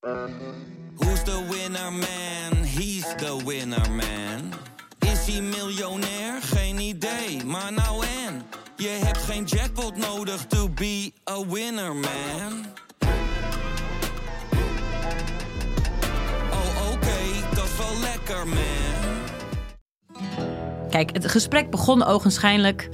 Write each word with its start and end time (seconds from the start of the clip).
Who's 0.00 1.22
the 1.24 1.44
winner 1.50 1.90
man? 1.90 2.64
He's 2.64 3.14
the 3.16 3.42
winner 3.44 3.90
man. 3.90 4.52
Is 4.98 5.26
hij 5.26 5.42
miljonair? 5.42 6.42
Geen 6.42 6.78
idee, 6.78 7.44
maar 7.44 7.72
nou 7.72 8.04
en. 8.26 8.42
Je 8.76 8.88
hebt 9.04 9.18
geen 9.18 9.44
jackpot 9.44 9.96
nodig 9.96 10.46
to 10.46 10.68
be 10.68 11.12
a 11.30 11.46
winner 11.46 11.94
man. 11.94 12.66
Oh 16.50 16.92
oké, 16.92 17.54
dat 17.54 17.64
is 17.64 17.76
wel 17.76 18.00
lekker 18.00 18.46
man. 18.48 19.20
Kijk, 20.90 21.12
het 21.12 21.30
gesprek 21.30 21.70
begon 21.70 22.04
ogenschijnlijk 22.04 22.88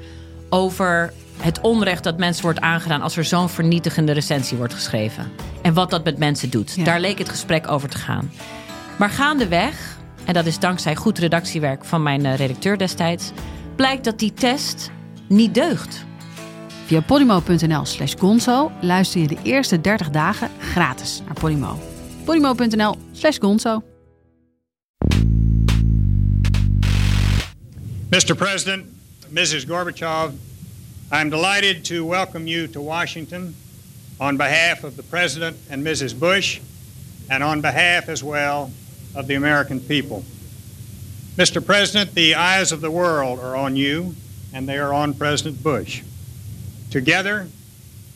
over 0.48 1.12
het 1.36 1.60
onrecht 1.60 2.04
dat 2.04 2.18
mensen 2.18 2.42
wordt 2.42 2.60
aangedaan 2.60 3.02
als 3.02 3.16
er 3.16 3.24
zo'n 3.24 3.48
vernietigende 3.48 4.12
recensie 4.12 4.56
wordt 4.56 4.74
geschreven. 4.74 5.32
En 5.66 5.74
wat 5.74 5.90
dat 5.90 6.04
met 6.04 6.18
mensen 6.18 6.50
doet. 6.50 6.74
Ja. 6.76 6.84
Daar 6.84 7.00
leek 7.00 7.18
het 7.18 7.28
gesprek 7.28 7.70
over 7.70 7.88
te 7.88 7.98
gaan. 7.98 8.32
Maar 8.98 9.10
gaandeweg, 9.10 9.96
en 10.24 10.34
dat 10.34 10.46
is 10.46 10.58
dankzij 10.58 10.96
goed 10.96 11.18
redactiewerk 11.18 11.84
van 11.84 12.02
mijn 12.02 12.26
eh, 12.26 12.36
redacteur 12.36 12.78
destijds, 12.78 13.30
blijkt 13.76 14.04
dat 14.04 14.18
die 14.18 14.34
test 14.34 14.90
niet 15.28 15.54
deugt. 15.54 16.04
Via 16.84 17.00
podimo.nl 17.00 17.84
slash 17.84 18.14
gonzo 18.18 18.72
luister 18.80 19.20
je 19.20 19.26
de 19.26 19.36
eerste 19.42 19.80
30 19.80 20.10
dagen 20.10 20.50
gratis 20.60 21.22
naar 21.24 21.34
Podimo. 21.34 21.78
podimo.nl 22.24 22.96
slash 23.12 23.38
gonzo. 23.38 23.82
Mr. 28.10 28.34
President, 28.36 28.84
Mrs. 29.28 29.64
Gorbachev, 29.64 30.30
I'm 31.12 31.28
delighted 31.28 31.84
to 31.84 32.08
welcome 32.08 32.50
you 32.50 32.70
to 32.70 32.80
Washington 32.82 33.54
on 34.20 34.36
behalf 34.36 34.84
of 34.84 34.96
the 34.96 35.02
President 35.02 35.56
and 35.70 35.84
Mrs. 35.84 36.18
Bush, 36.18 36.60
and 37.30 37.42
on 37.42 37.60
behalf 37.60 38.08
as 38.08 38.22
well 38.22 38.70
of 39.14 39.26
the 39.26 39.34
American 39.34 39.80
people. 39.80 40.24
Mr. 41.36 41.64
President, 41.64 42.14
the 42.14 42.34
eyes 42.34 42.72
of 42.72 42.80
the 42.80 42.90
world 42.90 43.38
are 43.40 43.56
on 43.56 43.76
you, 43.76 44.14
and 44.54 44.68
they 44.68 44.78
are 44.78 44.92
on 44.92 45.12
President 45.12 45.62
Bush. 45.62 46.02
Together, 46.90 47.48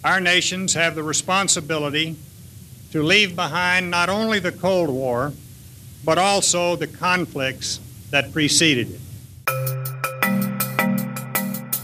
our 0.02 0.20
nations 0.20 0.72
have 0.74 0.94
the 0.94 1.02
responsibility 1.02 2.16
to 2.92 3.02
leave 3.02 3.36
behind 3.36 3.90
not 3.90 4.08
only 4.08 4.38
the 4.38 4.52
Cold 4.52 4.88
War, 4.88 5.32
but 6.04 6.16
also 6.16 6.76
the 6.76 6.86
conflicts 6.86 7.78
that 8.10 8.32
preceded 8.32 8.88
it. 8.90 9.00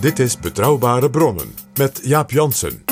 Dit 0.01 0.21
is 0.21 0.37
Betrouwbare 0.37 1.09
Bronnen 1.11 1.55
met 1.79 2.01
Jaap 2.03 2.31
Jansen. 2.31 2.86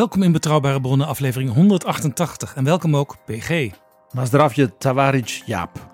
Welkom 0.00 0.22
in 0.22 0.32
Betrouwbare 0.32 0.80
Bronnen, 0.80 1.06
aflevering 1.06 1.52
188 1.52 2.54
en 2.54 2.64
welkom 2.64 2.96
ook 2.96 3.16
PG. 3.24 3.70
Nazdravje, 4.10 4.76
Tavarij 4.78 5.24
Jaap. 5.46 5.86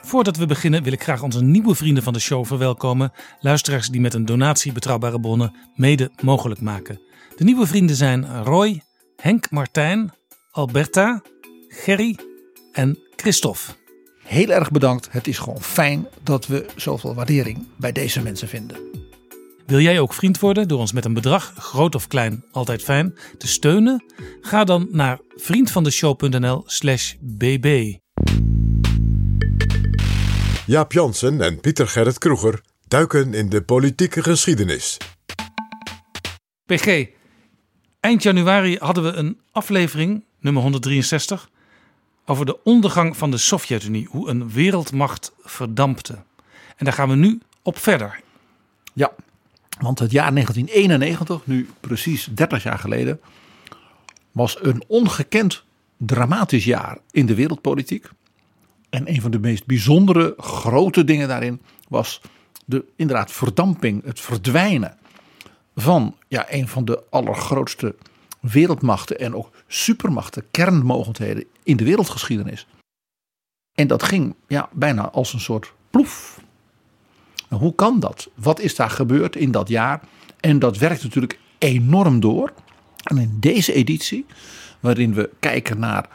Voordat 0.00 0.36
we 0.36 0.46
beginnen 0.46 0.82
wil 0.82 0.92
ik 0.92 1.02
graag 1.02 1.22
onze 1.22 1.42
nieuwe 1.42 1.74
vrienden 1.74 2.02
van 2.02 2.12
de 2.12 2.18
show 2.18 2.46
verwelkomen. 2.46 3.12
Luisteraars 3.40 3.88
die 3.88 4.00
met 4.00 4.14
een 4.14 4.24
donatie 4.24 4.72
Betrouwbare 4.72 5.20
Bronnen 5.20 5.56
mede 5.74 6.10
mogelijk 6.22 6.60
maken. 6.60 7.00
De 7.36 7.44
nieuwe 7.44 7.66
vrienden 7.66 7.96
zijn 7.96 8.44
Roy, 8.44 8.82
Henk 9.16 9.50
Martijn, 9.50 10.12
Alberta, 10.50 11.22
Gerry 11.68 12.18
en 12.72 12.98
Christophe. 13.16 13.72
Heel 14.24 14.48
erg 14.48 14.70
bedankt. 14.70 15.08
Het 15.10 15.26
is 15.26 15.38
gewoon 15.38 15.62
fijn 15.62 16.06
dat 16.22 16.46
we 16.46 16.66
zoveel 16.76 17.14
waardering 17.14 17.66
bij 17.76 17.92
deze 17.92 18.22
mensen 18.22 18.48
vinden. 18.48 19.05
Wil 19.66 19.80
jij 19.80 20.00
ook 20.00 20.14
vriend 20.14 20.38
worden 20.38 20.68
door 20.68 20.78
ons 20.78 20.92
met 20.92 21.04
een 21.04 21.14
bedrag, 21.14 21.52
groot 21.56 21.94
of 21.94 22.06
klein, 22.06 22.44
altijd 22.52 22.82
fijn, 22.82 23.14
te 23.38 23.46
steunen? 23.46 24.04
Ga 24.40 24.64
dan 24.64 24.88
naar 24.90 25.18
vriendvandeshow.nl 25.34 26.62
slash 26.66 27.14
bb. 27.20 27.96
Jaap 30.66 30.92
Jansen 30.92 31.40
en 31.40 31.60
Pieter 31.60 31.88
Gerrit 31.88 32.18
Kroeger 32.18 32.60
duiken 32.88 33.34
in 33.34 33.48
de 33.48 33.62
politieke 33.62 34.22
geschiedenis. 34.22 34.96
PG, 36.66 37.06
eind 38.00 38.22
januari 38.22 38.76
hadden 38.78 39.04
we 39.04 39.12
een 39.12 39.40
aflevering, 39.52 40.24
nummer 40.40 40.62
163, 40.62 41.50
over 42.24 42.46
de 42.46 42.62
ondergang 42.62 43.16
van 43.16 43.30
de 43.30 43.38
Sovjet-Unie, 43.38 44.08
hoe 44.10 44.28
een 44.28 44.50
wereldmacht 44.50 45.32
verdampte. 45.40 46.12
En 46.76 46.84
daar 46.84 46.94
gaan 46.94 47.08
we 47.08 47.14
nu 47.14 47.40
op 47.62 47.78
verder. 47.78 48.20
Ja, 48.92 49.12
want 49.78 49.98
het 49.98 50.10
jaar 50.10 50.32
1991, 50.32 51.46
nu 51.46 51.68
precies 51.80 52.28
30 52.34 52.62
jaar 52.62 52.78
geleden, 52.78 53.20
was 54.32 54.56
een 54.60 54.84
ongekend 54.86 55.64
dramatisch 55.96 56.64
jaar 56.64 56.98
in 57.10 57.26
de 57.26 57.34
wereldpolitiek. 57.34 58.08
En 58.90 59.10
een 59.10 59.20
van 59.20 59.30
de 59.30 59.38
meest 59.38 59.66
bijzondere 59.66 60.34
grote 60.38 61.04
dingen 61.04 61.28
daarin 61.28 61.60
was 61.88 62.20
de 62.64 62.84
inderdaad 62.96 63.32
verdamping, 63.32 64.04
het 64.04 64.20
verdwijnen 64.20 64.96
van 65.76 66.16
ja, 66.28 66.46
een 66.48 66.68
van 66.68 66.84
de 66.84 67.02
allergrootste 67.10 67.94
wereldmachten 68.40 69.18
en 69.18 69.34
ook 69.34 69.50
supermachten, 69.66 70.50
kernmogendheden 70.50 71.44
in 71.62 71.76
de 71.76 71.84
wereldgeschiedenis. 71.84 72.66
En 73.74 73.86
dat 73.86 74.02
ging 74.02 74.34
ja, 74.46 74.68
bijna 74.72 75.10
als 75.10 75.32
een 75.32 75.40
soort 75.40 75.72
ploef. 75.90 76.40
Hoe 77.48 77.74
kan 77.74 78.00
dat? 78.00 78.28
Wat 78.34 78.60
is 78.60 78.74
daar 78.74 78.90
gebeurd 78.90 79.36
in 79.36 79.50
dat 79.50 79.68
jaar? 79.68 80.00
En 80.40 80.58
dat 80.58 80.78
werkt 80.78 81.02
natuurlijk 81.02 81.38
enorm 81.58 82.20
door. 82.20 82.52
En 83.02 83.18
in 83.18 83.36
deze 83.40 83.72
editie, 83.72 84.26
waarin 84.80 85.14
we 85.14 85.30
kijken 85.40 85.78
naar 85.78 86.08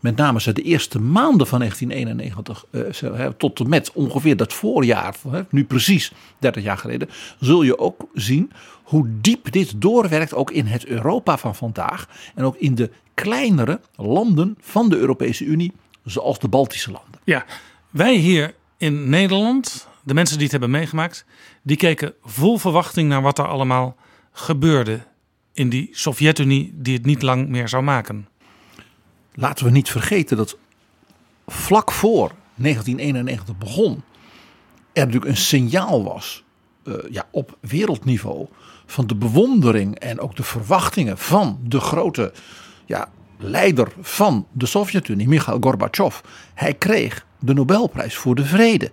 met 0.00 0.16
name 0.16 0.52
de 0.52 0.62
eerste 0.62 1.00
maanden 1.00 1.46
van 1.46 1.58
1991 1.58 2.64
eh, 2.70 3.26
tot 3.26 3.60
en 3.60 3.68
met 3.68 3.92
ongeveer 3.92 4.36
dat 4.36 4.52
voorjaar, 4.52 5.14
nu 5.50 5.64
precies 5.64 6.12
30 6.38 6.62
jaar 6.62 6.78
geleden, 6.78 7.08
zul 7.40 7.62
je 7.62 7.78
ook 7.78 8.08
zien 8.14 8.52
hoe 8.82 9.06
diep 9.20 9.52
dit 9.52 9.80
doorwerkt 9.80 10.34
ook 10.34 10.50
in 10.50 10.66
het 10.66 10.86
Europa 10.86 11.38
van 11.38 11.54
vandaag 11.54 12.08
en 12.34 12.44
ook 12.44 12.56
in 12.56 12.74
de 12.74 12.90
kleinere 13.14 13.80
landen 13.96 14.56
van 14.60 14.88
de 14.88 14.96
Europese 14.96 15.44
Unie, 15.44 15.72
zoals 16.04 16.38
de 16.38 16.48
Baltische 16.48 16.90
landen. 16.90 17.20
Ja, 17.24 17.44
wij 17.90 18.14
hier 18.14 18.54
in 18.76 19.08
Nederland, 19.08 19.88
de 20.02 20.14
mensen 20.14 20.34
die 20.34 20.42
het 20.42 20.52
hebben 20.52 20.70
meegemaakt, 20.70 21.24
die 21.62 21.76
keken 21.76 22.14
vol 22.22 22.58
verwachting 22.58 23.08
naar 23.08 23.22
wat 23.22 23.38
er 23.38 23.46
allemaal 23.46 23.96
gebeurde 24.32 25.00
in 25.52 25.68
die 25.68 25.88
Sovjet-Unie 25.92 26.72
die 26.74 26.96
het 26.96 27.04
niet 27.06 27.22
lang 27.22 27.48
meer 27.48 27.68
zou 27.68 27.82
maken. 27.82 28.28
Laten 29.34 29.64
we 29.64 29.70
niet 29.70 29.90
vergeten 29.90 30.36
dat 30.36 30.56
vlak 31.46 31.92
voor 31.92 32.32
1991 32.54 33.58
begon, 33.58 34.02
er 34.92 35.04
natuurlijk 35.04 35.30
een 35.30 35.36
signaal 35.36 36.04
was 36.04 36.44
eh, 36.84 36.94
ja, 37.10 37.28
op 37.30 37.56
wereldniveau 37.60 38.46
van 38.86 39.06
de 39.06 39.14
bewondering 39.14 39.98
en 39.98 40.20
ook 40.20 40.36
de 40.36 40.42
verwachtingen 40.42 41.18
van 41.18 41.58
de 41.62 41.80
grote 41.80 42.32
ja, 42.86 43.08
leider 43.38 43.92
van 44.00 44.46
de 44.52 44.66
Sovjet-Unie, 44.66 45.28
Mikhail 45.28 45.58
Gorbachev. 45.60 46.20
Hij 46.54 46.74
kreeg 46.74 47.26
de 47.38 47.54
Nobelprijs 47.54 48.16
voor 48.16 48.34
de 48.34 48.44
Vrede. 48.44 48.90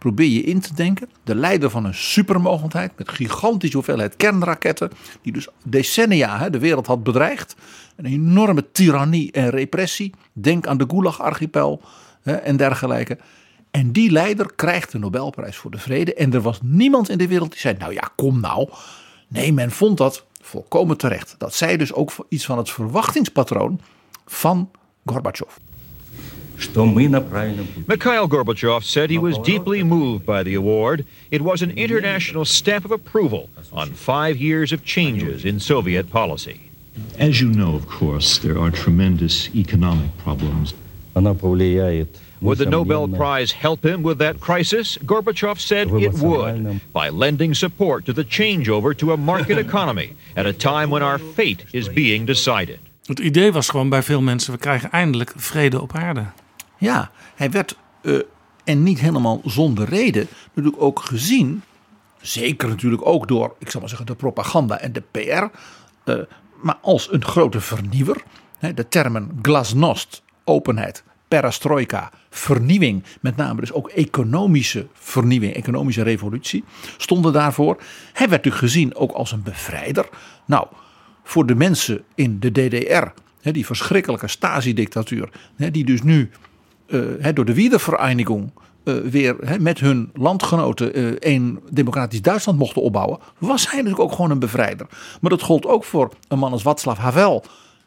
Probeer 0.00 0.28
je 0.28 0.42
in 0.42 0.60
te 0.60 0.74
denken, 0.74 1.08
de 1.24 1.34
leider 1.34 1.70
van 1.70 1.84
een 1.84 1.94
supermogendheid 1.94 2.92
met 2.96 3.08
gigantische 3.08 3.76
hoeveelheid 3.76 4.16
kernraketten, 4.16 4.90
die 5.22 5.32
dus 5.32 5.48
decennia 5.64 6.48
de 6.48 6.58
wereld 6.58 6.86
had 6.86 7.02
bedreigd. 7.02 7.56
Een 7.96 8.06
enorme 8.06 8.70
tirannie 8.72 9.32
en 9.32 9.50
repressie. 9.50 10.14
Denk 10.32 10.66
aan 10.66 10.78
de 10.78 10.86
Gulag-archipel 10.88 11.82
en 12.22 12.56
dergelijke. 12.56 13.18
En 13.70 13.92
die 13.92 14.10
leider 14.10 14.52
krijgt 14.54 14.92
de 14.92 14.98
Nobelprijs 14.98 15.56
voor 15.56 15.70
de 15.70 15.78
Vrede. 15.78 16.14
En 16.14 16.32
er 16.32 16.40
was 16.40 16.58
niemand 16.62 17.08
in 17.08 17.18
de 17.18 17.28
wereld 17.28 17.50
die 17.50 17.60
zei: 17.60 17.76
Nou 17.78 17.92
ja, 17.92 18.10
kom 18.16 18.40
nou. 18.40 18.68
Nee, 19.28 19.52
men 19.52 19.70
vond 19.70 19.96
dat 19.98 20.26
volkomen 20.40 20.96
terecht. 20.96 21.34
Dat 21.38 21.54
zei 21.54 21.76
dus 21.76 21.92
ook 21.92 22.12
iets 22.28 22.44
van 22.44 22.58
het 22.58 22.70
verwachtingspatroon 22.70 23.80
van 24.26 24.70
Gorbachev. 25.04 25.56
Mikhail 27.86 28.28
Gorbachev 28.28 28.82
said 28.84 29.10
he 29.10 29.18
was 29.18 29.38
deeply 29.38 29.82
moved 29.82 30.24
by 30.26 30.42
the 30.42 30.54
award. 30.54 31.04
It 31.30 31.40
was 31.40 31.62
an 31.62 31.70
international 31.70 32.44
stamp 32.44 32.84
of 32.84 32.90
approval 32.90 33.48
on 33.72 33.94
five 33.94 34.36
years 34.36 34.72
of 34.72 34.84
changes 34.84 35.44
in 35.44 35.60
Soviet 35.60 36.10
policy. 36.10 36.60
As 37.18 37.40
you 37.40 37.48
know, 37.48 37.74
of 37.74 37.86
course, 37.86 38.38
there 38.38 38.58
are 38.58 38.70
tremendous 38.70 39.48
economic 39.54 40.10
problems. 40.18 40.74
Would 42.40 42.58
the 42.58 42.66
Nobel 42.66 43.08
Prize 43.08 43.52
help 43.52 43.84
him 43.84 44.02
with 44.02 44.18
that 44.18 44.40
crisis? 44.40 44.98
Gorbachev 45.04 45.58
said 45.58 45.88
it 45.90 46.14
would 46.14 46.80
by 46.92 47.10
lending 47.10 47.54
support 47.54 48.04
to 48.06 48.12
the 48.12 48.24
changeover 48.24 48.94
to 48.96 49.12
a 49.12 49.16
market 49.16 49.58
economy 49.66 50.14
at 50.36 50.46
a 50.46 50.52
time 50.52 50.90
when 50.90 51.02
our 51.02 51.18
fate 51.18 51.64
is 51.72 51.88
being 51.88 52.26
decided. 52.26 52.78
Het 53.06 53.18
idee 53.18 53.52
was 53.52 53.68
gewoon 53.68 53.88
bij 53.88 54.02
veel 54.02 54.20
mensen: 54.20 54.52
we 54.52 54.58
krijgen 54.58 54.90
eindelijk 54.90 55.32
vrede 55.36 55.80
op 55.80 55.94
aarde. 55.94 56.24
Ja, 56.80 57.10
hij 57.34 57.50
werd, 57.50 57.78
eh, 58.02 58.18
en 58.64 58.82
niet 58.82 59.00
helemaal 59.00 59.40
zonder 59.44 59.88
reden, 59.88 60.28
natuurlijk 60.54 60.82
ook 60.82 61.00
gezien. 61.00 61.62
Zeker 62.20 62.68
natuurlijk 62.68 63.06
ook 63.06 63.28
door, 63.28 63.54
ik 63.58 63.70
zal 63.70 63.80
maar 63.80 63.88
zeggen, 63.88 64.06
de 64.06 64.14
propaganda 64.14 64.78
en 64.78 64.92
de 64.92 65.02
PR. 65.10 65.44
eh, 66.04 66.16
maar 66.62 66.78
als 66.82 67.12
een 67.12 67.24
grote 67.24 67.60
vernieuwer. 67.60 68.22
De 68.74 68.88
termen 68.88 69.38
glasnost, 69.42 70.22
openheid, 70.44 71.04
perestroika, 71.28 72.10
vernieuwing. 72.30 73.04
Met 73.20 73.36
name 73.36 73.60
dus 73.60 73.72
ook 73.72 73.88
economische 73.88 74.86
vernieuwing, 74.92 75.54
economische 75.54 76.02
revolutie. 76.02 76.64
Stonden 76.96 77.32
daarvoor. 77.32 77.76
Hij 78.12 78.28
werd 78.28 78.44
natuurlijk 78.44 78.56
gezien 78.56 78.94
ook 78.94 79.12
als 79.12 79.32
een 79.32 79.42
bevrijder. 79.42 80.08
Nou, 80.44 80.66
voor 81.24 81.46
de 81.46 81.54
mensen 81.54 82.04
in 82.14 82.40
de 82.40 82.50
DDR. 82.50 83.06
Die 83.50 83.66
verschrikkelijke 83.66 84.28
Stasi-dictatuur. 84.28 85.30
Die 85.56 85.84
dus 85.84 86.02
nu 86.02 86.30
door 87.34 87.44
de 87.44 87.54
Wiedervereinigung 87.54 88.52
eh, 88.84 88.94
weer 88.94 89.36
met 89.60 89.80
hun 89.80 90.10
landgenoten 90.14 90.94
eh, 90.94 91.32
een 91.34 91.60
democratisch 91.70 92.22
Duitsland 92.22 92.58
mochten 92.58 92.82
opbouwen, 92.82 93.18
was 93.38 93.70
hij 93.70 93.76
natuurlijk 93.76 94.02
ook 94.10 94.14
gewoon 94.14 94.30
een 94.30 94.38
bevrijder. 94.38 94.86
Maar 95.20 95.30
dat 95.30 95.42
gold 95.42 95.66
ook 95.66 95.84
voor 95.84 96.12
een 96.28 96.38
man 96.38 96.52
als 96.52 96.62
Václav 96.62 96.98
Havel, 96.98 97.44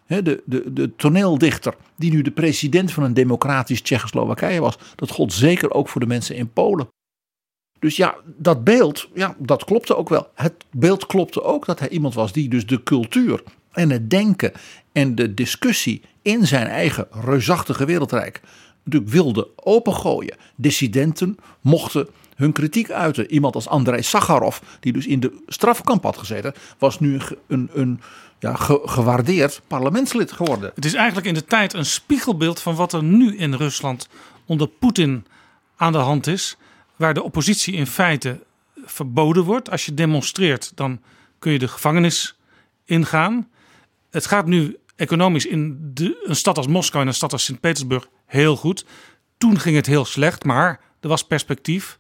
de, 0.08 0.44
de, 0.46 0.74
de 0.74 0.96
toneeldichter, 0.96 1.76
die 1.96 2.12
nu 2.12 2.22
de 2.22 2.32
president 2.32 2.92
van 2.92 3.04
een 3.04 3.14
democratisch 3.14 3.82
Tsjechoslowakije 3.82 4.60
was. 4.60 4.78
Dat 4.96 5.12
gold 5.12 5.34
zeker 5.34 5.72
ook 5.72 5.90
voor 5.90 6.02
de 6.02 6.08
mensen 6.08 6.36
in 6.36 6.54
Polen. 6.54 6.88
Dus 7.80 7.96
ja, 7.96 8.16
dat 8.38 8.64
beeld, 8.64 9.10
ja, 9.14 9.36
dat 9.38 9.66
klopte 9.66 9.96
ook 9.96 10.10
wel. 10.10 10.28
Het 10.34 10.54
beeld 10.72 11.06
klopte 11.06 11.44
ook 11.44 11.66
dat 11.66 11.80
hij 11.80 11.90
iemand 11.90 12.14
was 12.14 12.32
die 12.32 12.50
dus 12.50 12.66
de 12.66 12.84
cultuur 12.84 13.44
en 13.72 13.90
het 13.90 14.10
denken 14.10 14.52
en 14.92 15.16
de 15.16 15.34
discussie 15.34 16.02
in 16.22 16.48
zijn 16.48 16.68
eigen 16.68 17.08
reusachtige 17.12 17.86
wereldrijk 17.86 18.42
natuurlijk 18.84 19.14
wilde 19.14 19.48
opengooien. 19.56 20.38
Dissidenten 20.56 21.38
mochten 21.62 22.08
hun 22.36 22.52
kritiek 22.52 22.92
uiten. 22.92 23.32
Iemand 23.32 23.56
als 23.56 23.68
Andrei 23.68 24.02
Sakharov, 24.02 24.60
die 24.80 24.94
dus 24.94 25.08
in 25.08 25.20
de 25.20 25.44
strafkamp 25.48 26.04
had 26.04 26.18
gezeten, 26.18 26.54
was 26.78 27.00
nu 27.00 27.20
een, 27.48 27.70
een, 27.74 28.02
ja, 28.40 28.56
ge- 28.56 28.82
gewaardeerd 28.86 29.62
parlementslid 29.68 30.32
geworden. 30.32 30.72
Het 30.76 30.86
is 30.86 30.94
eigenlijk 30.94 31.28
in 31.28 31.34
de 31.34 31.46
tijd 31.46 31.74
een 31.74 31.86
spiegelbeeld 31.86 32.60
van 32.60 32.76
wat 32.76 32.94
er 32.94 33.04
nu 33.04 33.38
in 33.38 33.54
Rusland 33.54 34.08
onder 34.46 34.68
Poetin 34.68 35.26
aan 35.76 35.92
de 35.92 35.98
hand 35.98 36.28
is. 36.28 36.58
Waar 36.96 37.14
de 37.14 37.24
oppositie 37.24 37.74
in 37.74 37.88
feite 37.88 38.40
verboden 38.86 39.44
wordt. 39.44 39.70
Als 39.70 39.86
je 39.86 39.94
demonstreert, 39.94 40.72
dan 40.76 41.02
kun 41.40 41.52
je 41.52 41.60
de 41.60 41.68
gevangenis 41.68 42.36
ingaan. 42.86 43.48
Het 44.10 44.26
gaat 44.26 44.46
nu 44.46 44.78
economisch 44.96 45.46
in 45.46 45.92
de, 45.94 46.22
een 46.24 46.36
stad 46.36 46.58
als 46.58 46.68
Moskou 46.68 47.02
en 47.02 47.08
een 47.08 47.16
stad 47.16 47.32
als 47.32 47.44
Sint-Petersburg 47.44 48.08
heel 48.34 48.56
goed. 48.56 48.86
Toen 49.38 49.60
ging 49.60 49.76
het 49.76 49.86
heel 49.86 50.06
slecht, 50.06 50.44
maar 50.44 50.80
er 51.00 51.10
was 51.10 51.24
perspectief 51.24 52.00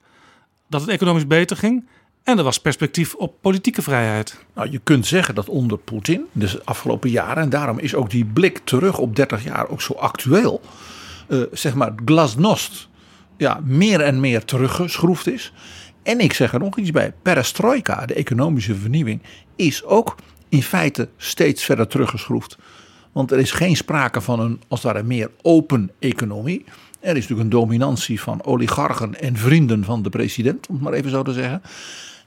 dat 0.70 0.82
het 0.82 0.90
economisch 0.90 1.28
beter 1.28 1.58
ging. 1.58 1.88
En 2.24 2.38
er 2.38 2.44
was 2.44 2.60
perspectief 2.60 3.16
op 3.16 3.42
politieke 3.42 3.82
vrijheid. 3.82 4.46
Nou, 4.56 4.72
je 4.72 4.80
kunt 4.84 5.06
zeggen 5.06 5.36
dat 5.36 5.50
onder 5.50 5.78
Poetin, 5.78 6.26
dus 6.32 6.52
de 6.52 6.62
afgelopen 6.64 7.10
jaren, 7.10 7.44
en 7.44 7.50
daarom 7.50 7.80
is 7.80 7.96
ook 7.96 8.10
die 8.10 8.26
blik 8.26 8.60
terug 8.64 8.98
op 8.98 9.16
30 9.16 9.44
jaar 9.44 9.70
ook 9.70 9.82
zo 9.82 9.94
actueel, 9.94 10.62
eh, 11.28 11.42
zeg 11.52 11.76
maar, 11.76 11.94
glasnost, 12.06 12.90
ja, 13.38 13.62
meer 13.64 14.02
en 14.02 14.20
meer 14.20 14.46
teruggeschroefd 14.46 15.28
is. 15.28 15.54
En 16.04 16.20
ik 16.20 16.34
zeg 16.34 16.54
er 16.54 16.60
nog 16.60 16.78
iets 16.78 16.92
bij, 16.92 17.14
perestroika, 17.22 18.06
de 18.06 18.14
economische 18.14 18.76
vernieuwing, 18.76 19.22
is 19.56 19.84
ook 19.84 20.16
in 20.50 20.64
feite 20.64 21.10
steeds 21.18 21.64
verder 21.64 21.88
teruggeschroefd. 21.88 22.58
Want 23.14 23.32
er 23.32 23.40
is 23.40 23.52
geen 23.52 23.76
sprake 23.76 24.22
van 24.22 24.40
een, 24.40 24.62
als 24.68 24.82
ware, 24.82 25.04
meer 25.04 25.32
open 25.42 25.92
economie. 26.00 26.66
Er 27.00 27.10
is 27.10 27.22
natuurlijk 27.22 27.40
een 27.40 27.60
dominantie 27.60 28.22
van 28.22 28.46
oligarchen 28.46 29.22
en 29.22 29.38
vrienden 29.38 29.84
van 29.84 30.02
de 30.02 30.10
president, 30.10 30.68
om 30.68 30.76
het 30.76 30.84
maar 30.84 30.94
even 30.94 31.12
zo 31.12 31.24
te 31.24 31.34
zeggen. 31.34 31.62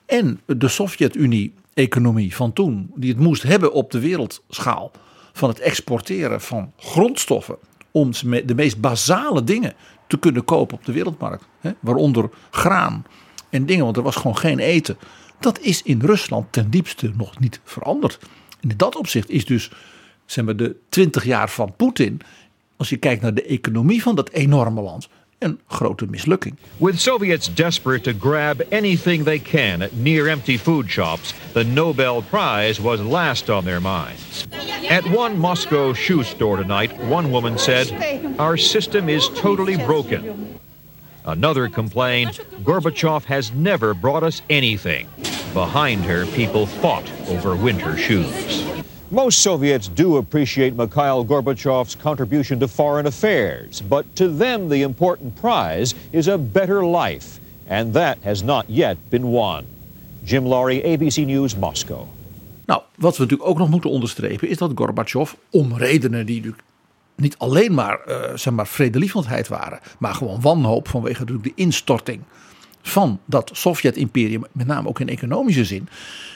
En 0.06 0.40
de 0.46 0.68
Sovjet-Unie-economie 0.68 2.34
van 2.34 2.52
toen, 2.52 2.90
die 2.94 3.10
het 3.10 3.20
moest 3.20 3.42
hebben 3.42 3.72
op 3.72 3.90
de 3.90 4.00
wereldschaal 4.00 4.90
van 5.32 5.48
het 5.48 5.60
exporteren 5.60 6.40
van 6.40 6.72
grondstoffen 6.76 7.56
om 7.90 8.10
de 8.44 8.54
meest 8.54 8.80
basale 8.80 9.44
dingen 9.44 9.74
te 10.06 10.18
kunnen 10.18 10.44
kopen 10.44 10.76
op 10.76 10.84
de 10.84 10.92
wereldmarkt, 10.92 11.44
hè, 11.60 11.70
waaronder 11.80 12.30
graan 12.50 13.04
en 13.50 13.66
dingen, 13.66 13.84
want 13.84 13.96
er 13.96 14.02
was 14.02 14.16
gewoon 14.16 14.36
geen 14.36 14.58
eten. 14.58 14.98
Dat 15.40 15.60
is 15.60 15.82
in 15.82 16.00
Rusland 16.00 16.52
ten 16.52 16.70
diepste 16.70 17.12
nog 17.16 17.38
niet 17.38 17.60
veranderd. 17.64 18.18
En 18.60 18.70
in 18.70 18.76
dat 18.76 18.96
opzicht 18.96 19.30
is 19.30 19.44
dus 19.44 19.70
zeg 20.26 20.44
maar, 20.44 20.56
de 20.56 20.76
20 20.88 21.24
jaar 21.24 21.50
van 21.50 21.74
Poetin, 21.76 22.20
als 22.76 22.88
je 22.88 22.96
kijkt 22.96 23.22
naar 23.22 23.34
de 23.34 23.42
economie 23.42 24.02
van 24.02 24.14
dat 24.14 24.30
enorme 24.30 24.80
land, 24.80 25.08
een 25.38 25.60
grote 25.66 26.06
mislukking. 26.06 26.54
With 26.76 27.00
Soviets 27.00 27.54
desperate 27.54 28.12
to 28.12 28.28
grab 28.28 28.62
anything 28.70 29.24
they 29.24 29.38
can 29.38 29.82
at 29.82 29.92
near 29.92 30.28
empty 30.28 30.58
food 30.58 30.90
shops, 30.90 31.34
the 31.52 31.64
Nobel 31.64 32.22
Prize 32.22 32.82
was 32.82 33.00
last 33.00 33.48
on 33.48 33.64
their 33.64 33.80
minds. 33.80 34.46
At 34.88 35.04
one 35.10 35.38
Moscow 35.38 35.94
shoe 35.94 36.22
store 36.22 36.56
tonight, 36.56 36.92
one 37.08 37.30
woman 37.30 37.58
said, 37.58 37.92
Our 38.38 38.56
system 38.56 39.08
is 39.08 39.28
totally 39.28 39.76
broken. 39.76 40.54
Another 41.24 41.68
complained, 41.68 42.40
Gorbachev 42.62 43.24
has 43.24 43.50
never 43.52 43.94
brought 43.94 44.22
us 44.22 44.42
anything. 44.48 45.08
Behind 45.52 46.04
her, 46.04 46.24
people 46.26 46.66
fought 46.66 47.10
over 47.28 47.56
winter 47.56 47.96
shoes. 47.96 48.75
Most 49.10 49.38
Soviets 49.38 49.86
do 49.86 50.16
appreciate 50.16 50.74
Mikhail 50.74 51.24
Gorbachev's 51.24 51.94
contribution 51.94 52.58
to 52.58 52.66
foreign 52.66 53.06
affairs, 53.06 53.80
but 53.80 54.04
to 54.16 54.28
them 54.28 54.68
the 54.68 54.82
important 54.82 55.40
prize 55.40 55.94
is 56.10 56.26
a 56.26 56.36
better 56.36 56.84
life, 56.84 57.38
and 57.68 57.94
that 57.94 58.18
has 58.24 58.42
not 58.42 58.68
yet 58.68 58.96
been 59.08 59.30
won. 59.30 59.64
Jim 60.24 60.44
Laurie, 60.44 60.82
ABC 60.82 61.24
News, 61.24 61.54
Moscow. 61.56 62.08
Nou, 62.66 62.82
wat 62.96 63.16
we 63.16 63.22
natuurlijk 63.22 63.48
ook 63.48 63.58
nog 63.58 63.68
moeten 63.68 63.90
onderstrepen 63.90 64.48
is 64.48 64.58
dat 64.58 64.72
Gorbachev, 64.74 65.32
om 65.50 65.76
redenen 65.76 66.26
die 66.26 66.54
niet 67.14 67.38
alleen 67.38 67.74
maar, 67.74 68.00
uh, 68.08 68.36
zeg 68.36 68.52
maar 68.52 68.66
vredelievendheid 68.66 69.48
waren, 69.48 69.80
maar 69.98 70.14
gewoon 70.14 70.40
wanhoop 70.40 70.88
vanwege 70.88 71.20
natuurlijk 71.20 71.56
de 71.56 71.62
instorting 71.62 72.22
van 72.88 73.20
dat 73.24 73.50
Sovjet-imperium, 73.52 74.44
met 74.52 74.66
name 74.66 74.88
ook 74.88 75.00
in 75.00 75.08
economische 75.08 75.64
zin, 75.64 75.88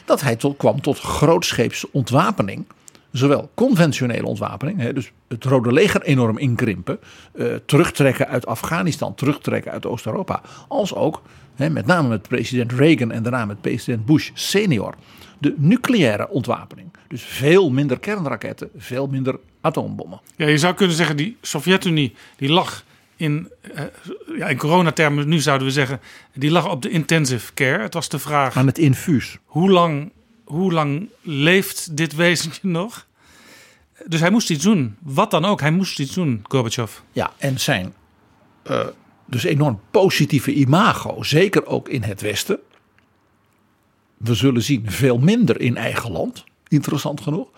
dat 0.04 0.20
hij 0.20 0.36
tot, 0.36 0.56
kwam 0.56 0.80
tot 0.80 0.98
grootscheepse 0.98 1.88
ontwapening. 1.92 2.64
Zowel 3.12 3.50
conventionele 3.54 4.26
ontwapening, 4.26 4.92
dus 4.92 5.12
het 5.28 5.44
Rode 5.44 5.72
Leger 5.72 6.02
enorm 6.02 6.38
inkrimpen, 6.38 6.98
uh, 7.34 7.54
terugtrekken 7.66 8.28
uit 8.28 8.46
Afghanistan, 8.46 9.14
terugtrekken 9.14 9.72
uit 9.72 9.86
Oost-Europa, 9.86 10.42
als 10.68 10.94
ook 10.94 11.22
met 11.56 11.86
name 11.86 12.08
met 12.08 12.28
president 12.28 12.72
Reagan 12.72 13.10
en 13.10 13.22
daarna 13.22 13.44
met 13.44 13.60
president 13.60 14.06
Bush 14.06 14.30
senior, 14.34 14.94
de 15.38 15.54
nucleaire 15.56 16.28
ontwapening. 16.28 16.88
Dus 17.08 17.22
veel 17.22 17.70
minder 17.70 17.98
kernraketten, 17.98 18.70
veel 18.76 19.06
minder 19.06 19.38
atoombommen. 19.60 20.20
Ja, 20.36 20.46
je 20.46 20.58
zou 20.58 20.74
kunnen 20.74 20.96
zeggen, 20.96 21.16
die 21.16 21.36
Sovjet-Unie 21.40 22.14
die 22.36 22.50
lag 22.50 22.84
in, 23.20 23.50
uh, 23.74 23.80
ja, 24.38 24.46
in 24.46 24.56
coronatermen, 24.56 25.28
nu 25.28 25.38
zouden 25.38 25.66
we 25.66 25.72
zeggen, 25.72 26.00
die 26.34 26.50
lag 26.50 26.70
op 26.70 26.82
de 26.82 26.90
intensive 26.90 27.54
care. 27.54 27.82
Het 27.82 27.94
was 27.94 28.08
de 28.08 28.18
vraag. 28.18 28.56
Aan 28.56 28.66
het 28.66 28.78
infuus. 28.78 29.38
Hoe 29.44 29.70
lang, 29.70 30.12
hoe 30.44 30.72
lang 30.72 31.08
leeft 31.22 31.96
dit 31.96 32.14
wezentje 32.14 32.68
nog? 32.68 33.06
Dus 34.06 34.20
hij 34.20 34.30
moest 34.30 34.50
iets 34.50 34.64
doen. 34.64 34.96
Wat 34.98 35.30
dan 35.30 35.44
ook, 35.44 35.60
hij 35.60 35.70
moest 35.70 35.98
iets 36.00 36.14
doen, 36.14 36.44
Gorbachev. 36.48 36.92
Ja, 37.12 37.32
en 37.38 37.60
zijn 37.60 37.94
uh, 38.70 38.86
dus 39.26 39.44
enorm 39.44 39.80
positieve 39.90 40.52
imago, 40.52 41.22
zeker 41.22 41.66
ook 41.66 41.88
in 41.88 42.02
het 42.02 42.20
Westen. 42.20 42.58
We 44.16 44.34
zullen 44.34 44.62
zien 44.62 44.90
veel 44.90 45.18
minder 45.18 45.60
in 45.60 45.76
eigen 45.76 46.10
land, 46.10 46.44
interessant 46.68 47.20
genoeg. 47.20 47.48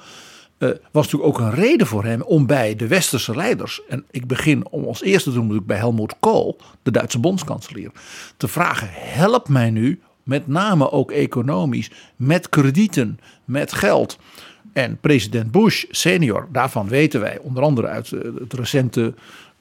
Uh, 0.62 0.69
was 0.90 1.04
natuurlijk 1.04 1.33
ook 1.33 1.47
een 1.47 1.54
reden 1.54 1.87
voor 1.87 2.04
hem 2.04 2.23
om 2.23 2.47
bij 2.47 2.76
de 2.76 2.87
westerse 2.87 3.37
leiders, 3.37 3.81
en 3.88 4.04
ik 4.11 4.26
begin 4.26 4.69
om 4.71 4.85
als 4.85 5.02
eerste 5.02 5.28
te 5.28 5.35
doen 5.35 5.42
natuurlijk 5.42 5.69
bij 5.69 5.76
Helmut 5.76 6.14
Kohl, 6.21 6.57
de 6.83 6.90
Duitse 6.90 7.19
bondskanselier, 7.19 7.90
te 8.37 8.49
vragen: 8.49 8.88
help 8.92 9.49
mij 9.49 9.71
nu, 9.71 10.00
met 10.23 10.47
name 10.47 10.90
ook 10.90 11.11
economisch, 11.11 11.90
met 12.16 12.49
kredieten, 12.49 13.19
met 13.45 13.73
geld. 13.73 14.19
En 14.73 14.99
president 15.00 15.50
Bush 15.50 15.85
senior, 15.90 16.49
daarvan 16.52 16.88
weten 16.88 17.21
wij 17.21 17.38
onder 17.38 17.62
andere 17.62 17.87
uit 17.87 18.11
het 18.11 18.52
recente 18.52 19.14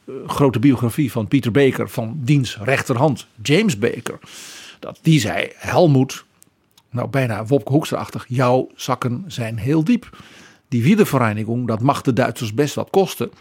uh, 0.06 0.16
grote 0.28 0.60
biografie 0.60 1.12
van 1.12 1.28
Peter 1.28 1.52
Baker 1.52 1.90
van 1.90 2.20
diens 2.24 2.58
rechterhand 2.58 3.28
James 3.42 3.78
Baker, 3.78 4.20
dat 4.80 5.00
die 5.02 5.20
zei: 5.20 5.52
Helmut, 5.56 6.24
nou 6.90 7.10
bijna 7.10 7.46
Wopke 7.46 8.26
jouw 8.28 8.70
zakken 8.76 9.24
zijn 9.28 9.58
heel 9.58 9.84
diep 9.84 10.10
die 10.72 10.84
wiedervereinigung, 10.84 11.68
dat 11.68 11.82
mag 11.82 12.02
de 12.02 12.14
Duitsers 12.14 12.54
best 12.54 12.76
wat 12.76 12.90
kosten. 12.90 13.32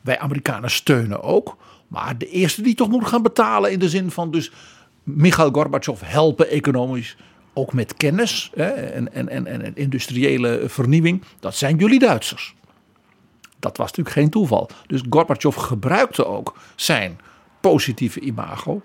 wij 0.00 0.18
Amerikanen 0.18 0.70
steunen 0.70 1.22
ook. 1.22 1.56
Maar 1.88 2.18
de 2.18 2.28
eerste 2.28 2.62
die 2.62 2.74
toch 2.74 2.88
moet 2.88 3.06
gaan 3.06 3.22
betalen 3.22 3.72
in 3.72 3.78
de 3.78 3.88
zin 3.88 4.10
van 4.10 4.30
dus 4.30 4.52
Michail 5.02 5.50
Gorbachev 5.52 6.00
helpen 6.04 6.48
economisch. 6.48 7.16
Ook 7.52 7.72
met 7.72 7.94
kennis 7.94 8.50
hè, 8.54 8.64
en, 8.64 9.12
en, 9.12 9.28
en, 9.28 9.46
en 9.46 9.76
industriële 9.76 10.62
vernieuwing. 10.66 11.22
Dat 11.40 11.54
zijn 11.54 11.76
jullie 11.76 11.98
Duitsers. 11.98 12.54
Dat 13.58 13.76
was 13.76 13.86
natuurlijk 13.86 14.16
geen 14.16 14.30
toeval. 14.30 14.70
Dus 14.86 15.02
Gorbachev 15.10 15.56
gebruikte 15.56 16.26
ook 16.26 16.56
zijn 16.76 17.18
positieve 17.60 18.20
imago. 18.20 18.82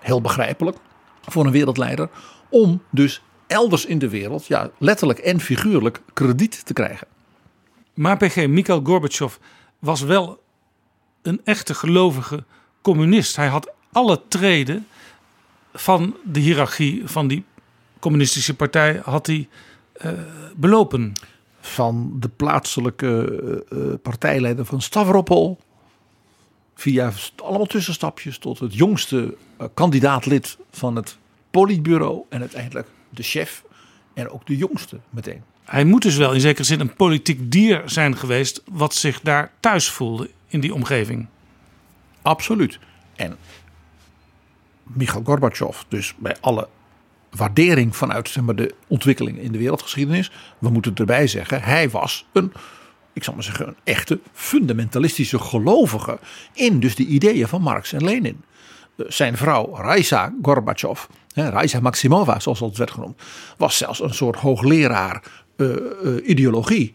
Heel 0.00 0.20
begrijpelijk 0.20 0.76
voor 1.22 1.44
een 1.46 1.52
wereldleider. 1.52 2.08
Om 2.48 2.82
dus 2.90 3.22
elders 3.46 3.84
in 3.84 3.98
de 3.98 4.08
wereld, 4.08 4.46
ja, 4.46 4.70
letterlijk 4.78 5.18
en 5.18 5.40
figuurlijk, 5.40 6.00
krediet 6.12 6.66
te 6.66 6.72
krijgen. 6.72 7.06
Maar 7.94 8.16
PG, 8.16 8.46
Mikhail 8.46 8.80
Gorbachev 8.84 9.36
was 9.78 10.00
wel 10.00 10.42
een 11.22 11.40
echte 11.44 11.74
gelovige 11.74 12.44
communist. 12.82 13.36
Hij 13.36 13.48
had 13.48 13.72
alle 13.92 14.20
treden 14.28 14.86
van 15.74 16.16
de 16.24 16.40
hiërarchie 16.40 17.02
van 17.08 17.28
die 17.28 17.44
communistische 17.98 18.54
partij 18.54 19.00
had 19.04 19.26
hij 19.26 19.48
uh, 20.04 20.12
belopen. 20.56 21.12
Van 21.60 22.16
de 22.20 22.28
plaatselijke 22.28 23.64
uh, 23.72 23.94
partijleider 24.02 24.64
van 24.64 24.80
Stavropol. 24.80 25.58
Via 26.74 27.12
allemaal 27.36 27.66
tussenstapjes 27.66 28.38
tot 28.38 28.58
het 28.58 28.74
jongste 28.74 29.36
kandidaatlid 29.74 30.58
van 30.70 30.96
het 30.96 31.18
politbureau. 31.50 32.22
En 32.28 32.40
uiteindelijk 32.40 32.88
de 33.10 33.22
chef 33.22 33.64
en 34.14 34.30
ook 34.30 34.46
de 34.46 34.56
jongste 34.56 35.00
meteen. 35.10 35.42
Hij 35.64 35.84
moet 35.84 36.02
dus 36.02 36.16
wel 36.16 36.32
in 36.32 36.40
zekere 36.40 36.64
zin 36.64 36.80
een 36.80 36.94
politiek 36.94 37.52
dier 37.52 37.82
zijn 37.84 38.16
geweest. 38.16 38.62
wat 38.70 38.94
zich 38.94 39.20
daar 39.20 39.52
thuis 39.60 39.90
voelde 39.90 40.30
in 40.46 40.60
die 40.60 40.74
omgeving. 40.74 41.26
Absoluut. 42.22 42.78
En 43.16 43.36
Mikhail 44.82 45.24
Gorbachev, 45.24 45.82
dus 45.88 46.14
bij 46.16 46.36
alle 46.40 46.68
waardering 47.30 47.96
vanuit 47.96 48.28
zeg 48.28 48.44
maar, 48.44 48.56
de 48.56 48.74
ontwikkeling 48.86 49.38
in 49.38 49.52
de 49.52 49.58
wereldgeschiedenis. 49.58 50.30
We 50.58 50.70
moeten 50.70 50.94
erbij 50.94 51.26
zeggen, 51.26 51.62
hij 51.62 51.90
was 51.90 52.26
een, 52.32 52.52
ik 53.12 53.24
zal 53.24 53.34
maar 53.34 53.42
zeggen, 53.42 53.68
een 53.68 53.76
echte 53.84 54.20
fundamentalistische 54.32 55.38
gelovige 55.38 56.18
in 56.52 56.80
dus 56.80 56.94
de 56.94 57.06
ideeën 57.06 57.48
van 57.48 57.62
Marx 57.62 57.92
en 57.92 58.04
Lenin. 58.04 58.44
Eh, 58.96 59.06
zijn 59.08 59.36
vrouw 59.36 59.76
Raisa 59.76 60.34
Gorbachev, 60.42 61.04
Raisa 61.34 61.80
Maximova 61.80 62.40
zoals 62.40 62.60
het 62.60 62.76
werd 62.76 62.90
genoemd, 62.90 63.22
was 63.56 63.76
zelfs 63.76 64.00
een 64.00 64.14
soort 64.14 64.36
hoogleraar 64.36 65.22
ideologie. 66.24 66.92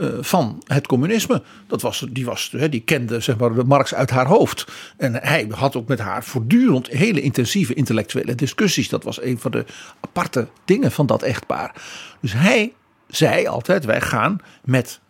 Uh, 0.00 0.08
van 0.20 0.62
het 0.66 0.86
communisme. 0.86 1.42
Dat 1.66 1.82
was, 1.82 2.06
die, 2.10 2.24
was, 2.24 2.54
die 2.70 2.80
kende 2.80 3.20
zeg 3.20 3.36
maar, 3.36 3.54
de 3.54 3.64
Marx 3.64 3.94
uit 3.94 4.10
haar 4.10 4.26
hoofd. 4.26 4.66
En 4.96 5.14
hij 5.14 5.46
had 5.50 5.76
ook 5.76 5.88
met 5.88 5.98
haar 5.98 6.24
voortdurend 6.24 6.88
hele 6.88 7.20
intensieve 7.20 7.74
intellectuele 7.74 8.34
discussies. 8.34 8.88
Dat 8.88 9.04
was 9.04 9.22
een 9.22 9.38
van 9.38 9.50
de 9.50 9.64
aparte 10.00 10.48
dingen 10.64 10.92
van 10.92 11.06
dat 11.06 11.22
echtpaar. 11.22 11.82
Dus 12.20 12.32
hij 12.32 12.72
zei 13.08 13.46
altijd: 13.46 13.84
wij 13.84 14.00
gaan 14.00 14.38
met 14.64 15.00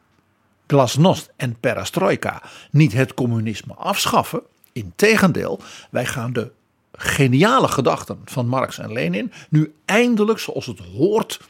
glasnost 0.67 1.33
en 1.37 1.57
perestroika 1.61 2.43
niet 2.71 2.93
het 2.93 3.15
communisme 3.15 3.75
afschaffen. 3.75 4.43
Integendeel, 4.73 5.61
wij 5.91 6.07
gaan 6.07 6.33
de 6.33 6.51
geniale 6.93 7.69
gedachten 7.69 8.19
van 8.25 8.47
Marx 8.47 8.79
en 8.79 8.93
Lenin 8.93 9.33
nu 9.49 9.75
eindelijk, 9.85 10.39
zoals 10.39 10.67
het 10.67 10.79
hoort, 10.79 11.41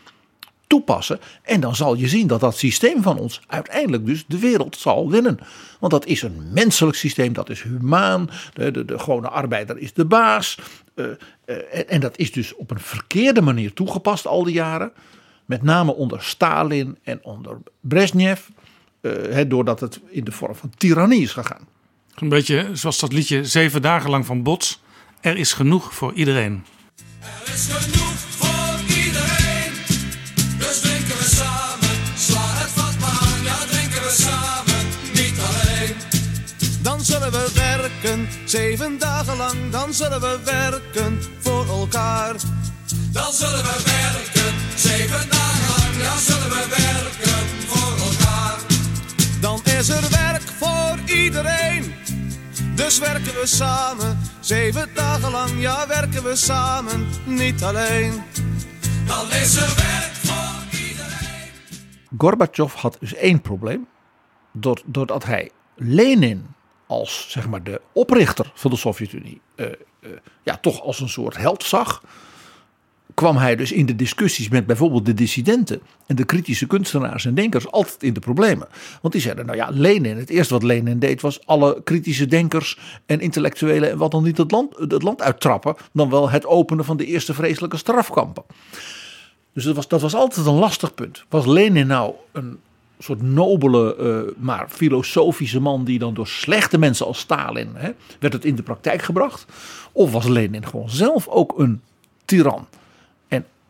toepassen. 0.73 1.21
En 1.43 1.61
dan 1.61 1.77
zal 1.77 1.95
je 1.95 2.09
zien 2.09 2.27
dat 2.27 2.41
dat 2.41 2.59
systeem 2.59 3.03
van 3.03 3.19
ons 3.19 3.41
uiteindelijk 3.47 4.07
dus 4.07 4.25
de 4.27 4.39
wereld 4.39 4.77
zal 4.77 5.11
winnen. 5.11 5.39
Want 5.81 5.93
dat 5.93 6.07
is 6.07 6.23
een 6.23 6.53
menselijk 6.53 6.97
systeem, 6.97 7.33
dat 7.33 7.51
is 7.51 7.63
humaan. 7.63 8.31
De, 8.53 8.71
de, 8.71 8.85
de 8.85 8.99
gewone 8.99 9.29
arbeider 9.29 9.79
is 9.79 9.93
de 9.93 10.05
baas. 10.05 10.59
Uh, 10.95 11.07
uh, 11.47 11.57
en 11.89 12.01
dat 12.01 12.19
is 12.19 12.33
dus 12.33 12.55
op 12.55 12.71
een 12.71 12.81
verkeerde 12.81 13.41
manier 13.41 13.73
toegepast 13.73 14.27
al 14.27 14.45
die 14.45 14.55
jaren. 14.55 14.93
Met 15.45 15.63
name 15.63 15.95
onder 15.95 16.23
Stalin 16.23 16.99
en 17.03 17.19
onder 17.23 17.59
Brezhnev. 17.81 18.41
Uh, 19.01 19.41
doordat 19.49 19.81
het 19.81 20.01
in 20.09 20.25
de 20.25 20.33
vorm 20.33 20.55
van 20.55 20.73
tirannie 20.77 21.23
is 21.23 21.33
gegaan. 21.33 21.69
Een 22.15 22.29
beetje 22.29 22.69
zoals 22.73 22.99
dat 22.99 23.13
liedje 23.13 23.45
zeven 23.45 23.83
dagen 23.83 24.11
lang 24.11 24.27
van 24.27 24.43
Bots. 24.43 24.83
Er 25.21 25.37
is 25.37 25.53
genoeg 25.53 25.95
voor 25.95 26.13
iedereen. 26.13 26.65
Er 27.21 27.53
is 27.53 27.67
genoeg 27.67 28.42
zeven 38.53 38.99
dagen 38.99 39.37
lang. 39.37 39.71
Dan 39.71 39.95
zullen 39.95 40.21
we 40.21 40.39
werken 40.45 41.21
voor 41.39 41.67
elkaar. 41.67 42.35
Dan 43.13 43.33
zullen 43.33 43.63
we 43.63 43.83
werken, 43.85 44.55
zeven 44.77 45.31
dagen 45.31 45.69
lang. 45.69 46.03
Ja, 46.03 46.17
zullen 46.17 46.49
we 46.49 46.67
werken 46.69 47.47
voor 47.67 48.07
elkaar. 48.07 48.59
Dan 49.41 49.61
is 49.79 49.89
er 49.89 50.11
werk 50.11 50.43
voor 50.43 51.15
iedereen. 51.15 51.95
Dus 52.75 52.99
werken 52.99 53.35
we 53.41 53.47
samen, 53.47 54.19
zeven 54.41 54.89
dagen 54.95 55.31
lang, 55.31 55.61
ja 55.61 55.87
werken 55.87 56.23
we 56.23 56.37
samen, 56.37 57.09
niet 57.25 57.63
alleen. 57.63 58.23
Dan 59.07 59.27
is 59.31 59.57
er 59.57 59.75
werk 59.77 60.15
voor 60.23 60.79
iedereen. 60.81 61.51
Gorbachev 62.19 62.75
had 62.75 62.97
dus 63.01 63.15
één 63.15 63.41
probleem. 63.41 63.87
Doordat 64.85 65.25
hij 65.25 65.51
Lenin 65.77 66.47
als 66.93 67.27
zeg 67.29 67.49
maar 67.49 67.63
de 67.63 67.81
oprichter 67.93 68.53
van 68.55 68.71
de 68.71 68.77
Sovjet-Unie 68.77 69.41
uh, 69.57 69.67
uh, 70.01 70.11
ja, 70.43 70.57
toch 70.57 70.83
als 70.83 71.01
een 71.01 71.09
soort 71.09 71.37
held 71.37 71.65
zag 71.65 72.03
kwam 73.15 73.37
hij 73.37 73.57
dus 73.57 73.73
in 73.73 73.87
de 73.87 73.97
discussies 73.97 74.49
met 74.49 74.67
bijvoorbeeld 74.67 75.07
de 75.07 75.15
dissidenten 75.15 75.81
en 76.07 76.17
de 76.17 76.25
kritische 76.25 76.67
kunstenaars 76.67 77.25
en 77.25 77.35
denkers 77.35 77.71
altijd 77.71 78.03
in 78.03 78.13
de 78.13 78.21
problemen. 78.21 78.69
Want 79.01 79.13
die 79.15 79.23
zeiden, 79.23 79.47
nou 79.47 79.59
ja, 79.59 79.69
Lenin, 79.73 80.17
het 80.17 80.31
eerste 80.31 80.55
wat 80.55 80.63
Lenin 80.63 80.99
deed 80.99 81.21
was 81.21 81.47
alle 81.47 81.83
kritische 81.85 82.27
denkers 82.27 82.79
en 83.07 83.21
intellectuelen 83.21 83.91
en 83.91 83.99
wat 83.99 84.11
dan 84.11 84.23
niet 84.23 84.39
het 84.39 84.51
land, 84.51 84.77
het 84.77 85.03
land 85.03 85.23
uittrappen, 85.23 85.77
dan 85.93 86.11
wel 86.11 86.31
het 86.31 86.47
openen 86.47 86.85
van 86.85 86.97
de 86.97 87.07
eerste 87.07 87.35
vreselijke 87.35 87.77
strafkampen. 87.77 88.45
Dus 89.55 89.65
dat 89.65 89.77
was, 89.77 89.89
dat 89.89 90.01
was 90.01 90.15
altijd 90.15 90.47
een 90.47 90.53
lastig 90.53 90.95
punt. 90.95 91.25
Was 91.29 91.47
Lenin 91.47 91.87
nou 91.87 92.15
een 92.33 92.59
soort 93.03 93.23
nobele, 93.23 93.97
uh, 94.01 94.43
maar 94.43 94.67
filosofische 94.69 95.61
man 95.61 95.85
die 95.85 95.99
dan 95.99 96.15
door 96.15 96.27
slechte 96.27 96.79
mensen 96.79 97.07
als 97.07 97.19
Stalin 97.19 97.71
hè, 97.75 97.91
werd 98.19 98.33
het 98.33 98.45
in 98.45 98.55
de 98.55 98.63
praktijk 98.63 99.03
gebracht? 99.03 99.47
Of 99.93 100.13
was 100.13 100.27
Lenin 100.27 100.67
gewoon 100.67 100.91
zelf 100.91 101.29
ook 101.29 101.59
een 101.59 101.81
tiran? 102.25 102.67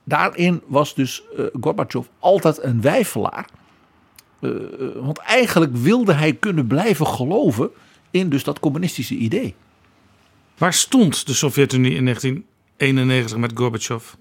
daarin 0.04 0.62
was 0.66 0.94
dus 0.94 1.22
uh, 1.38 1.46
Gorbachev 1.60 2.06
altijd 2.18 2.62
een 2.62 2.80
wijfelaar. 2.80 3.48
Uh, 4.40 4.52
want 4.94 5.18
eigenlijk 5.18 5.76
wilde 5.76 6.12
hij 6.12 6.32
kunnen 6.32 6.66
blijven 6.66 7.06
geloven 7.06 7.70
in 8.10 8.28
dus 8.28 8.44
dat 8.44 8.60
communistische 8.60 9.14
idee. 9.14 9.54
Waar 10.58 10.72
stond 10.72 11.26
de 11.26 11.34
Sovjet-Unie 11.34 11.94
in 11.94 12.04
1991 12.04 13.36
met 13.36 13.50
Gorbachev? 13.54 14.12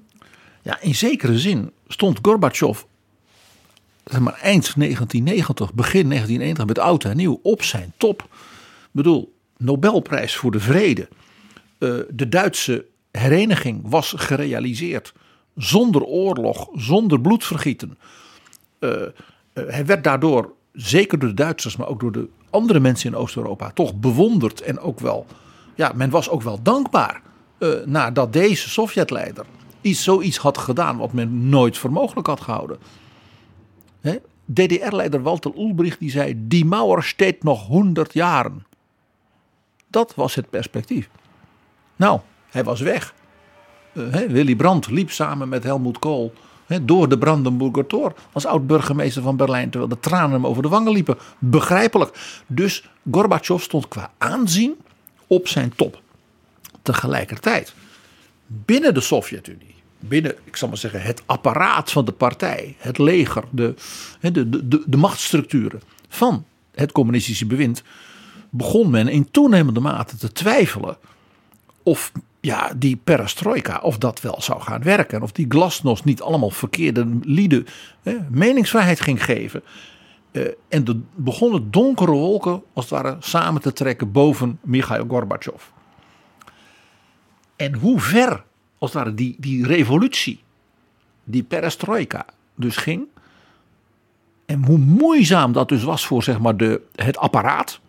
Ja, 0.62 0.82
in 0.82 0.96
zekere 0.96 1.40
zin 1.40 1.72
stond 1.88 2.20
Gorbachev 2.22 2.82
zeg 4.04 4.20
maar, 4.20 4.34
eind 4.34 4.74
1990, 4.76 5.74
begin 5.74 6.10
1990 6.10 6.66
met 6.66 6.80
oud 6.80 7.04
en 7.04 7.18
nieuw 7.18 7.40
op 7.44 7.64
zijn 7.64 7.94
top. 7.98 8.22
Ik 8.22 8.90
bedoel, 8.92 9.34
Nobelprijs 9.58 10.36
voor 10.36 10.52
de 10.52 10.60
vrede. 10.60 11.08
Uh, 11.80 12.00
de 12.10 12.30
Duitse 12.30 12.86
hereniging 13.12 13.82
was 13.84 14.14
gerealiseerd 14.18 15.14
zonder 15.56 16.04
oorlog, 16.04 16.70
zonder 16.76 17.22
bloedvergieten. 17.22 17.98
Uh, 18.80 18.92
hij 19.54 19.86
werd 19.86 20.04
daardoor, 20.04 20.54
zeker 20.74 21.20
door 21.20 21.30
de 21.30 21.36
Duitsers, 21.36 21.76
maar 21.76 21.88
ook 21.88 22.00
door 22.00 22.12
de 22.12 22.30
andere 22.50 22.80
mensen 22.80 23.12
in 23.12 23.18
Oost-Europa, 23.18 23.72
toch 23.72 23.96
bewonderd 23.96 24.62
en 24.62 24.80
ook 24.80 25.00
wel, 25.00 25.26
ja, 25.76 25.92
men 25.96 26.10
was 26.10 26.30
ook 26.30 26.42
wel 26.42 26.60
dankbaar 26.62 27.22
nadat 27.86 28.34
deze 28.34 28.70
Sovjetleider 28.70 29.46
iets, 29.82 30.04
zoiets 30.04 30.38
had 30.38 30.58
gedaan 30.58 30.98
wat 30.98 31.14
men 31.14 31.50
nooit 31.50 31.78
voor 31.78 31.92
mogelijk 31.92 32.28
had 32.28 32.42
gehouden. 32.42 32.78
DDR-leider 34.46 35.22
Walter 35.22 35.52
Ulbricht 35.58 36.00
die 36.00 36.12
zei: 36.12 36.48
Die 36.48 36.66
Mauer 36.66 37.04
steekt 37.04 37.44
nog 37.44 37.68
100 37.68 38.14
jaren. 38.14 38.66
Dat 39.88 40.16
was 40.16 40.36
het 40.36 40.50
perspectief. 40.50 41.10
Nou, 41.96 42.20
hij 42.50 42.64
was 42.64 42.82
weg. 42.82 43.14
Uh, 43.94 44.16
Willy 44.16 44.56
Brandt 44.56 44.90
liep 44.90 45.12
samen 45.12 45.50
met 45.50 45.64
Helmoet 45.64 46.00
Kool 46.00 46.34
door 46.82 47.10
de 47.10 47.18
Brandenburger 47.18 47.88
Tor 47.88 48.14
als 48.32 48.46
oud-burgemeester 48.46 49.22
van 49.22 49.36
Berlijn, 49.36 49.70
terwijl 49.70 49.92
de 49.92 50.00
tranen 50.00 50.32
hem 50.32 50.48
over 50.48 50.62
de 50.62 50.70
wangen 50.70 50.92
liepen. 50.92 51.18
Begrijpelijk. 51.40 52.42
Dus 52.48 52.90
Gorbachev 53.12 53.62
stond 53.62 53.88
qua 53.88 54.12
aanzien 54.18 54.76
op 55.28 55.48
zijn 55.48 55.74
top. 55.76 56.02
Tegelijkertijd, 56.82 57.74
binnen 58.48 58.94
de 58.94 59.02
Sovjet-Unie, 59.02 59.76
binnen, 60.02 60.36
ik 60.44 60.56
zal 60.56 60.68
maar 60.68 60.78
zeggen, 60.78 61.02
het 61.02 61.22
apparaat 61.26 61.92
van 61.92 62.06
de 62.06 62.12
partij, 62.12 62.76
het 62.78 62.98
leger, 62.98 63.44
de, 63.50 63.74
de, 64.22 64.50
de, 64.50 64.68
de, 64.68 64.84
de 64.86 64.98
machtsstructuren 64.98 65.82
van 66.08 66.46
het 66.72 66.92
communistische 66.92 67.46
bewind, 67.46 67.84
begon 68.50 68.90
men 68.90 69.08
in 69.08 69.32
toenemende 69.32 69.80
mate 69.80 70.18
te 70.18 70.32
twijfelen 70.32 70.98
of 71.84 72.12
ja, 72.40 72.72
die 72.78 72.96
perestroika, 73.04 73.80
of 73.80 73.98
dat 73.98 74.22
wel 74.22 74.42
zou 74.42 74.62
gaan 74.62 74.84
werken. 74.84 75.18
En 75.18 75.24
of 75.24 75.32
die 75.32 75.46
glasnost 75.50 76.04
niet 76.04 76.22
allemaal 76.22 76.50
verkeerde 76.50 77.20
lieden 77.22 77.68
hè, 78.02 78.18
meningsvrijheid 78.30 79.00
ging 79.00 79.24
geven. 79.24 79.64
Eh, 80.32 80.44
en 80.70 80.88
er 80.88 80.96
begonnen 81.16 81.72
donkere 81.72 82.12
wolken 82.12 82.64
als 82.74 82.90
het 82.90 82.94
ware 82.94 83.18
samen 83.20 83.62
te 83.62 83.74
trekken 83.74 84.12
boven 84.12 84.60
Mikhail 84.62 85.06
Gorbachev. 85.08 85.64
En 87.56 87.74
hoe 87.74 88.00
ver 88.00 88.44
als 88.82 88.94
ware 88.94 89.14
die, 89.14 89.36
die 89.40 89.66
revolutie, 89.66 90.40
die 91.24 91.44
perestroika 91.44 92.26
dus 92.56 92.76
ging. 92.76 93.08
En 94.46 94.66
hoe 94.66 94.78
moeizaam 94.78 95.52
dat 95.52 95.70
dus 95.70 95.84
was 95.84 96.06
voor 96.06 96.24
zeg 96.24 96.40
maar 96.40 96.58
de, 96.58 96.82
het 96.96 97.18
apparaat. 97.18 97.80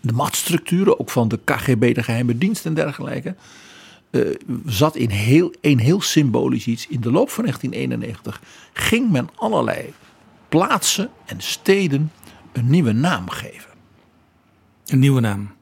De 0.00 0.12
machtsstructuren, 0.12 1.00
ook 1.00 1.10
van 1.10 1.28
de 1.28 1.38
KGB, 1.44 1.94
de 1.94 2.02
geheime 2.02 2.38
dienst 2.38 2.66
en 2.66 2.74
dergelijke. 2.74 3.34
eh, 4.10 4.20
zat 4.66 4.96
in 4.96 5.10
heel, 5.10 5.54
een 5.60 5.78
heel 5.78 6.00
symbolisch 6.00 6.66
iets. 6.66 6.86
In 6.88 7.00
de 7.00 7.10
loop 7.10 7.30
van 7.30 7.44
1991 7.44 8.42
ging 8.72 9.10
men 9.10 9.28
allerlei 9.34 9.92
plaatsen 10.48 11.10
en 11.26 11.40
steden 11.40 12.12
een 12.52 12.70
nieuwe 12.70 12.92
naam 12.92 13.30
geven. 13.30 13.70
Een 14.86 14.98
nieuwe 14.98 15.20
naam. 15.20 15.52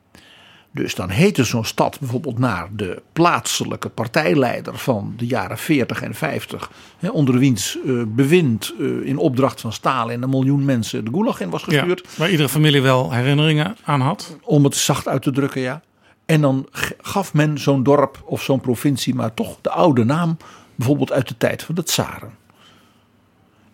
Dus 0.72 0.94
dan 0.94 1.08
heette 1.08 1.44
zo'n 1.44 1.64
stad 1.64 1.98
bijvoorbeeld 2.00 2.38
naar 2.38 2.68
de 2.72 3.02
plaatselijke 3.12 3.88
partijleider 3.88 4.78
van 4.78 5.14
de 5.16 5.26
jaren 5.26 5.58
40 5.58 6.02
en 6.02 6.14
50. 6.14 6.70
Hè, 6.98 7.08
onder 7.08 7.38
wiens 7.38 7.78
eh, 7.86 8.02
bewind 8.06 8.74
eh, 8.80 8.86
in 9.06 9.16
opdracht 9.18 9.60
van 9.60 9.72
Stalin 9.72 10.22
een 10.22 10.30
miljoen 10.30 10.64
mensen 10.64 11.04
de 11.04 11.10
gulag 11.10 11.40
in 11.40 11.50
was 11.50 11.64
Ja, 11.64 11.78
gestuurd. 11.78 12.16
waar 12.16 12.30
iedere 12.30 12.48
familie 12.48 12.82
wel 12.82 13.12
herinneringen 13.12 13.76
aan 13.84 14.00
had. 14.00 14.36
Om 14.42 14.64
het 14.64 14.76
zacht 14.76 15.08
uit 15.08 15.22
te 15.22 15.30
drukken, 15.32 15.60
ja. 15.60 15.82
En 16.24 16.40
dan 16.40 16.66
gaf 17.00 17.34
men 17.34 17.58
zo'n 17.58 17.82
dorp 17.82 18.22
of 18.24 18.42
zo'n 18.42 18.60
provincie 18.60 19.14
maar 19.14 19.34
toch 19.34 19.58
de 19.60 19.70
oude 19.70 20.04
naam. 20.04 20.36
Bijvoorbeeld 20.74 21.12
uit 21.12 21.28
de 21.28 21.36
tijd 21.36 21.62
van 21.62 21.74
de 21.74 21.82
tsaren. 21.82 22.30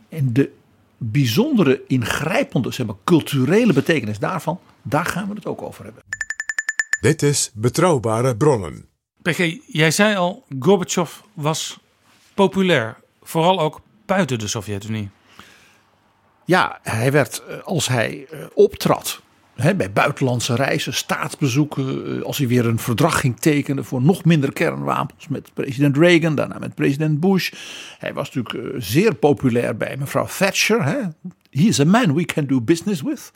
En 0.08 0.32
de 0.32 0.50
bijzondere, 0.98 1.80
ingrijpende, 1.86 2.70
zeg 2.72 2.86
maar, 2.86 2.94
culturele 3.04 3.72
betekenis 3.72 4.18
daarvan, 4.18 4.58
daar 4.82 5.04
gaan 5.04 5.28
we 5.28 5.34
het 5.34 5.46
ook 5.46 5.62
over 5.62 5.84
hebben. 5.84 6.02
Dit 7.00 7.22
is 7.22 7.50
Betrouwbare 7.54 8.36
Bronnen. 8.36 8.88
PG, 9.22 9.56
jij 9.66 9.90
zei 9.90 10.16
al, 10.16 10.44
Gorbachev 10.58 11.10
was 11.34 11.78
populair. 12.34 12.96
Vooral 13.22 13.60
ook 13.60 13.80
buiten 14.06 14.38
de 14.38 14.48
Sovjet-Unie. 14.48 15.10
Ja, 16.44 16.78
hij 16.82 17.12
werd 17.12 17.42
eh, 17.48 17.58
als 17.62 17.88
hij 17.88 18.26
eh, 18.30 18.38
optrad 18.54 19.22
hè, 19.54 19.74
bij 19.74 19.92
buitenlandse 19.92 20.54
reizen, 20.54 20.94
staatsbezoeken, 20.94 22.16
eh, 22.16 22.22
als 22.22 22.38
hij 22.38 22.48
weer 22.48 22.66
een 22.66 22.78
verdrag 22.78 23.20
ging 23.20 23.40
tekenen 23.40 23.84
voor 23.84 24.02
nog 24.02 24.24
minder 24.24 24.52
kernwapens 24.52 25.28
met 25.28 25.50
president 25.54 25.96
Reagan, 25.96 26.34
daarna 26.34 26.58
met 26.58 26.74
president 26.74 27.20
Bush. 27.20 27.52
Hij 27.98 28.14
was 28.14 28.30
natuurlijk 28.32 28.82
zeer 28.82 29.14
populair 29.14 29.76
bij 29.76 29.96
mevrouw 29.96 30.26
Thatcher. 30.38 30.84
Hè. 30.84 30.98
He 31.50 31.62
is 31.62 31.80
a 31.80 31.84
man 31.84 32.14
we 32.14 32.24
can 32.24 32.46
do 32.46 32.60
business 32.60 33.02
with. 33.02 33.32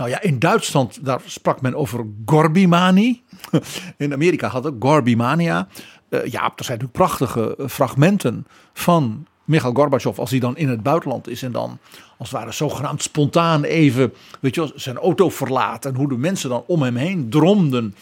Nou 0.00 0.12
ja, 0.12 0.20
in 0.20 0.38
Duitsland 0.38 1.04
daar 1.04 1.20
sprak 1.24 1.60
men 1.60 1.74
over 1.74 2.06
Gorbimani. 2.24 3.22
In 3.96 4.12
Amerika 4.12 4.48
had 4.48 4.64
het 4.64 4.74
Gorbimania. 4.78 5.68
Eh, 6.08 6.24
ja, 6.24 6.42
er 6.56 6.64
zijn 6.64 6.78
natuurlijk 6.78 6.92
prachtige 6.92 7.56
eh, 7.56 7.68
fragmenten 7.68 8.46
van 8.72 9.26
Michail 9.44 9.74
Gorbachev 9.74 10.18
als 10.18 10.30
hij 10.30 10.38
dan 10.38 10.56
in 10.56 10.68
het 10.68 10.82
buitenland 10.82 11.28
is 11.28 11.42
en 11.42 11.52
dan 11.52 11.78
als 12.18 12.30
het 12.30 12.38
ware 12.38 12.52
zogenaamd 12.52 13.02
spontaan 13.02 13.64
even 13.64 14.12
weet 14.40 14.54
je 14.54 14.72
zijn 14.74 14.96
auto 14.96 15.28
verlaat 15.28 15.84
en 15.84 15.94
hoe 15.94 16.08
de 16.08 16.16
mensen 16.16 16.50
dan 16.50 16.64
om 16.66 16.82
hem 16.82 16.96
heen 16.96 17.30
dromden 17.30 17.94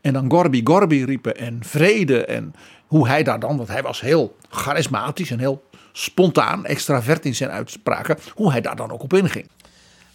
en 0.00 0.12
dan 0.12 0.30
Gorbi 0.30 0.60
Gorbi 0.64 1.04
riepen 1.04 1.36
en 1.36 1.58
vrede 1.64 2.24
en 2.24 2.54
hoe 2.86 3.08
hij 3.08 3.22
daar 3.22 3.40
dan, 3.40 3.56
want 3.56 3.68
hij 3.68 3.82
was 3.82 4.00
heel 4.00 4.36
charismatisch 4.48 5.30
en 5.30 5.38
heel 5.38 5.64
spontaan, 5.92 6.66
extravert 6.66 7.24
in 7.24 7.34
zijn 7.34 7.50
uitspraken, 7.50 8.18
hoe 8.34 8.50
hij 8.50 8.60
daar 8.60 8.76
dan 8.76 8.90
ook 8.90 9.02
op 9.02 9.14
inging. 9.14 9.46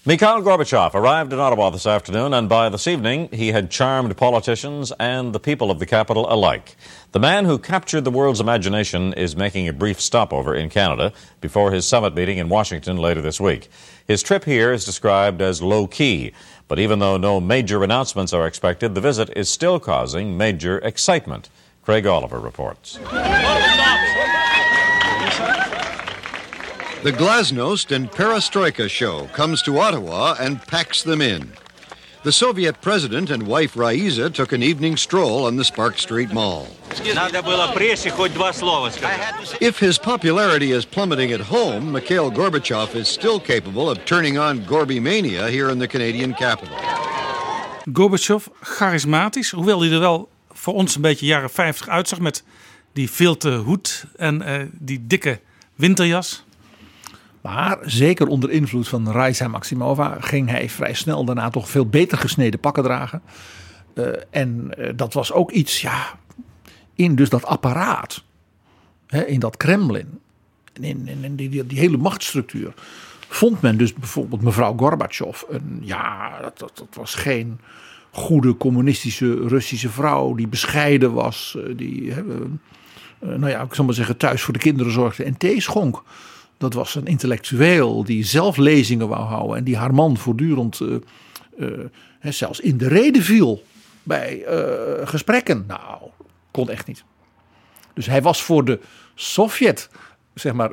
Mikhail 0.05 0.41
Gorbachev 0.41 0.93
arrived 0.93 1.33
in 1.33 1.39
Ottawa 1.39 1.69
this 1.71 1.85
afternoon, 1.85 2.33
and 2.33 2.47
by 2.47 2.69
this 2.69 2.87
evening, 2.87 3.27
he 3.33 3.49
had 3.49 3.69
charmed 3.69 4.15
politicians 4.15 4.93
and 4.97 5.33
the 5.33 5.41
people 5.41 5.69
of 5.69 5.79
the 5.79 5.85
capital 5.85 6.25
alike. 6.33 6.77
The 7.11 7.19
man 7.19 7.43
who 7.43 7.59
captured 7.59 8.05
the 8.05 8.09
world's 8.09 8.39
imagination 8.39 9.11
is 9.11 9.35
making 9.35 9.67
a 9.67 9.73
brief 9.73 9.99
stopover 9.99 10.55
in 10.55 10.69
Canada 10.69 11.11
before 11.41 11.73
his 11.73 11.85
summit 11.85 12.15
meeting 12.15 12.37
in 12.37 12.47
Washington 12.47 12.95
later 12.95 13.19
this 13.19 13.41
week. 13.41 13.67
His 14.07 14.23
trip 14.23 14.45
here 14.45 14.71
is 14.71 14.85
described 14.85 15.41
as 15.41 15.61
low 15.61 15.85
key, 15.85 16.31
but 16.69 16.79
even 16.79 16.99
though 16.99 17.17
no 17.17 17.41
major 17.41 17.83
announcements 17.83 18.31
are 18.31 18.47
expected, 18.47 18.95
the 18.95 19.01
visit 19.01 19.29
is 19.35 19.49
still 19.49 19.81
causing 19.81 20.37
major 20.37 20.77
excitement. 20.79 21.49
Craig 21.83 22.05
Oliver 22.05 22.39
reports. 22.39 22.97
The 27.01 27.13
Glasnost 27.13 27.95
and 27.95 28.11
Perestroika 28.11 28.89
show 28.89 29.27
comes 29.27 29.61
to 29.61 29.79
Ottawa 29.79 30.35
and 30.37 30.61
packs 30.61 31.01
them 31.01 31.21
in. 31.21 31.53
The 32.23 32.33
Soviet 32.33 32.81
president 32.81 33.29
and 33.29 33.47
wife 33.47 33.75
Raiza 33.75 34.33
took 34.33 34.51
an 34.51 34.61
evening 34.61 34.97
stroll 34.97 35.45
on 35.45 35.55
the 35.55 35.63
Spark 35.63 35.97
Street 35.97 36.33
Mall. 36.33 36.67
If 39.61 39.79
his 39.79 39.97
popularity 39.97 40.73
is 40.73 40.83
plummeting 40.83 41.31
at 41.31 41.39
home, 41.39 41.93
Mikhail 41.93 42.31
Gorbachev 42.31 42.93
is 42.95 43.07
still 43.07 43.39
capable 43.39 43.89
of 43.89 44.03
turning 44.03 44.37
on 44.37 44.65
Gorby 44.65 44.99
mania 44.99 45.47
here 45.47 45.69
in 45.69 45.79
the 45.79 45.87
Canadian 45.87 46.33
capital. 46.33 46.75
Gorbachev, 47.93 48.49
charismatisch, 48.61 49.51
hoewel 49.51 49.81
hij 49.81 49.91
er 49.91 49.99
wel 49.99 50.29
voor 50.51 50.73
ons 50.73 50.95
een 50.95 51.01
beetje 51.01 51.25
jaren 51.25 51.49
50 51.49 51.87
uitzag 51.87 52.19
met 52.19 52.43
die 52.93 53.11
vilte 53.11 53.51
hoed 53.51 54.05
en 54.15 54.41
uh, 54.41 54.65
die 54.73 55.07
dikke 55.07 55.39
winterjas. 55.75 56.43
Maar 57.53 57.77
zeker 57.81 58.27
onder 58.27 58.49
invloed 58.49 58.87
van 58.87 59.11
Raisa 59.11 59.47
Maximova 59.47 60.17
ging 60.19 60.49
hij 60.49 60.69
vrij 60.69 60.93
snel 60.93 61.25
daarna 61.25 61.49
toch 61.49 61.69
veel 61.69 61.85
beter 61.85 62.17
gesneden 62.17 62.59
pakken 62.59 62.83
dragen. 62.83 63.21
Eh, 63.93 64.05
en 64.29 64.73
eh, 64.77 64.93
dat 64.95 65.13
was 65.13 65.31
ook 65.31 65.51
iets, 65.51 65.81
ja, 65.81 66.17
in 66.93 67.15
dus 67.15 67.29
dat 67.29 67.45
apparaat, 67.45 68.23
hè, 69.07 69.25
in 69.25 69.39
dat 69.39 69.57
Kremlin, 69.57 70.19
in, 70.73 71.07
in, 71.23 71.35
die, 71.35 71.65
die, 71.65 71.79
hele 71.79 71.97
machtsstructuur, 71.97 72.73
vond 73.27 73.61
men 73.61 73.77
dus 73.77 73.93
bijvoorbeeld 73.93 74.41
mevrouw 74.41 74.77
Gorbachev, 74.77 75.43
een, 75.49 75.79
ja, 75.81 76.39
dat, 76.41 76.57
dat, 76.57 76.87
was 76.93 77.15
geen 77.15 77.59
goede 78.11 78.57
communistische 78.57 79.47
Russische 79.47 79.89
vrouw 79.89 80.35
die 80.35 80.47
bescheiden 80.47 81.13
was, 81.13 81.57
eh, 81.57 81.77
die, 81.77 82.13
hè, 82.13 82.23
nou 83.19 83.49
ja, 83.49 83.61
ik 83.61 83.73
zal 83.73 83.85
maar 83.85 83.93
zeggen, 83.93 84.17
thuis 84.17 84.41
voor 84.41 84.53
de 84.53 84.59
kinderen 84.59 84.91
zorgde 84.91 85.23
en 85.23 85.37
thee 85.37 85.61
schonk. 85.61 86.03
Dat 86.59 86.73
was 86.73 86.95
een 86.95 87.05
intellectueel 87.05 88.03
die 88.03 88.23
zelf 88.23 88.57
lezingen 88.57 89.07
wou 89.07 89.23
houden 89.23 89.57
en 89.57 89.63
die 89.63 89.77
haar 89.77 89.93
man 89.93 90.17
voortdurend 90.17 90.79
eh, 90.79 90.95
eh, 91.57 92.31
zelfs 92.31 92.59
in 92.59 92.77
de 92.77 92.87
reden 92.87 93.21
viel 93.21 93.63
bij 94.03 94.43
eh, 94.43 95.07
gesprekken. 95.07 95.63
Nou, 95.67 96.01
kon 96.51 96.69
echt 96.69 96.87
niet. 96.87 97.03
Dus 97.93 98.05
hij 98.05 98.21
was 98.21 98.43
voor 98.43 98.65
de 98.65 98.79
Sovjet, 99.15 99.89
zeg 100.33 100.53
maar, 100.53 100.71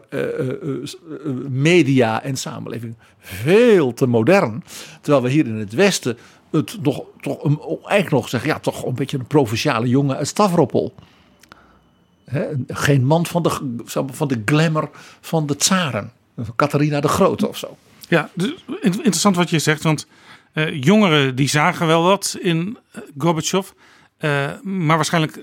media 1.49 2.23
en 2.23 2.37
samenleving 2.37 2.97
veel 3.19 3.95
te 3.95 4.07
modern. 4.07 4.65
Terwijl 5.01 5.23
we 5.25 5.31
hier 5.31 5.47
in 5.47 5.57
het 5.57 5.73
Westen 5.73 6.19
het 6.51 6.79
nog, 6.83 7.05
toch 7.21 7.43
eigenlijk 7.69 8.11
nog 8.11 8.29
zeggen, 8.29 8.51
ja, 8.51 8.59
toch 8.59 8.85
een 8.85 8.95
beetje 8.95 9.19
een 9.19 9.27
provinciale 9.27 9.89
jongen 9.89 10.17
uit 10.17 10.29
Stavropol. 10.29 10.95
Geen 12.69 13.05
man 13.05 13.27
van 13.27 13.43
de, 13.43 13.75
van 14.13 14.29
de 14.29 14.43
glamour 14.45 14.91
van 15.21 15.47
de 15.47 15.57
tsaren. 15.57 16.13
Van 16.37 16.57
Catharina 16.57 17.01
de 17.01 17.09
Grote 17.09 17.49
of 17.49 17.59
zo. 17.59 17.77
Ja, 18.09 18.31
dus 18.35 18.51
in- 18.81 18.93
interessant 18.93 19.37
wat 19.37 19.51
je 19.51 19.59
zegt. 19.59 19.83
Want 19.83 20.07
eh, 20.53 20.83
jongeren 20.83 21.35
die 21.35 21.49
zagen 21.49 21.87
wel 21.87 22.03
wat 22.03 22.37
in 22.41 22.79
eh, 22.93 23.01
Gorbachev. 23.19 23.69
eh, 24.17 24.51
maar 24.63 24.97
waarschijnlijk 24.97 25.41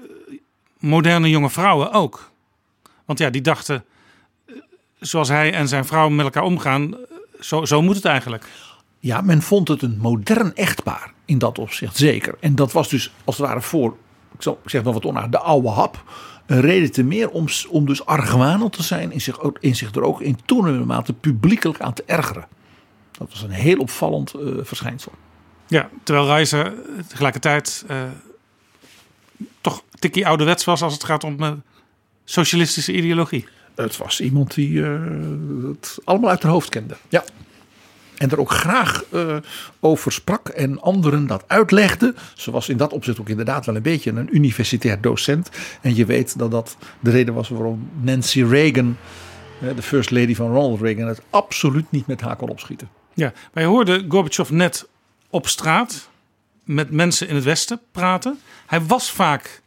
moderne 0.79 1.29
jonge 1.29 1.49
vrouwen 1.49 1.91
ook. 1.91 2.31
Want 3.05 3.19
ja, 3.19 3.29
die 3.29 3.41
dachten, 3.41 3.83
zoals 4.99 5.27
hij 5.29 5.53
en 5.53 5.67
zijn 5.67 5.85
vrouw 5.85 6.09
met 6.09 6.25
elkaar 6.25 6.43
omgaan, 6.43 6.95
zo, 7.39 7.65
zo 7.65 7.81
moet 7.81 7.95
het 7.95 8.05
eigenlijk. 8.05 8.45
Ja, 8.99 9.21
men 9.21 9.41
vond 9.41 9.67
het 9.67 9.81
een 9.81 9.97
modern 9.97 10.55
echtpaar 10.55 11.13
in 11.25 11.37
dat 11.37 11.59
opzicht, 11.59 11.97
zeker. 11.97 12.35
En 12.39 12.55
dat 12.55 12.71
was 12.71 12.89
dus 12.89 13.11
als 13.23 13.37
het 13.37 13.47
ware 13.47 13.61
voor, 13.61 13.97
ik 14.35 14.41
zal 14.41 14.59
ik 14.63 14.69
zeg 14.69 14.83
nog 14.83 14.93
wat 14.93 15.05
onaardig, 15.05 15.31
de 15.31 15.39
oude 15.39 15.67
hap. 15.67 16.03
Een 16.45 16.61
reden 16.61 16.91
te 16.91 17.03
meer 17.03 17.29
om, 17.29 17.45
om 17.69 17.85
dus 17.85 18.05
argwanend 18.05 18.73
te 18.73 18.83
zijn 18.83 19.11
en 19.11 19.21
zich, 19.21 19.39
ook- 19.39 19.57
in 19.59 19.75
zich 19.75 19.91
er 19.95 20.01
ook 20.03 20.21
in 20.21 20.37
toenemende 20.45 20.85
mate 20.85 21.13
publiekelijk 21.13 21.79
aan 21.81 21.93
te 21.93 22.03
ergeren. 22.05 22.47
Dat 23.11 23.29
was 23.29 23.41
een 23.41 23.49
heel 23.49 23.77
opvallend 23.77 24.33
eh, 24.33 24.41
verschijnsel. 24.61 25.11
Ja, 25.67 25.89
terwijl 26.03 26.25
Reiser 26.27 26.73
tegelijkertijd 27.07 27.83
eh, 27.87 28.01
toch 29.61 29.77
een 29.91 29.99
tikkie 29.99 30.27
ouderwets 30.27 30.63
was 30.65 30.81
als 30.81 30.93
het 30.93 31.03
gaat 31.03 31.23
om 31.23 31.43
eh, 31.43 31.51
socialistische 32.23 32.93
ideologie. 32.93 33.47
Het 33.75 33.97
was 33.97 34.21
iemand 34.21 34.53
die 34.53 34.83
eh, 34.83 35.01
het 35.67 35.97
allemaal 36.03 36.29
uit 36.29 36.43
haar 36.43 36.51
hoofd 36.51 36.69
kende. 36.69 36.95
Ja. 37.09 37.23
En 38.17 38.29
er 38.29 38.39
ook 38.39 38.51
graag 38.51 39.03
eh, 39.11 39.37
over 39.79 40.11
sprak 40.11 40.47
en 40.47 40.81
anderen 40.81 41.27
dat 41.27 41.43
uitlegde. 41.47 42.13
Ze 42.35 42.51
was 42.51 42.69
in 42.69 42.77
dat 42.77 42.93
opzicht 42.93 43.19
ook 43.19 43.29
inderdaad 43.29 43.65
wel 43.65 43.75
een 43.75 43.81
beetje 43.81 44.11
een 44.11 44.35
universitair 44.35 45.01
docent. 45.01 45.49
En 45.81 45.95
je 45.95 46.05
weet 46.05 46.37
dat 46.37 46.51
dat 46.51 46.77
de 46.99 47.11
reden 47.11 47.33
was 47.33 47.49
waarom 47.49 47.89
Nancy 48.01 48.43
Reagan, 48.43 48.97
eh, 49.61 49.75
de 49.75 49.81
first 49.81 50.11
lady 50.11 50.35
van 50.35 50.47
Ronald 50.47 50.81
Reagan, 50.81 51.07
het 51.07 51.21
absoluut 51.29 51.91
niet 51.91 52.07
met 52.07 52.21
haar 52.21 52.35
kon 52.35 52.49
opschieten. 52.49 52.89
Ja, 53.13 53.33
wij 53.53 53.65
hoorden 53.65 54.05
Gorbachev 54.09 54.49
net 54.49 54.87
op 55.29 55.47
straat 55.47 56.09
met 56.63 56.91
mensen 56.91 57.27
in 57.27 57.35
het 57.35 57.43
Westen 57.43 57.79
praten. 57.91 58.39
Hij 58.65 58.81
was 58.81 59.11
vaak 59.11 59.61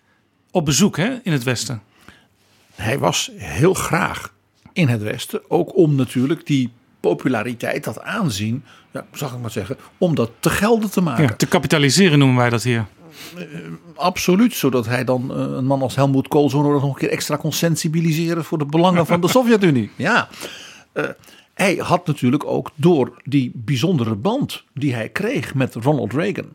op 0.50 0.64
bezoek 0.64 0.96
hè, 0.96 1.18
in 1.22 1.32
het 1.32 1.42
Westen. 1.42 1.82
Hij 2.74 2.98
was 2.98 3.30
heel 3.36 3.74
graag 3.74 4.34
in 4.72 4.88
het 4.88 5.02
Westen. 5.02 5.50
Ook 5.50 5.76
om 5.76 5.94
natuurlijk 5.94 6.46
die 6.46 6.72
populariteit, 7.00 7.84
dat 7.84 8.00
aanzien, 8.00 8.64
ja, 8.92 9.06
zag 9.12 9.32
ik 9.34 9.40
maar 9.40 9.50
zeggen, 9.50 9.76
om 9.98 10.14
dat 10.14 10.30
te 10.40 10.50
gelden 10.50 10.90
te 10.90 11.00
maken. 11.00 11.24
Ja, 11.24 11.34
te 11.34 11.46
kapitaliseren 11.46 12.18
noemen 12.18 12.36
wij 12.36 12.50
dat 12.50 12.62
hier. 12.62 12.86
Absoluut, 13.94 14.54
zodat 14.54 14.86
hij 14.86 15.04
dan 15.04 15.30
eh, 15.30 15.36
een 15.38 15.66
man 15.66 15.82
als 15.82 15.96
Helmoet 15.96 16.28
Kool 16.28 16.50
zo 16.50 16.62
nog 16.62 16.82
een 16.82 16.94
keer 16.94 17.10
extra 17.10 17.36
kon 17.36 17.52
sensibiliseren 17.52 18.44
voor 18.44 18.58
de 18.58 18.66
belangen 18.66 19.06
van 19.06 19.20
de 19.20 19.28
Sovjet-Unie. 19.36 19.90
Ja, 19.96 20.28
Eh, 20.92 21.04
hij 21.54 21.74
had 21.74 22.06
natuurlijk 22.06 22.46
ook 22.46 22.70
door 22.74 23.22
die 23.24 23.52
bijzondere 23.54 24.14
band 24.14 24.64
die 24.74 24.94
hij 24.94 25.08
kreeg 25.08 25.54
met 25.54 25.74
Ronald 25.74 26.12
Reagan. 26.12 26.54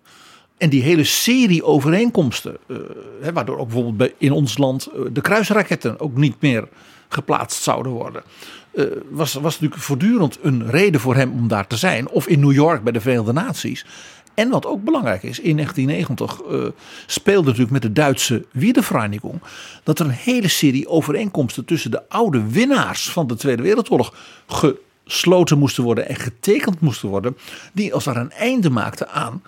En 0.58 0.69
die 0.69 0.82
hele 0.82 1.04
serie 1.04 1.63
overeenkomsten, 1.63 2.58
eh, 2.67 2.77
hè, 3.21 3.34
waardoor 3.34 3.58
ook 3.58 3.65
bijvoorbeeld 3.65 3.97
bij, 3.97 4.13
in 4.17 4.32
ons 4.32 4.58
land 4.58 4.86
eh, 4.86 5.01
de 5.12 5.21
kruisraketten 5.21 5.99
ook 5.99 6.17
niet 6.17 6.36
meer 6.41 6.67
geplaatst 7.10 7.63
zouden 7.63 7.91
worden. 7.91 8.23
Eh, 8.71 8.86
was, 9.10 9.34
was 9.34 9.53
natuurlijk 9.53 9.81
voortdurend 9.81 10.38
een 10.41 10.69
reden 10.69 11.01
voor 11.01 11.15
hem 11.15 11.31
om 11.31 11.47
daar 11.47 11.67
te 11.67 11.77
zijn. 11.77 12.10
Of 12.10 12.27
in 12.27 12.39
New 12.39 12.51
York 12.51 12.84
bij 12.84 12.91
de 12.91 13.01
Verenigde 13.01 13.34
Naties. 13.34 13.86
En 14.34 14.49
wat 14.49 14.65
ook 14.65 14.84
belangrijk 14.84 15.23
is, 15.23 15.39
in 15.39 15.55
1990 15.55 16.41
eh, 16.41 16.84
speelde 17.05 17.45
natuurlijk 17.45 17.71
met 17.71 17.81
de 17.81 17.93
Duitse 17.93 18.45
Wiedervereinigung 18.51 19.41
dat 19.84 19.99
er 19.99 20.05
een 20.05 20.12
hele 20.12 20.47
serie 20.47 20.88
overeenkomsten 20.88 21.65
tussen 21.65 21.91
de 21.91 22.10
oude 22.10 22.49
winnaars 22.49 23.12
van 23.12 23.27
de 23.27 23.36
Tweede 23.36 23.62
Wereldoorlog 23.62 24.15
gesloten 24.47 25.57
moesten 25.57 25.84
worden 25.84 26.07
en 26.07 26.15
getekend 26.15 26.79
moesten 26.79 27.10
worden, 27.10 27.38
die 27.73 27.93
als 27.93 28.03
daar 28.03 28.17
een 28.17 28.31
einde 28.31 28.69
maakten 28.69 29.10
aan 29.10 29.41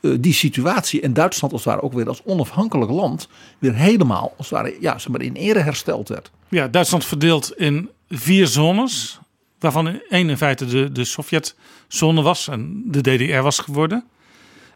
eh, 0.00 0.10
die 0.20 0.32
situatie 0.32 1.00
en 1.00 1.12
Duitsland 1.12 1.52
als 1.52 1.64
het 1.64 1.72
ware 1.72 1.86
ook 1.86 1.92
weer 1.92 2.08
als 2.08 2.22
onafhankelijk 2.24 2.90
land 2.90 3.28
weer 3.58 3.74
helemaal 3.74 4.34
als 4.36 4.50
het 4.50 4.74
ja, 4.80 4.98
zeg 4.98 5.12
maar 5.12 5.22
in 5.22 5.34
ere 5.34 5.58
hersteld 5.58 6.08
werd. 6.08 6.30
Ja, 6.48 6.68
Duitsland 6.68 7.04
verdeeld 7.04 7.56
in 7.56 7.90
vier 8.08 8.46
zones. 8.46 9.18
Waarvan 9.58 10.00
één 10.08 10.30
in 10.30 10.36
feite 10.36 10.66
de, 10.66 10.92
de 10.92 11.04
Sovjetzone 11.04 12.22
was 12.22 12.48
en 12.48 12.82
de 12.86 13.00
DDR 13.00 13.40
was 13.40 13.58
geworden. 13.58 14.04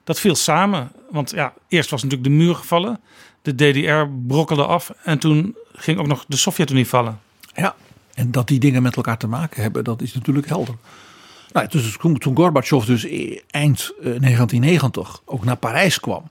Dat 0.05 0.21
viel 0.21 0.35
samen. 0.35 0.93
Want 1.11 1.31
ja, 1.31 1.55
eerst 1.69 1.91
was 1.91 2.03
natuurlijk 2.03 2.31
de 2.31 2.37
muur 2.37 2.55
gevallen. 2.55 3.01
De 3.43 3.55
DDR 3.55 4.11
brokkelde 4.27 4.67
af. 4.67 4.93
En 5.03 5.19
toen 5.19 5.57
ging 5.73 5.99
ook 5.99 6.07
nog 6.07 6.25
de 6.29 6.37
Sovjet-Unie 6.37 6.87
vallen. 6.87 7.21
Ja, 7.55 7.75
en 8.15 8.31
dat 8.31 8.49
die 8.49 8.59
dingen 8.59 8.83
met 8.83 8.97
elkaar 8.97 9.19
te 9.19 9.27
maken 9.27 9.63
hebben, 9.63 9.85
dat 9.85 10.03
is 10.03 10.15
natuurlijk 10.15 10.49
helder. 10.49 10.75
Nou, 11.53 11.69
dus 11.69 11.97
toen, 12.01 12.19
toen 12.19 12.37
Gorbachev 12.37 12.85
dus 12.85 13.05
eh, 13.05 13.41
eind 13.51 13.93
eh, 13.99 14.05
1990 14.05 15.21
ook 15.25 15.45
naar 15.45 15.57
Parijs 15.57 16.01
kwam. 16.01 16.29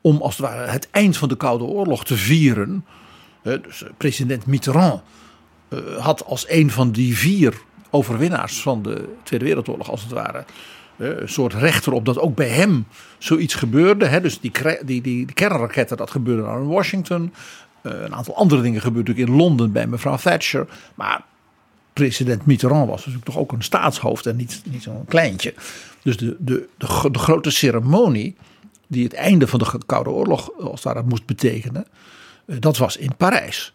Om 0.00 0.22
als 0.22 0.36
het 0.36 0.46
ware 0.46 0.70
het 0.70 0.88
eind 0.90 1.16
van 1.16 1.28
de 1.28 1.36
Koude 1.36 1.64
Oorlog 1.64 2.04
te 2.04 2.16
vieren. 2.16 2.84
Dus 3.42 3.82
eh, 3.82 3.90
president 3.96 4.46
Mitterrand 4.46 4.94
eh, 4.94 5.19
had 5.98 6.24
als 6.24 6.44
een 6.48 6.70
van 6.70 6.90
die 6.90 7.16
vier 7.16 7.54
overwinnaars 7.90 8.62
van 8.62 8.82
de 8.82 9.08
Tweede 9.22 9.44
Wereldoorlog 9.44 9.90
als 9.90 10.02
het 10.02 10.12
ware. 10.12 10.44
eh, 10.96 11.08
Een 11.08 11.28
soort 11.28 11.54
rechter 11.54 11.92
op 11.92 12.04
dat 12.04 12.18
ook 12.18 12.34
bij 12.34 12.48
hem 12.48 12.86
zoiets 13.18 13.54
gebeurde. 13.54 14.20
Dus 14.20 14.40
die, 14.40 14.52
die, 14.84 15.00
die, 15.02 15.32
kernraketten, 15.32 15.96
dat 15.96 16.10
gebeurde 16.10 16.42
dan 16.42 16.60
in 16.62 16.66
Washington. 16.68 17.32
Eh, 17.82 17.92
Een 18.02 18.14
aantal 18.14 18.36
andere 18.36 18.62
dingen 18.62 18.80
gebeurden 18.80 19.12
natuurlijk 19.14 19.38
in 19.38 19.42
Londen 19.46 19.72
bij 19.72 19.86
mevrouw 19.86 20.16
Thatcher. 20.16 20.66
Maar 20.94 21.24
president 21.92 22.46
Mitterrand 22.46 22.88
was 22.88 22.98
natuurlijk 22.98 23.24
toch 23.24 23.38
ook 23.38 23.52
een 23.52 23.62
staatshoofd 23.62 24.26
en 24.26 24.36
niet, 24.36 24.62
niet 24.64 24.82
zo'n 24.82 25.04
kleintje. 25.08 25.54
Dus 26.02 26.16
de, 26.16 26.36
de, 26.38 26.68
de, 26.78 26.86
gro- 26.86 27.10
de 27.10 27.18
grote 27.18 27.50
ceremonie 27.50 28.36
die 28.86 29.04
het 29.04 29.14
einde 29.14 29.46
van 29.46 29.58
de 29.58 29.80
Koude 29.86 30.10
Oorlog 30.10 30.50
als 30.58 30.70
het 30.70 30.82
ware 30.82 31.02
moest 31.06 31.26
betekenen, 31.26 31.86
eh, 32.46 32.56
dat 32.60 32.76
was 32.76 32.96
in 32.96 33.16
Parijs. 33.16 33.72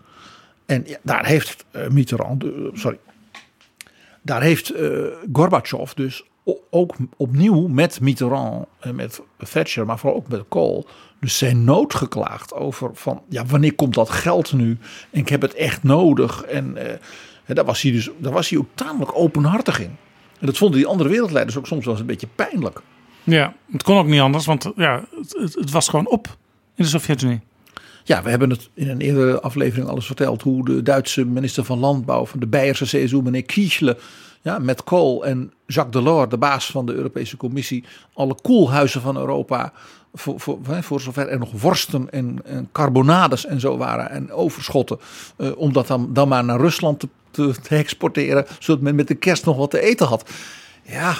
En 0.66 0.86
daar 1.02 1.26
heeft 1.26 1.66
eh, 1.72 1.88
Mitterrand, 1.88 2.44
eh, 2.44 2.50
sorry, 2.74 2.98
daar 4.22 4.42
heeft 4.42 4.70
eh, 4.70 5.06
Gorbachev 5.34 5.92
dus 5.92 6.24
ook 6.70 6.96
opnieuw 7.18 7.68
met 7.68 8.02
Mitterrand 8.02 8.66
en 8.80 8.96
met 8.96 9.22
Thatcher, 9.52 9.86
maar 9.86 10.00
vooral 10.00 10.18
ook 10.18 10.28
met 10.28 10.44
Kohl, 10.48 10.86
dus 11.20 11.38
zijn 11.38 11.64
nood 11.64 11.96
geklaagd 11.96 12.54
over 12.54 12.90
van, 12.94 13.22
ja, 13.30 13.46
wanneer 13.46 13.76
komt 13.76 13.94
dat 13.94 14.10
geld 14.10 14.54
nu? 14.54 14.78
En 15.12 15.20
ik 15.20 15.30
heb 15.30 15.42
het 15.42 15.54
echt 15.54 15.84
nodig. 15.84 16.44
En 16.44 16.78
eh, 16.78 17.56
daar 17.56 17.66
was 17.66 17.82
hij 17.82 17.92
dus, 17.92 18.10
daar 18.18 18.32
was 18.32 18.50
hij 18.50 18.60
ook 18.60 18.70
tamelijk 18.74 19.12
openhartig 19.16 19.80
in. 19.80 19.98
En 20.40 20.46
dat 20.46 20.58
vonden 20.58 20.78
die 20.78 20.88
andere 20.88 21.10
wereldleiders 21.10 21.58
ook 21.58 21.68
soms 21.68 21.84
wel 21.84 21.94
eens 21.94 22.02
een 22.02 22.08
beetje 22.08 22.28
pijnlijk. 22.36 22.82
Ja, 23.24 23.54
het 23.72 23.84
kon 23.84 23.98
ook 23.98 24.08
niet 24.08 24.22
anders. 24.22 24.46
Want 24.46 24.72
ja, 24.76 25.06
het, 25.16 25.56
het 25.56 25.72
was 25.72 25.88
gewoon 25.90 26.08
op 26.08 26.28
in 26.76 26.84
de 26.84 26.90
Sovjet-Unie. 26.90 27.42
Ja, 28.08 28.24
we 28.24 28.30
hebben 28.30 28.50
het 28.50 28.70
in 28.74 28.90
een 28.90 29.02
eerdere 29.02 29.42
aflevering 29.42 29.88
alles 29.88 30.06
verteld 30.06 30.42
hoe 30.42 30.66
de 30.66 30.82
Duitse 30.82 31.26
minister 31.26 31.64
van 31.64 31.80
Landbouw 31.80 32.26
van 32.26 32.40
de 32.40 32.48
Beierse 32.48 32.86
CSU, 32.86 33.22
meneer 33.22 33.44
Kiesle, 33.44 33.98
ja, 34.42 34.60
met 34.60 34.84
Kool 34.84 35.26
en 35.26 35.54
Jacques 35.66 36.04
Delors, 36.04 36.30
de 36.30 36.38
baas 36.38 36.72
van 36.72 36.86
de 36.86 36.94
Europese 36.94 37.38
Commissie, 37.38 37.84
alle 38.14 38.36
koelhuizen 38.42 39.02
van 39.02 39.18
Europa, 39.18 39.74
voor, 40.14 40.40
voor, 40.40 40.60
voor 40.64 41.02
zover 41.02 41.28
er 41.28 41.40
nog 41.40 41.62
worsten 41.62 42.12
en, 42.12 42.40
en 42.44 42.70
carbonades 42.72 43.46
en 43.46 43.60
zo 43.60 43.78
waren 43.78 44.10
en 44.10 44.32
overschotten, 44.32 45.00
eh, 45.38 45.58
om 45.58 45.74
dat 45.74 45.88
dan, 45.88 46.14
dan 46.14 46.28
maar 46.28 46.44
naar 46.44 46.60
Rusland 46.60 47.00
te, 47.00 47.08
te, 47.32 47.56
te 47.62 47.76
exporteren, 47.76 48.46
zodat 48.60 48.82
men 48.82 48.96
met 48.96 49.08
de 49.08 49.16
kerst 49.16 49.46
nog 49.46 49.58
wat 49.58 49.72
te 49.72 49.82
eten 49.82 50.08
had. 50.08 50.30
Ja, 50.84 51.16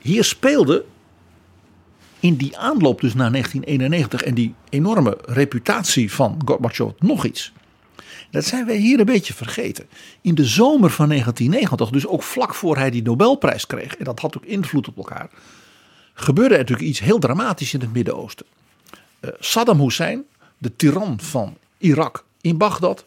hier 0.00 0.24
speelde 0.24 0.84
in 2.22 2.36
die 2.36 2.58
aanloop 2.58 3.00
dus 3.00 3.14
naar 3.14 3.30
1991 3.30 4.22
en 4.22 4.34
die 4.34 4.54
enorme 4.68 5.18
reputatie 5.26 6.12
van 6.12 6.40
Gorbachev 6.44 6.90
nog 6.98 7.24
iets. 7.24 7.52
Dat 8.30 8.44
zijn 8.44 8.66
wij 8.66 8.76
hier 8.76 8.98
een 8.98 9.04
beetje 9.04 9.34
vergeten. 9.34 9.86
In 10.20 10.34
de 10.34 10.44
zomer 10.44 10.90
van 10.90 11.08
1990, 11.08 11.90
dus 11.90 12.06
ook 12.06 12.22
vlak 12.22 12.54
voor 12.54 12.76
hij 12.76 12.90
die 12.90 13.02
Nobelprijs 13.02 13.66
kreeg, 13.66 13.96
en 13.96 14.04
dat 14.04 14.20
had 14.20 14.36
ook 14.36 14.44
invloed 14.44 14.88
op 14.88 14.96
elkaar, 14.96 15.30
gebeurde 16.14 16.54
er 16.54 16.60
natuurlijk 16.60 16.88
iets 16.88 17.00
heel 17.00 17.18
dramatisch 17.18 17.74
in 17.74 17.80
het 17.80 17.92
Midden-Oosten. 17.92 18.46
Eh, 19.20 19.30
Saddam 19.38 19.80
Hussein, 19.80 20.24
de 20.58 20.76
tiran 20.76 21.20
van 21.20 21.56
Irak 21.78 22.24
in 22.40 22.58
Bagdad, 22.58 23.04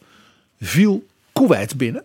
viel 0.60 1.06
Kuwait 1.32 1.76
binnen 1.76 2.04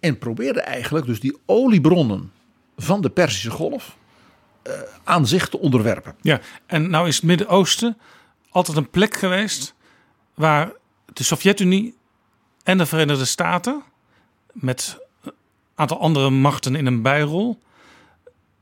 en 0.00 0.18
probeerde 0.18 0.60
eigenlijk 0.60 1.06
dus 1.06 1.20
die 1.20 1.36
oliebronnen 1.46 2.32
van 2.76 3.00
de 3.00 3.10
Perzische 3.10 3.50
Golf 3.50 3.96
aan 5.04 5.26
zich 5.26 5.48
te 5.48 5.58
onderwerpen. 5.58 6.14
Ja, 6.20 6.40
en 6.66 6.90
nou 6.90 7.08
is 7.08 7.16
het 7.16 7.24
Midden-Oosten 7.24 7.98
altijd 8.50 8.76
een 8.76 8.90
plek 8.90 9.16
geweest 9.16 9.74
waar 10.34 10.72
de 11.12 11.24
Sovjet-Unie 11.24 11.94
en 12.62 12.78
de 12.78 12.86
Verenigde 12.86 13.24
Staten 13.24 13.82
met 14.52 14.98
een 15.24 15.32
aantal 15.74 16.00
andere 16.00 16.30
machten 16.30 16.76
in 16.76 16.86
een 16.86 17.02
bijrol 17.02 17.58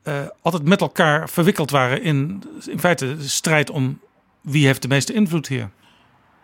eh, 0.02 0.26
altijd 0.42 0.64
met 0.64 0.80
elkaar 0.80 1.30
verwikkeld 1.30 1.70
waren 1.70 2.02
in, 2.02 2.42
in 2.66 2.78
feite 2.78 3.16
de 3.16 3.28
strijd 3.28 3.70
om 3.70 4.00
wie 4.40 4.66
heeft 4.66 4.82
de 4.82 4.88
meeste 4.88 5.12
invloed 5.12 5.48
hier. 5.48 5.70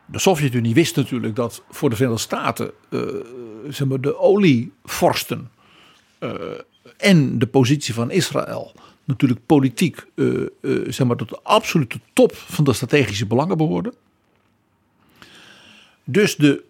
De 0.06 0.18
Sovjet-Unie 0.18 0.74
wist 0.74 0.96
natuurlijk 0.96 1.36
dat 1.36 1.62
voor 1.70 1.90
de 1.90 1.96
Verenigde 1.96 2.22
Staten 2.22 2.70
eh, 2.90 3.00
zeg 3.68 3.88
maar 3.88 4.00
de 4.00 4.18
olievorsten 4.18 5.50
eh, 6.18 6.30
en 6.96 7.38
de 7.38 7.46
positie 7.46 7.94
van 7.94 8.10
Israël 8.10 8.74
natuurlijk 9.06 9.40
politiek 9.46 10.06
eh, 10.14 10.42
eh, 10.42 10.48
zeg 10.88 11.06
maar 11.06 11.16
tot 11.16 11.28
de 11.28 11.40
absolute 11.42 12.00
top 12.12 12.36
van 12.36 12.64
de 12.64 12.72
strategische 12.72 13.26
belangen 13.26 13.56
behoorden. 13.56 13.94
Dus 16.04 16.36
de 16.36 16.64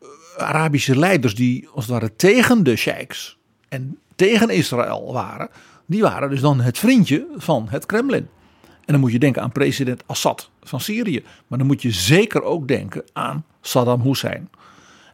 eh, 0.00 0.08
Arabische 0.36 0.98
leiders 0.98 1.34
die 1.34 1.68
als 1.68 1.84
het 1.84 1.92
ware 1.92 2.16
tegen 2.16 2.62
de 2.62 2.76
sheiks 2.76 3.38
en 3.68 3.98
tegen 4.16 4.50
Israël 4.50 5.12
waren, 5.12 5.48
die 5.86 6.02
waren 6.02 6.30
dus 6.30 6.40
dan 6.40 6.60
het 6.60 6.78
vriendje 6.78 7.26
van 7.36 7.66
het 7.68 7.86
Kremlin. 7.86 8.28
En 8.60 8.96
dan 8.96 9.00
moet 9.00 9.12
je 9.12 9.18
denken 9.18 9.42
aan 9.42 9.52
president 9.52 10.02
Assad 10.06 10.50
van 10.62 10.80
Syrië. 10.80 11.22
Maar 11.46 11.58
dan 11.58 11.66
moet 11.66 11.82
je 11.82 11.90
zeker 11.90 12.42
ook 12.42 12.68
denken 12.68 13.04
aan 13.12 13.44
Saddam 13.60 14.00
Hussein. 14.00 14.50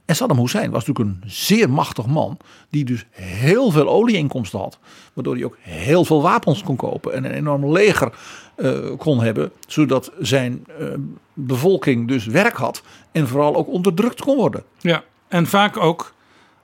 En 0.07 0.17
Saddam 0.17 0.39
Hussein 0.39 0.71
was 0.71 0.87
natuurlijk 0.87 1.23
een 1.23 1.31
zeer 1.31 1.71
machtig 1.71 2.07
man. 2.07 2.39
Die 2.71 2.85
dus 2.85 3.07
heel 3.11 3.71
veel 3.71 3.89
olieinkomsten 3.89 4.59
had. 4.59 4.79
Waardoor 5.13 5.35
hij 5.35 5.45
ook 5.45 5.57
heel 5.61 6.05
veel 6.05 6.23
wapens 6.23 6.63
kon 6.63 6.77
kopen. 6.77 7.13
En 7.13 7.25
een 7.25 7.31
enorm 7.31 7.73
leger 7.73 8.13
eh, 8.55 8.79
kon 8.99 9.23
hebben. 9.23 9.53
Zodat 9.67 10.13
zijn 10.19 10.65
eh, 10.79 10.87
bevolking 11.33 12.09
dus 12.09 12.27
werk 12.27 12.57
had. 12.57 12.83
En 13.13 13.29
vooral 13.29 13.57
ook 13.57 13.69
onderdrukt 13.69 14.21
kon 14.21 14.37
worden. 14.37 14.65
Ja, 14.81 15.05
en 15.29 15.47
vaak 15.47 15.77
ook 15.77 16.15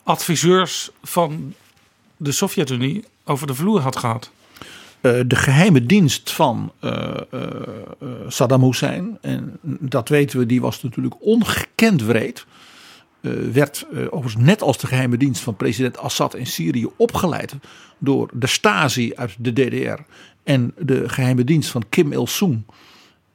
adviseurs 0.02 0.90
van 1.02 1.54
de 2.16 2.32
Sovjet-Unie 2.32 3.04
over 3.24 3.46
de 3.46 3.54
vloer 3.54 3.80
had 3.80 3.96
gehad. 3.96 4.30
Eh, 5.00 5.20
de 5.26 5.36
geheime 5.36 5.86
dienst 5.86 6.30
van 6.30 6.72
Saddam 8.28 8.62
Hussein, 8.62 9.18
en 9.20 9.58
dat 9.62 10.08
weten 10.08 10.38
we, 10.38 10.46
die 10.46 10.60
was 10.60 10.82
natuurlijk 10.82 11.14
ongekend 11.20 12.02
wreed. 12.02 12.46
Eh, 13.22 13.32
werd 13.52 13.86
eh, 13.92 13.98
overigens 14.10 14.44
net 14.44 14.62
als 14.62 14.78
de 14.78 14.86
geheime 14.86 15.16
dienst 15.16 15.42
van 15.42 15.56
president 15.56 15.98
Assad 15.98 16.34
in 16.34 16.46
Syrië 16.46 16.86
opgeleid 16.96 17.54
door 17.98 18.30
de 18.32 18.46
Stasi 18.46 19.12
uit 19.14 19.34
de 19.38 19.52
DDR 19.52 20.02
en 20.42 20.74
de 20.78 21.08
geheime 21.08 21.44
dienst 21.44 21.70
van 21.70 21.84
Kim 21.88 22.12
Il-sung 22.12 22.62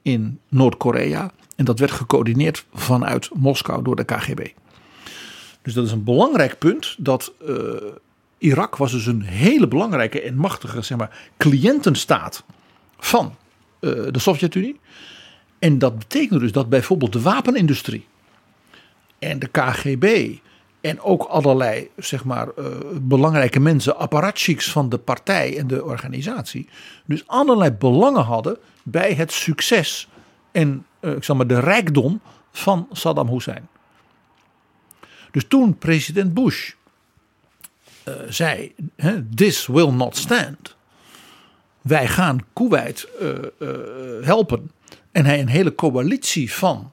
in 0.02 0.40
Noord-Korea. 0.50 1.32
En 1.56 1.66
dat 1.66 1.80
werd 1.80 1.92
gecoördineerd 1.92 2.66
vanuit 2.74 3.30
Moskou 3.34 3.84
door 3.84 3.96
de 3.96 4.04
KGB. 4.04 4.48
Dus 5.62 5.74
dat 5.74 5.86
is 5.86 5.92
een 5.92 6.04
belangrijk 6.04 6.58
punt 6.58 6.96
dat 6.98 7.34
eh, 7.48 7.56
Irak 8.38 8.76
was 8.76 8.92
dus 8.92 9.06
een 9.06 9.22
hele 9.22 9.68
belangrijke 9.68 10.22
en 10.22 10.36
machtige 10.36 10.82
zeg 10.82 10.98
maar, 10.98 11.30
cliëntenstaat 11.38 12.44
van 13.00 13.36
de 13.80 14.20
Sovjet-Unie. 14.20 14.80
En 15.60 15.80
dat 15.80 15.98
betekent 15.98 16.40
dus 16.40 16.52
dat 16.52 16.70
bijvoorbeeld 16.70 17.14
de 17.14 17.22
wapenindustrie 17.22 18.06
en 19.20 19.40
de 19.40 19.48
KGB 19.48 20.38
en 20.82 21.02
ook 21.02 21.24
allerlei 21.24 21.90
zeg 21.96 22.24
maar, 22.24 22.48
eh, 22.48 22.66
belangrijke 23.02 23.60
mensen, 23.60 23.98
apparatchiks 23.98 24.72
van 24.72 24.90
de 24.90 24.98
partij 24.98 25.58
en 25.58 25.68
de 25.68 25.84
organisatie, 25.84 26.70
dus 27.06 27.28
allerlei 27.28 27.72
belangen 27.72 28.24
hadden 28.24 28.58
bij 28.84 29.14
het 29.14 29.32
succes 29.32 30.08
en 30.52 30.86
eh, 31.00 31.12
ik 31.12 31.24
zal 31.24 31.36
maar 31.36 31.48
de 31.48 31.60
rijkdom 31.60 32.22
van 32.52 32.88
Saddam 32.92 33.28
Hussein. 33.28 33.68
Dus 35.32 35.48
toen 35.48 35.78
president 35.78 36.34
Bush 36.34 36.72
eh, 38.04 38.14
zei: 38.30 38.76
This 39.36 39.68
will 39.68 39.90
not 39.90 40.16
stand. 40.16 40.76
Wij 41.82 42.08
gaan 42.08 42.40
Kuwait 42.54 43.08
helpen. 44.22 44.72
En 45.12 45.26
hij 45.26 45.40
een 45.40 45.48
hele 45.48 45.76
coalitie 45.76 46.54
van 46.54 46.92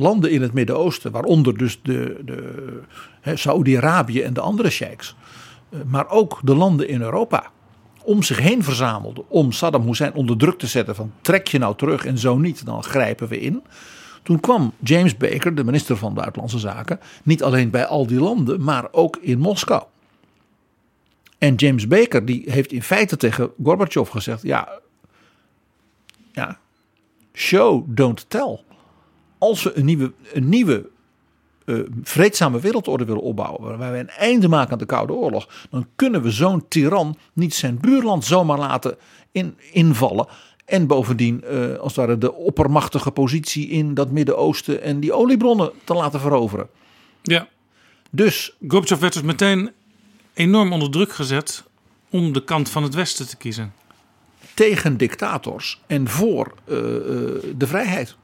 landen 0.00 0.30
in 0.30 0.42
het 0.42 0.52
Midden-Oosten, 0.52 1.12
waaronder 1.12 1.58
dus 1.58 1.80
de, 1.82 2.20
de, 2.24 2.80
Saoedi-Arabië 3.34 4.22
en 4.22 4.34
de 4.34 4.40
andere 4.40 4.70
sheiks, 4.70 5.16
eh, 5.70 5.80
maar 5.86 6.08
ook 6.08 6.40
de 6.42 6.54
landen 6.54 6.88
in 6.88 7.00
Europa, 7.00 7.50
om 8.02 8.22
zich 8.22 8.38
heen 8.38 8.62
verzamelde 8.62 9.24
om 9.28 9.52
Saddam 9.52 9.86
Hussein 9.86 10.14
onder 10.14 10.36
druk 10.36 10.58
te 10.58 10.66
zetten 10.66 10.94
van 10.94 11.12
trek 11.20 11.48
je 11.48 11.58
nou 11.58 11.76
terug 11.76 12.04
en 12.04 12.18
zo 12.18 12.38
niet, 12.38 12.64
dan 12.64 12.82
grijpen 12.82 13.28
we 13.28 13.40
in. 13.40 13.62
Toen 14.22 14.40
kwam 14.40 14.72
James 14.78 15.16
Baker, 15.16 15.54
de 15.54 15.64
minister 15.64 15.96
van 15.96 16.14
Buitenlandse 16.14 16.58
Zaken, 16.58 17.00
niet 17.22 17.42
alleen 17.42 17.70
bij 17.70 17.86
al 17.86 18.06
die 18.06 18.20
landen, 18.20 18.62
maar 18.62 18.88
ook 18.92 19.16
in 19.16 19.38
Moskou. 19.38 19.82
En 21.38 21.54
James 21.54 21.86
Baker 21.86 22.24
die 22.24 22.42
heeft 22.46 22.72
in 22.72 22.82
feite 22.82 23.16
tegen 23.16 23.50
Gorbachev 23.62 24.10
gezegd: 24.10 24.42
ja, 24.42 24.68
ja, 26.32 26.58
show, 27.32 27.84
don't 27.86 28.24
tell. 28.28 28.60
Als 29.40 29.62
we 29.62 29.76
een 29.76 29.84
nieuwe, 29.84 30.12
een 30.32 30.48
nieuwe 30.48 30.88
eh, 31.64 31.78
vreedzame 32.02 32.60
wereldorde 32.60 33.04
willen 33.04 33.22
opbouwen, 33.22 33.62
waarbij 33.62 33.92
we 33.92 33.98
een 33.98 34.08
einde 34.08 34.48
maken 34.48 34.72
aan 34.72 34.78
de 34.78 34.86
Koude 34.86 35.12
Oorlog, 35.12 35.48
dan 35.70 35.86
kunnen 35.96 36.22
we 36.22 36.30
zo'n 36.30 36.68
tiran 36.68 37.16
niet 37.32 37.54
zijn 37.54 37.78
buurland 37.80 38.24
zomaar 38.24 38.58
laten 38.58 38.96
in, 39.32 39.56
invallen. 39.72 40.26
En 40.64 40.86
bovendien, 40.86 41.44
eh, 41.44 41.74
als 41.74 41.96
het 41.96 42.06
ware, 42.06 42.18
de 42.18 42.34
oppermachtige 42.34 43.10
positie 43.10 43.68
in 43.68 43.94
dat 43.94 44.10
Midden-Oosten 44.10 44.82
en 44.82 45.00
die 45.00 45.12
oliebronnen 45.12 45.70
te 45.84 45.94
laten 45.94 46.20
veroveren. 46.20 46.68
Ja. 47.22 47.48
Dus 48.10 48.56
Gorbachev 48.68 49.00
werd 49.00 49.12
dus 49.12 49.22
meteen 49.22 49.70
enorm 50.34 50.72
onder 50.72 50.90
druk 50.90 51.12
gezet 51.12 51.64
om 52.10 52.32
de 52.32 52.44
kant 52.44 52.68
van 52.68 52.82
het 52.82 52.94
Westen 52.94 53.28
te 53.28 53.36
kiezen. 53.36 53.72
tegen 54.54 54.96
dictators 54.96 55.80
en 55.86 56.08
voor 56.08 56.54
eh, 56.64 56.74
de 57.56 57.66
vrijheid. 57.66 58.16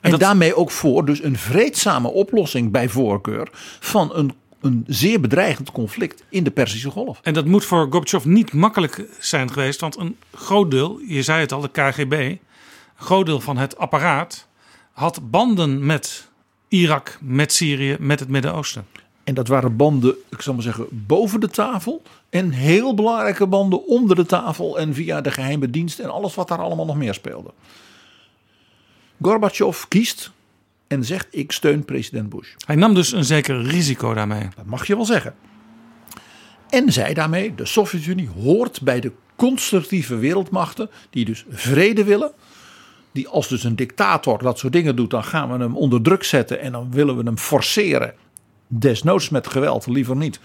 En, 0.00 0.18
daarmee 0.18 0.54
ook 0.54 0.70
voor 0.70 1.04
dus 1.04 1.22
een 1.22 1.38
vreedzame 1.38 2.08
oplossing 2.08 2.70
bij 2.70 2.88
voorkeur 2.88 3.48
van 3.80 4.10
een, 4.14 4.32
een 4.60 4.84
zeer 4.86 5.20
bedreigend 5.20 5.72
conflict 5.72 6.24
in 6.28 6.44
de 6.44 6.50
Perzische 6.50 6.90
Golf. 6.90 7.20
En 7.22 7.34
dat 7.34 7.44
moet 7.44 7.64
voor 7.64 7.86
Gorbachev 7.90 8.24
niet 8.24 8.52
makkelijk 8.52 9.04
zijn 9.18 9.52
geweest, 9.52 9.80
want 9.80 9.96
een 9.96 10.16
groot 10.34 10.70
deel, 10.70 11.00
je 11.06 11.22
zei 11.22 11.40
het 11.40 11.52
al, 11.52 11.60
de 11.60 11.70
KGB, 11.70 12.12
een 12.12 12.40
groot 12.96 13.26
deel 13.26 13.40
van 13.40 13.56
het 13.56 13.78
apparaat 13.78 14.46
had 14.92 15.30
banden 15.30 15.86
met 15.86 16.28
Irak, 16.68 17.18
met 17.20 17.52
Syrië, 17.52 17.96
met 17.98 18.20
het 18.20 18.28
Midden-Oosten. 18.28 18.86
En 19.24 19.34
dat 19.34 19.48
waren 19.48 19.76
banden, 19.76 20.14
ik 20.30 20.42
zal 20.42 20.54
maar 20.54 20.62
zeggen, 20.62 20.86
boven 20.90 21.40
de 21.40 21.48
tafel. 21.48 22.02
En 22.30 22.50
heel 22.50 22.94
belangrijke 22.94 23.46
banden 23.46 23.86
onder 23.86 24.16
de 24.16 24.26
tafel 24.26 24.78
en 24.78 24.94
via 24.94 25.20
de 25.20 25.30
geheime 25.30 25.70
dienst 25.70 25.98
en 25.98 26.10
alles 26.10 26.34
wat 26.34 26.48
daar 26.48 26.58
allemaal 26.58 26.86
nog 26.86 26.96
meer 26.96 27.14
speelde. 27.14 27.50
Gorbachev 29.22 29.84
kiest 29.88 30.30
en 30.86 31.04
zegt: 31.04 31.26
Ik 31.30 31.52
steun 31.52 31.84
president 31.84 32.28
Bush. 32.28 32.48
Hij 32.66 32.76
nam 32.76 32.94
dus 32.94 33.12
een 33.12 33.24
zeker 33.24 33.62
risico 33.62 34.14
daarmee. 34.14 34.48
Dat 34.56 34.66
mag 34.66 34.86
je 34.86 34.96
wel 34.96 35.04
zeggen. 35.04 35.34
En 36.68 36.92
zei 36.92 37.14
daarmee: 37.14 37.54
de 37.54 37.66
Sovjet-Unie 37.66 38.28
hoort 38.28 38.80
bij 38.82 39.00
de 39.00 39.12
constructieve 39.36 40.16
wereldmachten 40.16 40.90
die 41.10 41.24
dus 41.24 41.44
vrede 41.50 42.04
willen. 42.04 42.32
Die 43.12 43.28
als 43.28 43.48
dus 43.48 43.64
een 43.64 43.76
dictator 43.76 44.42
dat 44.42 44.58
soort 44.58 44.72
dingen 44.72 44.96
doet, 44.96 45.10
dan 45.10 45.24
gaan 45.24 45.52
we 45.52 45.58
hem 45.58 45.76
onder 45.76 46.02
druk 46.02 46.24
zetten 46.24 46.60
en 46.60 46.72
dan 46.72 46.90
willen 46.90 47.16
we 47.16 47.22
hem 47.22 47.38
forceren. 47.38 48.14
Desnoods 48.66 49.28
met 49.28 49.46
geweld, 49.46 49.86
liever 49.86 50.16
niet. 50.16 50.40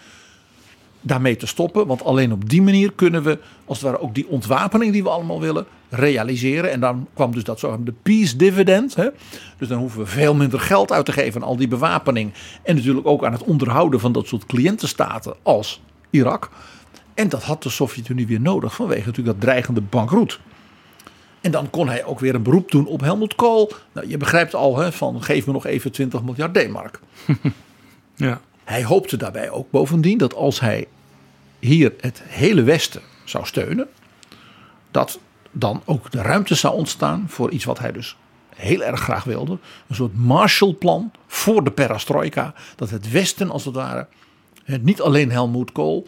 Daarmee 1.06 1.36
te 1.36 1.48
stoppen, 1.48 1.88
want 1.88 2.04
alleen 2.04 2.32
op 2.32 2.50
die 2.50 2.62
manier 2.62 2.92
kunnen 2.94 3.24
we, 3.24 3.40
als 3.66 3.82
het 3.82 3.88
ware, 3.88 4.04
ook 4.04 4.16
die 4.16 4.28
ontwapening 4.28 4.92
die 4.92 5.04
we 5.04 5.10
allemaal 5.10 5.40
willen, 5.40 5.66
realiseren. 5.90 6.72
En 6.72 6.80
dan 6.80 7.08
kwam 7.14 7.32
dus 7.32 7.44
dat 7.44 7.60
zogenaamde 7.60 7.94
peace 8.04 8.36
dividend. 8.36 8.96
Hè? 8.96 9.10
Dus 9.58 9.68
dan 9.68 9.78
hoeven 9.78 10.00
we 10.00 10.06
veel 10.06 10.36
minder 10.36 10.60
geld 10.60 10.92
uit 10.92 11.06
te 11.06 11.12
geven 11.12 11.42
aan 11.42 11.48
al 11.48 11.56
die 11.56 11.68
bewapening. 11.68 12.34
En 12.64 12.76
natuurlijk 12.76 13.08
ook 13.08 13.26
aan 13.26 13.32
het 13.32 13.44
onderhouden 13.44 14.00
van 14.00 14.12
dat 14.12 14.28
soort 14.28 14.46
cliëntenstaten 14.46 15.36
als 15.44 15.82
Irak. 16.10 16.50
En 17.14 17.30
dat 17.30 17.44
had 17.44 17.64
de 17.64 17.70
Sovjet-Unie 17.70 18.28
weer 18.28 18.42
nodig 18.42 18.76
vanwege 18.76 19.06
natuurlijk 19.06 19.40
dat 19.40 19.42
dreigende 19.42 19.82
bankroet. 19.82 20.40
En 21.42 21.52
dan 21.52 21.70
kon 21.70 21.88
hij 21.88 22.06
ook 22.06 22.20
weer 22.20 22.36
een 22.36 22.44
beroep 22.44 22.72
doen 22.72 22.88
op 22.88 23.02
Helmut 23.02 23.36
Kool. 23.36 23.72
Nou, 23.92 24.08
je 24.08 24.18
begrijpt 24.18 24.56
al, 24.56 24.78
hè, 24.78 24.92
van 24.92 25.24
geef 25.24 25.46
me 25.46 25.54
nog 25.54 25.66
even 25.66 25.92
20 25.92 26.24
miljard 26.24 26.54
D-mark. 26.54 27.00
Ja. 28.16 28.42
Hij 28.64 28.84
hoopte 28.84 29.18
daarbij 29.18 29.50
ook 29.50 29.72
bovendien 29.72 30.18
dat 30.18 30.34
als 30.34 30.60
hij 30.60 30.88
hier 31.60 31.94
het 32.00 32.22
hele 32.26 32.64
Westen 32.64 33.02
zou 33.24 33.46
steunen, 33.46 33.88
dat 34.92 35.20
dan 35.52 35.82
ook 35.86 36.12
de 36.12 36.22
ruimte 36.22 36.56
zou 36.56 36.76
ontstaan 36.76 37.26
voor 37.28 37.52
iets 37.52 37.66
wat 37.66 37.80
hij 37.80 37.92
dus 37.92 38.18
heel 38.56 38.84
erg 38.84 39.00
graag 39.00 39.24
wilde. 39.24 39.58
Een 39.88 39.96
soort 39.96 40.18
Marshallplan 40.18 41.12
voor 41.28 41.64
de 41.64 41.72
perestroika. 41.72 42.54
Dat 42.76 42.90
het 42.90 43.12
Westen 43.12 43.50
als 43.50 43.66
het 43.66 43.76
ware, 43.76 44.08
niet 44.82 45.02
alleen 45.02 45.32
Helmut 45.32 45.72
Kool, 45.72 46.08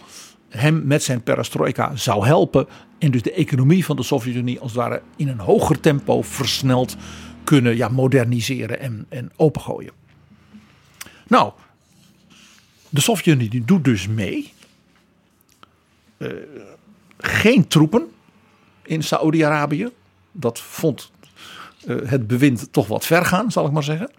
hem 0.50 0.88
met 0.88 1.04
zijn 1.04 1.24
perestroika 1.24 1.96
zou 1.96 2.26
helpen. 2.26 2.68
En 3.00 3.12
dus 3.12 3.22
de 3.22 3.32
economie 3.32 3.86
van 3.86 3.96
de 3.96 4.04
Sovjet-Unie 4.04 4.60
als 4.60 4.72
het 4.72 4.80
ware 4.80 5.02
in 5.16 5.28
een 5.28 5.40
hoger 5.40 5.80
tempo 5.80 6.22
versneld 6.22 6.96
kunnen 7.44 7.76
ja, 7.76 7.88
moderniseren 7.88 8.80
en, 8.80 9.06
en 9.10 9.32
opengooien. 9.36 9.94
Nou, 11.28 11.52
de 12.96 13.02
Sovjet-Unie 13.02 13.66
doet 13.66 13.84
dus 13.84 14.08
mee. 14.08 14.54
Eh, 16.18 16.30
geen 17.18 17.68
troepen 17.68 18.08
in 18.84 19.04
Saoedi-Arabië. 19.04 19.90
Dat 20.32 20.60
vond 20.60 21.12
eh, 21.86 21.96
het 22.04 22.28
bewind 22.28 22.68
toch 22.72 22.88
wat 22.88 23.06
ver 23.06 23.26
gaan, 23.26 23.52
zal 23.52 23.66
ik 23.66 23.72
maar 23.72 23.84
zeggen. 23.84 24.12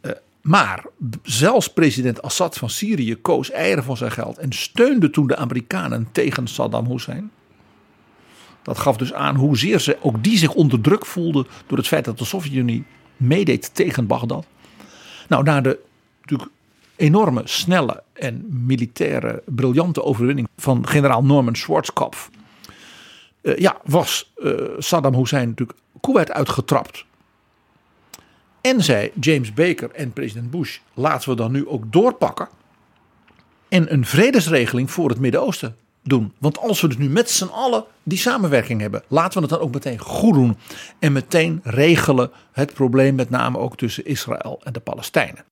Eh, 0.00 0.12
maar 0.40 0.84
zelfs 1.22 1.72
president 1.72 2.22
Assad 2.22 2.56
van 2.56 2.70
Syrië 2.70 3.16
koos 3.16 3.50
eieren 3.50 3.84
van 3.84 3.96
zijn 3.96 4.12
geld 4.12 4.38
en 4.38 4.52
steunde 4.52 5.10
toen 5.10 5.26
de 5.26 5.36
Amerikanen 5.36 6.08
tegen 6.12 6.46
Saddam 6.46 6.86
Hussein. 6.86 7.30
Dat 8.62 8.78
gaf 8.78 8.96
dus 8.96 9.12
aan 9.12 9.36
hoezeer 9.36 9.80
ze, 9.80 9.98
ook 10.00 10.24
die 10.24 10.38
zich 10.38 10.54
onder 10.54 10.80
druk 10.80 11.06
voelden 11.06 11.46
door 11.66 11.78
het 11.78 11.86
feit 11.86 12.04
dat 12.04 12.18
de 12.18 12.24
Sovjet-Unie 12.24 12.84
meedeed 13.16 13.74
tegen 13.74 14.06
Bagdad. 14.06 14.46
Nou, 15.28 15.42
na 15.42 15.60
de 15.60 15.78
natuurlijk 16.20 16.50
enorme, 17.00 17.42
snelle 17.44 18.02
en 18.12 18.46
militaire 18.66 19.42
briljante 19.46 20.02
overwinning 20.02 20.48
van 20.56 20.88
generaal 20.88 21.24
Norman 21.24 21.56
Schwarzkopf. 21.56 22.30
eh, 23.42 23.56
ja, 23.56 23.80
was 23.84 24.32
eh, 24.42 24.52
Saddam 24.78 25.14
Hussein 25.14 25.48
natuurlijk 25.48 25.78
Kuwait 26.00 26.30
uitgetrapt. 26.30 27.04
En 28.60 28.82
zei 28.82 29.10
James 29.20 29.54
Baker 29.54 29.90
en 29.90 30.12
president 30.12 30.50
Bush: 30.50 30.78
laten 30.94 31.30
we 31.30 31.36
dan 31.36 31.52
nu 31.52 31.68
ook 31.68 31.92
doorpakken. 31.92 32.48
En 33.68 33.92
een 33.92 34.04
vredesregeling 34.04 34.90
voor 34.90 35.08
het 35.08 35.18
Midden-Oosten 35.18 35.76
doen. 36.02 36.32
Want 36.38 36.58
als 36.58 36.80
we 36.80 36.88
dus 36.88 36.96
nu 36.96 37.08
met 37.08 37.30
z'n 37.30 37.44
allen 37.52 37.84
die 38.02 38.18
samenwerking 38.18 38.80
hebben, 38.80 39.02
laten 39.08 39.34
we 39.34 39.40
het 39.40 39.50
dan 39.50 39.60
ook 39.60 39.72
meteen 39.72 39.98
goed 39.98 40.34
doen. 40.34 40.56
En 40.98 41.12
meteen 41.12 41.60
regelen 41.64 42.30
het 42.52 42.74
probleem 42.74 43.14
met 43.14 43.30
name 43.30 43.58
ook 43.58 43.76
tussen 43.76 44.04
Israël 44.04 44.60
en 44.64 44.72
de 44.72 44.80
Palestijnen. 44.80 45.44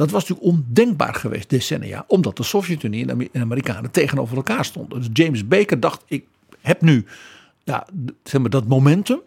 Dat 0.00 0.10
was 0.10 0.28
natuurlijk 0.28 0.56
ondenkbaar 0.56 1.14
geweest 1.14 1.50
decennia, 1.50 2.04
omdat 2.06 2.36
de 2.36 2.42
Sovjet-Unie 2.42 3.00
en 3.00 3.06
de 3.06 3.12
Amer- 3.12 3.26
en 3.26 3.30
de 3.32 3.40
Amerikanen 3.40 3.90
tegenover 3.90 4.36
elkaar 4.36 4.64
stonden. 4.64 4.98
Dus 4.98 5.08
James 5.12 5.48
Baker 5.48 5.80
dacht: 5.80 6.02
ik 6.06 6.24
heb 6.60 6.80
nu 6.80 7.06
ja, 7.64 7.86
zeg 8.22 8.40
maar, 8.40 8.50
dat 8.50 8.66
momentum, 8.66 9.20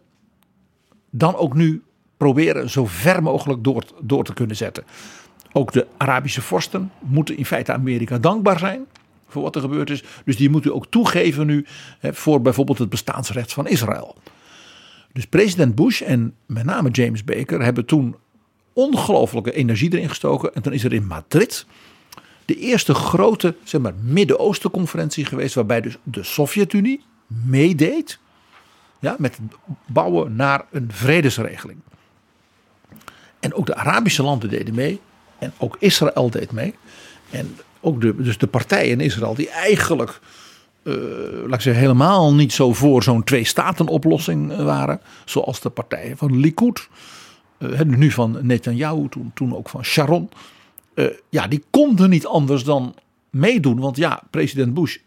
dan 1.10 1.36
ook 1.36 1.54
nu 1.54 1.84
proberen 2.18 2.70
zo 2.70 2.86
ver 2.86 3.24
mogelijk 3.24 3.64
door, 3.64 3.84
door 4.02 4.24
te 4.24 4.34
kunnen 4.34 4.56
zetten. 4.56 4.84
Ook 5.52 5.72
de 5.72 5.88
Arabische 5.98 6.42
vorsten 6.42 6.92
moeten 7.00 7.38
in 7.38 7.46
feite 7.46 7.74
Amerika 7.74 8.18
dankbaar 8.18 8.60
zijn 8.60 8.86
voor 9.28 9.42
wat 9.42 9.56
er 9.56 9.62
gebeurd 9.62 9.90
is. 9.90 10.04
Dus 10.26 10.38
die 10.38 10.50
moeten 10.50 10.76
ook 10.76 10.88
toegeven 10.90 11.46
nu 11.46 11.66
hè, 12.00 12.14
voor 12.14 12.42
bijvoorbeeld 12.42 12.78
het 12.78 12.90
bestaansrecht 12.90 13.54
van 13.54 13.68
Israël. 13.68 14.16
Dus 15.12 15.28
president 15.28 15.76
Bush 15.76 16.02
en 16.02 16.36
met 16.46 16.66
name 16.66 16.90
James 16.90 17.24
Baker 17.24 17.64
hebben 17.64 17.86
toen 17.86 18.16
ongelooflijke 18.74 19.54
energie 19.54 19.94
erin 19.94 20.10
gestoken. 20.10 20.54
En 20.54 20.62
toen 20.62 20.74
is 20.74 20.84
er 20.84 20.94
in 20.94 21.08
Madrid 21.08 21.66
de 22.46 22.56
eerste 22.56 22.94
grote 22.94 23.56
zeg 23.64 23.82
maar, 23.82 23.94
Midden-Oosten 24.02 24.72
conferentie 24.72 25.26
geweest. 25.26 25.56
Waarbij 25.56 25.82
dus 25.82 25.98
de 26.04 26.24
Sovjet-Unie 26.24 27.04
meedeed 27.28 28.20
ja, 29.00 29.16
met 29.20 29.40
bouwen 29.86 30.36
naar 30.36 30.66
een 30.72 30.90
vredesregeling. 30.92 31.80
En 33.40 33.54
ook 33.54 33.66
de 33.66 33.76
Arabische 33.76 34.24
landen 34.24 34.50
deden 34.50 34.76
mee. 34.76 35.00
En 35.40 35.54
ook 35.58 35.76
Israël 35.80 36.30
deed 36.30 36.52
mee. 36.52 36.76
En 37.30 37.58
ook 37.80 38.02
de, 38.02 38.16
dus 38.16 38.38
de 38.38 38.48
partijen 38.48 38.92
in 38.92 39.00
Israël 39.00 39.36
die 39.36 39.50
eigenlijk 39.50 40.20
eh, 40.84 40.94
laat 41.46 41.54
ik 41.54 41.62
zeggen, 41.62 41.82
helemaal 41.82 42.34
niet 42.34 42.54
zo 42.54 42.74
voor 42.74 43.04
zo'n 43.04 43.24
twee-staten-oplossing 43.24 44.52
eh, 44.52 44.64
waren. 44.64 45.02
Zoals 45.26 45.60
de 45.60 45.70
partijen 45.70 46.18
van 46.18 46.40
Likud, 46.40 46.88
nu 47.86 48.12
van 48.12 48.38
Netanyahu, 48.42 49.10
toen, 49.10 49.32
toen 49.34 49.56
ook 49.56 49.70
van 49.70 49.84
Sharon. 49.84 50.30
Eh, 50.94 51.06
ja, 51.30 51.48
die 51.48 51.64
konden 51.70 52.10
niet 52.10 52.26
anders 52.26 52.64
dan 52.64 52.96
meedoen. 53.30 53.80
Want 53.80 53.98
ja, 53.98 54.22
president 54.30 54.74
Bush 54.74 54.98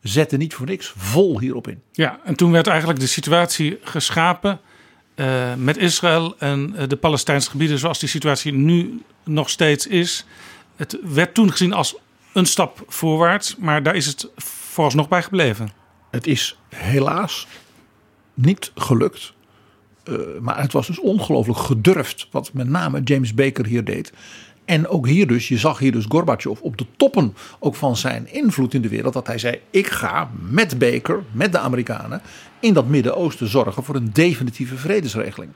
zette 0.00 0.36
niet 0.36 0.54
voor 0.54 0.66
niks 0.66 0.92
vol 0.96 1.40
hierop 1.40 1.68
in. 1.68 1.80
Ja, 1.92 2.20
en 2.24 2.36
toen 2.36 2.50
werd 2.50 2.66
eigenlijk 2.66 3.00
de 3.00 3.06
situatie 3.06 3.78
geschapen 3.82 4.60
eh, 5.14 5.54
met 5.54 5.76
Israël 5.76 6.34
en 6.38 6.74
eh, 6.76 6.88
de 6.88 6.96
Palestijnse 6.96 7.50
gebieden 7.50 7.78
zoals 7.78 7.98
die 7.98 8.08
situatie 8.08 8.52
nu 8.52 9.02
nog 9.24 9.50
steeds 9.50 9.86
is. 9.86 10.26
Het 10.76 10.98
werd 11.02 11.34
toen 11.34 11.50
gezien 11.50 11.72
als 11.72 11.96
een 12.32 12.46
stap 12.46 12.82
voorwaarts, 12.86 13.56
maar 13.56 13.82
daar 13.82 13.94
is 13.94 14.06
het 14.06 14.28
vooralsnog 14.36 15.08
bij 15.08 15.22
gebleven. 15.22 15.70
Het 16.10 16.26
is 16.26 16.58
helaas 16.68 17.46
niet 18.34 18.72
gelukt. 18.74 19.34
Eh, 20.06 20.14
maar 20.40 20.60
het 20.60 20.72
was 20.72 20.86
dus 20.86 21.00
ongelooflijk 21.00 21.58
gedurfd 21.58 22.28
wat 22.30 22.52
met 22.52 22.68
name 22.68 23.02
James 23.02 23.34
Baker 23.34 23.66
hier 23.66 23.84
deed. 23.84 24.12
En 24.64 24.88
ook 24.88 25.06
hier 25.06 25.26
dus, 25.26 25.48
je 25.48 25.58
zag 25.58 25.78
hier 25.78 25.92
dus 25.92 26.04
Gorbachev 26.08 26.60
op 26.60 26.76
de 26.76 26.86
toppen 26.96 27.34
ook 27.58 27.74
van 27.74 27.96
zijn 27.96 28.32
invloed 28.32 28.74
in 28.74 28.82
de 28.82 28.88
wereld. 28.88 29.12
Dat 29.12 29.26
hij 29.26 29.38
zei, 29.38 29.60
ik 29.70 29.86
ga 29.86 30.30
met 30.50 30.78
Baker, 30.78 31.22
met 31.32 31.52
de 31.52 31.58
Amerikanen, 31.58 32.20
in 32.60 32.74
dat 32.74 32.86
Midden-Oosten 32.86 33.48
zorgen 33.48 33.84
voor 33.84 33.94
een 33.94 34.12
definitieve 34.12 34.76
vredesregeling. 34.76 35.50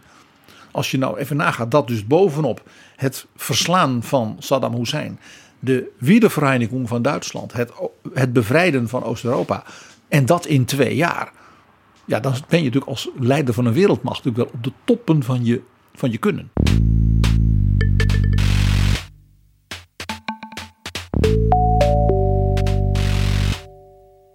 Als 0.71 0.91
je 0.91 0.99
nou 0.99 1.19
even 1.19 1.37
nagaat 1.37 1.71
dat 1.71 1.89
dus 1.89 2.07
bovenop 2.07 2.63
het 2.97 3.27
verslaan 3.37 4.03
van 4.03 4.37
Saddam 4.39 4.75
Hussein, 4.75 5.19
de 5.59 5.91
wiedervereniging 5.99 6.89
van 6.89 7.03
Duitsland, 7.03 7.53
het, 7.53 7.73
het 8.13 8.33
bevrijden 8.33 8.89
van 8.89 9.05
Oost-Europa 9.05 9.65
en 10.09 10.27
dat 10.27 10.47
in 10.47 10.65
twee 10.65 10.97
jaar. 10.97 11.33
Ja, 12.11 12.21
dan 12.21 12.33
ben 12.49 12.59
je 12.59 12.65
natuurlijk 12.65 12.91
als 12.91 13.09
leider 13.19 13.55
van 13.55 13.67
een 13.67 13.73
wereldmacht 13.73 14.25
natuurlijk 14.25 14.51
wel 14.51 14.61
op 14.61 14.65
de 14.65 14.73
toppen 14.85 15.23
van 15.23 15.45
je, 15.45 15.63
van 15.95 16.11
je 16.11 16.19
kunnen. 16.19 16.53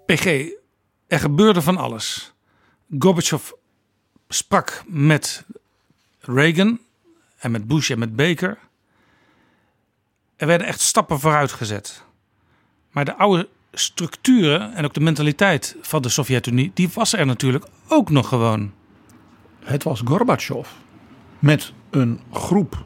PG, 0.05 0.25
er 1.07 1.19
gebeurde 1.19 1.61
van 1.61 1.77
alles. 1.77 2.33
Gorbachev 2.99 3.51
sprak 4.29 4.83
met 4.87 5.45
Reagan 6.19 6.79
en 7.37 7.51
met 7.51 7.67
Bush 7.67 7.91
en 7.91 7.99
met 7.99 8.15
Baker. 8.15 8.57
Er 10.35 10.47
werden 10.47 10.67
echt 10.67 10.81
stappen 10.81 11.19
vooruit 11.19 11.51
gezet. 11.51 12.03
Maar 12.91 13.05
de 13.05 13.15
oude 13.15 13.49
structuren 13.79 14.73
en 14.73 14.85
ook 14.85 14.93
de 14.93 14.99
mentaliteit 14.99 15.75
van 15.81 16.01
de 16.01 16.09
Sovjet-Unie, 16.09 16.71
die 16.73 16.89
was 16.93 17.13
er 17.13 17.25
natuurlijk 17.25 17.65
ook 17.87 18.09
nog 18.09 18.27
gewoon. 18.27 18.71
Het 19.63 19.83
was 19.83 20.01
Gorbachev 20.05 20.69
met 21.39 21.73
een 21.89 22.19
groep 22.31 22.83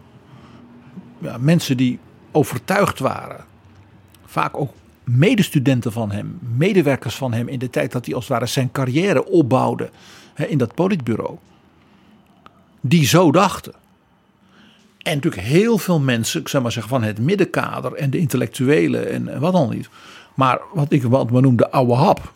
ja, 1.21 1.37
mensen 1.37 1.77
die 1.77 1.99
overtuigd 2.31 2.99
waren. 2.99 3.45
Vaak 4.25 4.57
ook 4.57 4.73
medestudenten 5.03 5.91
van 5.91 6.11
hem, 6.11 6.39
medewerkers 6.57 7.15
van 7.15 7.33
hem 7.33 7.47
in 7.47 7.59
de 7.59 7.69
tijd 7.69 7.91
dat 7.91 8.05
hij 8.05 8.15
als 8.15 8.23
het 8.23 8.33
ware 8.33 8.45
zijn 8.45 8.71
carrière 8.71 9.25
opbouwde 9.25 9.89
hè, 10.33 10.45
in 10.45 10.57
dat 10.57 10.73
politbureau. 10.73 11.37
Die 12.81 13.05
zo 13.05 13.31
dachten. 13.31 13.73
En 14.97 15.15
natuurlijk 15.15 15.43
heel 15.43 15.77
veel 15.77 15.99
mensen, 15.99 16.41
ik 16.41 16.47
zou 16.47 16.63
maar 16.63 16.71
zeggen 16.71 16.91
van 16.91 17.03
het 17.03 17.19
middenkader 17.19 17.93
en 17.93 18.09
de 18.09 18.17
intellectuelen 18.17 19.09
en, 19.09 19.27
en 19.27 19.39
wat 19.39 19.53
dan 19.53 19.69
niet. 19.69 19.89
Maar 20.39 20.59
wat 20.73 20.91
ik 20.91 21.03
wat 21.03 21.29
we 21.29 21.41
noemen 21.41 21.57
de 21.57 21.71
oude 21.71 21.93
hap. 21.93 22.33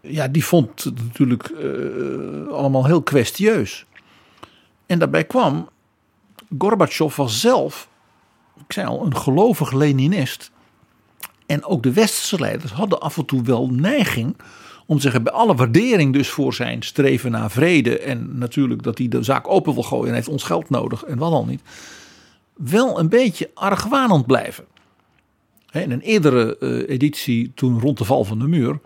Ja, 0.00 0.28
die 0.28 0.44
vond 0.44 0.84
het 0.84 1.02
natuurlijk 1.02 1.48
eh, 1.48 2.54
allemaal 2.54 2.86
heel 2.86 3.02
kwestieus. 3.02 3.84
En 4.86 4.98
daarbij 4.98 5.24
kwam, 5.24 5.68
Gorbachev 6.58 7.16
was 7.16 7.40
zelf, 7.40 7.88
ik 8.66 8.72
zei 8.72 8.86
al, 8.86 9.04
een 9.04 9.16
gelovig 9.16 9.72
Leninist. 9.72 10.50
En 11.46 11.64
ook 11.64 11.82
de 11.82 11.92
westerse 11.92 12.38
leiders 12.38 12.72
hadden 12.72 13.00
af 13.00 13.16
en 13.16 13.24
toe 13.24 13.42
wel 13.42 13.68
neiging 13.68 14.36
om 14.86 14.96
te 14.96 15.02
zeggen, 15.02 15.22
bij 15.22 15.32
alle 15.32 15.54
waardering 15.54 16.12
dus 16.12 16.28
voor 16.28 16.54
zijn 16.54 16.82
streven 16.82 17.30
naar 17.30 17.50
vrede 17.50 17.98
en 17.98 18.38
natuurlijk 18.38 18.82
dat 18.82 18.98
hij 18.98 19.08
de 19.08 19.22
zaak 19.22 19.48
open 19.48 19.74
wil 19.74 19.82
gooien 19.82 20.08
en 20.08 20.14
heeft 20.14 20.28
ons 20.28 20.42
geld 20.42 20.70
nodig 20.70 21.04
en 21.04 21.18
wat 21.18 21.30
dan 21.30 21.48
niet, 21.48 21.62
wel 22.54 22.98
een 22.98 23.08
beetje 23.08 23.50
argwanend 23.54 24.26
blijven. 24.26 24.64
In 25.72 25.90
een 25.90 26.00
eerdere 26.00 26.58
eh, 26.58 26.94
editie, 26.94 27.52
toen 27.54 27.80
rond 27.80 27.98
de 27.98 28.04
val 28.04 28.24
van 28.24 28.38
de 28.38 28.48
muur, 28.48 28.80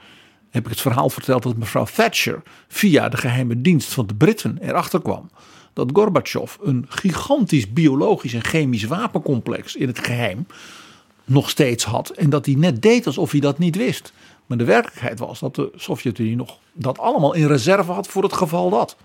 heb 0.50 0.64
ik 0.64 0.70
het 0.70 0.80
verhaal 0.80 1.10
verteld 1.10 1.42
dat 1.42 1.56
mevrouw 1.56 1.86
Thatcher 1.94 2.42
via 2.68 3.08
de 3.08 3.16
geheime 3.16 3.60
dienst 3.60 3.92
van 3.92 4.06
de 4.06 4.14
Britten 4.14 4.58
erachter 4.60 5.02
kwam 5.02 5.30
dat 5.76 5.90
Gorbachev 5.92 6.56
een 6.62 6.86
gigantisch 6.88 7.72
biologisch 7.72 8.34
en 8.34 8.44
chemisch 8.44 8.84
wapencomplex 8.84 9.76
in 9.76 9.86
het 9.86 9.98
geheim 9.98 10.46
nog 11.24 11.50
steeds 11.50 11.84
had. 11.84 12.10
En 12.10 12.30
dat 12.30 12.46
hij 12.46 12.54
net 12.54 12.82
deed 12.82 13.06
alsof 13.06 13.30
hij 13.30 13.40
dat 13.40 13.58
niet 13.58 13.76
wist. 13.76 14.12
Maar 14.46 14.58
de 14.58 14.64
werkelijkheid 14.64 15.18
was 15.18 15.40
dat 15.40 15.54
de 15.54 15.72
Sovjet-Unie 15.74 16.36
nog 16.36 16.58
dat 16.72 16.98
allemaal 16.98 17.34
in 17.34 17.46
reserve 17.46 17.92
had 17.92 18.08
voor 18.08 18.22
het 18.22 18.32
geval 18.32 18.70
dat. 18.70 18.96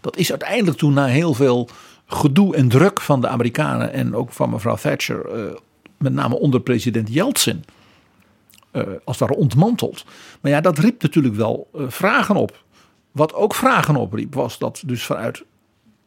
Dat 0.00 0.16
is 0.16 0.30
uiteindelijk 0.30 0.78
toen 0.78 0.92
na 0.92 1.06
heel 1.06 1.34
veel 1.34 1.68
gedoe 2.06 2.56
en 2.56 2.68
druk 2.68 3.00
van 3.00 3.20
de 3.20 3.28
Amerikanen 3.28 3.92
en 3.92 4.14
ook 4.14 4.32
van 4.32 4.50
mevrouw 4.50 4.76
Thatcher, 4.76 5.30
eh, 5.30 5.56
met 5.98 6.12
name 6.12 6.38
onder 6.38 6.60
president 6.60 7.12
Yeltsin, 7.12 7.64
eh, 8.70 8.82
als 9.04 9.18
ware 9.18 9.36
ontmanteld. 9.36 10.04
Maar 10.40 10.52
ja, 10.52 10.60
dat 10.60 10.78
riep 10.78 11.02
natuurlijk 11.02 11.34
wel 11.34 11.68
eh, 11.74 11.84
vragen 11.88 12.36
op. 12.36 12.64
Wat 13.12 13.34
ook 13.34 13.54
vragen 13.54 13.96
opriep, 13.96 14.34
was 14.34 14.58
dat 14.58 14.82
dus 14.86 15.04
vanuit 15.04 15.44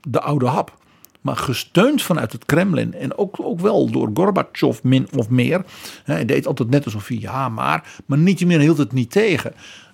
de 0.02 0.22
oude 0.22 0.46
hap, 0.46 0.78
maar 1.22 1.36
gesteund 1.36 2.02
vanuit 2.02 2.32
het 2.32 2.46
Kremlin 2.46 2.94
en 2.94 3.18
ook, 3.18 3.40
ook 3.40 3.60
wel 3.60 3.92
door 3.92 4.10
Gorbachev 4.14 4.84
min 4.84 5.08
of 5.16 5.30
meer. 5.30 5.66
Hij 6.04 6.26
deed 6.26 6.48
altijd 6.48 6.70
net 6.70 6.86
alsof 6.86 7.08
hij 7.08 7.18
ja, 7.20 7.50
maar, 7.50 8.02
maar 8.06 8.18
niet 8.18 8.46
meer 8.46 8.60
hield 8.60 8.78
het 8.78 8.92
niet 8.92 9.12
tegen. 9.12 9.54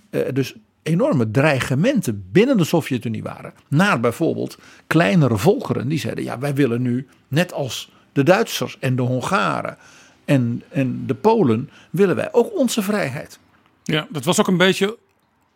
Eh, 0.10 0.22
dus 0.34 0.56
enorme 0.84 1.32
dreigementen 1.32 2.26
binnen 2.32 2.58
de 2.58 2.64
Sovjet-Unie 2.64 3.24
waren. 3.24 3.54
Naar 3.68 4.00
bijvoorbeeld 4.00 4.58
kleinere 4.88 5.38
volkeren 5.38 5.88
die 5.88 6.00
zeiden: 6.00 6.24
ja, 6.24 6.40
wij 6.40 6.54
willen 6.54 6.82
nu, 6.82 7.08
net 7.28 7.54
als 7.54 7.92
de 8.16 8.24
Duitsers 8.24 8.80
en 8.80 8.96
de 8.96 9.02
Hongaren 9.02 9.78
en, 10.26 10.64
en 10.70 11.06
de 11.06 11.16
Polen, 11.16 11.70
willen 11.90 12.16
wij 12.16 12.34
ook 12.34 12.58
onze 12.58 12.82
vrijheid. 12.82 13.40
Ja, 13.84 14.08
dat 14.10 14.24
was 14.24 14.40
ook 14.40 14.48
een 14.48 14.58
beetje 14.58 14.98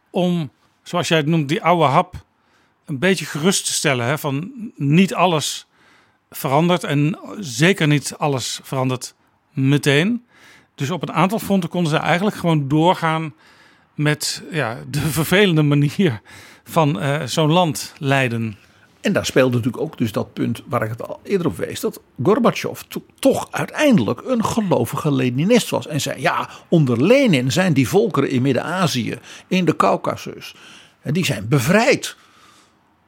om, 0.10 0.52
zoals 0.84 1.08
jij 1.08 1.18
het 1.18 1.26
noemt, 1.26 1.50
die 1.50 1.64
oude 1.64 1.84
hap 1.84 2.26
een 2.86 3.00
beetje 3.00 3.26
gerust 3.26 3.66
te 3.66 3.74
stellen. 3.74 4.06
Hè? 4.06 4.18
Van 4.18 4.52
niet 4.76 5.14
alles 5.14 5.68
verandert 6.30 6.84
en 6.84 7.20
zeker 7.40 7.88
niet 7.88 8.16
alles 8.18 8.60
verandert 8.64 9.16
meteen. 9.54 10.26
Dus 10.76 10.90
op 10.90 11.02
een 11.02 11.14
aantal 11.14 11.40
fronten 11.40 11.70
konden 11.70 11.92
ze 11.92 11.98
eigenlijk 11.98 12.36
gewoon 12.36 12.68
doorgaan 12.68 13.34
met 13.94 14.44
ja, 14.52 14.78
de 14.88 15.00
vervelende 15.00 15.64
manier 15.64 16.22
van 16.64 17.00
eh, 17.00 17.24
zo'n 17.24 17.52
land 17.52 17.94
leiden. 17.98 18.58
En 19.02 19.14
daar 19.14 19.26
speelde 19.26 19.56
natuurlijk 19.56 19.84
ook 19.84 19.98
dus 19.98 20.12
dat 20.12 20.34
punt 20.34 20.62
waar 20.68 20.84
ik 20.84 20.90
het 20.90 21.08
al 21.08 21.20
eerder 21.24 21.48
op 21.48 21.58
wees. 21.58 21.80
Dat 21.80 22.02
Gorbachev 22.24 22.82
to- 22.88 23.06
toch 23.20 23.48
uiteindelijk 23.52 24.22
een 24.26 24.46
gelovige 24.46 25.14
Leninist 25.14 25.70
was. 25.70 25.88
En 25.88 26.02
zei 26.02 26.22
ja, 26.22 26.50
onder 26.68 27.04
Lenin 27.04 27.52
zijn 27.52 27.74
die 27.74 27.88
volkeren 27.88 28.30
in 28.30 28.42
Midden-Azië, 28.42 29.20
in 29.48 29.66
de 29.66 29.76
Caucasus. 29.76 30.56
Die 31.04 31.26
zijn 31.26 31.48
bevrijd 31.48 32.16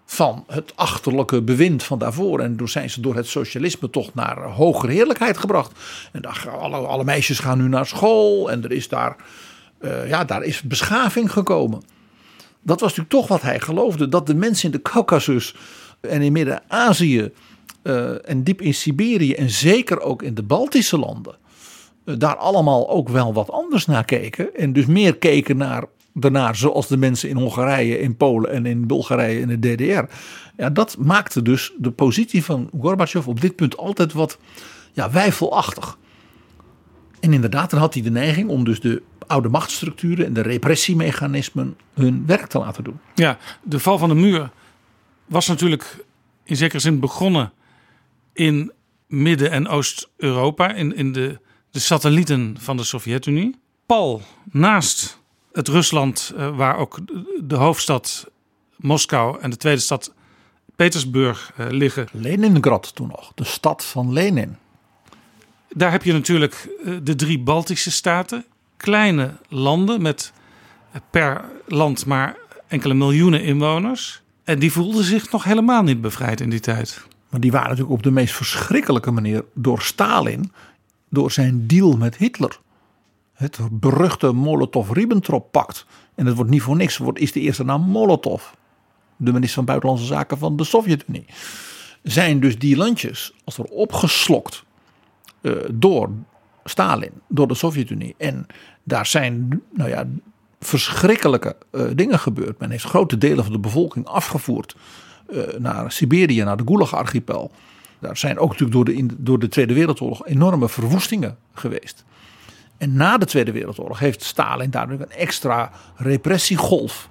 van 0.05 0.43
het 0.47 0.75
achterlijke 0.75 1.41
bewind 1.41 1.83
van 1.83 1.99
daarvoor. 1.99 2.39
En 2.39 2.55
toen 2.55 2.67
zijn 2.69 2.89
ze 2.89 3.01
door 3.01 3.15
het 3.15 3.27
socialisme 3.27 3.89
toch 3.89 4.13
naar 4.13 4.43
hogere 4.43 4.91
heerlijkheid 4.91 5.37
gebracht. 5.37 5.71
En 6.11 6.21
daar, 6.21 6.49
alle, 6.49 6.77
alle 6.77 7.03
meisjes 7.03 7.39
gaan 7.39 7.57
nu 7.57 7.67
naar 7.67 7.85
school 7.85 8.51
en 8.51 8.63
er 8.63 8.71
is 8.71 8.87
daar, 8.87 9.15
eh, 9.79 10.09
ja, 10.09 10.25
daar 10.25 10.43
is 10.43 10.61
beschaving 10.61 11.31
gekomen. 11.31 11.81
Dat 12.61 12.79
was 12.79 12.89
natuurlijk 12.89 13.09
toch 13.09 13.27
wat 13.27 13.41
hij 13.41 13.59
geloofde. 13.59 14.09
Dat 14.09 14.27
de 14.27 14.35
mensen 14.35 14.65
in 14.65 14.71
de 14.71 14.81
Caucasus 14.81 15.55
en 16.01 16.21
in 16.21 16.31
Midden-Azië 16.31 17.31
eh, 17.81 18.29
en 18.29 18.43
diep 18.43 18.61
in 18.61 18.73
Siberië 18.73 19.33
en 19.33 19.49
zeker 19.49 20.01
ook 20.01 20.23
in 20.23 20.33
de 20.33 20.43
Baltische 20.43 20.97
landen. 20.97 21.35
eh, 22.05 22.15
daar 22.17 22.35
allemaal 22.35 22.89
ook 22.89 23.09
wel 23.09 23.33
wat 23.33 23.51
anders 23.51 23.85
naar 23.85 24.05
keken. 24.05 24.55
En 24.55 24.73
dus 24.73 24.85
meer 24.85 25.17
keken 25.17 25.57
naar, 25.57 25.83
daarnaar 26.13 26.55
zoals 26.55 26.87
de 26.87 26.97
mensen 26.97 27.29
in 27.29 27.37
Hongarije, 27.37 27.99
in 27.99 28.15
Polen 28.15 28.51
en 28.51 28.65
in 28.65 28.87
Bulgarije 28.87 29.41
en 29.41 29.59
de 29.59 29.75
DDR. 29.75 30.13
Ja, 30.57 30.69
dat 30.69 30.97
maakte 30.99 31.41
dus 31.41 31.73
de 31.77 31.91
positie 31.91 32.43
van 32.43 32.69
Gorbachev 32.79 33.27
op 33.27 33.41
dit 33.41 33.55
punt 33.55 33.77
altijd 33.77 34.13
wat 34.13 34.37
ja, 34.91 35.11
wijfelachtig. 35.11 35.97
En 37.19 37.33
inderdaad, 37.33 37.69
dan 37.69 37.79
had 37.79 37.93
hij 37.93 38.03
de 38.03 38.11
neiging 38.11 38.49
om 38.49 38.63
dus 38.63 38.79
de 38.79 39.01
oude 39.27 39.49
machtsstructuren 39.49 40.25
en 40.25 40.33
de 40.33 40.41
repressiemechanismen 40.41 41.75
hun 41.93 42.23
werk 42.25 42.47
te 42.47 42.59
laten 42.59 42.83
doen. 42.83 42.99
Ja, 43.15 43.37
de 43.63 43.79
val 43.79 43.97
van 43.97 44.09
de 44.09 44.15
muur 44.15 44.51
was 45.31 45.47
natuurlijk 45.47 46.05
in 46.43 46.55
zekere 46.55 46.79
zin 46.79 46.99
begonnen 46.99 47.51
in 48.33 48.71
Midden- 49.07 49.51
en 49.51 49.67
Oost-Europa, 49.67 50.73
in, 50.73 50.95
in 50.95 51.11
de, 51.11 51.39
de 51.71 51.79
satellieten 51.79 52.55
van 52.59 52.77
de 52.77 52.83
Sovjet-Unie. 52.83 53.55
Pal 53.85 54.21
naast 54.51 55.19
het 55.51 55.67
Rusland, 55.67 56.33
eh, 56.35 56.57
waar 56.57 56.77
ook 56.77 56.99
de 57.43 57.55
hoofdstad 57.55 58.29
Moskou 58.75 59.39
en 59.41 59.49
de 59.49 59.57
tweede 59.57 59.81
stad 59.81 60.13
Petersburg 60.75 61.51
eh, 61.57 61.65
liggen. 61.69 62.07
Leningrad 62.11 62.95
toen 62.95 63.07
nog, 63.07 63.31
de 63.35 63.43
stad 63.43 63.85
van 63.85 64.13
Lenin. 64.13 64.57
Daar 65.69 65.91
heb 65.91 66.03
je 66.03 66.13
natuurlijk 66.13 66.69
eh, 66.85 66.93
de 67.03 67.15
drie 67.15 67.39
Baltische 67.39 67.91
staten. 67.91 68.45
Kleine 68.77 69.37
landen 69.47 70.01
met 70.01 70.33
per 71.09 71.51
land 71.67 72.05
maar 72.05 72.37
enkele 72.67 72.93
miljoenen 72.93 73.43
inwoners. 73.43 74.21
En 74.43 74.59
die 74.59 74.71
voelden 74.71 75.03
zich 75.03 75.31
nog 75.31 75.43
helemaal 75.43 75.83
niet 75.83 76.01
bevrijd 76.01 76.41
in 76.41 76.49
die 76.49 76.59
tijd. 76.59 77.05
Maar 77.29 77.39
die 77.39 77.51
waren 77.51 77.69
natuurlijk 77.69 77.95
op 77.95 78.03
de 78.03 78.11
meest 78.11 78.33
verschrikkelijke 78.33 79.11
manier 79.11 79.45
door 79.53 79.81
Stalin, 79.81 80.51
door 81.09 81.31
zijn 81.31 81.67
deal 81.67 81.97
met 81.97 82.17
Hitler. 82.17 82.59
Het 83.33 83.59
beruchte 83.71 84.31
Molotov-Ribbentrop-pact. 84.33 85.85
En 86.15 86.25
het 86.25 86.35
wordt 86.35 86.51
niet 86.51 86.61
voor 86.61 86.75
niks, 86.75 86.97
wordt, 86.97 87.19
is 87.19 87.31
de 87.31 87.39
eerste 87.39 87.63
naam 87.63 87.81
Molotov. 87.81 88.43
De 89.17 89.31
minister 89.31 89.55
van 89.55 89.65
Buitenlandse 89.65 90.05
Zaken 90.05 90.37
van 90.37 90.55
de 90.55 90.63
Sovjet-Unie. 90.63 91.25
Zijn 92.03 92.39
dus 92.39 92.59
die 92.59 92.77
landjes 92.77 93.33
als 93.43 93.57
er 93.57 93.65
opgeslokt 93.65 94.63
eh, 95.41 95.53
door 95.71 96.09
Stalin, 96.63 97.11
door 97.27 97.47
de 97.47 97.53
Sovjet-Unie. 97.53 98.15
En 98.17 98.45
daar 98.83 99.05
zijn 99.05 99.61
nou 99.73 99.89
ja, 99.89 100.05
verschrikkelijke 100.61 101.55
eh, 101.71 101.83
dingen 101.95 102.19
gebeurd. 102.19 102.59
Men 102.59 102.69
heeft 102.71 102.83
grote 102.83 103.17
delen 103.17 103.43
van 103.43 103.53
de 103.53 103.59
bevolking 103.59 104.05
afgevoerd 104.05 104.75
eh, 105.29 105.37
naar 105.57 105.91
Siberië, 105.91 106.43
naar 106.43 106.57
de 106.57 106.63
Gulag-archipel. 106.65 107.51
Daar 107.99 108.17
zijn 108.17 108.39
ook 108.39 108.49
natuurlijk 108.49 108.71
door 108.71 108.85
de, 108.85 109.05
door 109.17 109.39
de 109.39 109.47
Tweede 109.47 109.73
Wereldoorlog 109.73 110.27
enorme 110.27 110.69
verwoestingen 110.69 111.37
geweest. 111.53 112.03
En 112.77 112.93
na 112.93 113.17
de 113.17 113.25
Tweede 113.25 113.51
Wereldoorlog 113.51 113.99
heeft 113.99 114.23
Stalin 114.23 114.69
daar 114.69 114.89
een 114.89 115.11
extra 115.11 115.71
repressiegolf. 115.95 117.09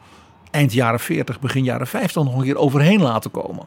Eind 0.50 0.72
jaren 0.72 1.00
40, 1.00 1.40
begin 1.40 1.64
jaren 1.64 1.86
50 1.86 2.22
nog 2.22 2.34
een 2.36 2.44
keer 2.44 2.56
overheen 2.56 3.02
laten 3.02 3.30
komen. 3.30 3.66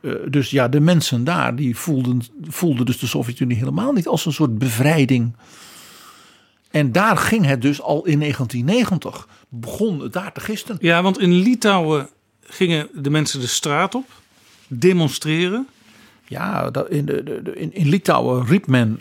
Eh, 0.00 0.12
dus 0.28 0.50
ja, 0.50 0.68
de 0.68 0.80
mensen 0.80 1.24
daar 1.24 1.56
die 1.56 1.76
voelden, 1.76 2.22
voelden 2.42 2.86
dus 2.86 2.98
de 2.98 3.06
Sovjet-Unie 3.06 3.56
helemaal 3.56 3.92
niet 3.92 4.08
als 4.08 4.26
een 4.26 4.32
soort 4.32 4.58
bevrijding. 4.58 5.32
En 6.76 6.92
daar 6.92 7.16
ging 7.16 7.44
het 7.46 7.62
dus 7.62 7.82
al 7.82 8.04
in 8.06 8.18
1990. 8.20 9.28
Begon 9.48 10.00
het 10.00 10.12
daar 10.12 10.32
te 10.32 10.40
gisten. 10.40 10.76
Ja, 10.80 11.02
want 11.02 11.18
in 11.20 11.32
Litouwen 11.32 12.08
gingen 12.40 12.88
de 12.94 13.10
mensen 13.10 13.40
de 13.40 13.46
straat 13.46 13.94
op, 13.94 14.04
demonstreren. 14.66 15.66
Ja, 16.28 16.70
in, 16.88 17.04
de, 17.06 17.22
de- 17.42 17.52
in 17.70 17.88
Litouwen 17.88 18.46
riep 18.46 18.66
men 18.66 19.00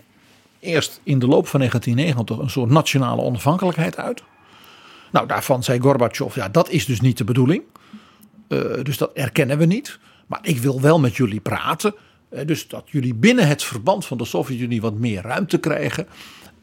eerst 0.59 0.99
in 1.03 1.19
de 1.19 1.27
loop 1.27 1.47
van 1.47 1.59
1990 1.59 2.37
een 2.45 2.49
soort 2.49 2.69
nationale 2.69 3.21
onafhankelijkheid 3.21 3.97
uit. 3.97 4.23
Nou, 5.11 5.27
daarvan 5.27 5.63
zei 5.63 5.79
Gorbachev, 5.79 6.35
ja, 6.35 6.49
dat 6.49 6.69
is 6.69 6.85
dus 6.85 7.01
niet 7.01 7.17
de 7.17 7.23
bedoeling. 7.23 7.63
Eh, 8.47 8.59
dus 8.83 8.97
dat 8.97 9.11
erkennen 9.13 9.57
we 9.57 9.65
niet. 9.65 9.99
Maar 10.27 10.39
ik 10.41 10.57
wil 10.57 10.81
wel 10.81 10.99
met 10.99 11.15
jullie 11.15 11.39
praten. 11.39 11.95
Eh, 12.29 12.45
dus 12.45 12.67
dat 12.67 12.83
jullie 12.85 13.13
binnen 13.13 13.47
het 13.47 13.63
verband 13.63 14.05
van 14.05 14.17
de 14.17 14.25
Sovjet-Unie 14.25 14.81
wat 14.81 14.93
meer 14.93 15.21
ruimte 15.21 15.57
krijgen. 15.57 16.07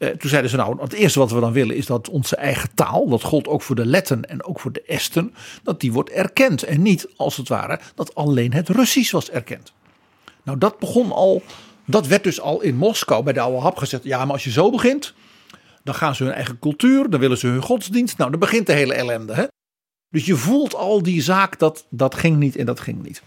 Eh, 0.03 0.09
toen 0.09 0.29
zeiden 0.29 0.49
ze 0.51 0.57
nou, 0.57 0.81
het 0.81 0.93
eerste 0.93 1.19
wat 1.19 1.31
we 1.31 1.39
dan 1.39 1.51
willen 1.51 1.75
is 1.75 1.85
dat 1.85 2.09
onze 2.09 2.35
eigen 2.35 2.69
taal, 2.75 3.07
dat 3.07 3.23
gold 3.23 3.47
ook 3.47 3.61
voor 3.61 3.75
de 3.75 3.85
Letten 3.85 4.29
en 4.29 4.43
ook 4.43 4.59
voor 4.59 4.71
de 4.71 4.81
Esten, 4.81 5.33
dat 5.63 5.79
die 5.79 5.91
wordt 5.91 6.09
erkend. 6.09 6.63
En 6.63 6.81
niet 6.81 7.07
als 7.15 7.37
het 7.37 7.47
ware 7.47 7.79
dat 7.95 8.15
alleen 8.15 8.53
het 8.53 8.69
Russisch 8.69 9.11
was 9.11 9.29
erkend. 9.29 9.73
Nou, 10.43 10.57
dat 10.57 10.79
begon 10.79 11.11
al, 11.11 11.43
dat 11.85 12.07
werd 12.07 12.23
dus 12.23 12.41
al 12.41 12.61
in 12.61 12.75
Moskou 12.75 13.23
bij 13.23 13.33
de 13.33 13.39
oude 13.39 13.57
hap 13.57 13.77
gezegd. 13.77 14.03
Ja, 14.03 14.25
maar 14.25 14.33
als 14.33 14.43
je 14.43 14.51
zo 14.51 14.69
begint, 14.69 15.13
dan 15.83 15.95
gaan 15.95 16.15
ze 16.15 16.23
hun 16.23 16.33
eigen 16.33 16.59
cultuur, 16.59 17.09
dan 17.09 17.19
willen 17.19 17.37
ze 17.37 17.47
hun 17.47 17.61
godsdienst. 17.61 18.17
Nou, 18.17 18.31
dan 18.31 18.39
begint 18.39 18.67
de 18.67 18.73
hele 18.73 18.93
ellende. 18.93 19.33
Hè? 19.33 19.43
Dus 20.09 20.25
je 20.25 20.35
voelt 20.35 20.75
al 20.75 21.03
die 21.03 21.21
zaak, 21.21 21.59
dat, 21.59 21.85
dat 21.89 22.15
ging 22.15 22.37
niet 22.37 22.55
en 22.55 22.65
dat 22.65 22.79
ging 22.79 23.03
niet. 23.03 23.21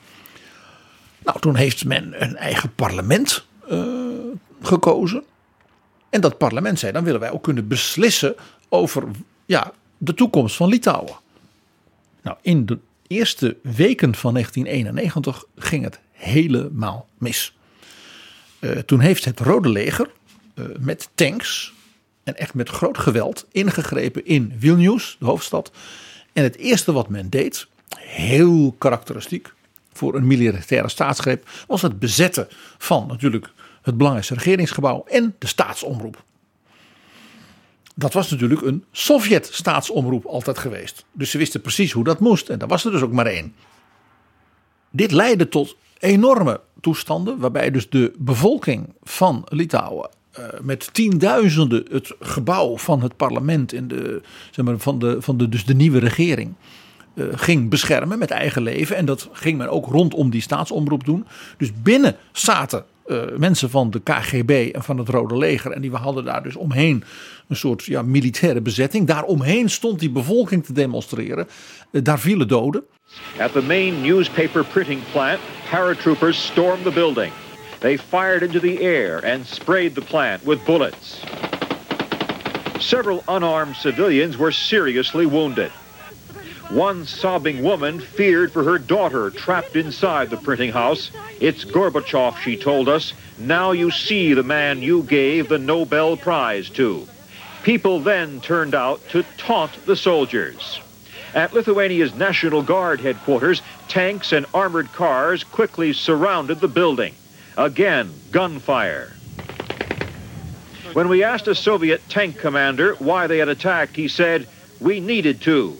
Nou, 1.19 1.41
toen 1.41 1.57
heeft 1.57 1.85
men 1.85 2.23
een 2.23 2.37
eigen 2.37 2.75
parlement 2.75 3.47
eh, 3.69 3.85
gekozen. 4.63 5.25
En 6.11 6.21
dat 6.21 6.39
parlement 6.39 6.79
zei, 6.79 6.93
dan 6.93 7.05
willen 7.05 7.21
wij 7.21 7.31
ook 7.31 7.43
kunnen 7.43 7.69
beslissen 7.69 8.35
over 8.69 9.05
ja, 9.47 9.73
de 9.99 10.15
toekomst 10.15 10.57
van 10.57 10.69
Litouwen. 10.69 11.17
Nou, 12.23 12.37
in 12.43 12.67
de 12.67 12.79
eerste 13.07 13.57
weken 13.63 14.15
van 14.15 14.33
1991 14.33 15.45
ging 15.57 15.85
het 15.85 16.01
helemaal 16.13 17.09
mis. 17.19 17.57
Eh, 18.59 18.71
toen 18.71 19.01
heeft 19.01 19.25
het 19.25 19.41
Rode 19.41 19.69
Leger 19.69 20.11
eh, 20.55 20.65
met 20.79 21.09
tanks 21.15 21.73
en 22.23 22.37
echt 22.37 22.55
met 22.55 22.69
groot 22.69 22.99
geweld 22.99 23.47
ingegrepen 23.53 24.27
in 24.27 24.55
Vilnius, 24.59 25.17
de 25.19 25.25
hoofdstad. 25.25 25.73
En 26.33 26.43
het 26.43 26.57
eerste 26.57 26.93
wat 26.93 27.09
men 27.09 27.31
deed, 27.31 27.67
heel 27.99 28.75
karakteristiek 28.79 29.53
voor 29.93 30.15
een 30.15 30.27
militaire 30.27 30.89
staatsgreep, 30.89 31.49
was 31.67 31.83
het 31.83 31.99
bezetten 31.99 32.49
van 32.79 33.07
natuurlijk 33.07 33.53
het 33.87 33.97
belangrijkste 33.97 34.35
regeringsgebouw 34.35 35.05
en 35.09 35.35
de 35.39 35.47
staatsomroep. 35.47 36.25
Dat 37.95 38.13
was 38.13 38.31
natuurlijk 38.31 38.63
een 38.63 38.85
Sovjet-staatsomroep 38.93 40.25
altijd 40.25 40.59
geweest. 40.59 41.05
Dus 41.13 41.31
ze 41.31 41.39
wisten 41.39 41.61
precies 41.61 41.93
hoe 41.93 42.05
dat 42.05 42.21
moest. 42.21 42.49
En 42.49 42.59
daar 42.59 42.69
was 42.69 42.85
er 42.85 42.91
dus 42.91 43.01
ook 43.03 43.13
maar 43.13 43.27
één. 43.27 43.55
Dit 44.91 45.11
leidde 45.13 45.49
tot 45.49 45.77
enorme 45.99 46.61
toestanden. 46.81 47.39
Waarbij 47.39 47.71
dus 47.71 47.89
de 47.91 48.13
bevolking 48.19 48.95
van 49.03 49.47
Litouwen. 49.49 50.09
eh, 50.33 50.45
met 50.63 50.89
tienduizenden 50.95 51.85
het 51.91 52.15
gebouw 52.21 52.79
van 52.79 53.03
het 53.03 53.17
parlement. 53.17 53.73
En 53.73 53.89
de, 53.89 54.23
zeg 54.51 54.65
maar, 54.65 54.79
van, 54.79 54.99
de, 54.99 55.17
van 55.23 55.37
de, 55.37 55.49
dus 55.49 55.65
de 55.65 55.75
nieuwe 55.75 55.99
regering. 55.99 56.55
eh, 57.15 57.25
ging 57.31 57.71
beschermen 57.71 58.19
met 58.19 58.31
eigen 58.31 58.63
leven. 58.63 58.97
En 58.97 59.05
dat 59.05 59.29
ging 59.33 59.59
men 59.59 59.69
ook 59.69 59.87
rondom 59.87 60.31
die 60.31 60.41
staatsomroep 60.41 61.05
doen. 61.05 61.27
Dus 61.57 61.71
binnen 61.83 62.17
zaten 62.33 62.85
mensen 63.37 63.71
van 63.71 63.91
de 63.91 64.01
KGB 64.01 64.71
en 64.73 64.83
van 64.83 64.99
het 64.99 65.09
Rode 65.09 65.37
Leger. 65.37 65.73
En 65.73 65.81
die 65.81 65.91
we 65.91 65.97
hadden 65.97 66.25
daar 66.25 66.43
dus 66.43 66.57
omheen 66.57 67.05
een 67.49 67.57
soort 67.57 67.85
ja, 67.85 68.03
militaire 68.03 68.61
bezetting. 68.61 69.07
Daaromheen 69.07 69.71
stond 69.71 70.01
die 70.01 70.11
bevolking 70.11 70.65
te 70.65 70.73
demonstreren. 70.73 71.49
Eh, 71.91 72.03
daar 72.03 72.21
vielen 72.21 72.49
doden. 72.49 72.85
At 73.39 73.53
the 73.53 73.63
main 73.63 74.01
newspaper 74.01 74.65
printing 74.65 75.01
plant, 75.13 75.41
paratroopers 75.71 76.47
stormed 76.47 76.83
the 76.85 76.91
building. 76.91 77.33
They 77.79 77.99
fired 77.99 78.43
into 78.43 78.61
the 78.61 78.79
air 78.81 79.33
and 79.33 79.47
sprayed 79.47 79.95
the 79.95 80.01
plant 80.01 80.43
with 80.45 80.65
bullets. 80.65 81.21
Several 82.79 83.23
unarmed 83.29 83.77
civilians 83.77 84.37
were 84.37 84.53
seriously 84.53 85.27
wounded. 85.27 85.71
One 86.71 87.05
sobbing 87.05 87.63
woman 87.63 88.01
feared 88.01 88.53
for 88.53 88.65
her 88.65 88.79
daughter 88.79 89.31
trapped 89.31 89.77
inside 89.77 90.31
the 90.31 90.37
printing 90.37 90.73
house. 90.73 91.13
It's 91.39 91.65
Gorbachev, 91.65 92.39
she 92.39 92.57
told 92.57 92.89
us. 92.89 93.13
Now 93.39 93.71
you 93.71 93.93
see 93.93 94.35
the 94.35 94.43
man 94.43 94.83
you 94.83 95.05
gave 95.05 95.49
the 95.49 95.59
Nobel 95.59 96.17
Prize 96.17 96.69
to. 96.71 97.07
People 97.63 98.01
then 98.01 98.41
turned 98.41 98.75
out 98.75 99.01
to 99.11 99.25
taunt 99.39 99.87
the 99.87 99.95
soldiers. 99.95 100.81
At 101.35 101.55
Lithuania's 101.55 102.15
National 102.15 102.63
Guard 102.63 103.01
headquarters, 103.01 103.63
tanks 103.89 104.33
and 104.33 104.45
armored 104.53 104.93
cars 104.93 105.45
quickly 105.45 105.93
surrounded 105.93 106.61
the 106.61 106.69
building. 106.69 107.15
Again, 107.57 108.13
gunfire. 108.33 109.13
When 110.95 111.09
we 111.09 111.23
asked 111.23 111.47
a 111.47 111.55
Soviet 111.55 112.03
tank 112.09 112.39
commander 112.39 112.95
why 112.97 113.29
they 113.29 113.39
had 113.39 113.49
attacked, 113.49 113.95
he 113.95 114.09
said, 114.09 114.49
We 114.81 114.99
needed 114.99 115.41
to, 115.43 115.77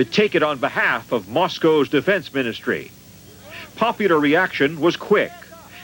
to 0.00 0.04
take 0.06 0.34
it 0.34 0.42
on 0.42 0.56
behalf 0.56 1.12
of 1.12 1.28
Moscow's 1.28 1.90
defense 1.90 2.32
ministry. 2.32 2.90
popular 3.76 4.18
reaction 4.18 4.80
was 4.80 4.96
quick. 4.96 5.30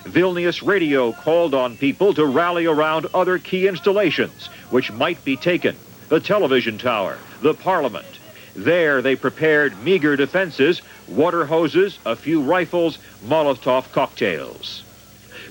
Vilnius 0.04 0.66
radio 0.66 1.12
called 1.12 1.52
on 1.52 1.76
people 1.76 2.14
to 2.14 2.24
rally 2.24 2.64
around 2.64 3.06
other 3.12 3.38
key 3.38 3.68
installations, 3.68 4.46
which 4.70 4.90
might 4.90 5.22
be 5.22 5.36
taken 5.36 5.76
the 6.08 6.18
television 6.18 6.78
tower, 6.78 7.18
the 7.42 7.52
parliament. 7.52 8.06
There 8.54 9.02
they 9.02 9.16
prepared 9.16 9.78
meager 9.84 10.16
defenses, 10.16 10.80
water 11.08 11.44
hoses, 11.44 11.98
a 12.06 12.16
few 12.16 12.40
rifles, 12.40 12.96
Molotov 13.26 13.92
cocktails. 13.92 14.82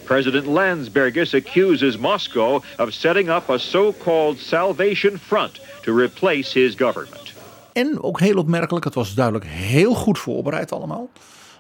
President 0.06 0.48
Landsbergis 0.48 1.36
accuses 1.36 2.00
Moscow 2.00 2.64
of 2.80 2.96
setting 2.96 3.30
up 3.30 3.48
a 3.48 3.60
so-called 3.60 4.40
Salvation 4.40 5.18
Front 5.18 5.60
to 5.84 5.94
replace 5.94 6.52
his 6.52 6.74
government. 6.74 7.35
En 7.76 8.04
ook 8.04 8.20
heel 8.20 8.38
opmerkelijk, 8.38 8.86
het 8.86 8.94
was 8.94 9.14
duidelijk 9.14 9.46
heel 9.46 9.94
goed 9.94 10.20
voorbereid 10.20 10.72
allemaal. 10.72 11.10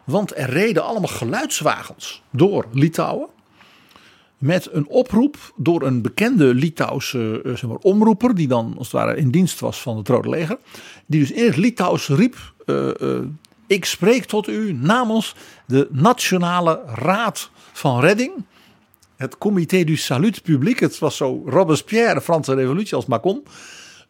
Want 0.03 0.37
er 0.37 0.49
reden 0.49 0.83
allemaal 0.83 1.09
geluidswagens 1.09 2.21
door 2.29 2.65
Litouwen. 2.71 3.27
Met 4.37 4.69
een 4.71 4.87
oproep 4.87 5.53
door 5.55 5.81
een 5.81 6.01
bekende 6.01 6.53
Litouwse 6.53 7.41
eh, 7.43 7.51
zeg 7.51 7.69
maar, 7.69 7.77
omroeper. 7.77 8.35
Die 8.35 8.47
dan 8.47 8.73
als 8.77 8.91
het 8.91 8.95
ware 8.95 9.17
in 9.17 9.31
dienst 9.31 9.59
was 9.59 9.81
van 9.81 9.97
het 9.97 10.07
Rode 10.07 10.29
Leger. 10.29 10.57
Die 11.05 11.19
dus 11.19 11.31
in 11.31 11.45
het 11.45 11.57
Litouws 11.57 12.07
riep. 12.07 12.53
eh, 12.65 13.01
eh, 13.01 13.23
ik 13.67 13.85
spreek 13.85 14.25
tot 14.25 14.47
u 14.47 14.73
namens 14.73 15.35
de 15.67 15.87
Nationale 15.91 16.81
Raad 16.85 17.49
van 17.71 17.99
Redding. 17.99 18.33
Het 19.15 19.37
Comité 19.37 19.83
du 19.83 19.95
Salut 19.95 20.41
Public. 20.41 20.79
Het 20.79 20.99
was 20.99 21.17
zo 21.17 21.43
Robespierre, 21.45 22.13
de 22.13 22.21
Franse 22.21 22.53
revolutie 22.53 22.95
als 22.95 23.05
Macron. 23.05 23.43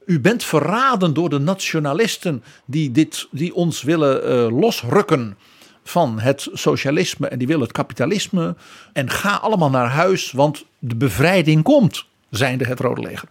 U 0.06 0.20
bent 0.20 0.44
verraden 0.44 1.14
door 1.14 1.30
de 1.30 1.40
nationalisten 1.40 2.44
die, 2.66 2.92
dit, 2.92 3.28
die 3.32 3.56
ons 3.56 3.82
willen 3.82 4.24
eh, 4.24 4.60
losrukken 4.60 5.38
van 5.84 6.20
het 6.20 6.48
socialisme 6.54 7.28
en 7.28 7.38
die 7.38 7.48
willen 7.48 7.64
het 7.64 7.72
kapitalisme. 7.72 8.56
En 8.94 9.10
ga 9.10 9.36
allemaal 9.36 9.70
naar 9.70 9.90
huis, 9.90 10.32
want 10.32 10.66
de 10.80 10.96
bevrijding 10.96 11.64
komt, 11.64 12.06
zijnde 12.30 12.66
het 12.66 12.80
Rode 12.80 13.02
Leger. 13.02 13.28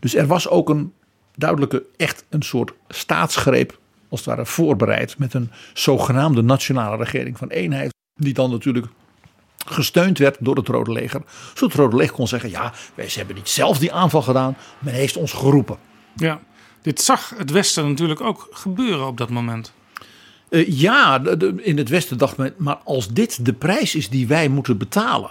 Dus 0.00 0.14
er 0.14 0.26
was 0.26 0.48
ook 0.48 0.68
een 0.68 0.92
duidelijke, 1.34 1.84
echt 1.96 2.24
een 2.28 2.42
soort 2.42 2.72
staatsgreep, 2.88 3.78
als 4.08 4.20
het 4.20 4.28
ware 4.28 4.46
voorbereid 4.46 5.18
met 5.18 5.34
een 5.34 5.50
zogenaamde 5.72 6.42
nationale 6.42 6.96
regering 6.96 7.38
van 7.38 7.48
eenheid. 7.48 7.94
Die 8.14 8.34
dan 8.34 8.50
natuurlijk 8.50 8.86
gesteund 9.66 10.18
werd 10.18 10.36
door 10.40 10.56
het 10.56 10.68
Rode 10.68 10.92
Leger. 10.92 11.22
Zodat 11.54 11.72
het 11.72 11.74
Rode 11.74 11.96
Leger 11.96 12.14
kon 12.14 12.28
zeggen, 12.28 12.50
ja, 12.50 12.72
wij 12.94 13.08
hebben 13.14 13.34
niet 13.36 13.48
zelf 13.48 13.78
die 13.78 13.92
aanval 13.92 14.22
gedaan, 14.22 14.56
men 14.78 14.94
heeft 14.94 15.16
ons 15.16 15.32
geroepen. 15.32 15.76
Ja, 16.16 16.40
dit 16.82 17.00
zag 17.00 17.32
het 17.36 17.50
Westen 17.50 17.88
natuurlijk 17.88 18.20
ook 18.20 18.48
gebeuren 18.50 19.06
op 19.06 19.16
dat 19.16 19.30
moment. 19.30 19.72
Eh, 20.48 20.68
ja, 20.78 21.18
de- 21.18 21.36
de- 21.36 21.62
in 21.62 21.76
het 21.78 21.88
Westen 21.88 22.18
dacht 22.18 22.36
men, 22.36 22.54
maar 22.56 22.78
als 22.84 23.08
dit 23.08 23.44
de 23.44 23.52
prijs 23.52 23.94
is 23.94 24.08
die 24.08 24.26
wij 24.26 24.48
moeten 24.48 24.78
betalen 24.78 25.30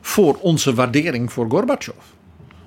voor 0.00 0.34
onze 0.40 0.74
waardering 0.74 1.32
voor 1.32 1.50
Gorbachev. 1.50 1.94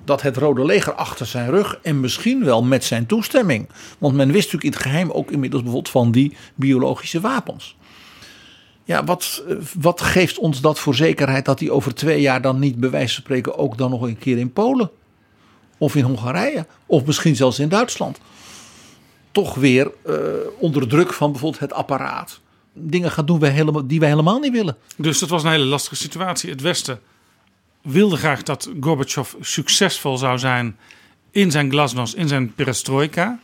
Dat 0.04 0.22
het 0.22 0.36
Rode 0.36 0.64
Leger 0.64 0.92
achter 0.92 1.26
zijn 1.26 1.50
rug 1.50 1.78
en 1.82 2.00
misschien 2.00 2.44
wel 2.44 2.62
met 2.62 2.84
zijn 2.84 3.06
toestemming. 3.06 3.68
Want 3.98 4.14
men 4.14 4.26
wist 4.32 4.52
natuurlijk 4.52 4.64
in 4.64 4.70
het 4.80 4.80
geheim 4.92 5.10
ook 5.10 5.30
inmiddels 5.30 5.62
bijvoorbeeld 5.62 5.92
van 5.92 6.10
die 6.12 6.36
biologische 6.54 7.20
wapens. 7.20 7.76
Ja, 8.84 9.04
wat, 9.04 9.44
wat 9.80 10.00
geeft 10.00 10.38
ons 10.38 10.60
dat 10.60 10.78
voor 10.78 10.94
zekerheid 10.94 11.44
dat 11.44 11.60
hij 11.60 11.70
over 11.70 11.94
twee 11.94 12.20
jaar 12.20 12.42
dan 12.42 12.58
niet 12.58 12.76
bij 12.76 12.90
wijze 12.90 13.14
van 13.14 13.22
spreken 13.22 13.58
ook 13.58 13.78
dan 13.78 13.90
nog 13.90 14.02
een 14.02 14.18
keer 14.18 14.38
in 14.38 14.52
Polen 14.52 14.90
of 15.78 15.94
in 15.94 16.04
Hongarije 16.04 16.66
of 16.86 17.04
misschien 17.04 17.36
zelfs 17.36 17.58
in 17.58 17.68
Duitsland 17.68 18.18
toch 19.32 19.54
weer 19.54 19.90
eh, 20.02 20.14
onder 20.58 20.88
druk 20.88 21.12
van 21.12 21.30
bijvoorbeeld 21.30 21.60
het 21.62 21.72
apparaat 21.72 22.40
dingen 22.74 23.10
gaat 23.10 23.26
doen 23.26 23.38
wij 23.38 23.50
helemaal, 23.50 23.86
die 23.86 24.00
wij 24.00 24.08
helemaal 24.08 24.38
niet 24.38 24.52
willen. 24.52 24.76
Dus 24.96 25.18
dat 25.18 25.28
was 25.28 25.44
een 25.44 25.50
hele 25.50 25.64
lastige 25.64 25.96
situatie. 25.96 26.50
Het 26.50 26.60
Westen 26.60 27.00
wilde 27.82 28.16
graag 28.16 28.42
dat 28.42 28.70
Gorbachev 28.80 29.34
succesvol 29.40 30.18
zou 30.18 30.38
zijn 30.38 30.76
in 31.30 31.50
zijn 31.50 31.70
glasnost, 31.70 32.14
in 32.14 32.28
zijn 32.28 32.54
perestroika. 32.54 33.38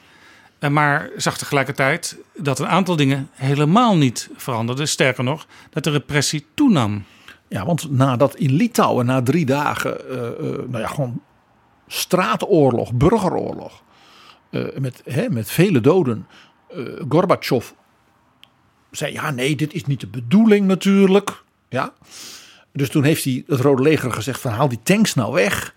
Maar 0.68 1.10
zag 1.16 1.38
tegelijkertijd 1.38 2.16
dat 2.36 2.58
een 2.58 2.68
aantal 2.68 2.96
dingen 2.96 3.28
helemaal 3.32 3.96
niet 3.96 4.30
veranderden. 4.36 4.88
Sterker 4.88 5.24
nog, 5.24 5.46
dat 5.70 5.84
de 5.84 5.90
repressie 5.90 6.46
toenam. 6.54 7.04
Ja, 7.48 7.64
want 7.66 7.90
nadat 7.90 8.36
in 8.36 8.52
Litouwen 8.52 9.06
na 9.06 9.22
drie 9.22 9.46
dagen, 9.46 10.08
eh, 10.08 10.26
eh, 10.26 10.34
nou 10.68 10.78
ja, 10.78 10.86
gewoon 10.86 11.22
straatoorlog, 11.86 12.92
burgeroorlog, 12.92 13.82
eh, 14.50 14.64
met, 14.78 15.02
hè, 15.04 15.28
met 15.28 15.50
vele 15.50 15.80
doden, 15.80 16.26
Gorbachev 17.08 17.70
zei: 18.90 19.12
ja, 19.12 19.30
nee, 19.30 19.56
dit 19.56 19.74
is 19.74 19.84
niet 19.84 20.00
de 20.00 20.06
bedoeling 20.06 20.66
natuurlijk. 20.66 21.42
Ja. 21.68 21.92
Dus 22.72 22.90
toen 22.90 23.04
heeft 23.04 23.24
hij 23.24 23.44
het 23.46 23.60
Rode 23.60 23.82
Leger 23.82 24.12
gezegd: 24.12 24.40
van 24.40 24.52
haal 24.52 24.68
die 24.68 24.82
tanks 24.82 25.14
nou 25.14 25.32
weg. 25.32 25.74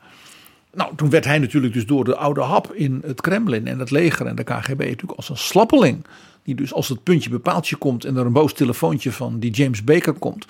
Nou, 0.74 0.96
toen 0.96 1.10
werd 1.10 1.26
hij 1.26 1.40
natuurlijk 1.40 1.74
dus 1.74 1.86
door 1.86 2.04
de 2.04 2.16
oude 2.16 2.42
hap 2.42 2.74
in 2.74 3.02
het 3.06 3.22
Kremlin 3.22 3.68
en 3.68 3.80
het 3.80 3.92
leger 3.92 4.26
en 4.26 4.36
de 4.36 4.44
KGB 4.44 4.80
natuurlijk 4.80 5.12
als 5.12 5.30
een 5.30 5.38
slappeling. 5.38 6.06
Die 6.44 6.56
dus 6.56 6.74
als 6.74 6.90
het 6.90 7.04
puntje 7.04 7.30
bepaaltje 7.30 7.76
komt 7.76 8.06
en 8.06 8.18
er 8.18 8.26
een 8.26 8.34
boos 8.34 8.54
telefoontje 8.54 9.12
van 9.12 9.40
die 9.40 9.52
James 9.52 9.84
Baker 9.84 10.14
komt. 10.14 10.46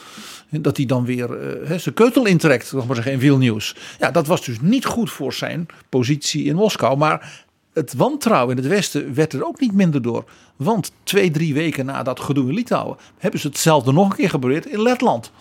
Dat 0.50 0.78
hij 0.78 0.86
dan 0.86 1.06
weer 1.06 1.38
eh, 1.38 1.68
hè, 1.68 1.78
zijn 1.78 1.96
keutel 1.96 2.26
intrekt, 2.26 2.72
nog 2.72 2.88
maar 2.88 2.96
zeggen, 2.96 3.22
in 3.22 3.40
nieuws. 3.40 3.76
Ja, 4.00 4.12
dat 4.12 4.28
was 4.28 4.46
dus 4.46 4.62
niet 4.62 4.86
goed 4.86 5.12
voor 5.12 5.34
zijn 5.34 5.66
positie 5.90 6.44
in 6.44 6.56
Moskou. 6.56 6.98
Maar 6.98 7.46
het 7.74 7.94
wantrouwen 7.94 8.58
in 8.58 8.64
het 8.64 8.72
Westen 8.72 9.14
werd 9.14 9.34
er 9.34 9.46
ook 9.46 9.60
niet 9.60 9.74
minder 9.74 10.02
door. 10.02 10.26
Want 10.56 10.92
twee, 11.04 11.32
drie 11.32 11.54
weken 11.54 11.86
na 11.86 12.04
dat 12.04 12.20
gedoe 12.20 12.48
in 12.48 12.54
Litouwen 12.54 12.98
hebben 13.18 13.40
ze 13.40 13.48
hetzelfde 13.48 13.92
nog 13.92 14.10
een 14.10 14.16
keer 14.16 14.30
gebeurd 14.30 14.66
in 14.66 14.82
Letland. 14.82 15.32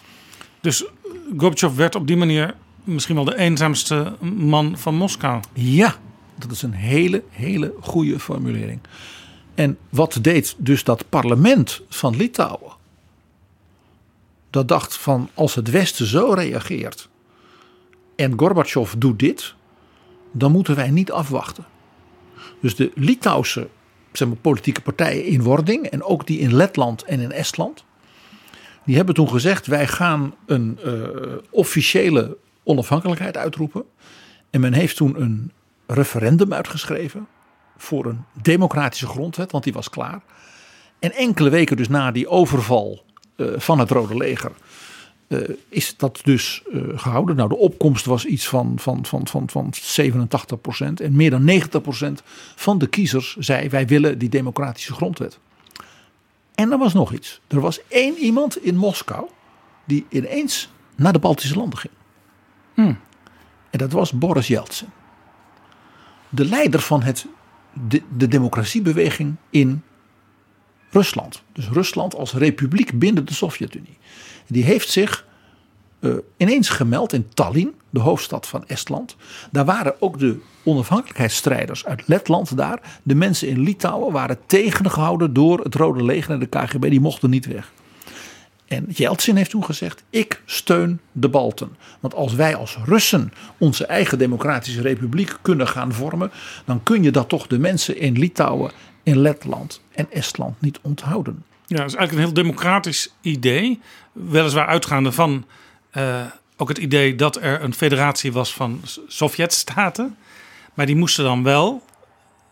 Dus 0.60 0.84
Gorbachev 1.36 1.74
werd 1.74 1.94
op 1.94 2.06
die 2.06 2.16
manier 2.16 2.54
misschien 2.84 3.14
wel 3.14 3.24
de 3.24 3.36
eenzaamste 3.36 4.16
man 4.36 4.78
van 4.78 4.94
Moskou. 4.94 5.40
Ja, 5.52 5.96
dat 6.38 6.50
is 6.50 6.62
een 6.62 6.72
hele, 6.72 7.22
hele 7.30 7.74
goede 7.80 8.18
formulering. 8.18 8.80
En 9.54 9.78
wat 9.88 10.18
deed 10.20 10.54
dus 10.58 10.84
dat 10.84 11.08
parlement 11.08 11.82
van 11.88 12.16
Litouwen? 12.16 12.72
Dat 14.50 14.68
dacht 14.68 14.96
van 14.96 15.28
als 15.34 15.54
het 15.54 15.70
Westen 15.70 16.06
zo 16.06 16.32
reageert 16.32 17.08
en 18.16 18.38
Gorbachev 18.38 18.92
doet 18.98 19.18
dit, 19.18 19.54
dan 20.32 20.52
moeten 20.52 20.76
wij 20.76 20.90
niet 20.90 21.12
afwachten. 21.12 21.64
Dus 22.60 22.76
de 22.76 22.92
Litouwse 22.94 23.68
zeg 24.12 24.28
maar, 24.28 24.36
politieke 24.36 24.80
partijen 24.80 25.24
in 25.24 25.42
wording 25.42 25.86
en 25.86 26.02
ook 26.02 26.26
die 26.26 26.38
in 26.38 26.54
Letland 26.54 27.02
en 27.02 27.20
in 27.20 27.32
Estland, 27.32 27.84
die 28.84 28.96
hebben 28.96 29.14
toen 29.14 29.28
gezegd 29.28 29.66
wij 29.66 29.86
gaan 29.86 30.34
een 30.46 30.78
eh, 30.84 30.92
officiële 31.50 32.36
onafhankelijkheid 32.64 33.36
uitroepen. 33.36 33.84
En 34.50 34.60
men 34.60 34.72
heeft 34.72 34.96
toen 34.96 35.20
een 35.20 35.52
referendum 35.86 36.52
uitgeschreven 36.52 37.26
voor 37.76 38.06
een 38.06 38.24
democratische 38.42 39.06
grondwet, 39.06 39.52
want 39.52 39.64
die 39.64 39.72
was 39.72 39.90
klaar. 39.90 40.22
En 40.98 41.12
enkele 41.12 41.50
weken 41.50 41.76
dus 41.76 41.88
na 41.88 42.10
die 42.10 42.28
overval 42.28 43.04
eh, 43.36 43.46
van 43.56 43.78
het 43.78 43.90
Rode 43.90 44.16
Leger 44.16 44.52
eh, 45.32 45.38
is 45.68 45.96
dat 45.96 46.20
dus 46.24 46.62
eh, 46.72 46.80
gehouden. 46.94 47.36
Nou, 47.36 47.48
de 47.48 47.56
opkomst 47.56 48.04
was 48.04 48.24
iets 48.24 48.48
van, 48.48 48.78
van, 48.78 49.06
van, 49.06 49.28
van, 49.28 49.50
van 49.50 49.68
87 49.70 50.60
procent. 50.60 51.00
En 51.00 51.16
meer 51.16 51.30
dan 51.30 51.44
90 51.44 51.82
procent 51.82 52.22
van 52.56 52.78
de 52.78 52.86
kiezers 52.86 53.36
zei 53.36 53.68
wij 53.68 53.86
willen 53.86 54.18
die 54.18 54.28
democratische 54.28 54.92
grondwet. 54.92 55.38
En 56.54 56.72
er 56.72 56.78
was 56.78 56.92
nog 56.92 57.12
iets. 57.12 57.40
Er 57.48 57.60
was 57.60 57.80
één 57.88 58.16
iemand 58.16 58.64
in 58.64 58.76
Moskou 58.76 59.26
die 59.84 60.06
ineens 60.08 60.70
naar 60.96 61.12
de 61.12 61.18
Baltische 61.18 61.56
landen 61.56 61.78
ging. 61.78 61.92
En 63.70 63.78
dat 63.78 63.92
was 63.92 64.12
Boris 64.12 64.46
Yeltsin. 64.46 64.88
De 66.28 66.44
leider 66.44 66.80
van 66.80 67.02
het, 67.02 67.26
de, 67.88 68.02
de 68.16 68.28
democratiebeweging 68.28 69.36
in 69.50 69.82
Rusland. 70.90 71.42
Dus 71.52 71.68
Rusland 71.68 72.14
als 72.14 72.32
republiek 72.32 72.98
binnen 72.98 73.24
de 73.24 73.34
Sovjet-Unie. 73.34 73.98
Die 74.46 74.64
heeft 74.64 74.88
zich 74.88 75.26
eh, 76.00 76.14
ineens 76.36 76.68
gemeld 76.68 77.12
in 77.12 77.28
Tallinn, 77.34 77.74
de 77.90 78.00
hoofdstad 78.00 78.46
van 78.46 78.66
Estland. 78.66 79.16
Daar 79.50 79.64
waren 79.64 79.94
ook 80.02 80.18
de 80.18 80.40
onafhankelijkheidsstrijders 80.64 81.86
uit 81.86 82.08
Letland 82.08 82.56
daar. 82.56 83.00
De 83.02 83.14
mensen 83.14 83.48
in 83.48 83.60
Litouwen 83.60 84.12
waren 84.12 84.38
tegengehouden 84.46 85.32
door 85.32 85.60
het 85.60 85.74
Rode 85.74 86.04
Leger 86.04 86.32
en 86.32 86.38
de 86.38 86.46
KGB. 86.46 86.90
Die 86.90 87.00
mochten 87.00 87.30
niet 87.30 87.46
weg. 87.46 87.72
En 88.72 88.86
Yeltsin 88.88 89.36
heeft 89.36 89.50
toen 89.50 89.64
gezegd: 89.64 90.02
Ik 90.10 90.42
steun 90.44 91.00
de 91.12 91.28
Balten. 91.28 91.76
Want 92.00 92.14
als 92.14 92.34
wij 92.34 92.54
als 92.54 92.78
Russen 92.84 93.32
onze 93.58 93.86
eigen 93.86 94.18
democratische 94.18 94.80
republiek 94.80 95.36
kunnen 95.42 95.68
gaan 95.68 95.92
vormen. 95.92 96.30
dan 96.64 96.82
kun 96.82 97.02
je 97.02 97.10
dat 97.10 97.28
toch 97.28 97.46
de 97.46 97.58
mensen 97.58 97.96
in 97.96 98.18
Litouwen, 98.18 98.72
in 99.02 99.18
Letland 99.18 99.80
en 99.94 100.06
Estland 100.10 100.60
niet 100.60 100.78
onthouden. 100.82 101.44
Ja, 101.66 101.76
dat 101.76 101.86
is 101.86 101.94
eigenlijk 101.94 102.12
een 102.12 102.34
heel 102.34 102.44
democratisch 102.44 103.14
idee. 103.20 103.80
Weliswaar 104.12 104.66
uitgaande 104.66 105.12
van 105.12 105.44
eh, 105.90 106.20
ook 106.56 106.68
het 106.68 106.78
idee 106.78 107.14
dat 107.14 107.36
er 107.36 107.62
een 107.62 107.74
federatie 107.74 108.32
was 108.32 108.54
van 108.54 108.80
Sovjetstaten. 109.06 110.16
Maar 110.74 110.86
die 110.86 110.96
moesten 110.96 111.24
dan 111.24 111.42
wel 111.42 111.82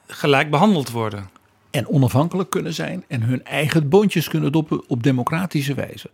gelijk 0.07 0.51
behandeld 0.51 0.91
worden. 0.91 1.31
En 1.71 1.89
onafhankelijk 1.89 2.51
kunnen 2.51 2.75
zijn 2.75 3.05
en 3.09 3.23
hun 3.23 3.45
eigen 3.45 3.89
boontjes 3.89 4.29
kunnen 4.29 4.53
doppen 4.53 4.89
op 4.89 5.03
democratische 5.03 5.75
wijze. 5.75 6.11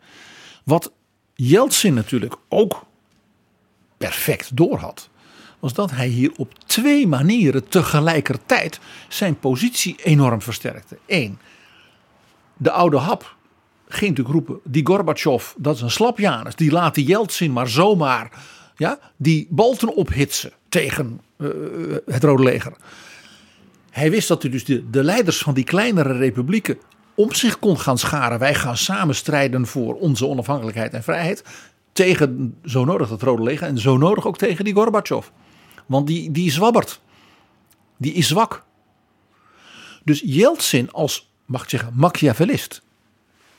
Wat 0.64 0.92
Yeltsin 1.34 1.94
natuurlijk 1.94 2.36
ook 2.48 2.86
perfect 3.96 4.56
doorhad, 4.56 5.08
was 5.58 5.74
dat 5.74 5.90
hij 5.90 6.08
hier 6.08 6.32
op 6.36 6.58
twee 6.66 7.06
manieren 7.06 7.68
tegelijkertijd 7.68 8.80
zijn 9.08 9.38
positie 9.38 9.96
enorm 10.02 10.42
versterkte. 10.42 10.98
Eén, 11.06 11.38
de 12.56 12.70
oude 12.70 12.96
hap 12.96 13.36
ging 13.88 14.16
natuurlijk 14.16 14.46
roepen, 14.46 14.70
die 14.72 14.86
Gorbachev, 14.86 15.52
dat 15.56 15.74
is 15.74 15.80
een 15.80 15.90
slapjanus, 15.90 16.54
die 16.54 16.70
laat 16.70 16.94
die 16.94 17.06
Yeltsin 17.06 17.52
maar 17.52 17.68
zomaar 17.68 18.30
ja, 18.76 18.98
die 19.16 19.46
Balten 19.50 19.94
ophitsen 19.94 20.52
tegen 20.68 21.20
eh, 21.36 21.48
het 22.06 22.24
Rode 22.24 22.42
Leger. 22.42 22.72
Hij 23.96 24.10
wist 24.10 24.28
dat 24.28 24.42
hij 24.42 24.50
dus 24.50 24.64
de, 24.64 24.90
de 24.90 25.04
leiders 25.04 25.38
van 25.38 25.54
die 25.54 25.64
kleinere 25.64 26.12
republieken 26.12 26.78
om 27.14 27.32
zich 27.32 27.58
kon 27.58 27.80
gaan 27.80 27.98
scharen. 27.98 28.38
Wij 28.38 28.54
gaan 28.54 28.76
samen 28.76 29.14
strijden 29.14 29.66
voor 29.66 29.94
onze 29.94 30.26
onafhankelijkheid 30.26 30.92
en 30.92 31.02
vrijheid. 31.02 31.44
Tegen 31.92 32.56
zo 32.64 32.84
nodig 32.84 33.08
het 33.08 33.22
Rode 33.22 33.42
Leger 33.42 33.66
en 33.66 33.78
zo 33.78 33.96
nodig 33.96 34.26
ook 34.26 34.38
tegen 34.38 34.64
die 34.64 34.74
Gorbachev. 34.74 35.26
Want 35.86 36.06
die, 36.06 36.30
die 36.30 36.50
zwabbert. 36.50 37.00
Die 37.96 38.12
is 38.12 38.28
zwak. 38.28 38.64
Dus 40.04 40.22
Yeltsin 40.24 40.92
als, 40.92 41.30
mag 41.46 41.62
ik 41.62 41.68
zeggen, 41.68 41.92
Machiavellist 41.94 42.82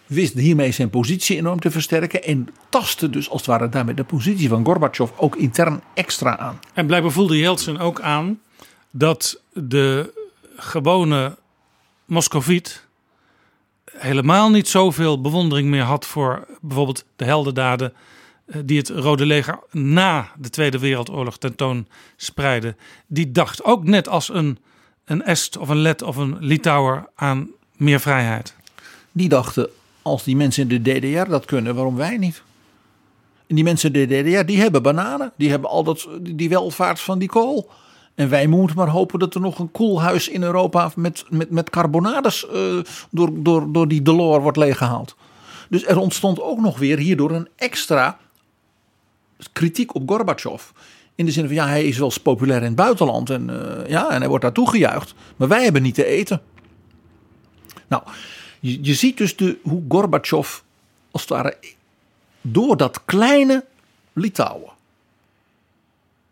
wist 0.05 0.33
hiermee 0.33 0.71
zijn 0.71 0.89
positie 0.89 1.38
enorm 1.38 1.59
te 1.59 1.71
versterken. 1.71 2.23
En 2.23 2.47
tastte 2.69 3.09
dus 3.09 3.29
als 3.29 3.39
het 3.39 3.49
ware 3.49 3.69
daarmee 3.69 3.95
de 3.95 4.03
positie 4.03 4.49
van 4.49 4.65
Gorbachev 4.65 5.11
ook 5.15 5.35
intern 5.35 5.81
extra 5.93 6.38
aan. 6.38 6.59
En 6.73 6.85
blijkbaar 6.85 7.11
voelde 7.11 7.38
Yeltsin 7.38 7.79
ook 7.79 8.01
aan 8.01 8.39
dat 8.91 9.41
de 9.53 10.16
gewone 10.58 11.38
Moscoviet 12.05 12.88
helemaal 13.97 14.49
niet 14.49 14.68
zoveel 14.68 15.22
bewondering 15.22 15.70
meer 15.70 15.84
had 15.84 16.05
voor 16.05 16.47
bijvoorbeeld 16.62 17.05
de 17.16 17.26
heldendaden 17.26 17.93
eh, 18.45 18.62
die 18.66 18.78
het 18.78 18.89
Rode 18.89 19.26
Leger 19.26 19.60
na 19.72 20.32
de 20.38 20.49
Tweede 20.49 20.80
Wereldoorlog 20.80 21.38
tentoon 21.38 21.88
spreidde. 22.16 22.76
Die 23.08 23.32
dacht 23.32 23.64
ook 23.64 23.84
net 23.84 24.08
als 24.08 24.30
een, 24.30 24.58
een 25.05 25.24
Est 25.24 25.58
of 25.58 25.70
een 25.70 25.78
Let 25.78 26.01
of 26.01 26.16
een 26.16 26.38
Litouwer 26.39 27.10
aan 27.16 27.49
meer 27.76 27.99
vrijheid. 27.99 28.55
Die 29.12 29.30
dachten, 29.30 29.70
als 30.01 30.24
die 30.24 30.36
mensen 30.36 30.70
in 30.70 30.84
de 30.84 30.99
DDR 30.99 31.30
dat 31.30 31.45
kunnen, 31.45 31.76
waarom 31.76 31.95
wij 31.95 32.18
niet? 32.18 32.41
En 33.47 33.55
die 33.55 33.64
mensen 33.64 33.93
in 33.93 34.08
de 34.08 34.22
DDR, 34.22 34.45
die 34.45 34.60
hebben 34.60 34.84
bananen. 34.84 35.32
Die 35.38 35.49
hebben 35.49 35.70
al 35.70 35.84
dat, 35.84 36.08
die 36.22 36.49
welvaart 36.49 36.99
van 36.99 37.20
die 37.20 37.28
kool. 37.28 37.70
En 38.18 38.30
wij 38.30 38.47
moeten 38.47 38.78
maar 38.78 38.88
hopen 38.88 39.20
dat 39.20 39.36
er 39.36 39.41
nog 39.41 39.59
een 39.59 39.72
koelhuis 39.72 40.28
in 40.28 40.43
Europa 40.43 40.91
met, 40.95 41.26
met, 41.30 41.49
met 41.49 41.70
carbonades 41.70 42.47
eh, 42.47 42.80
door, 43.11 43.43
door, 43.43 43.72
door 43.72 43.88
die 43.88 44.01
Delors 44.01 44.41
wordt 44.43 44.57
leeggehaald. 44.57 45.15
Dus 45.70 45.86
er 45.86 45.97
ontstond 45.97 46.41
ook 46.41 46.59
nog 46.59 46.80
weer 46.80 46.97
hierdoor 46.97 47.32
een 47.32 47.47
extra 47.55 48.18
kritiek 49.53 49.95
op 49.95 50.09
Gorbachev. 50.09 50.63
In 51.15 51.26
de 51.26 51.32
zin 51.32 51.45
van, 51.45 51.55
ja, 51.55 51.68
hij 51.68 51.86
is 51.86 51.97
wel 51.97 52.05
eens 52.05 52.18
populair 52.18 52.59
in 52.59 52.68
het 52.68 52.76
buitenland 52.76 53.30
en, 53.30 53.49
eh, 53.49 53.89
ja, 53.89 54.09
en 54.09 54.20
hij 54.20 54.30
wordt 54.30 54.43
daar 54.43 54.53
toegejuicht. 54.53 55.13
Maar 55.36 55.47
wij 55.47 55.63
hebben 55.63 55.82
niet 55.82 55.95
te 55.95 56.05
eten. 56.05 56.41
Nou, 57.88 58.03
je, 58.59 58.84
je 58.84 58.93
ziet 58.93 59.18
dus 59.18 59.36
de, 59.36 59.57
hoe 59.61 59.84
Gorbachev 59.88 60.59
als 61.11 61.22
het 61.22 61.30
ware 61.30 61.57
door 62.41 62.78
dat 62.78 63.05
kleine 63.05 63.65
Litouwen 64.13 64.72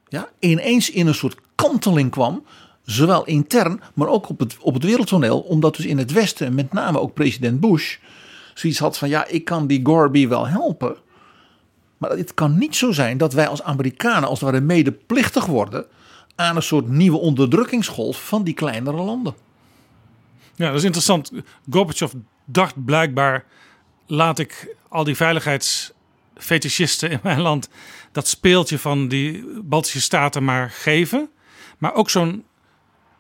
ja, 0.08 0.30
ineens 0.40 0.90
in 0.90 1.08
een 1.08 1.16
soort 1.16 1.36
kanteling 1.70 2.12
kwam. 2.12 2.44
Zowel 2.84 3.26
intern, 3.26 3.82
maar 3.94 4.08
ook 4.08 4.30
op 4.30 4.40
het, 4.40 4.58
op 4.60 4.74
het 4.74 4.84
wereldtoneel. 4.84 5.40
Omdat 5.40 5.76
dus 5.76 5.86
in 5.86 5.98
het 5.98 6.12
Westen, 6.12 6.56
met 6.56 6.74
name 6.74 7.00
ook 7.00 7.14
president 7.14 7.60
Bush, 7.60 7.98
zoiets 8.54 8.80
had 8.80 8.98
van: 8.98 9.10
ja, 9.10 9.26
ik 9.28 9.46
kan 9.46 9.68
die 9.68 9.80
Gorby 9.84 10.28
wel 10.28 10.48
helpen. 10.48 10.96
Maar 11.98 12.10
het 12.10 12.34
kan 12.34 12.58
niet 12.58 12.76
zo 12.76 12.92
zijn 12.92 13.18
dat 13.18 13.34
wij 13.34 13.48
als 13.48 13.64
Amerikanen 13.64 14.30
als 14.30 14.40
het 14.40 14.50
ware 14.50 14.64
medeplichtig 14.64 15.46
worden 15.46 15.86
aan 16.36 16.56
een 16.56 16.64
soort 16.64 16.88
nieuwe 16.88 17.18
onderdrukkingsgolf 17.18 18.28
van 18.28 18.44
die 18.44 18.54
kleinere 18.54 19.02
landen. 19.02 19.36
Ja, 20.56 20.68
dat 20.68 20.78
is 20.78 20.84
interessant. 20.84 21.32
Gorbachev 21.70 22.14
dacht 22.46 22.86
blijkbaar: 22.86 23.46
laat 24.08 24.40
ik 24.40 24.76
al 24.90 25.04
die 25.04 25.16
veiligheidsfetischisten 25.16 27.12
in 27.12 27.20
mijn 27.24 27.42
land 27.42 27.70
dat 28.12 28.28
speeltje 28.28 28.80
van 28.80 29.08
die 29.08 29.46
Baltische 29.64 30.02
staten 30.02 30.44
maar 30.44 30.70
geven. 30.70 31.30
Maar 31.78 31.94
ook 31.94 32.10
zo'n 32.10 32.44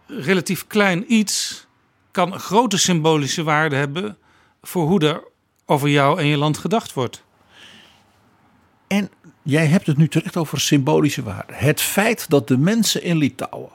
relatief 0.07 0.67
klein 0.67 1.13
iets 1.13 1.67
kan 2.11 2.33
een 2.33 2.39
grote 2.39 2.77
symbolische 2.77 3.43
waarde 3.43 3.75
hebben 3.75 4.17
voor 4.61 4.87
hoe 4.87 4.99
er 4.99 5.23
over 5.65 5.89
jou 5.89 6.19
en 6.19 6.25
je 6.25 6.37
land 6.37 6.57
gedacht 6.57 6.93
wordt. 6.93 7.23
En 8.87 9.09
jij 9.43 9.65
hebt 9.65 9.87
het 9.87 9.97
nu 9.97 10.07
terecht 10.07 10.37
over 10.37 10.59
symbolische 10.59 11.23
waarde. 11.23 11.53
Het 11.53 11.81
feit 11.81 12.29
dat 12.29 12.47
de 12.47 12.57
mensen 12.57 13.03
in 13.03 13.17
Litouwen. 13.17 13.69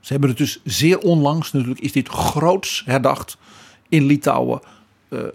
Ze 0.00 0.12
hebben 0.12 0.30
het 0.30 0.38
dus 0.38 0.60
zeer 0.64 0.98
onlangs, 0.98 1.52
natuurlijk 1.52 1.80
is 1.80 1.92
dit 1.92 2.08
groots 2.08 2.82
herdacht 2.84 3.36
in 3.88 4.04
Litouwen. 4.04 4.60
eh, 5.08 5.20
eh, 5.20 5.30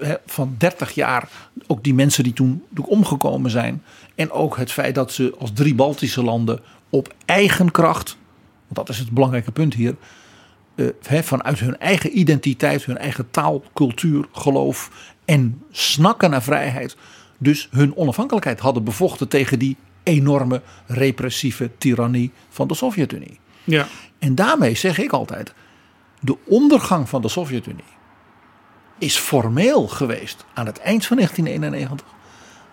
hè, 0.00 0.14
van 0.26 0.54
30 0.58 0.94
jaar. 0.94 1.28
Ook 1.66 1.84
die 1.84 1.94
mensen 1.94 2.24
die 2.24 2.32
toen 2.32 2.64
omgekomen 2.84 3.50
zijn. 3.50 3.82
En 4.14 4.30
ook 4.30 4.56
het 4.56 4.72
feit 4.72 4.94
dat 4.94 5.12
ze 5.12 5.34
als 5.38 5.52
drie 5.52 5.74
Baltische 5.74 6.22
landen 6.22 6.60
op 6.90 7.14
eigen 7.24 7.70
kracht. 7.70 8.16
Want 8.66 8.86
dat 8.86 8.88
is 8.88 8.98
het 8.98 9.10
belangrijke 9.10 9.52
punt 9.52 9.74
hier. 9.74 9.94
eh, 10.74 11.22
vanuit 11.22 11.58
hun 11.58 11.78
eigen 11.78 12.18
identiteit, 12.18 12.84
hun 12.84 12.98
eigen 12.98 13.30
taal, 13.30 13.62
cultuur, 13.74 14.28
geloof. 14.32 14.90
En 15.24 15.62
snakken 15.70 16.30
naar 16.30 16.42
vrijheid. 16.42 16.96
Dus 17.38 17.68
hun 17.70 17.96
onafhankelijkheid 17.96 18.60
hadden 18.60 18.84
bevochten 18.84 19.28
tegen 19.28 19.58
die 19.58 19.76
enorme 20.02 20.62
repressieve 20.86 21.70
tirannie 21.78 22.32
van 22.48 22.68
de 22.68 22.74
Sovjet-Unie. 22.74 23.38
Ja. 23.64 23.86
En 24.18 24.34
daarmee 24.34 24.74
zeg 24.74 24.98
ik 24.98 25.12
altijd: 25.12 25.54
de 26.20 26.36
ondergang 26.44 27.08
van 27.08 27.22
de 27.22 27.28
Sovjet-Unie 27.28 27.84
is 28.98 29.16
formeel 29.16 29.88
geweest 29.88 30.44
aan 30.54 30.66
het 30.66 30.78
eind 30.78 31.06
van 31.06 31.16
1991. 31.16 32.06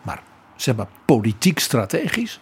Maar 0.01 0.21
zeg 0.55 0.75
maar 0.75 0.87
politiek 1.05 1.59
strategisch 1.59 2.39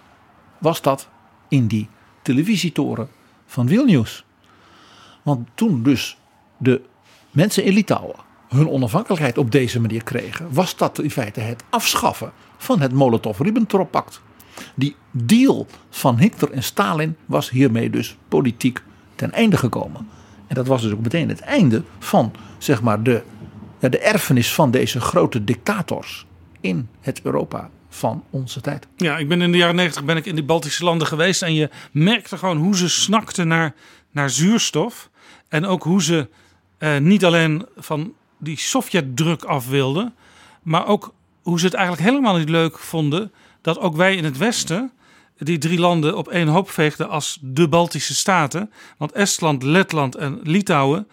was 0.57 0.81
dat 0.81 1.07
in 1.47 1.67
die 1.67 1.87
televisietoren 2.21 3.09
van 3.45 3.67
Vilnius. 3.67 4.25
Want 5.23 5.47
toen 5.55 5.83
dus 5.83 6.17
de 6.57 6.81
mensen 7.31 7.63
in 7.63 7.73
Litouwen 7.73 8.15
hun 8.49 8.69
onafhankelijkheid 8.69 9.37
op 9.37 9.51
deze 9.51 9.81
manier 9.81 10.03
kregen, 10.03 10.53
was 10.53 10.77
dat 10.77 10.99
in 10.99 11.11
feite 11.11 11.39
het 11.39 11.63
afschaffen 11.69 12.31
van 12.57 12.81
het 12.81 12.93
Molotov-Ribbentrop-pact. 12.93 14.21
Die 14.75 14.95
deal 15.11 15.67
van 15.89 16.17
Hitler 16.17 16.51
en 16.51 16.63
Stalin 16.63 17.15
was 17.25 17.49
hiermee 17.49 17.89
dus 17.89 18.17
politiek 18.27 18.81
ten 19.15 19.31
einde 19.31 19.57
gekomen. 19.57 20.07
En 20.47 20.55
dat 20.55 20.67
was 20.67 20.81
dus 20.81 20.91
ook 20.91 21.01
meteen 21.01 21.29
het 21.29 21.39
einde 21.39 21.83
van 21.99 22.31
zeg 22.57 22.81
maar, 22.81 23.03
de, 23.03 23.23
de 23.79 23.99
erfenis 23.99 24.53
van 24.53 24.71
deze 24.71 24.99
grote 24.99 25.43
dictators 25.43 26.25
in 26.61 26.87
het 26.99 27.21
Europa 27.21 27.69
van 27.95 28.23
onze 28.29 28.61
tijd. 28.61 28.87
Ja, 28.95 29.17
ik 29.17 29.27
ben 29.27 29.41
in 29.41 29.51
de 29.51 29.57
jaren 29.57 29.75
negentig 29.75 30.03
ben 30.03 30.17
ik 30.17 30.25
in 30.25 30.35
die 30.35 30.43
Baltische 30.43 30.83
landen 30.83 31.07
geweest 31.07 31.41
en 31.41 31.53
je 31.53 31.69
merkte 31.91 32.37
gewoon 32.37 32.57
hoe 32.57 32.75
ze 32.75 32.89
snakten 32.89 33.47
naar, 33.47 33.73
naar 34.11 34.29
zuurstof. 34.29 35.09
En 35.47 35.65
ook 35.65 35.83
hoe 35.83 36.03
ze 36.03 36.29
eh, 36.77 36.97
niet 36.97 37.25
alleen 37.25 37.65
van 37.77 38.13
die 38.37 38.59
Sovjet-druk 38.59 39.43
af 39.43 39.67
wilden, 39.67 40.13
maar 40.61 40.87
ook 40.87 41.13
hoe 41.41 41.59
ze 41.59 41.65
het 41.65 41.73
eigenlijk 41.73 42.09
helemaal 42.09 42.37
niet 42.37 42.49
leuk 42.49 42.79
vonden 42.79 43.31
dat 43.61 43.79
ook 43.79 43.95
wij 43.95 44.15
in 44.15 44.23
het 44.23 44.37
Westen 44.37 44.91
die 45.37 45.57
drie 45.57 45.79
landen 45.79 46.17
op 46.17 46.27
één 46.27 46.47
hoop 46.47 46.69
veegden 46.69 47.09
als 47.09 47.37
de 47.41 47.67
Baltische 47.67 48.15
staten. 48.15 48.71
Want 48.97 49.11
Estland, 49.11 49.63
Letland 49.63 50.15
en 50.15 50.39
Litouwen 50.43 51.07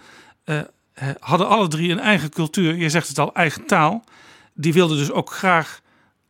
eh, 0.45 0.59
eh, 0.59 1.09
hadden 1.19 1.49
alle 1.49 1.69
drie 1.69 1.91
een 1.91 2.01
eigen 2.01 2.31
cultuur. 2.31 2.77
Je 2.77 2.89
zegt 2.89 3.09
het 3.09 3.19
al, 3.19 3.35
eigen 3.35 3.67
taal. 3.67 4.05
Die 4.55 4.73
wilden 4.73 4.97
dus 4.97 5.11
ook 5.11 5.33
graag 5.33 5.81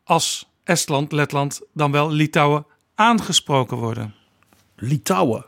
als 0.05 0.49
Estland, 0.65 1.13
Letland, 1.13 1.61
dan 1.73 1.93
wel 1.93 2.11
Litouwen 2.11 2.67
aangesproken 2.95 3.77
worden. 3.77 4.15
Litouwen 4.77 5.45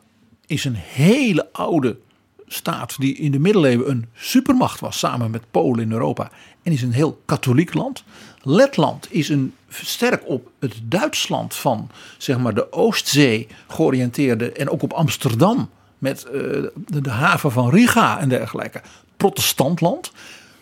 is 0.47 0.65
een 0.65 0.75
hele 0.77 1.49
oude 1.53 1.97
staat 2.47 3.01
die 3.01 3.15
in 3.17 3.31
de 3.31 3.39
middeleeuwen 3.39 3.91
een 3.91 4.07
supermacht 4.15 4.81
was 4.81 4.99
samen 4.99 5.31
met 5.31 5.51
Polen 5.51 5.83
in 5.83 5.93
Europa 5.93 6.31
en 6.63 6.73
is 6.73 6.83
een 6.83 6.93
heel 6.93 7.21
katholiek 7.25 7.75
land. 7.75 8.05
Letland 8.43 9.07
is 9.11 9.29
een 9.29 9.55
sterk 9.69 10.29
op 10.29 10.51
het 10.59 10.75
Duitsland 10.83 11.55
van 11.55 11.91
zeg 12.19 12.39
maar 12.39 12.55
de 12.55 12.73
Oostzee 12.73 13.49
georiënteerde 13.69 14.53
en 14.53 14.71
ook 14.71 14.83
op 14.83 14.93
Amsterdam 14.93 15.71
met 15.99 16.25
eh, 16.25 16.33
de, 16.75 17.11
haven 17.11 17.53
van 17.53 17.71
Riga 17.71 18.19
en 18.19 18.29
dergelijke. 18.29 18.83
Protestantland. 19.17 20.13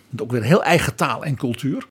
Met 0.08 0.22
ook 0.22 0.30
weer 0.30 0.42
heel 0.42 0.62
eigen 0.62 0.94
taal 0.94 1.24
en 1.24 1.36
cultuur. 1.36 1.86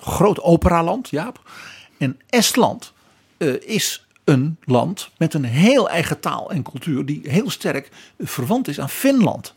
Groot 0.00 0.40
operaland, 0.40 1.08
Jaap. 1.08 1.50
En 1.98 2.20
Estland 2.28 2.92
eh, 3.36 3.54
is 3.60 4.06
een 4.24 4.56
land 4.64 5.10
met 5.18 5.34
een 5.34 5.44
heel 5.44 5.88
eigen 5.88 6.20
taal 6.20 6.50
en 6.50 6.62
cultuur 6.62 7.06
die 7.06 7.20
heel 7.24 7.50
sterk 7.50 7.90
verwant 8.18 8.68
is 8.68 8.80
aan 8.80 8.90
Finland. 8.90 9.54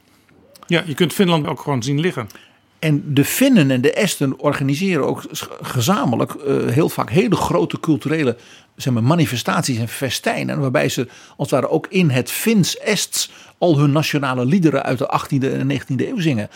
Ja, 0.68 0.84
je 0.86 0.94
kunt 0.94 1.14
Finland 1.14 1.48
ook 1.48 1.60
gewoon 1.60 1.84
zien 1.84 2.00
liggen. 2.00 2.28
En 2.80 3.14
de 3.14 3.26
Finnen 3.26 3.72
en 3.72 3.82
de 3.82 3.94
Esten 3.94 4.40
organiseren 4.40 5.08
ook 5.08 5.24
gezamenlijk 5.62 6.34
eh, 6.34 6.66
heel 6.66 6.90
vaak 6.90 7.10
hele 7.10 7.36
grote 7.36 7.80
culturele 7.80 8.38
zeg 8.76 8.94
maar, 8.94 9.04
manifestaties 9.04 9.78
en 9.78 9.88
festijnen. 9.88 10.60
Waarbij 10.60 10.90
ze 10.90 11.08
als 11.38 11.52
het 11.52 11.60
ware 11.60 11.70
ook 11.70 11.88
in 11.88 12.10
het 12.10 12.32
Fins-Ests 12.32 13.32
al 13.58 13.78
hun 13.78 13.92
nationale 13.92 14.46
liederen 14.46 14.84
uit 14.84 14.98
de 14.98 15.20
18e 15.20 15.54
en 15.54 15.82
19e 15.82 16.08
eeuw 16.08 16.20
zingen. 16.20 16.50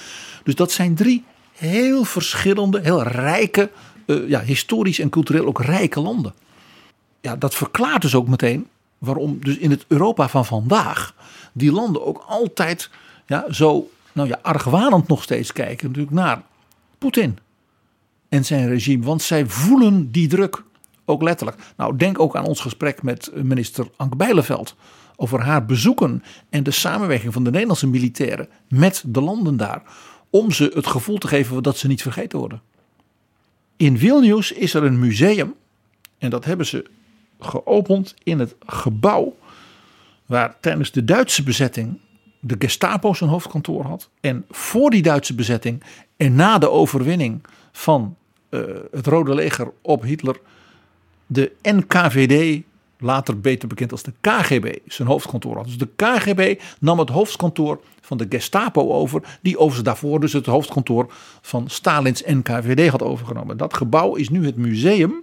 Dus 0.44 0.56
dat 0.56 0.72
zijn 0.72 0.96
drie 0.96 1.24
heel 1.54 2.04
verschillende, 2.04 2.80
heel 2.82 3.04
rijke, 3.04 3.72
eh, 4.06 4.30
ja, 4.30 4.42
historisch 4.42 5.00
en 5.00 5.10
cultureel 5.10 5.46
ook 5.46 5.62
rijke 5.62 6.00
landen. 6.00 6.34
Ja, 7.22 7.36
dat 7.36 7.56
verklaart 7.56 8.02
dus 8.02 8.16
ook 8.16 8.28
meteen 8.28 8.68
waarom 8.98 9.38
dus 9.40 9.58
in 9.58 9.70
het 9.70 9.86
Europa 9.88 10.30
van 10.30 10.46
vandaag 10.46 11.16
die 11.54 11.72
landen 11.72 12.06
ook 12.06 12.24
altijd 12.28 12.90
ja, 13.26 13.46
zo 13.52 13.90
nou 14.12 14.28
ja, 14.28 14.40
argwanend 14.42 15.08
nog 15.08 15.24
steeds 15.24 15.54
kijken 15.54 15.88
natuurlijk 15.88 16.16
naar 16.16 16.42
Poetin 16.98 17.38
en 18.30 18.46
zijn 18.46 18.68
regime. 18.68 19.06
Want 19.06 19.22
zij 19.22 19.46
voelen 19.46 20.12
die 20.12 20.28
druk 20.28 20.64
ook 21.06 21.22
letterlijk. 21.22 21.58
Nou, 21.78 21.98
denk 21.98 22.20
ook 22.20 22.36
aan 22.36 22.46
ons 22.46 22.60
gesprek 22.60 23.04
met 23.04 23.32
minister 23.34 23.88
Anke 23.96 24.16
Bijleveld 24.16 24.76
over 25.16 25.42
haar 25.42 25.66
bezoeken 25.66 26.24
en 26.50 26.64
de 26.64 26.72
samenwerking 26.72 27.34
van 27.34 27.44
de 27.44 27.52
Nederlandse 27.52 27.88
militairen 27.88 28.50
met 28.68 29.04
de 29.06 29.22
landen 29.22 29.58
daar. 29.58 29.84
Om 30.34 30.52
ze 30.52 30.72
het 30.74 30.88
gevoel 30.88 31.18
te 31.18 31.28
geven 31.28 31.64
dat 31.64 31.78
ze 31.78 31.88
niet 31.88 32.02
vergeten 32.02 32.40
worden. 32.40 32.62
In 33.78 33.98
Vilnius 33.98 34.52
is 34.52 34.74
er 34.74 34.84
een 34.84 35.00
museum 35.00 35.54
en 36.18 36.30
dat 36.30 36.46
hebben 36.46 36.66
ze 36.66 36.86
geopend 37.40 38.14
in 38.24 38.40
het 38.40 38.56
gebouw 38.66 39.36
waar 40.26 40.56
tijdens 40.60 40.92
de 40.92 41.04
Duitse 41.04 41.44
bezetting 41.44 42.00
de 42.40 42.56
Gestapo 42.60 43.14
zijn 43.14 43.30
hoofdkantoor 43.30 43.86
had. 43.86 44.10
En 44.22 44.46
voor 44.50 44.90
die 44.90 45.02
Duitse 45.02 45.36
bezetting 45.36 45.84
en 46.18 46.36
na 46.36 46.58
de 46.58 46.70
overwinning 46.70 47.42
van 47.72 48.16
eh, 48.50 48.62
het 48.92 49.08
Rode 49.08 49.36
Leger 49.36 49.72
op 49.82 50.04
Hitler 50.04 50.40
de 51.26 51.52
NKVD, 51.62 52.64
later 53.04 53.40
beter 53.40 53.68
bekend 53.68 53.92
als 53.92 54.04
de 54.04 54.14
KGB, 54.22 54.76
zijn 54.88 55.08
hoofdkantoor 55.08 55.56
had. 55.56 55.66
Dus 55.66 55.78
de 55.78 55.90
KGB 55.96 56.62
nam 56.80 57.00
het 57.00 57.10
hoofdkantoor 57.10 57.82
van 58.02 58.18
de 58.18 58.26
Gestapo 58.30 58.92
over, 58.92 59.38
die 59.42 59.58
overigens 59.58 59.84
daarvoor 59.84 60.20
dus 60.20 60.34
het 60.34 60.46
hoofdkantoor 60.46 61.14
van 61.42 61.70
Stalins 61.70 62.24
NKVD 62.26 62.90
had 62.90 63.02
overgenomen. 63.02 63.58
Dat 63.58 63.74
gebouw 63.74 64.16
is 64.16 64.30
nu 64.30 64.46
het 64.46 64.58
museum 64.58 65.14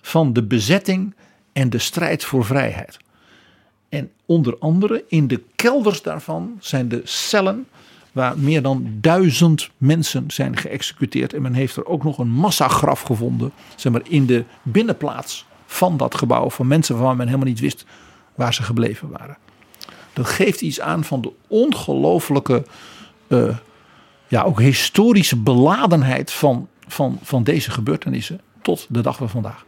van 0.00 0.32
de 0.32 0.42
bezetting 0.42 1.14
en 1.52 1.70
de 1.70 1.78
strijd 1.78 2.24
voor 2.24 2.44
vrijheid. 2.44 2.98
En 3.88 4.10
onder 4.26 4.56
andere 4.58 5.04
in 5.08 5.26
de 5.26 5.42
kelders 5.56 6.02
daarvan 6.02 6.56
zijn 6.60 6.88
de 6.88 7.00
cellen 7.04 7.66
waar 8.12 8.38
meer 8.38 8.62
dan 8.62 8.86
duizend 9.00 9.70
mensen 9.76 10.24
zijn 10.30 10.56
geëxecuteerd. 10.56 11.32
En 11.32 11.42
men 11.42 11.54
heeft 11.54 11.76
er 11.76 11.86
ook 11.86 12.04
nog 12.04 12.18
een 12.18 12.30
massagraf 12.30 13.00
gevonden, 13.00 13.52
zeg 13.76 13.92
maar 13.92 14.02
in 14.04 14.26
de 14.26 14.44
binnenplaats 14.62 15.46
van 15.70 15.96
dat 15.96 16.14
gebouw 16.14 16.50
van 16.50 16.66
mensen 16.66 16.94
waarvan 16.96 17.16
men 17.16 17.26
helemaal 17.26 17.48
niet 17.48 17.60
wist 17.60 17.84
waar 18.34 18.54
ze 18.54 18.62
gebleven 18.62 19.10
waren. 19.10 19.36
Dat 20.12 20.26
geeft 20.26 20.60
iets 20.60 20.80
aan 20.80 21.04
van 21.04 21.20
de 21.20 21.32
ongelooflijke, 21.46 22.64
eh, 23.26 23.56
ja 24.28 24.42
ook 24.42 24.60
historische 24.60 25.36
beladenheid 25.36 26.32
van, 26.32 26.68
van, 26.88 27.18
van 27.22 27.44
deze 27.44 27.70
gebeurtenissen 27.70 28.40
tot 28.62 28.86
de 28.88 29.00
dag 29.00 29.16
van 29.16 29.28
vandaag. 29.28 29.64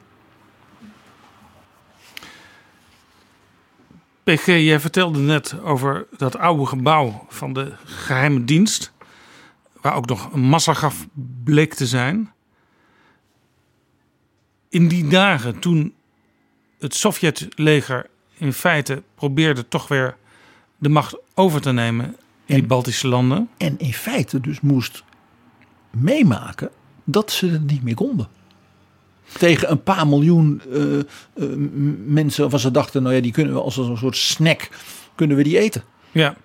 PG, 4.22 4.46
jij 4.46 4.80
vertelde 4.80 5.18
net 5.18 5.60
over 5.62 6.06
dat 6.16 6.38
oude 6.38 6.66
gebouw 6.66 7.26
van 7.28 7.52
de 7.52 7.72
geheime 7.84 8.44
dienst. 8.44 8.92
Waar 9.80 9.94
ook 9.94 10.06
nog 10.06 10.32
een 10.32 10.40
massagraf 10.40 11.06
bleek 11.44 11.74
te 11.74 11.86
zijn. 11.86 12.32
In 14.72 14.88
die 14.88 15.08
dagen 15.08 15.58
toen 15.58 15.94
het 16.78 16.94
Sovjetleger 16.94 18.06
in 18.36 18.52
feite 18.52 19.02
probeerde 19.14 19.68
toch 19.68 19.88
weer 19.88 20.16
de 20.78 20.88
macht 20.88 21.16
over 21.34 21.60
te 21.60 21.72
nemen 21.72 22.16
in 22.44 22.54
die 22.54 22.66
Baltische 22.66 23.08
landen. 23.08 23.48
En 23.56 23.78
in 23.78 23.92
feite 23.92 24.40
dus 24.40 24.60
moest 24.60 25.04
meemaken 25.90 26.70
dat 27.04 27.30
ze 27.30 27.46
het 27.46 27.66
niet 27.70 27.82
meer 27.82 27.94
konden. 27.94 28.28
Tegen 29.38 29.70
een 29.70 29.82
paar 29.82 30.06
miljoen 30.08 30.62
eh, 30.72 30.80
m- 31.46 32.12
mensen 32.12 32.40
waarvan 32.42 32.60
ze 32.60 32.70
dachten, 32.70 33.02
nou 33.02 33.14
ja, 33.14 33.20
die 33.20 33.32
kunnen 33.32 33.54
we 33.54 33.60
als 33.60 33.76
een 33.76 33.96
soort 33.96 34.16
snack, 34.16 34.68
kunnen 35.14 35.36
we 35.36 35.42
die 35.42 35.58
eten. 35.58 35.84
Ja, 36.10 36.36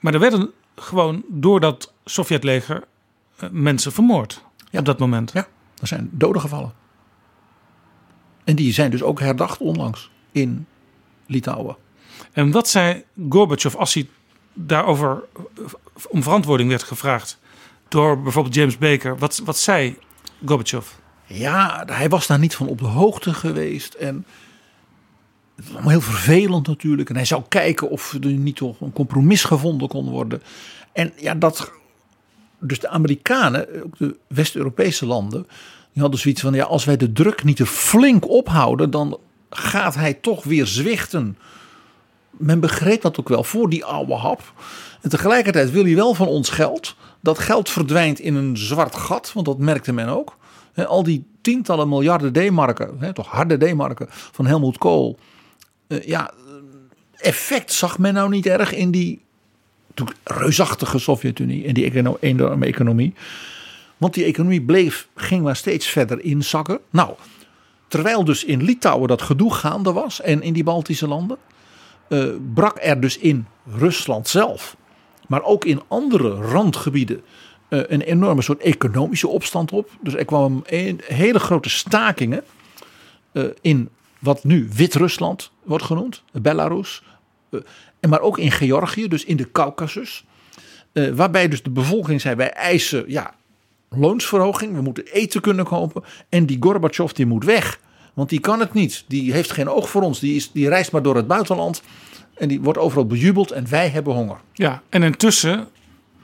maar 0.00 0.14
er 0.14 0.20
werden 0.20 0.50
gewoon 0.76 1.22
door 1.28 1.60
dat 1.60 1.92
Sovjetleger 2.04 2.84
eh, 3.36 3.48
mensen 3.50 3.92
vermoord 3.92 4.44
op 4.72 4.84
dat 4.84 4.98
moment. 4.98 5.32
Ja, 5.32 5.48
er 5.80 5.86
zijn 5.86 6.08
doden 6.12 6.40
gevallen. 6.40 6.72
En 8.50 8.56
die 8.56 8.72
zijn 8.72 8.90
dus 8.90 9.02
ook 9.02 9.20
herdacht 9.20 9.60
onlangs 9.60 10.10
in 10.32 10.66
Litouwen. 11.26 11.76
En 12.32 12.50
wat 12.50 12.68
zei 12.68 13.04
Gorbachev 13.28 13.74
als 13.74 13.94
hij 13.94 14.08
daarover 14.52 15.24
om 16.08 16.22
verantwoording 16.22 16.68
werd 16.68 16.82
gevraagd 16.82 17.38
door 17.88 18.22
bijvoorbeeld 18.22 18.54
James 18.54 18.78
Baker? 18.78 19.18
Wat, 19.18 19.40
wat 19.44 19.58
zei 19.58 19.98
Gorbachev? 20.44 20.86
Ja, 21.26 21.84
hij 21.86 22.08
was 22.08 22.26
daar 22.26 22.38
niet 22.38 22.54
van 22.54 22.68
op 22.68 22.78
de 22.78 22.84
hoogte 22.84 23.34
geweest. 23.34 23.94
En 23.94 24.26
het 25.56 25.64
was 25.64 25.72
allemaal 25.72 25.90
heel 25.90 26.00
vervelend 26.00 26.66
natuurlijk. 26.66 27.08
En 27.08 27.16
hij 27.16 27.24
zou 27.24 27.42
kijken 27.48 27.90
of 27.90 28.12
er 28.12 28.26
niet 28.26 28.56
toch 28.56 28.80
een 28.80 28.92
compromis 28.92 29.44
gevonden 29.44 29.88
kon 29.88 30.08
worden. 30.08 30.42
En 30.92 31.12
ja, 31.16 31.34
dat. 31.34 31.72
Dus 32.58 32.80
de 32.80 32.88
Amerikanen, 32.88 33.84
ook 33.84 33.98
de 33.98 34.16
West-Europese 34.28 35.06
landen. 35.06 35.46
Die 35.92 36.02
hadden 36.02 36.20
zoiets 36.20 36.40
van: 36.40 36.54
ja, 36.54 36.64
als 36.64 36.84
wij 36.84 36.96
de 36.96 37.12
druk 37.12 37.44
niet 37.44 37.56
te 37.56 37.66
flink 37.66 38.28
ophouden. 38.28 38.90
dan 38.90 39.18
gaat 39.50 39.94
hij 39.94 40.14
toch 40.14 40.44
weer 40.44 40.66
zwichten. 40.66 41.38
Men 42.30 42.60
begreep 42.60 43.02
dat 43.02 43.20
ook 43.20 43.28
wel 43.28 43.44
voor 43.44 43.70
die 43.70 43.84
oude 43.84 44.14
hap. 44.14 44.52
En 45.00 45.10
tegelijkertijd 45.10 45.70
wil 45.70 45.84
hij 45.84 45.94
wel 45.94 46.14
van 46.14 46.26
ons 46.26 46.48
geld. 46.48 46.96
Dat 47.20 47.38
geld 47.38 47.70
verdwijnt 47.70 48.18
in 48.20 48.34
een 48.34 48.56
zwart 48.56 48.96
gat, 48.96 49.32
want 49.32 49.46
dat 49.46 49.58
merkte 49.58 49.92
men 49.92 50.08
ook. 50.08 50.36
Al 50.74 51.02
die 51.02 51.24
tientallen 51.40 51.88
miljarden 51.88 52.32
D-marken, 52.32 53.14
toch 53.14 53.26
harde 53.26 53.56
D-marken 53.58 54.06
van 54.10 54.46
Helmut 54.46 54.78
Kool. 54.78 55.18
Eh, 55.86 56.06
ja, 56.06 56.30
effect 57.16 57.72
zag 57.72 57.98
men 57.98 58.14
nou 58.14 58.28
niet 58.28 58.46
erg 58.46 58.74
in 58.74 58.90
die 58.90 59.20
reusachtige 60.24 60.98
Sovjet-Unie 60.98 61.66
en 61.66 61.74
die 61.74 62.16
enorme 62.20 62.66
economie. 62.66 63.14
Want 64.00 64.14
die 64.14 64.24
economie 64.24 64.62
bleef, 64.62 65.08
ging 65.14 65.42
maar 65.42 65.56
steeds 65.56 65.86
verder 65.86 66.24
inzakken. 66.24 66.80
Nou, 66.90 67.14
terwijl 67.88 68.24
dus 68.24 68.44
in 68.44 68.62
Litouwen 68.62 69.08
dat 69.08 69.22
gedoe 69.22 69.54
gaande 69.54 69.92
was 69.92 70.20
en 70.20 70.42
in 70.42 70.52
die 70.52 70.64
Baltische 70.64 71.08
landen, 71.08 71.36
eh, 72.08 72.24
brak 72.54 72.78
er 72.80 73.00
dus 73.00 73.18
in 73.18 73.46
Rusland 73.78 74.28
zelf, 74.28 74.76
maar 75.28 75.42
ook 75.42 75.64
in 75.64 75.82
andere 75.88 76.28
randgebieden, 76.30 77.22
eh, 77.68 77.80
een 77.86 78.00
enorme 78.00 78.42
soort 78.42 78.60
economische 78.62 79.28
opstand 79.28 79.72
op. 79.72 79.90
Dus 80.00 80.14
er 80.14 80.24
kwamen 80.24 80.62
hele 81.04 81.38
grote 81.38 81.70
stakingen 81.70 82.44
eh, 83.32 83.44
in 83.60 83.88
wat 84.18 84.44
nu 84.44 84.68
Wit-Rusland 84.74 85.50
wordt 85.62 85.84
genoemd, 85.84 86.22
Belarus. 86.32 87.02
eh, 87.50 87.60
en 88.00 88.08
maar 88.08 88.20
ook 88.20 88.38
in 88.38 88.50
Georgië, 88.50 89.08
dus 89.08 89.24
in 89.24 89.36
de 89.36 89.52
Caucasus. 89.52 90.24
eh, 90.92 91.08
waarbij 91.10 91.48
dus 91.48 91.62
de 91.62 91.70
bevolking 91.70 92.20
zei, 92.20 92.34
wij 92.34 92.50
eisen 92.52 93.04
ja, 93.06 93.34
loonsverhoging, 93.96 94.74
we 94.74 94.82
moeten 94.82 95.06
eten 95.06 95.40
kunnen 95.40 95.64
kopen. 95.64 96.02
En 96.28 96.46
die 96.46 96.56
Gorbachev 96.60 97.12
die 97.12 97.26
moet 97.26 97.44
weg, 97.44 97.80
want 98.14 98.28
die 98.28 98.40
kan 98.40 98.60
het 98.60 98.72
niet. 98.72 99.04
Die 99.08 99.32
heeft 99.32 99.50
geen 99.50 99.68
oog 99.68 99.90
voor 99.90 100.02
ons, 100.02 100.20
die, 100.20 100.36
is, 100.36 100.52
die 100.52 100.68
reist 100.68 100.92
maar 100.92 101.02
door 101.02 101.16
het 101.16 101.26
buitenland. 101.26 101.82
En 102.34 102.48
die 102.48 102.60
wordt 102.60 102.78
overal 102.78 103.06
bejubeld 103.06 103.50
en 103.50 103.68
wij 103.68 103.88
hebben 103.88 104.14
honger. 104.14 104.36
Ja, 104.52 104.82
en 104.88 105.02
intussen 105.02 105.68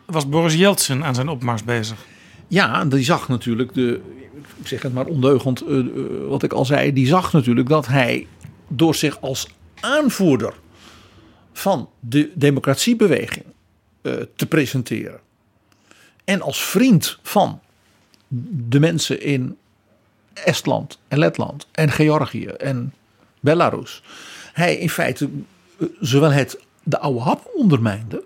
was 0.04 0.28
Boris 0.28 0.54
Yeltsin 0.54 1.04
aan 1.04 1.14
zijn 1.14 1.28
opmars 1.28 1.64
bezig. 1.64 2.04
Ja, 2.48 2.84
die 2.84 3.04
zag 3.04 3.28
natuurlijk 3.28 3.74
de, 3.74 4.00
ik 4.60 4.66
zeg 4.66 4.82
het 4.82 4.94
maar 4.94 5.06
ondeugend, 5.06 5.60
eh, 5.60 5.78
eh, 5.78 5.86
wat 6.28 6.42
ik 6.42 6.52
al 6.52 6.64
zei, 6.64 6.92
die 6.92 7.06
zag 7.06 7.32
natuurlijk 7.32 7.68
dat 7.68 7.86
hij 7.86 8.26
door 8.68 8.94
zich 8.94 9.20
als 9.20 9.48
aanvoerder 9.80 10.54
van 11.52 11.88
de 12.00 12.30
democratiebeweging 12.34 13.44
eh, 14.02 14.12
te 14.36 14.46
presenteren 14.46 15.20
en 16.26 16.42
als 16.42 16.60
vriend 16.64 17.18
van 17.22 17.60
de 18.68 18.80
mensen 18.80 19.22
in 19.22 19.56
Estland 20.32 20.98
en 21.08 21.18
Letland 21.18 21.66
en 21.72 21.90
Georgië 21.90 22.46
en 22.46 22.94
Belarus, 23.40 24.02
hij 24.52 24.76
in 24.76 24.90
feite 24.90 25.28
eh, 25.78 25.86
zowel 26.00 26.30
het 26.30 26.60
de 26.82 26.98
oude 26.98 27.20
hap 27.20 27.50
ondermijnde 27.54 28.24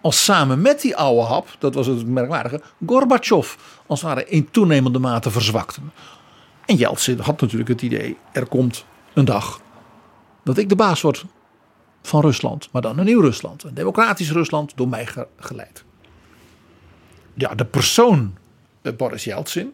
als 0.00 0.24
samen 0.24 0.60
met 0.62 0.80
die 0.80 0.96
oude 0.96 1.20
hap, 1.22 1.56
dat 1.58 1.74
was 1.74 1.86
het 1.86 2.06
merkwaardige, 2.06 2.60
Gorbachev 2.86 3.54
als 3.86 4.00
het 4.02 4.08
ware 4.08 4.28
in 4.28 4.50
toenemende 4.50 4.98
mate 4.98 5.30
verzwakte. 5.30 5.80
En 6.66 6.76
Yeltsin 6.76 7.18
had 7.18 7.40
natuurlijk 7.40 7.68
het 7.70 7.82
idee, 7.82 8.16
er 8.32 8.46
komt 8.46 8.84
een 9.14 9.24
dag 9.24 9.60
dat 10.44 10.58
ik 10.58 10.68
de 10.68 10.76
baas 10.76 11.00
word 11.00 11.24
van 12.02 12.20
Rusland, 12.20 12.68
maar 12.72 12.82
dan 12.82 12.98
een 12.98 13.04
nieuw 13.04 13.20
Rusland, 13.20 13.62
een 13.62 13.74
democratisch 13.74 14.32
Rusland, 14.32 14.72
door 14.76 14.88
mij 14.88 15.06
ge- 15.06 15.26
geleid. 15.38 15.84
Ja, 17.38 17.54
de 17.54 17.64
persoon 17.64 18.36
Boris 18.96 19.24
Yeltsin 19.24 19.72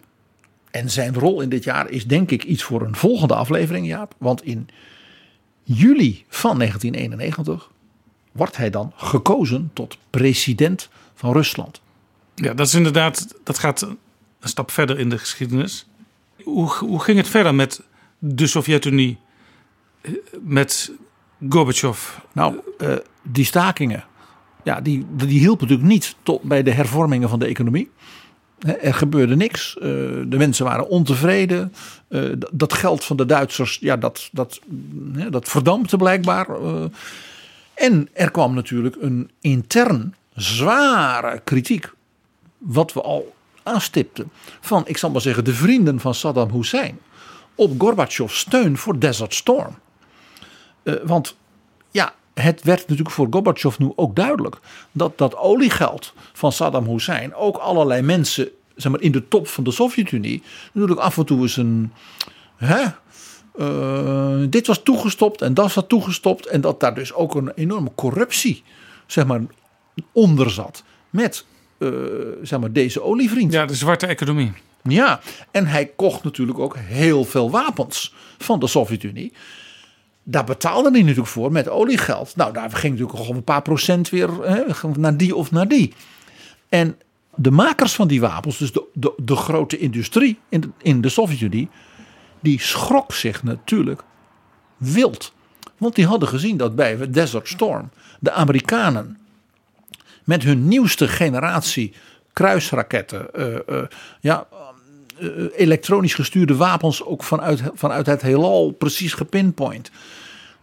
en 0.71 0.91
zijn 0.91 1.15
rol 1.15 1.41
in 1.41 1.49
dit 1.49 1.65
jaar 1.65 1.91
is 1.91 2.07
denk 2.07 2.31
ik 2.31 2.45
iets 2.45 2.63
voor 2.63 2.83
een 2.83 2.97
volgende 2.97 3.35
aflevering, 3.35 3.87
Jaap. 3.87 4.15
Want 4.19 4.45
in 4.45 4.69
juli 5.63 6.25
van 6.29 6.59
1991 6.59 7.71
wordt 8.33 8.57
hij 8.57 8.71
dan 8.71 8.93
gekozen 8.97 9.71
tot 9.73 9.99
president 10.11 10.89
van 11.15 11.33
Rusland. 11.33 11.81
Ja, 12.35 12.55
dat 12.55 12.67
is 12.67 12.75
inderdaad, 12.75 13.35
dat 13.45 13.59
gaat 13.59 13.83
een 13.83 13.99
stap 14.41 14.71
verder 14.71 14.99
in 14.99 15.09
de 15.09 15.19
geschiedenis. 15.19 15.87
Hoe, 16.43 16.71
hoe 16.71 17.03
ging 17.03 17.19
het 17.19 17.29
verder 17.29 17.55
met 17.55 17.83
de 18.19 18.47
Sovjet-Unie, 18.47 19.19
eh, 20.01 20.13
met 20.41 20.93
Gorbachev? 21.49 22.19
Nou, 22.33 22.61
eh, 22.79 22.97
die 23.23 23.45
stakingen, 23.45 24.05
ja, 24.65 24.81
die, 24.81 25.07
die 25.17 25.39
hielpen 25.39 25.67
natuurlijk 25.69 25.93
niet 25.95 26.17
tot 26.23 26.43
bij 26.43 26.63
de 26.63 26.71
hervormingen 26.71 27.29
van 27.29 27.39
de 27.39 27.47
economie. 27.47 27.91
Er 28.81 28.95
gebeurde 28.95 29.37
niks. 29.37 29.77
eh, 29.77 29.83
De 30.27 30.37
mensen 30.37 30.65
waren 30.65 30.89
ontevreden. 30.89 31.73
Eh, 32.09 32.23
Dat 32.53 32.73
geld 32.73 33.05
van 33.05 33.17
de 33.17 33.27
Duitsers, 33.27 33.79
ja, 33.81 33.97
dat, 33.97 34.29
dat, 34.33 34.61
dat 35.31 35.49
verdampte 35.49 35.97
blijkbaar. 35.97 36.49
eh. 36.49 36.85
En 37.75 38.09
er 38.13 38.31
kwam 38.31 38.55
natuurlijk 38.55 38.97
een 39.01 39.31
intern 39.41 40.15
zware 40.35 41.41
kritiek. 41.45 41.93
Wat 42.59 42.93
we 42.93 43.03
al 43.03 43.35
aanstipten. 43.63 44.31
Van, 44.61 44.83
ik 44.87 44.97
zal 44.97 45.11
maar 45.11 45.21
zeggen, 45.21 45.45
de 45.45 45.55
vrienden 45.55 46.01
van 46.01 46.15
Saddam 46.15 46.51
Hussein. 46.51 46.99
Op 47.55 47.81
Gorbachev's 47.81 48.39
steun 48.39 48.77
voor 48.79 48.99
Desert 48.99 49.35
Storm. 49.35 49.75
Want 51.05 51.37
ja, 51.91 52.15
het 52.35 52.63
werd 52.63 52.81
natuurlijk 52.81 53.11
voor 53.11 53.27
Gorbachev 53.31 53.79
nu 53.79 53.93
ook 53.97 54.17
duidelijk 54.17 54.59
dat 54.93 55.19
dat 55.19 55.37
oliegeld 55.37 56.13
van 56.33 56.53
Saddam 56.53 56.89
Hussein 56.89 57.35
ook 57.35 57.57
allerlei 57.57 58.03
mensen 58.03 58.49
zeg 58.77 58.93
maar, 58.93 59.01
in 59.01 59.13
de 59.13 59.29
top 59.29 59.49
van 59.49 59.65
de 59.65 59.71
Sovjet-Unie 59.71 60.43
natuurlijk 60.73 61.01
af 61.01 61.19
en 61.19 61.25
toe 61.25 61.41
eens 61.41 61.57
een. 61.57 61.93
Hè, 62.57 62.85
eh, 63.59 64.47
dit 64.51 64.67
was 64.67 64.83
toegestopt 64.83 65.43
en 65.43 65.55
dat 65.55 65.73
was 65.75 65.85
toegestopt. 65.89 66.47
En 66.47 66.61
dat 66.61 66.81
daar 66.81 66.95
dus 66.95 67.13
ook 67.13 67.35
een 67.35 67.53
enorme 67.55 67.91
corruptie 67.95 68.63
zeg 69.07 69.27
maar, 69.27 69.41
onder 70.13 70.51
zat 70.51 70.85
met 71.11 71.45
eh, 71.79 71.91
zeg 72.43 72.61
maar, 72.61 72.73
deze 72.73 73.03
olievriend. 73.03 73.53
Ja, 73.53 73.67
de 73.67 73.75
zwarte 73.75 74.07
economie. 74.07 74.53
Ja, 74.83 75.21
en 75.51 75.67
hij 75.67 75.87
kocht 75.97 76.25
natuurlijk 76.25 76.59
ook 76.59 76.77
heel 76.77 77.25
veel 77.25 77.51
wapens 77.51 78.15
van 78.39 78.59
de 78.59 78.67
Sovjet-Unie. 78.67 79.33
Daar 80.25 80.45
betaalde 80.45 80.91
hij 80.91 81.01
natuurlijk 81.01 81.29
voor 81.29 81.53
met 81.53 81.69
oliegeld. 81.69 82.37
Nou, 82.37 82.53
daar 82.53 82.71
ging 82.71 82.93
natuurlijk 82.93 83.19
gewoon 83.19 83.37
een 83.37 83.45
paar 83.45 83.63
procent 83.63 84.09
weer 84.09 84.43
hè, 84.43 84.63
naar 84.97 85.17
die 85.17 85.35
of 85.35 85.51
naar 85.51 85.69
die. 85.69 85.93
En 86.69 86.97
de 87.35 87.51
makers 87.51 87.95
van 87.95 88.09
die 88.09 88.21
wapens, 88.21 88.59
dus 88.59 88.73
de, 88.73 88.85
de, 88.93 89.13
de 89.17 89.37
grote 89.37 89.79
industrie 89.79 90.39
in 90.49 90.61
de, 90.61 90.69
in 90.83 91.01
de 91.01 91.09
Sovjet-Unie, 91.09 91.69
die 92.41 92.61
schrok 92.61 93.13
zich 93.13 93.43
natuurlijk 93.43 94.03
wild. 94.77 95.33
Want 95.79 95.95
die 95.95 96.07
hadden 96.07 96.29
gezien 96.29 96.57
dat 96.57 96.75
bij 96.77 97.11
Desert 97.11 97.49
Storm 97.49 97.91
de 98.21 98.31
Amerikanen 98.31 99.19
met 100.25 100.43
hun 100.43 100.69
nieuwste 100.69 101.09
generatie 101.09 101.93
kruisraketten, 102.33 103.35
eh, 103.35 103.69
eh, 103.69 103.87
ja, 104.21 104.47
elektronisch 105.57 106.15
gestuurde 106.15 106.57
wapens 106.57 107.05
ook 107.05 107.23
vanuit, 107.23 107.63
vanuit 107.75 108.07
het 108.07 108.23
heelal 108.23 108.71
precies 108.71 109.13
gepinpoint. 109.13 109.91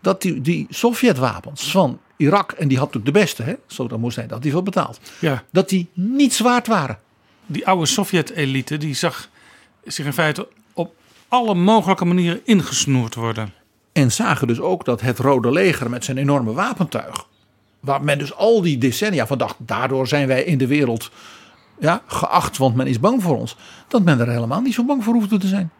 Dat 0.02 0.22
die, 0.22 0.42
die 0.42 0.68
Sovjetwapens 0.70 1.72
van 1.72 2.00
Irak, 2.18 2.52
en 2.52 2.68
die 2.68 2.78
had 2.78 2.94
natuurlijk 2.94 3.16
de 3.16 3.20
beste, 3.20 3.44
hè, 3.44 3.54
Saddam 3.68 4.04
Hussein, 4.04 4.26
dat 4.26 4.34
had 4.34 4.44
die 4.44 4.52
veel 4.52 4.64
betaald. 4.64 5.00
Ja. 5.20 5.44
Dat 5.52 5.70
die 5.70 5.90
niets 5.94 6.40
waard 6.40 6.68
waren. 6.68 7.00
Die 7.46 7.68
oude 7.68 7.86
Sovjet-elite 7.86 8.78
die 8.78 8.94
zag 8.94 9.30
zich 9.84 10.06
in 10.06 10.14
feite 10.14 10.48
op 10.74 10.94
alle 11.28 11.54
mogelijke 11.54 12.06
manieren 12.06 12.42
ingesnoerd 12.44 13.16
worden. 13.16 13.54
En 13.92 14.12
zagen 14.12 14.48
dus 14.48 14.60
ook 14.60 14.86
dat 14.86 15.02
het 15.02 15.20
Rode 15.20 15.52
Leger 15.52 15.90
met 15.90 16.06
zijn 16.06 16.18
enorme 16.18 16.54
wapentuig, 16.54 17.28
waar 17.80 18.04
men 18.04 18.18
dus 18.18 18.36
al 18.36 18.62
die 18.62 18.78
decennia 18.78 19.28
van 19.28 19.38
dacht, 19.38 19.56
daardoor 19.58 20.08
zijn 20.08 20.28
wij 20.28 20.44
in 20.44 20.58
de 20.58 20.68
wereld 20.68 21.12
ja, 21.82 22.02
geacht, 22.06 22.58
want 22.58 22.76
men 22.76 22.88
is 22.88 23.00
bang 23.00 23.24
voor 23.24 23.38
ons, 23.38 23.56
dat 23.88 24.04
men 24.04 24.20
er 24.20 24.30
helemaal 24.30 24.62
niet 24.62 24.74
zo 24.74 24.86
bang 24.86 25.04
voor 25.04 25.14
hoefde 25.14 25.38
te 25.38 25.48
zijn. 25.48 25.72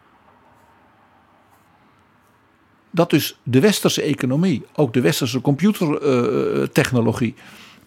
Dat 2.90 3.10
dus 3.10 3.38
de 3.42 3.60
westerse 3.60 4.02
economie, 4.02 4.62
ook 4.74 4.92
de 4.92 5.00
westerse 5.00 5.40
computertechnologie 5.40 7.34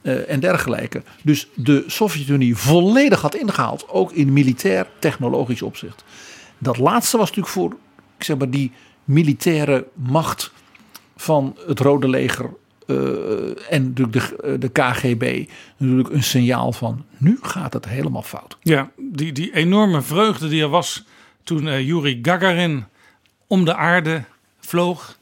eh, 0.02 0.30
en 0.30 0.40
dergelijke, 0.40 1.04
dus 1.24 1.48
de 1.54 1.84
Sovjet-Unie 1.88 2.56
volledig 2.56 3.22
had 3.22 3.36
ingehaald, 3.36 3.90
ook 3.90 4.12
in 4.12 4.34
militair 4.34 4.88
technologisch 5.00 5.62
opzicht. 5.62 6.04
Dat 6.58 6.78
laatste 6.78 7.18
was 7.18 7.28
natuurlijk 7.28 7.54
voor 7.54 7.76
ik 8.18 8.24
zeg 8.24 8.38
maar, 8.38 8.50
die 8.50 8.72
militaire 9.04 9.88
macht 9.94 10.52
van 11.16 11.58
het 11.68 11.80
Rode 11.80 12.10
Leger 12.10 12.50
eh, 12.88 13.74
en 13.74 13.84
natuurlijk 13.84 14.14
de, 14.14 14.36
eh, 14.36 14.60
de 14.60 14.70
KGB 14.70 15.50
natuurlijk 15.78 16.10
een 16.10 16.24
signaal 16.24 16.72
van 16.72 17.06
nu 17.18 17.40
gaat 17.42 17.74
het 17.74 17.86
helemaal 17.88 18.22
fout. 18.22 18.58
Ja, 18.62 18.92
die, 18.98 19.32
die 19.32 19.56
enorme 19.56 20.02
vreugde 20.02 20.48
die 20.48 20.62
er 20.62 20.70
was 20.70 21.04
toen 21.44 21.68
eh 21.68 21.86
Yuri 21.86 22.20
Gagarin 22.22 22.86
om 23.48 23.66
de 23.66 23.76
aarde 23.76 24.24
vloog. 24.60 25.18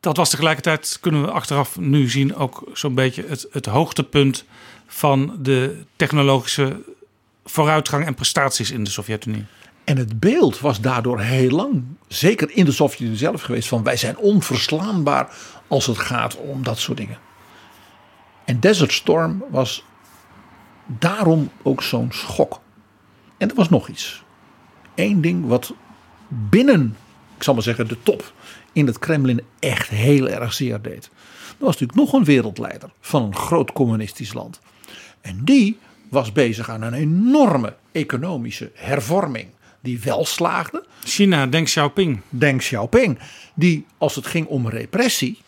dat 0.00 0.16
was 0.16 0.30
tegelijkertijd, 0.30 0.98
kunnen 1.00 1.22
we 1.22 1.30
achteraf 1.30 1.78
nu 1.78 2.08
zien, 2.08 2.34
ook 2.34 2.70
zo'n 2.72 2.94
beetje 2.94 3.24
het, 3.28 3.46
het 3.50 3.66
hoogtepunt 3.66 4.44
van 4.86 5.36
de 5.38 5.82
technologische 5.96 6.82
vooruitgang 7.44 8.06
en 8.06 8.14
prestaties 8.14 8.70
in 8.70 8.84
de 8.84 8.90
Sovjet-Unie. 8.90 9.44
En 9.84 9.96
het 9.96 10.20
beeld 10.20 10.60
was 10.60 10.80
daardoor 10.80 11.20
heel 11.20 11.50
lang, 11.50 11.82
zeker 12.08 12.50
in 12.50 12.64
de 12.64 12.72
Sovjet-Unie 12.72 13.16
zelf 13.16 13.42
geweest, 13.42 13.68
van 13.68 13.82
wij 13.82 13.96
zijn 13.96 14.16
onverslaanbaar 14.16 15.36
als 15.72 15.86
het 15.86 15.98
gaat 15.98 16.36
om 16.36 16.62
dat 16.62 16.78
soort 16.78 16.98
dingen. 16.98 17.18
En 18.44 18.60
Desert 18.60 18.92
Storm 18.92 19.44
was 19.50 19.84
daarom 20.86 21.50
ook 21.62 21.82
zo'n 21.82 22.12
schok. 22.12 22.60
En 23.38 23.48
er 23.48 23.54
was 23.54 23.68
nog 23.68 23.88
iets. 23.88 24.22
Eén 24.94 25.20
ding 25.20 25.46
wat 25.46 25.74
binnen, 26.28 26.96
ik 27.36 27.42
zal 27.42 27.54
maar 27.54 27.62
zeggen, 27.62 27.88
de 27.88 28.02
top 28.02 28.32
in 28.72 28.86
het 28.86 28.98
Kremlin 28.98 29.42
echt 29.58 29.88
heel 29.88 30.28
erg 30.28 30.52
zeer 30.52 30.82
deed. 30.82 31.04
Er 31.48 31.64
was 31.64 31.80
natuurlijk 31.80 31.98
nog 31.98 32.12
een 32.12 32.24
wereldleider 32.24 32.90
van 33.00 33.22
een 33.22 33.36
groot 33.36 33.72
communistisch 33.72 34.32
land. 34.32 34.60
En 35.20 35.44
die 35.44 35.78
was 36.08 36.32
bezig 36.32 36.70
aan 36.70 36.82
een 36.82 36.94
enorme 36.94 37.76
economische 37.92 38.70
hervorming. 38.74 39.48
Die 39.80 40.00
wel 40.00 40.24
slaagde. 40.24 40.86
China, 41.04 41.46
Deng 41.46 41.64
Xiaoping. 41.64 42.20
Deng 42.28 42.58
Xiaoping. 42.58 43.18
Die 43.54 43.86
als 43.98 44.14
het 44.14 44.26
ging 44.26 44.46
om 44.46 44.68
repressie. 44.68 45.38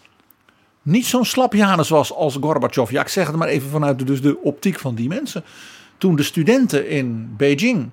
Niet 0.85 1.07
zo'n 1.07 1.25
slapjanus 1.25 1.89
was 1.89 2.13
als 2.13 2.37
Gorbachev. 2.41 2.91
Ja, 2.91 3.01
ik 3.01 3.09
zeg 3.09 3.27
het 3.27 3.37
maar 3.37 3.49
even 3.49 3.71
vanuit 3.71 3.99
de, 3.99 4.05
dus 4.05 4.21
de 4.21 4.41
optiek 4.41 4.79
van 4.79 4.95
die 4.95 5.09
mensen. 5.09 5.45
Toen 5.99 6.17
de 6.17 6.23
studenten 6.23 6.89
in 6.89 7.35
Beijing 7.37 7.91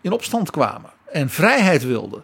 in 0.00 0.12
opstand 0.12 0.50
kwamen. 0.50 0.90
En 1.12 1.30
vrijheid 1.30 1.84
wilden. 1.84 2.22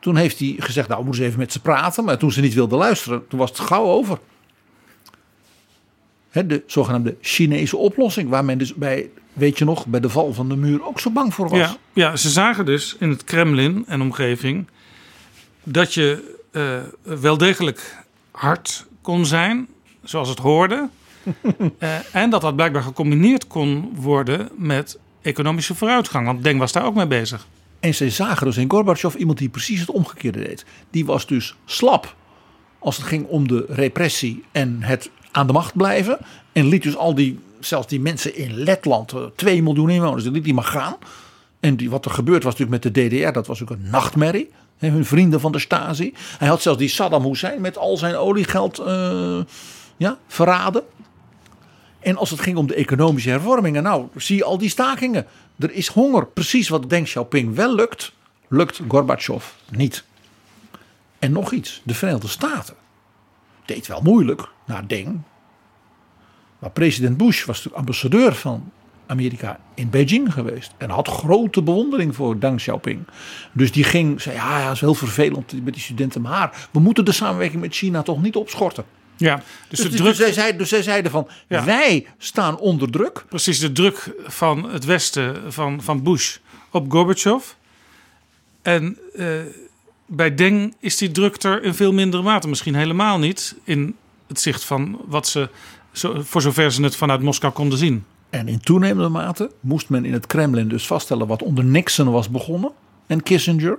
Toen 0.00 0.16
heeft 0.16 0.38
hij 0.38 0.54
gezegd, 0.58 0.88
nou 0.88 1.00
we 1.00 1.06
moeten 1.06 1.24
even 1.24 1.38
met 1.38 1.52
ze 1.52 1.60
praten. 1.60 2.04
Maar 2.04 2.18
toen 2.18 2.32
ze 2.32 2.40
niet 2.40 2.54
wilden 2.54 2.78
luisteren, 2.78 3.28
toen 3.28 3.38
was 3.38 3.50
het 3.50 3.60
gauw 3.60 3.84
over. 3.84 4.18
De 6.32 6.62
zogenaamde 6.66 7.16
Chinese 7.20 7.76
oplossing. 7.76 8.28
Waar 8.28 8.44
men 8.44 8.58
dus 8.58 8.74
bij, 8.74 9.10
weet 9.32 9.58
je 9.58 9.64
nog, 9.64 9.86
bij 9.86 10.00
de 10.00 10.08
val 10.08 10.32
van 10.32 10.48
de 10.48 10.56
muur 10.56 10.86
ook 10.86 11.00
zo 11.00 11.10
bang 11.10 11.34
voor 11.34 11.48
was. 11.48 11.58
Ja, 11.58 11.76
ja, 11.92 12.16
ze 12.16 12.30
zagen 12.30 12.64
dus 12.64 12.96
in 12.98 13.08
het 13.08 13.24
Kremlin 13.24 13.84
en 13.86 14.00
omgeving 14.00 14.66
dat 15.62 15.94
je 15.94 16.36
eh, 16.50 16.78
wel 17.02 17.38
degelijk 17.38 18.03
hard 18.34 18.86
kon 19.02 19.26
zijn, 19.26 19.68
zoals 20.02 20.28
het 20.28 20.38
hoorde. 20.38 20.88
Eh, 21.78 22.14
en 22.14 22.30
dat 22.30 22.40
dat 22.40 22.56
blijkbaar 22.56 22.82
gecombineerd 22.82 23.46
kon 23.46 23.92
worden 23.94 24.48
met 24.56 24.98
economische 25.22 25.74
vooruitgang. 25.74 26.26
Want 26.26 26.44
Deng 26.44 26.58
was 26.58 26.72
daar 26.72 26.84
ook 26.84 26.94
mee 26.94 27.06
bezig. 27.06 27.46
En 27.80 27.94
ze 27.94 28.10
zagen 28.10 28.46
dus 28.46 28.56
in 28.56 28.70
Gorbachev 28.70 29.14
iemand 29.14 29.38
die 29.38 29.48
precies 29.48 29.80
het 29.80 29.90
omgekeerde 29.90 30.44
deed. 30.44 30.64
Die 30.90 31.04
was 31.04 31.26
dus 31.26 31.54
slap 31.64 32.14
als 32.78 32.96
het 32.96 33.06
ging 33.06 33.26
om 33.26 33.48
de 33.48 33.64
repressie 33.68 34.44
en 34.52 34.82
het 34.82 35.10
aan 35.30 35.46
de 35.46 35.52
macht 35.52 35.76
blijven. 35.76 36.18
En 36.52 36.66
liet 36.66 36.82
dus 36.82 36.96
al 36.96 37.14
die, 37.14 37.38
zelfs 37.60 37.86
die 37.86 38.00
mensen 38.00 38.36
in 38.36 38.54
Letland, 38.54 39.12
eh, 39.12 39.24
2 39.36 39.62
miljoen 39.62 39.90
inwoners, 39.90 40.22
die 40.22 40.32
liet 40.32 40.44
die 40.44 40.62
gaan. 40.62 40.96
En 41.60 41.76
die, 41.76 41.90
wat 41.90 42.04
er 42.04 42.10
gebeurd 42.10 42.42
was 42.42 42.56
natuurlijk 42.56 42.84
met 42.84 42.94
de 42.94 43.08
DDR, 43.08 43.32
dat 43.32 43.46
was 43.46 43.62
ook 43.62 43.70
een 43.70 43.88
nachtmerrie. 43.90 44.50
Hun 44.90 45.04
vrienden 45.04 45.40
van 45.40 45.52
de 45.52 45.58
Stasi. 45.58 46.14
Hij 46.38 46.48
had 46.48 46.62
zelfs 46.62 46.78
die 46.78 46.88
Saddam 46.88 47.24
Hussein 47.24 47.60
met 47.60 47.78
al 47.78 47.96
zijn 47.96 48.16
oliegeld 48.16 48.78
eh, 48.78 49.40
ja, 49.96 50.18
verraden. 50.26 50.82
En 52.00 52.16
als 52.16 52.30
het 52.30 52.40
ging 52.40 52.56
om 52.56 52.66
de 52.66 52.74
economische 52.74 53.30
hervormingen, 53.30 53.82
nou, 53.82 54.06
zie 54.16 54.36
je 54.36 54.44
al 54.44 54.58
die 54.58 54.68
stakingen. 54.68 55.26
Er 55.58 55.70
is 55.70 55.88
honger. 55.88 56.26
Precies 56.26 56.68
wat 56.68 56.90
Deng 56.90 57.04
Xiaoping 57.04 57.54
wel 57.54 57.74
lukt, 57.74 58.12
lukt 58.48 58.80
Gorbachev 58.88 59.44
niet. 59.70 60.04
En 61.18 61.32
nog 61.32 61.52
iets, 61.52 61.80
de 61.84 61.94
Verenigde 61.94 62.28
Staten 62.28 62.74
deed 63.64 63.86
wel 63.86 64.00
moeilijk 64.00 64.48
naar 64.64 64.86
Deng. 64.86 65.22
Maar 66.58 66.70
president 66.70 67.16
Bush 67.16 67.44
was 67.44 67.56
natuurlijk 67.56 67.76
ambassadeur 67.76 68.34
van 68.34 68.72
Amerika 69.06 69.60
in 69.74 69.90
Beijing 69.90 70.32
geweest. 70.32 70.72
En 70.76 70.90
had 70.90 71.08
grote 71.08 71.62
bewondering 71.62 72.14
voor 72.14 72.38
Deng 72.38 72.56
Xiaoping. 72.56 73.06
Dus 73.52 73.72
die 73.72 73.84
ging, 73.84 74.20
zei 74.20 74.36
ja, 74.36 74.58
ja, 74.58 74.70
is 74.70 74.80
heel 74.80 74.94
vervelend 74.94 75.64
met 75.64 75.74
die 75.74 75.82
studenten. 75.82 76.20
Maar 76.20 76.68
we 76.70 76.80
moeten 76.80 77.04
de 77.04 77.12
samenwerking 77.12 77.60
met 77.60 77.74
China 77.74 78.02
toch 78.02 78.22
niet 78.22 78.36
opschorten. 78.36 78.84
Ja, 79.16 79.36
dus, 79.36 79.44
Dus, 79.68 79.78
de 79.90 80.02
dus, 80.02 80.16
druk, 80.16 80.32
zij, 80.32 80.56
dus 80.56 80.68
zij 80.68 80.82
zeiden 80.82 81.10
van, 81.10 81.28
Ja. 81.48 81.64
wij 81.64 82.06
staan 82.18 82.58
onder 82.58 82.90
druk. 82.90 83.24
precies 83.28 83.58
de 83.58 83.72
druk 83.72 84.14
van 84.26 84.70
het 84.70 84.84
Westen, 84.84 85.52
van, 85.52 85.82
van 85.82 86.02
Bush 86.02 86.36
op 86.70 86.90
Gorbachev. 86.92 87.44
En 88.62 88.98
eh, 89.14 89.26
bij 90.06 90.34
Deng 90.34 90.74
is 90.80 90.96
die 90.96 91.10
druk 91.10 91.42
er 91.42 91.62
in 91.62 91.74
veel 91.74 91.92
mindere 91.92 92.22
mate. 92.22 92.48
Misschien 92.48 92.74
helemaal 92.74 93.18
niet 93.18 93.56
in 93.64 93.96
het 94.28 94.40
zicht 94.40 94.64
van 94.64 95.00
wat 95.06 95.28
ze, 95.28 95.48
voor 96.18 96.42
zover 96.42 96.72
ze 96.72 96.82
het 96.82 96.96
vanuit 96.96 97.22
Moskou 97.22 97.52
konden 97.52 97.78
zien. 97.78 98.04
En 98.34 98.48
in 98.48 98.60
toenemende 98.60 99.08
mate 99.08 99.50
moest 99.60 99.88
men 99.88 100.04
in 100.04 100.12
het 100.12 100.26
Kremlin 100.26 100.68
dus 100.68 100.86
vaststellen 100.86 101.26
wat 101.26 101.42
onder 101.42 101.64
Nixon 101.64 102.10
was 102.10 102.30
begonnen 102.30 102.70
en 103.06 103.22
Kissinger. 103.22 103.78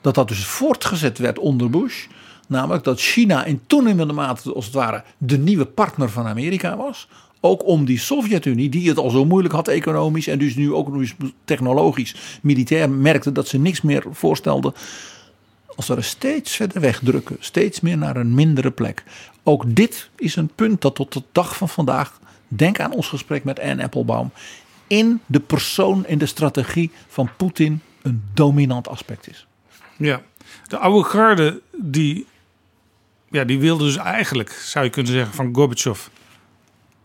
Dat 0.00 0.14
dat 0.14 0.28
dus 0.28 0.44
voortgezet 0.44 1.18
werd 1.18 1.38
onder 1.38 1.70
Bush. 1.70 2.06
Namelijk 2.48 2.84
dat 2.84 3.00
China 3.00 3.44
in 3.44 3.60
toenemende 3.66 4.12
mate 4.12 4.52
als 4.52 4.64
het 4.64 4.74
ware 4.74 5.04
de 5.18 5.38
nieuwe 5.38 5.66
partner 5.66 6.10
van 6.10 6.26
Amerika 6.26 6.76
was. 6.76 7.08
Ook 7.40 7.66
om 7.66 7.84
die 7.84 7.98
Sovjet-Unie, 7.98 8.68
die 8.68 8.88
het 8.88 8.98
al 8.98 9.10
zo 9.10 9.24
moeilijk 9.24 9.54
had 9.54 9.68
economisch 9.68 10.26
en 10.26 10.38
dus 10.38 10.54
nu 10.54 10.72
ook 10.72 11.04
technologisch, 11.44 12.38
militair, 12.42 12.90
merkte 12.90 13.32
dat 13.32 13.48
ze 13.48 13.58
niks 13.58 13.80
meer 13.80 14.04
voorstelden. 14.10 14.72
Als 15.76 15.86
we 15.86 15.94
er 15.94 16.04
steeds 16.04 16.56
verder 16.56 16.80
wegdrukken, 16.80 17.36
steeds 17.40 17.80
meer 17.80 17.98
naar 17.98 18.16
een 18.16 18.34
mindere 18.34 18.70
plek. 18.70 19.04
Ook 19.42 19.64
dit 19.66 20.10
is 20.16 20.36
een 20.36 20.50
punt 20.54 20.80
dat 20.80 20.94
tot 20.94 21.12
de 21.12 21.22
dag 21.32 21.56
van 21.56 21.68
vandaag, 21.68 22.19
denk 22.50 22.80
aan 22.80 22.92
ons 22.92 23.08
gesprek 23.08 23.44
met 23.44 23.60
Anne 23.60 23.82
Applebaum, 23.82 24.30
in 24.86 25.20
de 25.26 25.40
persoon 25.40 26.06
en 26.06 26.18
de 26.18 26.26
strategie 26.26 26.90
van 27.08 27.30
Poetin 27.36 27.80
een 28.02 28.22
dominant 28.34 28.88
aspect 28.88 29.28
is. 29.28 29.46
Ja, 29.96 30.22
de 30.66 30.78
oude 30.78 31.08
garde 31.08 31.60
die, 31.76 32.26
ja, 33.30 33.44
die 33.44 33.58
wilde 33.58 33.84
dus 33.84 33.96
eigenlijk, 33.96 34.50
zou 34.50 34.84
je 34.84 34.90
kunnen 34.90 35.12
zeggen, 35.12 35.34
van 35.34 35.54
Gorbachev 35.54 36.06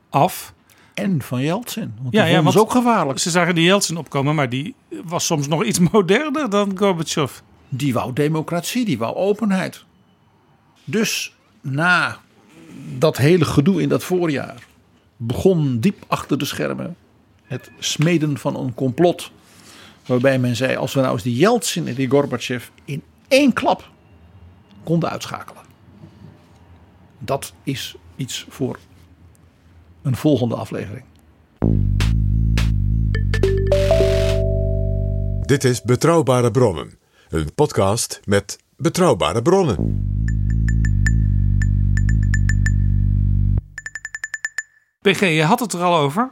af. 0.09 0.53
En 0.93 1.21
van 1.21 1.41
Yeltsin, 1.41 1.93
want 2.01 2.13
Ja, 2.13 2.23
die 2.23 2.33
ja, 2.33 2.43
want 2.43 2.57
ook 2.57 2.71
gevaarlijk. 2.71 3.19
Ze 3.19 3.29
zagen 3.29 3.55
die 3.55 3.63
Yeltsin 3.63 3.97
opkomen, 3.97 4.35
maar 4.35 4.49
die 4.49 4.75
was 5.03 5.25
soms 5.25 5.47
nog 5.47 5.63
iets 5.63 5.79
moderner 5.91 6.49
dan 6.49 6.77
Gorbachev. 6.77 7.39
Die 7.69 7.93
wou 7.93 8.13
democratie, 8.13 8.85
die 8.85 8.97
wou 8.97 9.15
openheid. 9.15 9.83
Dus 10.83 11.35
na 11.61 12.19
dat 12.97 13.17
hele 13.17 13.45
gedoe 13.45 13.81
in 13.81 13.89
dat 13.89 14.03
voorjaar 14.03 14.63
begon 15.17 15.79
diep 15.79 16.03
achter 16.07 16.37
de 16.37 16.45
schermen 16.45 16.95
het 17.43 17.71
smeden 17.79 18.37
van 18.37 18.55
een 18.55 18.73
complot. 18.73 19.31
Waarbij 20.05 20.39
men 20.39 20.55
zei: 20.55 20.75
als 20.75 20.93
we 20.93 21.01
nou 21.01 21.13
eens 21.13 21.23
die 21.23 21.35
Yeltsin 21.35 21.87
en 21.87 21.95
die 21.95 22.09
Gorbachev 22.09 22.67
in 22.85 23.03
één 23.27 23.53
klap 23.53 23.89
konden 24.83 25.09
uitschakelen. 25.09 25.63
Dat 27.19 27.53
is 27.63 27.95
iets 28.15 28.45
voor 28.49 28.79
een 30.01 30.15
volgende 30.15 30.55
aflevering. 30.55 31.03
Dit 35.41 35.63
is 35.63 35.81
Betrouwbare 35.81 36.51
Bronnen, 36.51 36.97
een 37.29 37.53
podcast 37.53 38.19
met 38.23 38.57
betrouwbare 38.77 39.41
bronnen. 39.41 40.14
PG, 45.11 45.19
je 45.19 45.43
had 45.43 45.59
het 45.59 45.73
er 45.73 45.81
al 45.83 45.95
over. 45.97 46.31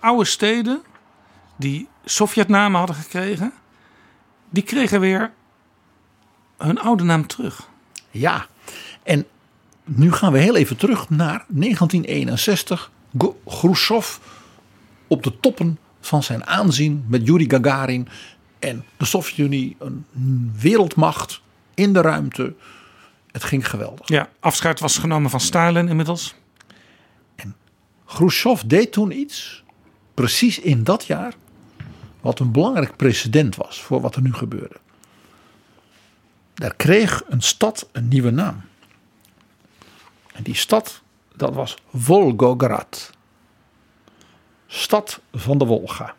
Oude 0.00 0.24
steden 0.24 0.82
die 1.56 1.88
Sovjetnamen 2.04 2.78
hadden 2.78 2.96
gekregen, 2.96 3.52
die 4.50 4.62
kregen 4.62 5.00
weer 5.00 5.32
hun 6.58 6.80
oude 6.80 7.04
naam 7.04 7.26
terug. 7.26 7.68
Ja, 8.10 8.46
en 9.02 9.26
nu 9.84 10.12
gaan 10.12 10.32
we 10.32 10.38
heel 10.38 10.56
even 10.56 10.76
terug 10.76 11.10
naar 11.10 11.44
1961. 11.48 12.90
Go- 13.18 13.40
Khrushchev 13.46 14.16
op 15.06 15.22
de 15.22 15.40
toppen 15.40 15.78
van 16.00 16.22
zijn 16.22 16.46
aanzien 16.46 17.04
met 17.08 17.26
Yuri 17.26 17.50
Gagarin 17.50 18.08
en 18.58 18.84
de 18.96 19.04
Sovjet-Unie, 19.04 19.76
een 19.78 20.06
wereldmacht 20.58 21.40
in 21.74 21.92
de 21.92 22.00
ruimte. 22.00 22.54
Het 23.30 23.44
ging 23.44 23.68
geweldig. 23.70 24.08
Ja, 24.08 24.28
afscheid 24.40 24.80
was 24.80 24.98
genomen 24.98 25.30
van 25.30 25.40
Stalin 25.40 25.88
inmiddels. 25.88 26.34
Khrushchev 28.14 28.60
deed 28.60 28.92
toen 28.92 29.18
iets, 29.18 29.64
precies 30.14 30.58
in 30.58 30.84
dat 30.84 31.04
jaar, 31.04 31.34
wat 32.20 32.38
een 32.38 32.52
belangrijk 32.52 32.96
precedent 32.96 33.56
was 33.56 33.82
voor 33.82 34.00
wat 34.00 34.16
er 34.16 34.22
nu 34.22 34.32
gebeurde. 34.32 34.76
Daar 36.54 36.74
kreeg 36.74 37.22
een 37.28 37.40
stad 37.40 37.88
een 37.92 38.08
nieuwe 38.08 38.30
naam. 38.30 38.60
En 40.32 40.42
die 40.42 40.54
stad, 40.54 41.02
dat 41.36 41.54
was 41.54 41.76
Volgograd. 41.94 43.10
Stad 44.66 45.20
van 45.32 45.58
de 45.58 45.64
Wolga. 45.64 46.14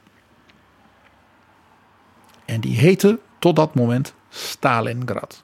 En 2.45 2.61
die 2.61 2.77
heette 2.77 3.19
tot 3.39 3.55
dat 3.55 3.75
moment 3.75 4.13
Stalingrad. 4.29 5.43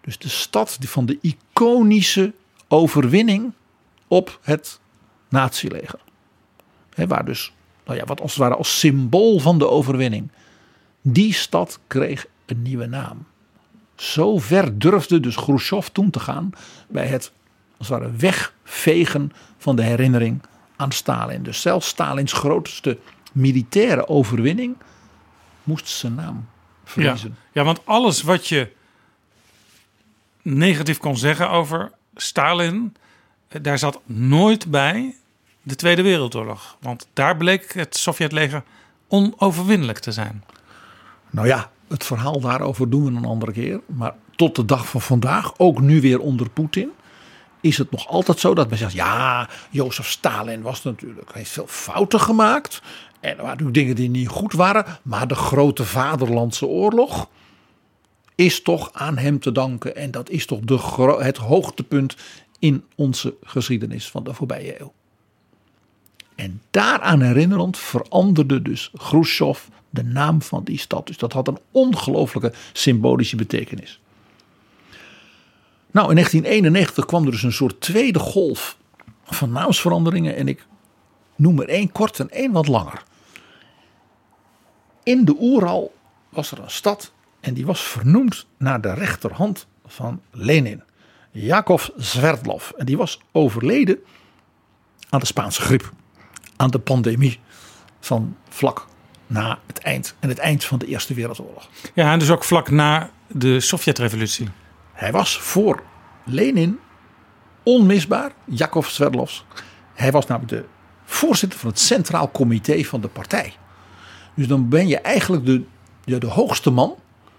Dus 0.00 0.18
de 0.18 0.28
stad 0.28 0.78
van 0.80 1.06
de 1.06 1.18
iconische 1.20 2.34
overwinning 2.68 3.52
op 4.08 4.38
het 4.42 4.80
nazileger. 5.28 5.98
Hè, 6.94 7.06
waar 7.06 7.24
dus, 7.24 7.52
nou 7.84 7.98
ja, 7.98 8.04
wat 8.04 8.20
als 8.20 8.36
het 8.36 8.52
als 8.52 8.78
symbool 8.78 9.38
van 9.38 9.58
de 9.58 9.68
overwinning. 9.68 10.30
Die 11.02 11.32
stad 11.32 11.78
kreeg 11.86 12.26
een 12.46 12.62
nieuwe 12.62 12.86
naam. 12.86 13.26
Zo 13.96 14.38
ver 14.38 14.78
durfde 14.78 15.20
dus 15.20 15.34
Khrushchev 15.34 15.86
toen 15.86 16.10
te 16.10 16.20
gaan 16.20 16.50
bij 16.88 17.06
het 17.06 17.32
als 17.78 17.88
het 17.88 17.98
ware 17.98 18.12
wegvegen 18.12 19.32
van 19.58 19.76
de 19.76 19.82
herinnering 19.82 20.42
aan 20.76 20.92
Stalin. 20.92 21.42
Dus 21.42 21.60
zelfs 21.60 21.88
Stalins 21.88 22.32
grootste 22.32 22.98
militaire 23.32 24.08
overwinning 24.08 24.76
moest 25.62 25.88
zijn 25.88 26.14
naam 26.14 26.34
Ja, 26.36 26.90
verliezen. 26.90 27.36
ja, 27.52 27.64
want 27.64 27.80
alles 27.84 28.22
wat 28.22 28.46
je 28.46 28.72
negatief 30.42 30.98
kon 30.98 31.16
zeggen 31.16 31.50
over 31.50 31.92
Stalin, 32.14 32.94
daar 33.62 33.78
zat 33.78 34.00
nooit 34.04 34.70
bij 34.70 35.14
de 35.62 35.74
Tweede 35.74 36.02
Wereldoorlog. 36.02 36.76
Want 36.80 37.08
daar 37.12 37.36
bleek 37.36 37.72
het 37.72 37.96
Sovjetleger 37.96 38.62
onoverwinnelijk 39.08 39.98
te 39.98 40.12
zijn. 40.12 40.44
Nou 41.30 41.46
ja, 41.46 41.70
het 41.88 42.04
verhaal 42.04 42.40
daarover 42.40 42.90
doen 42.90 43.04
we 43.04 43.10
een 43.10 43.24
andere 43.24 43.52
keer. 43.52 43.80
Maar 43.86 44.14
tot 44.36 44.56
de 44.56 44.64
dag 44.64 44.88
van 44.88 45.00
vandaag, 45.00 45.58
ook 45.58 45.80
nu 45.80 46.00
weer 46.00 46.20
onder 46.20 46.50
Poetin, 46.50 46.90
is 47.60 47.78
het 47.78 47.90
nog 47.90 48.08
altijd 48.08 48.38
zo 48.38 48.54
dat 48.54 48.68
men 48.68 48.78
zegt: 48.78 48.92
ja, 48.92 49.48
Jozef 49.70 50.08
Stalin 50.08 50.62
was 50.62 50.82
natuurlijk, 50.82 51.34
heeft 51.34 51.50
veel 51.50 51.66
fouten 51.66 52.20
gemaakt. 52.20 52.82
En 53.20 53.30
er 53.30 53.36
waren 53.36 53.48
natuurlijk 53.48 53.74
dingen 53.74 53.96
die 53.96 54.10
niet 54.10 54.28
goed 54.28 54.52
waren. 54.52 54.84
Maar 55.02 55.28
de 55.28 55.34
grote 55.34 55.84
vaderlandse 55.84 56.66
oorlog 56.66 57.28
is 58.34 58.62
toch 58.62 58.90
aan 58.92 59.18
hem 59.18 59.40
te 59.40 59.52
danken. 59.52 59.96
En 59.96 60.10
dat 60.10 60.30
is 60.30 60.46
toch 60.46 60.60
de, 60.60 61.16
het 61.18 61.36
hoogtepunt 61.36 62.16
in 62.58 62.84
onze 62.94 63.34
geschiedenis 63.42 64.10
van 64.10 64.24
de 64.24 64.34
voorbije 64.34 64.80
eeuw. 64.80 64.92
En 66.34 66.62
daaraan 66.70 67.20
herinnerend 67.20 67.78
veranderde 67.78 68.62
dus 68.62 68.90
Khrushchev 68.96 69.60
de 69.90 70.04
naam 70.04 70.42
van 70.42 70.64
die 70.64 70.78
stad. 70.78 71.06
Dus 71.06 71.18
dat 71.18 71.32
had 71.32 71.48
een 71.48 71.58
ongelooflijke 71.70 72.52
symbolische 72.72 73.36
betekenis. 73.36 74.00
Nou, 75.90 76.08
in 76.08 76.14
1991 76.14 77.04
kwam 77.04 77.24
er 77.24 77.30
dus 77.30 77.42
een 77.42 77.52
soort 77.52 77.80
tweede 77.80 78.18
golf 78.18 78.76
van 79.24 79.52
naamsveranderingen. 79.52 80.36
En 80.36 80.48
ik 80.48 80.66
noem 81.36 81.60
er 81.60 81.68
één 81.68 81.92
kort 81.92 82.20
en 82.20 82.30
één 82.30 82.52
wat 82.52 82.66
langer. 82.66 83.02
In 85.02 85.24
de 85.24 85.36
Oeral 85.40 85.94
was 86.28 86.50
er 86.50 86.58
een 86.58 86.70
stad 86.70 87.12
en 87.40 87.54
die 87.54 87.66
was 87.66 87.80
vernoemd 87.80 88.46
naar 88.56 88.80
de 88.80 88.94
rechterhand 88.94 89.66
van 89.86 90.20
Lenin. 90.30 90.82
Yakov 91.36 91.88
Sverdlov. 91.96 92.70
En 92.76 92.86
die 92.86 92.96
was 92.96 93.20
overleden 93.32 93.98
aan 95.08 95.20
de 95.20 95.26
Spaanse 95.26 95.60
griep. 95.60 95.92
Aan 96.56 96.70
de 96.70 96.78
pandemie 96.78 97.40
van 98.00 98.36
vlak 98.48 98.86
na 99.26 99.58
het 99.66 99.78
eind 99.78 100.14
en 100.20 100.28
het 100.28 100.38
eind 100.38 100.64
van 100.64 100.78
de 100.78 100.86
Eerste 100.86 101.14
Wereldoorlog. 101.14 101.68
Ja, 101.94 102.12
en 102.12 102.18
dus 102.18 102.30
ook 102.30 102.44
vlak 102.44 102.70
na 102.70 103.10
de 103.28 103.60
Sovjetrevolutie. 103.60 104.48
Hij 104.92 105.12
was 105.12 105.38
voor 105.38 105.82
Lenin 106.24 106.78
onmisbaar, 107.62 108.32
Yakov 108.44 108.88
Sverdlovs. 108.88 109.44
Hij 109.94 110.12
was 110.12 110.26
namelijk 110.26 110.52
de 110.52 110.64
voorzitter 111.04 111.58
van 111.58 111.68
het 111.68 111.78
Centraal 111.78 112.30
Comité 112.30 112.84
van 112.84 113.00
de 113.00 113.08
partij. 113.08 113.54
Dus 114.34 114.46
dan 114.46 114.68
ben 114.68 114.86
je 114.86 114.98
eigenlijk 114.98 115.46
de, 115.46 115.64
de, 116.04 116.18
de 116.18 116.26
hoogste 116.26 116.70
man 116.70 116.96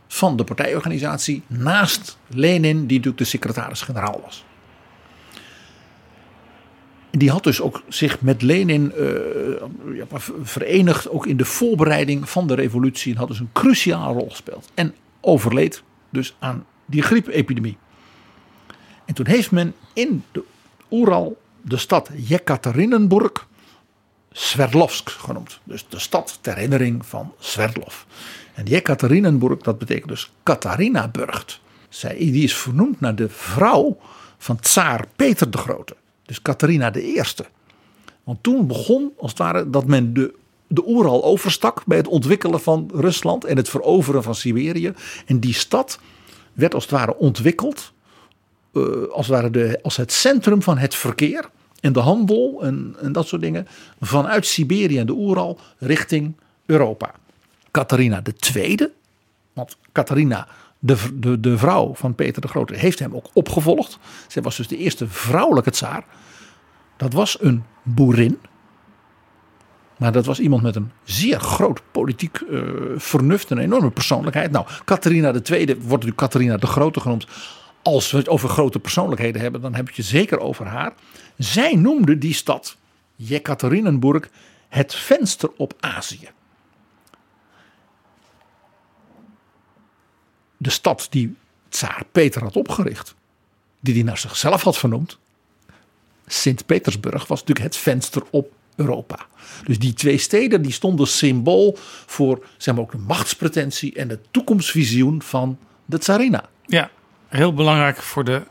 van 0.07 0.37
de 0.37 0.43
partijorganisatie 0.43 1.43
naast 1.47 2.17
Lenin, 2.27 2.77
die 2.77 2.97
natuurlijk 2.97 3.17
de 3.17 3.23
secretaris-generaal 3.23 4.21
was. 4.23 4.45
Die 7.11 7.31
had 7.31 7.43
dus 7.43 7.61
ook 7.61 7.83
zich 7.87 8.21
met 8.21 8.41
Lenin 8.41 8.93
ja, 9.93 10.05
verenigd, 10.41 11.09
ook 11.09 11.25
in 11.25 11.37
de 11.37 11.45
voorbereiding 11.45 12.29
van 12.29 12.47
de 12.47 12.53
revolutie. 12.53 13.11
En 13.13 13.19
had 13.19 13.27
dus 13.27 13.39
een 13.39 13.49
cruciale 13.53 14.13
rol 14.13 14.29
gespeeld. 14.29 14.69
En 14.73 14.95
overleed 15.21 15.83
dus 16.09 16.35
aan 16.39 16.65
die 16.85 17.01
griepepidemie. 17.01 17.77
En 19.05 19.13
toen 19.13 19.27
heeft 19.27 19.51
men 19.51 19.73
in 19.93 20.23
de 20.31 20.43
Oeral 20.91 21.41
de 21.61 21.77
stad 21.77 22.09
Jekaterinenburg 22.15 23.47
Sverdlovsk 24.31 25.09
genoemd. 25.09 25.59
Dus 25.63 25.85
de 25.89 25.99
stad 25.99 26.37
ter 26.41 26.53
herinnering 26.53 27.05
van 27.05 27.33
Sverdlov. 27.39 28.03
En 28.57 28.65
Jekaterinenburg, 28.65 29.61
dat 29.61 29.77
betekent 29.77 30.07
dus 30.07 30.31
Katharinaburg. 30.43 31.59
Zij, 31.89 32.15
die 32.17 32.43
is 32.43 32.55
vernoemd 32.55 32.99
naar 32.99 33.15
de 33.15 33.29
vrouw 33.29 33.97
van 34.37 34.59
tsaar 34.59 35.05
Peter 35.15 35.51
de 35.51 35.57
Grote. 35.57 35.95
Dus 36.25 36.41
Katharina 36.41 36.89
de 36.89 37.01
Eerste. 37.01 37.45
Want 38.23 38.43
toen 38.43 38.67
begon, 38.67 39.13
als 39.17 39.29
het 39.29 39.39
ware, 39.39 39.69
dat 39.69 39.85
men 39.85 40.13
de, 40.13 40.33
de 40.67 40.87
Oeral 40.87 41.23
overstak 41.23 41.85
bij 41.85 41.97
het 41.97 42.07
ontwikkelen 42.07 42.59
van 42.59 42.89
Rusland 42.93 43.45
en 43.45 43.57
het 43.57 43.69
veroveren 43.69 44.23
van 44.23 44.35
Siberië. 44.35 44.93
En 45.25 45.39
die 45.39 45.53
stad 45.53 45.99
werd 46.53 46.73
als 46.73 46.83
het 46.83 46.91
ware 46.91 47.17
ontwikkeld 47.17 47.93
eh, 48.73 48.81
als, 49.11 49.27
het 49.27 49.35
ware 49.35 49.49
de, 49.49 49.79
als 49.81 49.97
het 49.97 50.11
centrum 50.11 50.61
van 50.61 50.77
het 50.77 50.95
verkeer 50.95 51.49
en 51.79 51.93
de 51.93 51.99
handel 51.99 52.63
en, 52.63 52.95
en 53.01 53.11
dat 53.11 53.27
soort 53.27 53.41
dingen 53.41 53.67
vanuit 54.01 54.45
Siberië 54.45 54.97
en 54.97 55.05
de 55.05 55.13
Oeral 55.13 55.59
richting 55.77 56.35
Europa. 56.65 57.13
Catharina 57.77 58.21
II, 58.55 58.77
want 59.53 59.77
Catharina, 59.91 60.47
de, 60.79 60.97
de, 61.13 61.39
de 61.39 61.57
vrouw 61.57 61.93
van 61.93 62.15
Peter 62.15 62.41
de 62.41 62.47
Grote, 62.47 62.75
heeft 62.75 62.99
hem 62.99 63.15
ook 63.15 63.29
opgevolgd. 63.33 63.99
Zij 64.27 64.41
was 64.41 64.57
dus 64.57 64.67
de 64.67 64.77
eerste 64.77 65.07
vrouwelijke 65.07 65.71
tsaar. 65.71 66.05
Dat 66.97 67.13
was 67.13 67.37
een 67.41 67.63
boerin. 67.83 68.39
Maar 69.97 70.11
dat 70.11 70.25
was 70.25 70.39
iemand 70.39 70.61
met 70.61 70.75
een 70.75 70.91
zeer 71.03 71.39
groot 71.39 71.81
politiek 71.91 72.35
eh, 72.37 72.61
vernuft, 72.95 73.49
een 73.49 73.57
enorme 73.57 73.91
persoonlijkheid. 73.91 74.51
Nou, 74.51 74.65
Catharina 74.85 75.33
II 75.33 75.65
wordt 75.65 75.89
natuurlijk 75.89 76.17
Catharina 76.17 76.57
de 76.57 76.67
Grote 76.67 76.99
genoemd. 76.99 77.27
Als 77.81 78.11
we 78.11 78.17
het 78.17 78.29
over 78.29 78.49
grote 78.49 78.79
persoonlijkheden 78.79 79.41
hebben, 79.41 79.61
dan 79.61 79.75
heb 79.75 79.89
je 79.89 80.01
het 80.01 80.11
zeker 80.11 80.39
over 80.39 80.65
haar. 80.65 80.93
Zij 81.37 81.75
noemde 81.75 82.17
die 82.17 82.33
stad, 82.33 82.77
Jekaterinenburg, 83.15 84.29
het 84.69 84.95
venster 84.95 85.49
op 85.57 85.73
Azië. 85.79 86.29
De 90.57 90.69
stad 90.69 91.07
die 91.09 91.35
tsaar 91.69 92.03
Peter 92.11 92.43
had 92.43 92.55
opgericht, 92.55 93.15
die 93.79 93.93
hij 93.93 94.03
naar 94.03 94.17
zichzelf 94.17 94.61
had 94.61 94.77
vernoemd, 94.77 95.17
Sint-Petersburg 96.27 97.27
was 97.27 97.39
natuurlijk 97.39 97.67
het 97.67 97.77
venster 97.77 98.23
op 98.29 98.51
Europa. 98.75 99.25
Dus 99.65 99.79
die 99.79 99.93
twee 99.93 100.17
steden 100.17 100.61
die 100.61 100.71
stonden 100.71 101.07
symbool 101.07 101.77
voor 102.05 102.45
zeg 102.57 102.73
maar, 102.75 102.83
ook 102.83 102.91
de 102.91 102.97
machtspretentie 102.97 103.93
en 103.93 104.07
de 104.07 104.19
toekomstvisioen 104.31 105.21
van 105.21 105.57
de 105.85 105.97
tsarina. 105.97 106.49
Ja, 106.65 106.89
heel 107.27 107.53
belangrijk 107.53 107.97
voor 107.97 108.23
de 108.23 108.43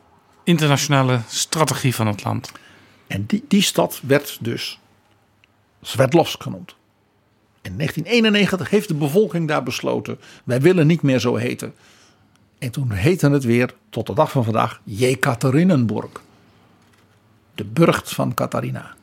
internationale 0.44 1.20
strategie 1.28 1.94
van 1.94 2.06
het 2.06 2.24
land. 2.24 2.52
En 3.06 3.26
die, 3.26 3.44
die 3.48 3.62
stad 3.62 4.00
werd 4.06 4.38
dus 4.40 4.78
Sverdlovsk 5.82 6.42
genoemd. 6.42 6.74
In 7.62 7.76
1991 7.76 8.70
heeft 8.70 8.88
de 8.88 8.94
bevolking 8.94 9.48
daar 9.48 9.62
besloten: 9.62 10.18
wij 10.44 10.60
willen 10.60 10.86
niet 10.86 11.02
meer 11.02 11.18
zo 11.18 11.36
heten. 11.36 11.74
En 12.59 12.71
toen 12.71 12.91
heette 12.91 13.29
het 13.29 13.43
weer 13.43 13.73
tot 13.89 14.07
de 14.07 14.13
dag 14.13 14.31
van 14.31 14.43
vandaag 14.43 14.81
Jekaterinenburg. 14.83 16.21
De 17.55 17.65
burcht 17.65 18.13
van 18.13 18.33
Katharina. 18.33 18.93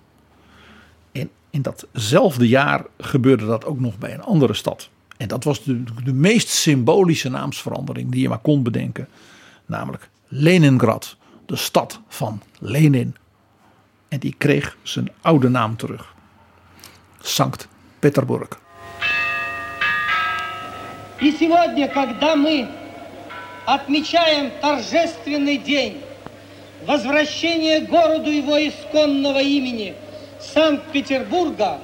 En 1.12 1.30
in 1.51 1.62
datzelfde 1.62 2.49
jaar 2.49 2.84
gebeurde 2.99 3.46
dat 3.46 3.64
ook 3.64 3.80
nog 3.80 3.99
bij 3.99 4.14
een 4.14 4.22
andere 4.22 4.55
stad. 4.55 4.88
En 5.16 5.28
dat 5.28 5.44
was 5.44 5.64
de, 5.64 5.82
de 6.05 6.12
meest 6.12 6.49
symbolische 6.49 7.28
naamsverandering 7.28 8.11
die 8.11 8.20
je 8.20 8.28
maar 8.28 8.38
kon 8.38 8.62
bedenken. 8.62 9.09
Namelijk 9.66 10.09
Leningrad, 10.28 11.16
de 11.46 11.57
stad 11.57 12.01
van 12.09 12.42
Lenin. 12.59 13.16
En 14.09 14.18
die 14.18 14.34
kreeg 14.38 14.76
zijn 14.82 15.11
oude 15.20 15.49
naam 15.49 15.76
terug. 15.76 16.14
Sankt 17.20 17.68
Petersburg. 17.99 18.49
И 21.20 21.32
сегодня, 21.32 21.88
когда 21.88 22.36
мы 22.36 22.68
отмечаем 23.66 24.51
торжественный 24.61 25.57
день 25.57 26.01
возвращения 26.86 27.82
городу 27.82 28.30
его 28.30 28.57
исконного 28.57 29.41
имени 29.41 29.95
Санкт-Петербурга, 30.53 31.80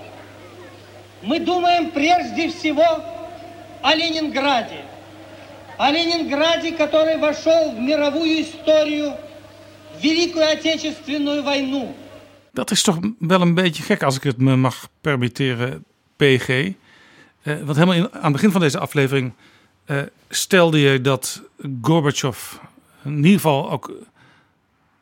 мы 1.21 1.39
думаем 1.39 1.91
прежде 1.91 2.49
всего 2.49 3.03
о 3.81 3.95
Ленинграде. 3.95 4.83
О 5.77 5.91
Ленинграде, 5.91 6.73
который 6.73 7.17
вошел 7.17 7.71
в 7.71 7.79
мировую 7.79 8.41
историю, 8.41 9.15
в 9.97 10.03
Великую 10.03 10.45
Отечественную 10.49 11.43
войну. 11.43 11.95
Dat 12.53 12.71
is 12.71 12.81
toch 12.81 12.99
wel 13.19 13.41
een 13.41 13.53
beetje 13.53 13.83
gek 13.83 14.03
als 14.03 14.15
ik 14.15 14.23
het 14.23 14.37
me 14.37 14.55
mag 14.55 14.89
permitteren, 15.01 15.85
PG. 16.15 16.49
Eh, 16.49 16.73
want 17.43 17.77
helemaal 17.77 17.95
in, 17.95 18.13
aan 18.13 18.23
het 18.23 18.31
begin 18.31 18.51
van 18.51 18.61
deze 18.61 18.79
aflevering 18.79 19.33
eh, 19.89 20.01
stelde 20.29 20.79
je 20.79 21.01
dat 21.01 21.41
Gorbachev, 21.81 22.53
in 23.03 23.15
ieder 23.15 23.31
geval 23.31 23.71
ook 23.71 23.91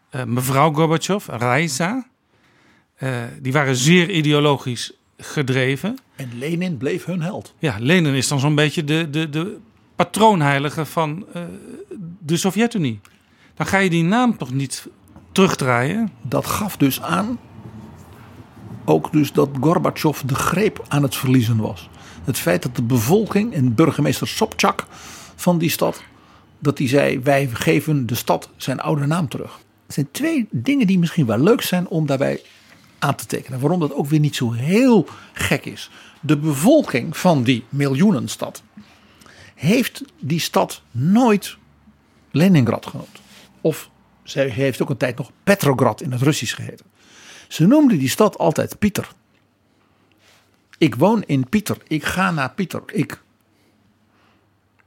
eh, 0.10 0.24
mevrouw 0.24 0.74
Gorbachev, 0.74 1.28
Raisa, 1.28 2.08
eh, 2.96 3.24
die 3.42 3.54
waren 3.54 3.76
zeer 3.76 4.10
ideologisch 4.10 4.94
gedreven. 5.18 5.98
En 6.16 6.30
Lenin 6.38 6.78
bleef 6.78 7.06
hun 7.06 7.22
held. 7.22 7.54
Ja, 7.60 7.76
Lenin 7.80 8.14
is 8.14 8.28
dan 8.28 8.40
zo'n 8.40 8.56
beetje 8.56 8.84
de, 8.84 9.10
de, 9.10 9.30
de 9.30 9.58
patroonheilige 9.96 10.86
van 10.86 11.26
de 12.20 12.38
Sovjet-Unie. 12.38 13.00
Dan 13.56 13.66
ga 13.66 13.78
je 13.78 13.90
die 13.90 14.04
naam 14.04 14.38
toch 14.38 14.54
niet 14.54 14.88
terugdraaien? 15.32 16.12
Dat 16.22 16.46
gaf 16.46 16.78
dus 16.78 17.02
aan 17.02 17.40
ook 18.86 19.12
dus 19.12 19.32
dat 19.32 19.50
Gorbachev 19.62 20.22
de 20.22 20.36
greep 20.36 20.86
aan 20.88 21.04
het 21.04 21.16
verliezen 21.16 21.58
was. 21.58 21.90
Het 22.28 22.38
feit 22.38 22.62
dat 22.62 22.76
de 22.76 22.82
bevolking 22.82 23.54
en 23.54 23.76
burgemeester 23.76 24.28
Sobchak 24.28 24.86
van 25.36 25.58
die 25.58 25.70
stad, 25.70 26.04
dat 26.60 26.78
die 26.78 26.88
zei 26.88 27.20
wij 27.20 27.50
geven 27.54 28.06
de 28.06 28.16
stad 28.16 28.50
zijn 28.58 28.80
oude 28.80 29.06
naam 29.06 29.28
terug. 29.28 29.60
Er 29.88 29.94
zijn 29.94 30.12
twee 30.12 30.48
dingen 30.52 30.88
die 30.88 31.00
misschien 31.00 31.26
wel 31.26 31.38
leuk 31.38 31.62
zijn 31.62 31.88
om 31.88 32.06
daarbij 32.06 32.42
aan 33.00 33.16
te 33.16 33.26
tekenen. 33.26 33.60
Waarom 33.60 33.80
dat 33.80 33.94
ook 33.94 34.08
weer 34.08 34.20
niet 34.20 34.36
zo 34.36 34.52
heel 34.52 35.08
gek 35.34 35.66
is. 35.66 35.90
De 36.20 36.38
bevolking 36.38 37.18
van 37.18 37.44
die 37.44 37.64
miljoenenstad 37.70 38.64
heeft 39.56 40.04
die 40.20 40.40
stad 40.40 40.82
nooit 40.92 41.58
Leningrad 42.32 42.86
genoemd. 42.86 43.22
Of 43.62 43.90
zij 44.24 44.48
heeft 44.48 44.82
ook 44.82 44.90
een 44.90 44.98
tijd 44.98 45.18
nog 45.18 45.32
Petrograd 45.44 46.02
in 46.02 46.12
het 46.12 46.22
Russisch 46.22 46.56
geheten. 46.56 46.86
Ze 47.48 47.68
noemde 47.68 47.98
die 47.98 48.10
stad 48.10 48.38
altijd 48.38 48.80
Pieter. 48.80 49.08
Ik 50.78 50.96
woon 50.96 51.24
in 51.24 51.50
Pieter. 51.50 51.78
Ik 51.88 52.04
ga 52.04 52.32
naar 52.32 52.52
Pieter. 52.52 52.84
Ik 52.86 53.22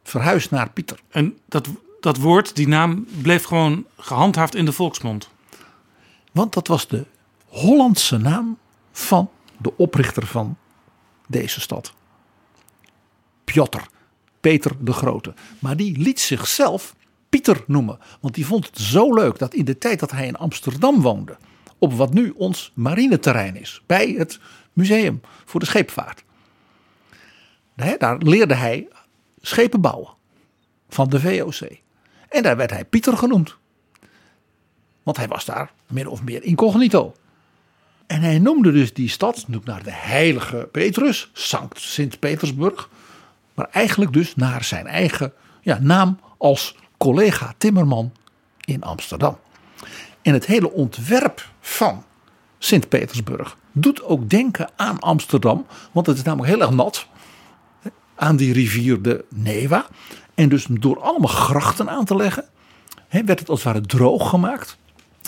verhuis 0.02 0.48
naar 0.48 0.70
Pieter. 0.70 1.00
En 1.08 1.38
dat, 1.48 1.68
dat 2.00 2.16
woord, 2.16 2.56
die 2.56 2.68
naam, 2.68 3.06
bleef 3.22 3.44
gewoon 3.44 3.86
gehandhaafd 3.96 4.54
in 4.54 4.64
de 4.64 4.72
volksmond. 4.72 5.30
Want 6.32 6.52
dat 6.52 6.66
was 6.66 6.88
de 6.88 7.06
Hollandse 7.46 8.16
naam 8.16 8.58
van 8.92 9.30
de 9.56 9.76
oprichter 9.76 10.26
van 10.26 10.56
deze 11.26 11.60
stad. 11.60 11.94
Piotr, 13.44 13.80
Peter 14.40 14.72
de 14.80 14.92
Grote. 14.92 15.34
Maar 15.58 15.76
die 15.76 15.98
liet 15.98 16.20
zichzelf 16.20 16.94
Pieter 17.28 17.64
noemen. 17.66 17.98
Want 18.20 18.34
die 18.34 18.46
vond 18.46 18.66
het 18.66 18.78
zo 18.78 19.14
leuk 19.14 19.38
dat 19.38 19.54
in 19.54 19.64
de 19.64 19.78
tijd 19.78 20.00
dat 20.00 20.10
hij 20.10 20.26
in 20.26 20.36
Amsterdam 20.36 21.00
woonde. 21.00 21.36
Op 21.78 21.92
wat 21.92 22.12
nu 22.12 22.30
ons 22.36 22.72
marineterrein 22.74 23.56
is. 23.56 23.82
Bij 23.86 24.14
het 24.18 24.40
museum 24.72 25.20
voor 25.44 25.60
de 25.60 25.66
scheepvaart. 25.66 26.24
Daar 27.98 28.18
leerde 28.18 28.54
hij 28.54 28.88
schepen 29.40 29.80
bouwen. 29.80 30.08
Van 30.88 31.08
de 31.08 31.20
VOC. 31.20 31.78
En 32.28 32.42
daar 32.42 32.56
werd 32.56 32.70
hij 32.70 32.84
Pieter 32.84 33.16
genoemd. 33.16 33.56
Want 35.02 35.16
hij 35.16 35.28
was 35.28 35.44
daar 35.44 35.72
min 35.86 36.06
of 36.06 36.22
meer 36.22 36.42
incognito. 36.42 37.14
En 38.06 38.22
hij 38.22 38.38
noemde 38.38 38.72
dus 38.72 38.94
die 38.94 39.08
stad 39.08 39.44
nu 39.48 39.60
naar 39.64 39.82
de 39.82 39.92
heilige 39.92 40.68
Petrus, 40.72 41.30
Sankt 41.32 41.80
Sint-Petersburg. 41.80 42.88
Maar 43.54 43.68
eigenlijk 43.70 44.12
dus 44.12 44.36
naar 44.36 44.64
zijn 44.64 44.86
eigen 44.86 45.32
ja, 45.60 45.78
naam 45.80 46.20
als 46.38 46.76
collega 46.98 47.54
Timmerman 47.58 48.12
in 48.64 48.82
Amsterdam. 48.82 49.38
En 50.22 50.32
het 50.32 50.46
hele 50.46 50.72
ontwerp 50.72 51.48
van 51.60 52.04
Sint-Petersburg 52.62 53.56
doet 53.72 54.02
ook 54.02 54.30
denken 54.30 54.70
aan 54.76 54.98
Amsterdam. 54.98 55.66
Want 55.92 56.06
het 56.06 56.16
is 56.16 56.22
namelijk 56.22 56.52
heel 56.52 56.60
erg 56.60 56.70
nat. 56.70 57.06
aan 58.14 58.36
die 58.36 58.52
rivier 58.52 59.02
de 59.02 59.24
Neva. 59.34 59.86
En 60.34 60.48
dus 60.48 60.66
door 60.70 61.00
allemaal 61.00 61.28
grachten 61.28 61.90
aan 61.90 62.04
te 62.04 62.16
leggen, 62.16 62.44
werd 63.08 63.38
het 63.38 63.48
als 63.48 63.64
het 63.64 63.72
ware 63.72 63.86
droog 63.86 64.28
gemaakt. 64.28 64.78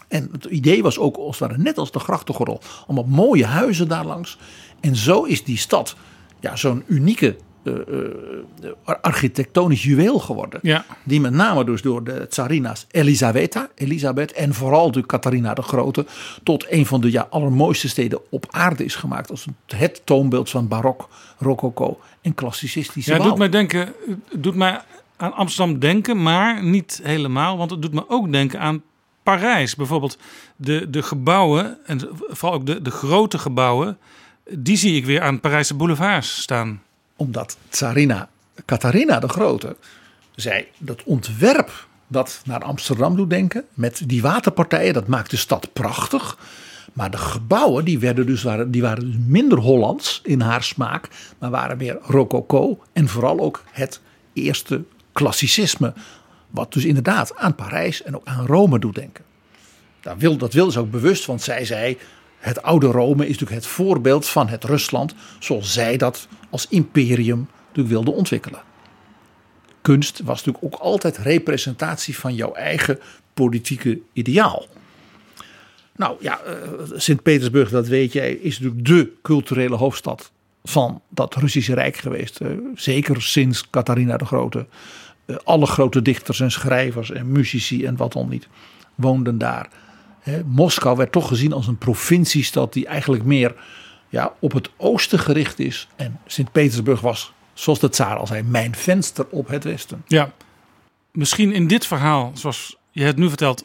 En 0.08 0.28
het 0.32 0.44
idee 0.44 0.82
was 0.82 0.98
ook 0.98 1.16
als 1.16 1.38
het 1.38 1.48
ware 1.48 1.62
net 1.62 1.78
als 1.78 1.90
de 1.90 1.98
grachtengordel. 1.98 2.60
Allemaal 2.86 3.16
mooie 3.16 3.46
huizen 3.46 3.88
daar 3.88 4.04
langs. 4.04 4.38
En 4.80 4.96
zo 4.96 5.22
is 5.22 5.44
die 5.44 5.58
stad 5.58 5.96
ja, 6.40 6.56
zo'n 6.56 6.84
unieke 6.86 7.36
eh, 7.64 7.74
eh, 7.74 8.94
architectonisch 9.00 9.82
juweel 9.82 10.18
geworden. 10.18 10.60
Ja. 10.62 10.84
Die 11.04 11.20
met 11.20 11.32
name 11.32 11.64
dus 11.64 11.82
door 11.82 12.04
de 12.04 12.26
tsarina's 12.28 12.86
Elisabetta, 12.90 13.68
Elisabeth 13.74 14.32
en 14.32 14.54
vooral 14.54 14.90
de 14.90 15.06
Catharina 15.06 15.54
de 15.54 15.62
Grote 15.62 16.06
tot 16.42 16.66
een 16.68 16.86
van 16.86 17.00
de 17.00 17.10
ja, 17.10 17.26
allermooiste 17.30 17.88
steden 17.88 18.20
op 18.30 18.46
aarde 18.50 18.84
is 18.84 18.94
gemaakt. 18.94 19.30
Als 19.30 19.46
het 19.66 20.00
toonbeeld 20.04 20.50
van 20.50 20.68
barok, 20.68 21.08
rococo 21.38 21.98
en 22.20 22.34
klassicistische 22.34 23.10
Ja, 23.10 23.16
het 23.16 23.26
doet 23.26 23.38
mij, 23.38 23.48
denken, 23.48 23.92
het 24.28 24.42
doet 24.42 24.54
mij 24.54 24.80
aan 25.16 25.32
Amsterdam 25.32 25.78
denken, 25.78 26.22
maar 26.22 26.64
niet 26.64 27.00
helemaal. 27.02 27.56
Want 27.56 27.70
het 27.70 27.82
doet 27.82 27.94
me 27.94 28.04
ook 28.08 28.32
denken 28.32 28.60
aan 28.60 28.82
Parijs. 29.22 29.76
Bijvoorbeeld 29.76 30.18
de, 30.56 30.90
de 30.90 31.02
gebouwen, 31.02 31.78
en 31.86 32.08
vooral 32.12 32.58
ook 32.58 32.66
de, 32.66 32.82
de 32.82 32.90
grote 32.90 33.38
gebouwen, 33.38 33.98
die 34.50 34.76
zie 34.76 34.96
ik 34.96 35.04
weer 35.04 35.20
aan 35.20 35.40
Parijse 35.40 35.74
boulevards 35.74 36.40
staan. 36.40 36.82
Omdat 37.22 37.56
tsarina 37.68 38.28
Catharina 38.64 39.18
de 39.18 39.28
Grote 39.28 39.76
zei 40.34 40.66
dat 40.78 41.02
ontwerp 41.04 41.86
dat 42.06 42.40
naar 42.44 42.60
Amsterdam 42.60 43.16
doet 43.16 43.30
denken. 43.30 43.64
Met 43.74 44.02
die 44.06 44.22
waterpartijen, 44.22 44.94
dat 44.94 45.06
maakt 45.06 45.30
de 45.30 45.36
stad 45.36 45.72
prachtig. 45.72 46.38
Maar 46.92 47.10
de 47.10 47.16
gebouwen 47.16 47.84
die 47.84 47.98
werden 47.98 48.26
dus, 48.26 48.42
waren, 48.42 48.70
die 48.70 48.82
waren 48.82 49.04
dus 49.04 49.16
minder 49.26 49.58
Hollands 49.58 50.20
in 50.24 50.40
haar 50.40 50.62
smaak. 50.62 51.08
Maar 51.38 51.50
waren 51.50 51.76
meer 51.76 51.98
rococo 52.02 52.82
en 52.92 53.08
vooral 53.08 53.40
ook 53.40 53.62
het 53.70 54.00
eerste 54.32 54.82
klassicisme. 55.12 55.92
Wat 56.50 56.72
dus 56.72 56.84
inderdaad 56.84 57.36
aan 57.36 57.54
Parijs 57.54 58.02
en 58.02 58.16
ook 58.16 58.26
aan 58.26 58.46
Rome 58.46 58.78
doet 58.78 58.94
denken. 58.94 59.24
Dat 60.00 60.52
wilde 60.52 60.72
ze 60.72 60.78
ook 60.78 60.90
bewust, 60.90 61.26
want 61.26 61.42
zij 61.42 61.64
zei... 61.64 61.98
het 62.42 62.62
oude 62.62 62.86
Rome 62.86 63.22
is 63.22 63.32
natuurlijk 63.32 63.62
het 63.62 63.66
voorbeeld 63.66 64.28
van 64.28 64.48
het 64.48 64.64
Rusland... 64.64 65.14
zoals 65.38 65.72
zij 65.72 65.96
dat 65.96 66.28
als 66.50 66.66
imperium 66.68 67.48
natuurlijk 67.66 67.94
wilde 67.94 68.10
ontwikkelen. 68.10 68.62
Kunst 69.82 70.20
was 70.24 70.44
natuurlijk 70.44 70.74
ook 70.74 70.80
altijd 70.80 71.16
representatie 71.16 72.18
van 72.18 72.34
jouw 72.34 72.52
eigen 72.52 72.98
politieke 73.34 74.00
ideaal. 74.12 74.66
Nou 75.96 76.16
ja, 76.20 76.40
eh, 76.40 76.54
Sint-Petersburg, 76.94 77.70
dat 77.70 77.86
weet 77.86 78.12
jij, 78.12 78.32
is 78.32 78.58
natuurlijk 78.58 78.86
de 78.86 79.12
culturele 79.22 79.76
hoofdstad 79.76 80.32
van 80.64 81.02
dat 81.08 81.34
Russische 81.34 81.74
Rijk 81.74 81.96
geweest. 81.96 82.40
Eh, 82.40 82.48
Zeker 82.74 83.22
sinds 83.22 83.70
Catharina 83.70 84.16
de 84.16 84.24
Grote. 84.24 84.66
Eh, 85.24 85.36
Alle 85.44 85.66
grote 85.66 86.02
dichters 86.02 86.40
en 86.40 86.50
schrijvers 86.50 87.10
en 87.10 87.32
muzici 87.32 87.84
en 87.84 87.96
wat 87.96 88.12
dan 88.12 88.28
niet 88.28 88.48
woonden 88.94 89.38
daar. 89.38 89.68
Moskou 90.44 90.96
werd 90.96 91.12
toch 91.12 91.28
gezien 91.28 91.52
als 91.52 91.66
een 91.66 91.78
provinciestad 91.78 92.72
die 92.72 92.86
eigenlijk 92.86 93.24
meer 93.24 93.54
ja, 94.08 94.34
op 94.38 94.52
het 94.52 94.70
oosten 94.76 95.18
gericht 95.18 95.58
is. 95.58 95.88
En 95.96 96.20
Sint-Petersburg 96.26 97.00
was, 97.00 97.32
zoals 97.52 97.78
de 97.78 97.88
tsaar 97.88 98.16
al 98.16 98.26
zei, 98.26 98.42
mijn 98.42 98.74
venster 98.74 99.26
op 99.30 99.48
het 99.48 99.64
westen. 99.64 100.04
Ja, 100.06 100.32
misschien 101.12 101.52
in 101.52 101.66
dit 101.66 101.86
verhaal, 101.86 102.30
zoals 102.34 102.76
je 102.90 103.04
het 103.04 103.16
nu 103.16 103.28
vertelt, 103.28 103.64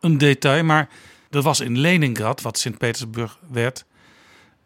een 0.00 0.18
detail. 0.18 0.64
Maar 0.64 0.88
er 1.30 1.42
was 1.42 1.60
in 1.60 1.78
Leningrad, 1.78 2.40
wat 2.40 2.58
Sint-Petersburg 2.58 3.38
werd, 3.50 3.84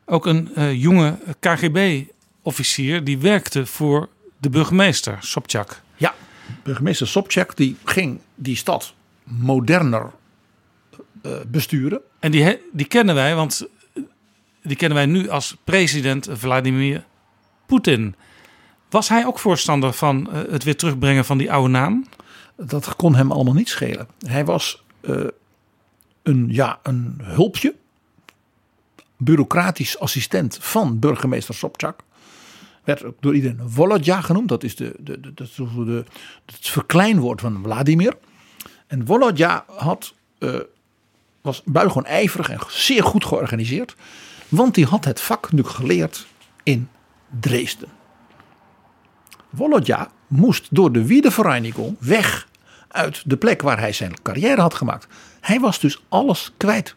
ook 0.05 0.27
een 0.27 0.55
eh, 0.55 0.83
jonge 0.83 1.19
KGB-officier 1.41 3.05
die 3.05 3.19
werkte 3.19 3.67
voor 3.67 4.09
de 4.39 4.51
burgemeester, 4.51 5.17
Sobchak. 5.21 5.83
Ja, 5.97 6.15
burgemeester 6.63 7.09
Sobchak 7.09 7.57
die 7.57 7.77
ging 7.85 8.21
die 8.35 8.57
stad 8.57 8.95
moderner 9.25 10.11
besturen. 11.47 12.01
En 12.19 12.31
die, 12.31 12.59
die 12.73 12.87
kennen 12.87 13.15
wij, 13.15 13.35
want 13.35 13.69
die 14.63 14.77
kennen 14.77 14.97
wij 14.99 15.07
nu 15.07 15.29
als 15.29 15.57
president 15.65 16.29
Vladimir 16.33 17.05
Poetin. 17.67 18.15
Was 18.91 19.09
hij 19.09 19.27
ook 19.27 19.39
voorstander 19.39 19.93
van 19.93 20.31
eh, 20.33 20.53
het 20.53 20.65
weer 20.65 20.77
terugbrengen 20.77 21.25
van 21.25 21.39
die 21.39 21.53
oude 21.53 21.69
naam? 21.69 22.07
Dat 22.57 22.97
kon 22.97 23.15
hem 23.15 23.33
allemaal 23.33 23.55
niet 23.55 23.69
schelen. 23.69 24.09
Hij 24.27 24.45
was 24.45 24.83
eh, 25.01 25.25
een, 26.23 26.47
ja, 26.49 26.79
een 26.83 27.19
hulpje, 27.23 27.75
bureaucratisch 29.17 29.99
assistent 29.99 30.59
van 30.61 30.99
burgemeester 30.99 31.55
Sobchak. 31.55 32.01
Werd 32.85 33.05
ook 33.05 33.17
door 33.21 33.35
iedereen 33.35 33.61
Volodya 33.67 34.21
genoemd. 34.21 34.49
Dat 34.49 34.63
is 34.63 34.77
de, 34.77 34.95
de, 34.99 35.21
de, 35.21 35.33
de, 35.35 35.45
de- 35.57 36.05
het 36.47 36.69
verkleinwoord 36.69 37.41
van 37.41 37.61
Vladimir. 37.63 38.17
En 38.87 39.07
Volodya 39.07 39.65
had, 39.67 40.15
eh, 40.39 40.55
was 41.41 41.63
buitengewoon 41.65 42.11
ijverig 42.11 42.51
en 42.51 42.59
zeer 42.69 43.05
goed 43.05 43.25
georganiseerd. 43.25 43.97
Want 44.49 44.75
die 44.75 44.87
had 44.87 45.05
het 45.05 45.21
vak 45.21 45.53
nu 45.53 45.65
geleerd 45.65 46.27
in 46.63 46.89
Dresden. 47.41 47.89
Volodya 49.55 50.11
moest 50.27 50.67
door 50.71 50.93
de 50.93 51.07
Wiedervereinigung 51.07 51.97
weg 51.99 52.49
uit 52.89 53.23
de 53.27 53.37
plek 53.37 53.63
waar 53.63 53.79
hij 53.79 53.93
zijn 53.93 54.23
carrière 54.23 54.61
had 54.61 54.75
gemaakt. 54.75 55.07
Hij 55.41 55.61
was 55.61 55.81
dus 55.81 56.03
alles 56.09 56.53
kwijt. 56.57 56.95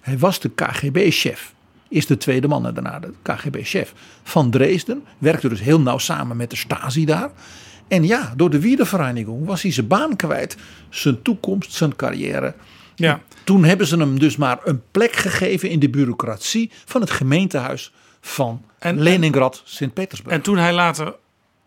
Hij 0.00 0.18
was 0.18 0.40
de 0.40 0.50
KGB-chef. 0.50 1.54
Is 1.88 2.06
de 2.06 2.16
tweede 2.16 2.48
man 2.48 2.62
daarna 2.62 2.98
de 2.98 3.12
KGB-chef 3.22 3.92
van 4.22 4.50
Dresden. 4.50 5.04
Werkte 5.18 5.48
dus 5.48 5.60
heel 5.60 5.80
nauw 5.80 5.98
samen 5.98 6.36
met 6.36 6.50
de 6.50 6.56
Stasi 6.56 7.04
daar. 7.04 7.30
En 7.88 8.06
ja, 8.06 8.32
door 8.36 8.50
de 8.50 8.60
Wiedervereinigung 8.60 9.46
was 9.46 9.62
hij 9.62 9.72
zijn 9.72 9.86
baan 9.86 10.16
kwijt. 10.16 10.56
Zijn 10.88 11.22
toekomst, 11.22 11.72
zijn 11.72 11.96
carrière. 11.96 12.54
Ja. 12.94 13.20
Toen 13.44 13.64
hebben 13.64 13.86
ze 13.86 13.96
hem 13.96 14.18
dus 14.18 14.36
maar 14.36 14.58
een 14.64 14.82
plek 14.90 15.16
gegeven 15.16 15.70
in 15.70 15.78
de 15.78 15.90
bureaucratie 15.90 16.70
van 16.84 17.00
het 17.00 17.10
gemeentehuis 17.10 17.92
van 18.20 18.64
Leningrad, 18.80 19.62
Sint-Petersburg. 19.64 20.36
En 20.36 20.42
toen 20.42 20.56
hij 20.56 20.72
later 20.72 21.14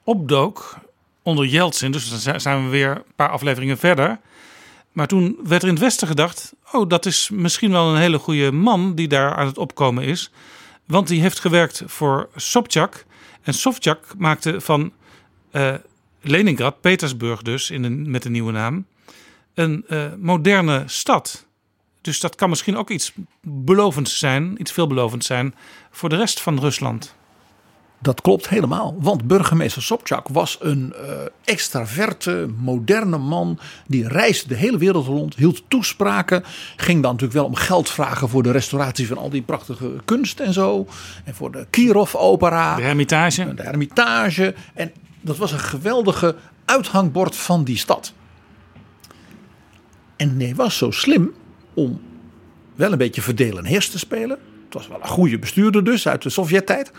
opdook 0.03 0.77
onder 1.21 1.45
Yeltsin, 1.45 1.91
dus 1.91 2.09
dan 2.09 2.19
zi- 2.19 2.39
zijn 2.39 2.63
we 2.63 2.69
weer 2.69 2.89
een 2.89 3.03
paar 3.15 3.29
afleveringen 3.29 3.77
verder. 3.77 4.19
Maar 4.91 5.07
toen 5.07 5.37
werd 5.43 5.61
er 5.61 5.67
in 5.67 5.73
het 5.73 5.83
Westen 5.83 6.07
gedacht: 6.07 6.53
oh, 6.71 6.89
dat 6.89 7.05
is 7.05 7.29
misschien 7.29 7.71
wel 7.71 7.89
een 7.89 8.01
hele 8.01 8.17
goede 8.17 8.51
man 8.51 8.95
die 8.95 9.07
daar 9.07 9.35
aan 9.35 9.45
het 9.45 9.57
opkomen 9.57 10.03
is. 10.03 10.31
Want 10.85 11.07
die 11.07 11.21
heeft 11.21 11.39
gewerkt 11.39 11.83
voor 11.85 12.29
Sobchak. 12.35 13.05
En 13.41 13.53
Sobchak 13.53 13.99
maakte 14.17 14.61
van 14.61 14.91
eh, 15.51 15.73
Leningrad, 16.21 16.81
Petersburg 16.81 17.41
dus, 17.41 17.71
in 17.71 17.83
een, 17.83 18.11
met 18.11 18.25
een 18.25 18.31
nieuwe 18.31 18.51
naam, 18.51 18.85
een 19.57 19.85
eh, 19.87 20.05
moderne 20.17 20.83
stad. 20.85 21.45
Dus 22.01 22.19
dat 22.19 22.35
kan 22.35 22.49
misschien 22.49 22.77
ook 22.77 22.89
iets 22.89 23.13
belovends 23.41 24.19
zijn, 24.19 24.55
iets 24.57 24.71
veelbelovends 24.71 25.27
zijn 25.27 25.55
voor 25.91 26.09
de 26.09 26.15
rest 26.15 26.41
van 26.41 26.59
Rusland. 26.59 27.15
Dat 27.99 28.21
klopt 28.21 28.49
helemaal, 28.49 28.95
want 28.99 29.27
burgemeester 29.27 29.81
Sobchak 29.81 30.27
was 30.27 30.57
een 30.61 30.93
eh, 30.93 31.09
extraverte, 31.43 32.47
moderne 32.57 33.17
man. 33.17 33.59
Die 33.87 34.07
reisde 34.07 34.47
de 34.47 34.55
hele 34.55 34.77
wereld 34.77 35.05
rond, 35.05 35.35
hield 35.35 35.63
toespraken. 35.67 36.43
Ging 36.75 37.01
dan 37.01 37.11
natuurlijk 37.11 37.39
wel 37.39 37.45
om 37.45 37.55
geld 37.55 37.89
vragen 37.89 38.29
voor 38.29 38.43
de 38.43 38.51
restauratie 38.51 39.07
van 39.07 39.17
al 39.17 39.29
die 39.29 39.41
prachtige 39.41 39.91
kunst 40.05 40.39
en 40.39 40.53
zo. 40.53 40.87
En 41.23 41.35
voor 41.35 41.51
de 41.51 41.67
Kirov-opera. 41.69 42.75
De 42.75 42.81
Hermitage. 42.81 43.53
De 43.53 43.63
Hermitage. 43.63 44.55
En 44.73 44.91
dat 45.21 45.37
was 45.37 45.51
een 45.51 45.59
geweldige 45.59 46.35
uithangbord 46.65 47.35
van 47.35 47.63
die 47.63 47.77
stad. 47.77 48.13
En 50.17 50.39
hij 50.39 50.55
was 50.55 50.77
zo 50.77 50.91
slim 50.91 51.33
om 51.73 52.01
wel 52.75 52.91
een 52.91 52.97
beetje 52.97 53.21
verdelen 53.21 53.57
en 53.57 53.65
heers 53.65 53.89
te 53.89 53.99
spelen. 53.99 54.39
Het 54.65 54.73
was 54.73 54.87
wel 54.87 55.01
een 55.01 55.07
goede 55.07 55.39
bestuurder 55.39 55.83
dus 55.83 56.07
uit 56.07 56.21
de 56.21 56.29
Sovjet-tijd. 56.29 56.91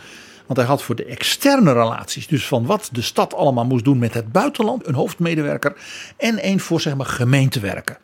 Want 0.47 0.61
hij 0.61 0.69
had 0.69 0.83
voor 0.83 0.95
de 0.95 1.05
externe 1.05 1.73
relaties, 1.73 2.27
dus 2.27 2.47
van 2.47 2.67
wat 2.67 2.89
de 2.93 3.03
stad 3.03 3.35
allemaal 3.35 3.65
moest 3.65 3.85
doen 3.85 3.99
met 3.99 4.15
het 4.15 4.33
buitenland, 4.33 4.87
een 4.87 4.95
hoofdmedewerker. 4.95 5.77
En 6.17 6.47
een 6.47 6.61
voor 6.61 6.81
zeg 6.81 6.97
maar 6.97 7.07
gemeentewerken. 7.07 7.99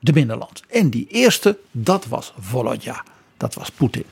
De 0.00 0.12
binnenland. 0.12 0.62
En 0.68 0.90
die 0.90 1.06
eerste, 1.08 1.58
dat 1.70 2.06
was 2.06 2.32
Volodya. 2.38 3.04
Dat 3.36 3.54
was 3.54 3.70
Poetin. 3.70 4.04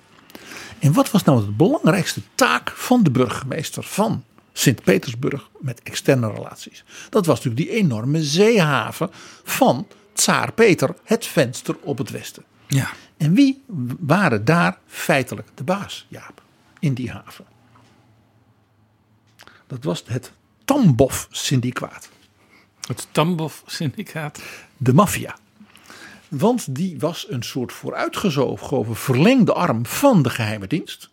En 0.78 0.92
wat 0.92 1.10
was 1.10 1.24
nou 1.24 1.44
de 1.44 1.50
belangrijkste 1.50 2.20
taak 2.34 2.70
van 2.70 3.02
de 3.02 3.10
burgemeester 3.10 3.82
van 3.82 4.24
Sint-Petersburg 4.52 5.48
met 5.58 5.80
externe 5.82 6.32
relaties? 6.32 6.84
Dat 7.10 7.26
was 7.26 7.36
natuurlijk 7.36 7.70
die 7.70 7.78
enorme 7.78 8.22
zeehaven 8.22 9.10
van 9.44 9.86
Tsaar 10.18 10.52
Peter, 10.52 10.94
het 11.04 11.26
venster 11.26 11.76
op 11.80 11.98
het 11.98 12.10
westen. 12.10 12.44
Ja. 12.66 12.90
En 13.16 13.34
wie 13.34 13.64
waren 13.98 14.44
daar 14.44 14.78
feitelijk 14.86 15.48
de 15.54 15.64
baas, 15.64 16.06
Jaap, 16.08 16.42
in 16.78 16.94
die 16.94 17.10
haven? 17.10 17.44
Dat 19.66 19.84
was 19.84 20.02
het 20.06 20.32
Tambov-syndicaat. 20.64 22.08
Het 22.86 23.06
Tambov-syndicaat. 23.12 24.40
De 24.76 24.94
maffia. 24.94 25.36
Want 26.28 26.74
die 26.74 26.98
was 26.98 27.26
een 27.28 27.42
soort 27.42 27.72
vooruitgeschoven 27.72 28.96
verlengde 28.96 29.52
arm 29.52 29.86
van 29.86 30.22
de 30.22 30.30
geheime 30.30 30.66
dienst. 30.66 31.10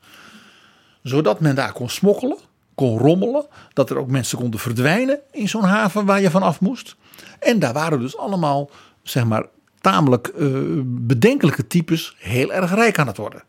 Zodat 1.04 1.40
men 1.40 1.56
daar 1.56 1.72
kon 1.72 1.90
smokkelen, 1.90 2.38
kon 2.76 2.98
rommelen. 2.98 3.46
Dat 3.74 3.90
er 3.90 3.98
ook 3.98 4.10
mensen 4.10 4.38
konden 4.38 4.60
verdwijnen 4.60 5.20
in 5.32 5.50
zo'n 5.50 5.64
haven 5.64 6.06
waar 6.06 6.22
je 6.22 6.30
vanaf 6.30 6.60
moest. 6.60 6.96
En 7.40 7.60
daar 7.60 7.74
waren 7.74 8.00
dus 8.00 8.18
allemaal, 8.18 8.70
zeg 9.10 9.26
maar, 9.26 9.46
tamelijk 9.82 10.28
eh, 10.28 10.50
bedenkelijke 10.86 11.68
types 11.68 12.16
heel 12.20 12.54
erg 12.54 12.74
rijk 12.74 13.00
aan 13.00 13.08
het 13.08 13.18
worden. 13.18 13.44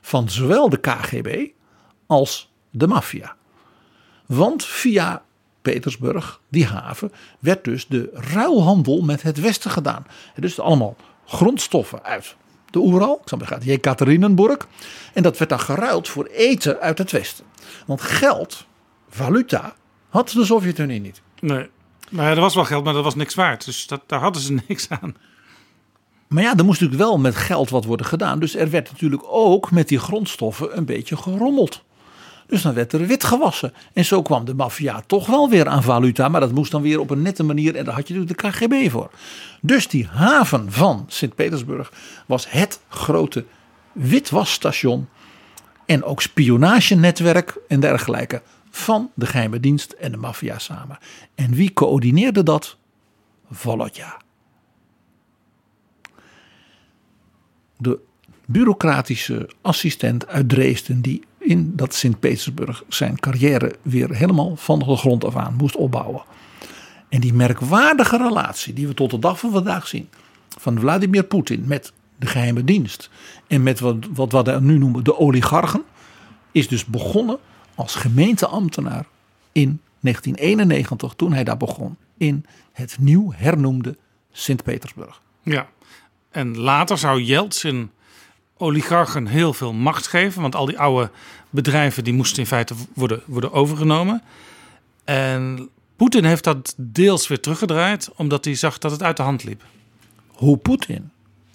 Van 0.00 0.28
zowel 0.28 0.68
de 0.68 0.80
KGB 0.80 1.48
als 2.06 2.52
de 2.70 2.86
maffia. 2.86 3.36
Want 4.26 4.64
via 4.64 5.22
Petersburg, 5.62 6.40
die 6.48 6.66
haven, 6.66 7.12
werd 7.38 7.64
dus 7.64 7.86
de 7.86 8.10
ruilhandel 8.12 9.00
met 9.00 9.22
het 9.22 9.40
Westen 9.40 9.70
gedaan. 9.70 10.06
Dus 10.36 10.60
allemaal 10.60 10.96
grondstoffen 11.26 12.04
uit 12.04 12.36
de 12.70 12.78
Oeral, 12.78 13.20
ik 13.22 13.28
zal 13.28 13.38
maar. 13.38 14.66
En 15.14 15.22
dat 15.22 15.38
werd 15.38 15.50
dan 15.50 15.60
geruild 15.60 16.08
voor 16.08 16.24
eten 16.26 16.80
uit 16.80 16.98
het 16.98 17.10
Westen. 17.10 17.44
Want 17.86 18.00
geld, 18.00 18.66
valuta, 19.08 19.74
had 20.08 20.28
de 20.28 20.44
Sovjet-Unie 20.44 21.00
niet. 21.00 21.20
Nee. 21.40 21.68
Maar 22.10 22.30
er 22.30 22.40
was 22.40 22.54
wel 22.54 22.64
geld, 22.64 22.84
maar 22.84 22.94
dat 22.94 23.04
was 23.04 23.14
niks 23.14 23.34
waard. 23.34 23.64
Dus 23.64 23.86
dat, 23.86 24.02
daar 24.06 24.20
hadden 24.20 24.42
ze 24.42 24.56
niks 24.68 24.88
aan. 24.88 25.16
Maar 26.28 26.42
ja, 26.42 26.56
er 26.56 26.64
moest 26.64 26.80
natuurlijk 26.80 27.08
wel 27.08 27.18
met 27.18 27.36
geld 27.36 27.70
wat 27.70 27.84
worden 27.84 28.06
gedaan. 28.06 28.40
Dus 28.40 28.56
er 28.56 28.70
werd 28.70 28.90
natuurlijk 28.90 29.22
ook 29.26 29.70
met 29.70 29.88
die 29.88 29.98
grondstoffen 29.98 30.76
een 30.76 30.84
beetje 30.84 31.16
gerommeld. 31.16 31.84
Dus 32.46 32.62
dan 32.62 32.74
werd 32.74 32.92
er 32.92 33.06
wit 33.06 33.24
gewassen. 33.24 33.72
En 33.92 34.04
zo 34.04 34.22
kwam 34.22 34.44
de 34.44 34.54
maffia 34.54 35.02
toch 35.06 35.26
wel 35.26 35.48
weer 35.48 35.68
aan 35.68 35.82
valuta. 35.82 36.28
Maar 36.28 36.40
dat 36.40 36.52
moest 36.52 36.70
dan 36.70 36.82
weer 36.82 37.00
op 37.00 37.10
een 37.10 37.22
nette 37.22 37.42
manier. 37.42 37.76
En 37.76 37.84
daar 37.84 37.94
had 37.94 38.08
je 38.08 38.14
natuurlijk 38.14 38.42
de 38.42 38.48
KGB 38.48 38.90
voor. 38.90 39.10
Dus 39.60 39.88
die 39.88 40.06
haven 40.06 40.72
van 40.72 41.04
Sint-Petersburg 41.08 41.92
was 42.26 42.50
het 42.50 42.80
grote 42.88 43.44
witwasstation. 43.92 45.08
En 45.86 46.04
ook 46.04 46.22
spionagenetwerk 46.22 47.58
en 47.68 47.80
dergelijke. 47.80 48.42
Van 48.70 49.10
de 49.14 49.26
geheime 49.26 49.60
dienst 49.60 49.92
en 49.92 50.10
de 50.10 50.16
maffia 50.16 50.58
samen. 50.58 50.98
En 51.34 51.50
wie 51.54 51.72
coördineerde 51.72 52.42
dat? 52.42 52.76
Volodja. 53.50 54.20
De 57.76 57.98
bureaucratische 58.46 59.50
assistent 59.60 60.26
uit 60.26 60.48
Dresden 60.48 61.00
die 61.00 61.22
in 61.38 61.72
dat 61.76 61.94
Sint-Petersburg 61.94 62.84
zijn 62.88 63.20
carrière 63.20 63.74
weer 63.82 64.14
helemaal 64.14 64.56
van 64.56 64.78
de 64.78 64.96
grond 64.96 65.24
af 65.24 65.36
aan 65.36 65.54
moest 65.54 65.76
opbouwen. 65.76 66.22
En 67.08 67.20
die 67.20 67.34
merkwaardige 67.34 68.16
relatie 68.16 68.72
die 68.72 68.86
we 68.86 68.94
tot 68.94 69.10
de 69.10 69.18
dag 69.18 69.38
van 69.38 69.50
vandaag 69.50 69.86
zien 69.86 70.08
van 70.48 70.78
Vladimir 70.78 71.24
Poetin 71.24 71.64
met 71.66 71.92
de 72.16 72.26
geheime 72.26 72.64
dienst 72.64 73.10
en 73.46 73.62
met 73.62 73.80
wat, 73.80 73.96
wat 74.12 74.46
we 74.46 74.60
nu 74.60 74.78
noemen 74.78 75.04
de 75.04 75.18
oligarchen, 75.18 75.82
is 76.52 76.68
dus 76.68 76.84
begonnen 76.84 77.38
als 77.78 77.94
gemeenteambtenaar 77.94 79.06
in 79.52 79.80
1991 80.00 81.12
toen 81.16 81.32
hij 81.32 81.44
daar 81.44 81.56
begon 81.56 81.96
in 82.16 82.46
het 82.72 82.96
nieuw 83.00 83.32
hernoemde 83.32 83.96
Sint-Petersburg. 84.32 85.20
Ja, 85.42 85.68
en 86.30 86.58
later 86.58 86.98
zou 86.98 87.22
Yeltsin 87.22 87.90
oligarchen 88.56 89.26
heel 89.26 89.52
veel 89.52 89.72
macht 89.72 90.06
geven. 90.06 90.42
Want 90.42 90.54
al 90.54 90.66
die 90.66 90.78
oude 90.78 91.10
bedrijven 91.50 92.04
die 92.04 92.12
moesten 92.12 92.38
in 92.38 92.46
feite 92.46 92.74
worden, 92.94 93.22
worden 93.26 93.52
overgenomen. 93.52 94.22
En 95.04 95.68
Poetin 95.96 96.24
heeft 96.24 96.44
dat 96.44 96.74
deels 96.76 97.28
weer 97.28 97.40
teruggedraaid. 97.40 98.10
Omdat 98.16 98.44
hij 98.44 98.54
zag 98.54 98.78
dat 98.78 98.90
het 98.90 99.02
uit 99.02 99.16
de 99.16 99.22
hand 99.22 99.44
liep. 99.44 99.62
Hoe 100.26 100.56
Poetin 100.56 101.10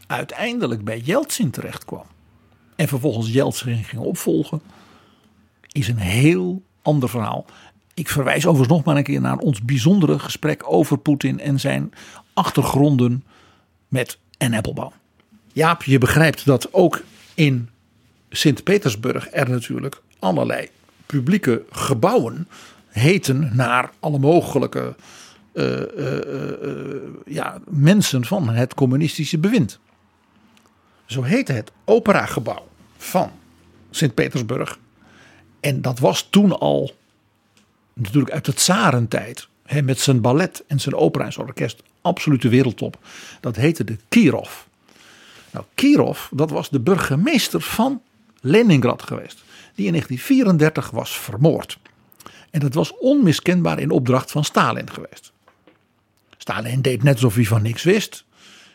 uiteindelijk 0.07 0.83
bij 0.83 0.99
Yeltsin 0.99 1.51
terecht 1.51 1.85
kwam. 1.85 2.05
En 2.75 2.87
vervolgens 2.87 3.31
Yeltsin 3.31 3.83
ging 3.83 4.01
opvolgen. 4.01 4.61
Is 5.73 5.87
een 5.87 5.97
heel 5.97 6.63
ander 6.81 7.09
verhaal. 7.09 7.45
Ik 7.93 8.09
verwijs 8.09 8.45
overigens 8.45 8.77
nog 8.77 8.83
maar 8.83 8.97
een 8.97 9.03
keer 9.03 9.21
naar 9.21 9.37
ons 9.37 9.61
bijzondere 9.61 10.19
gesprek 10.19 10.63
over 10.65 10.97
Poetin 10.97 11.39
en 11.39 11.59
zijn 11.59 11.93
achtergronden 12.33 13.23
met 13.87 14.19
Anne 14.37 14.57
Applebaum. 14.57 14.91
Jaap, 15.53 15.83
je 15.83 15.97
begrijpt 15.97 16.45
dat 16.45 16.73
ook 16.73 17.03
in 17.33 17.69
Sint-Petersburg 18.29 19.27
er 19.31 19.49
natuurlijk 19.49 20.01
allerlei 20.19 20.69
publieke 21.05 21.63
gebouwen 21.71 22.47
heten 22.87 23.51
naar 23.53 23.89
alle 23.99 24.19
mogelijke 24.19 24.95
uh, 25.53 25.79
uh, 25.97 26.17
uh, 26.17 26.95
ja, 27.25 27.59
mensen 27.69 28.25
van 28.25 28.49
het 28.49 28.73
communistische 28.73 29.37
bewind. 29.37 29.79
Zo 31.05 31.21
heette 31.21 31.53
het 31.53 31.71
operagebouw 31.85 32.67
van 32.97 33.31
Sint-Petersburg. 33.89 34.79
En 35.63 35.81
dat 35.81 35.99
was 35.99 36.27
toen 36.29 36.59
al 36.59 36.91
natuurlijk 37.93 38.33
uit 38.33 38.45
de 38.45 38.53
tsarentijd. 38.53 39.47
Hè, 39.65 39.81
met 39.81 39.99
zijn 39.99 40.21
ballet 40.21 40.63
en 40.67 40.79
zijn 40.79 40.95
opera 40.95 41.25
en 41.25 41.33
zijn 41.33 41.47
orkest. 41.47 41.83
Absolute 42.01 42.49
wereldtop. 42.49 42.97
Dat 43.39 43.55
heette 43.55 43.83
de 43.83 43.97
Kirov. 44.09 44.51
Nou, 45.51 45.65
Kirov, 45.73 46.19
dat 46.31 46.49
was 46.49 46.69
de 46.69 46.79
burgemeester 46.79 47.61
van 47.61 48.01
Leningrad 48.41 49.03
geweest. 49.03 49.43
Die 49.75 49.85
in 49.85 49.91
1934 49.91 50.89
was 50.89 51.17
vermoord. 51.17 51.79
En 52.49 52.59
dat 52.59 52.73
was 52.73 52.97
onmiskenbaar 52.97 53.79
in 53.79 53.91
opdracht 53.91 54.31
van 54.31 54.43
Stalin 54.43 54.89
geweest. 54.89 55.31
Stalin 56.37 56.81
deed 56.81 57.03
net 57.03 57.13
alsof 57.13 57.35
hij 57.35 57.45
van 57.45 57.61
niks 57.61 57.83
wist. 57.83 58.25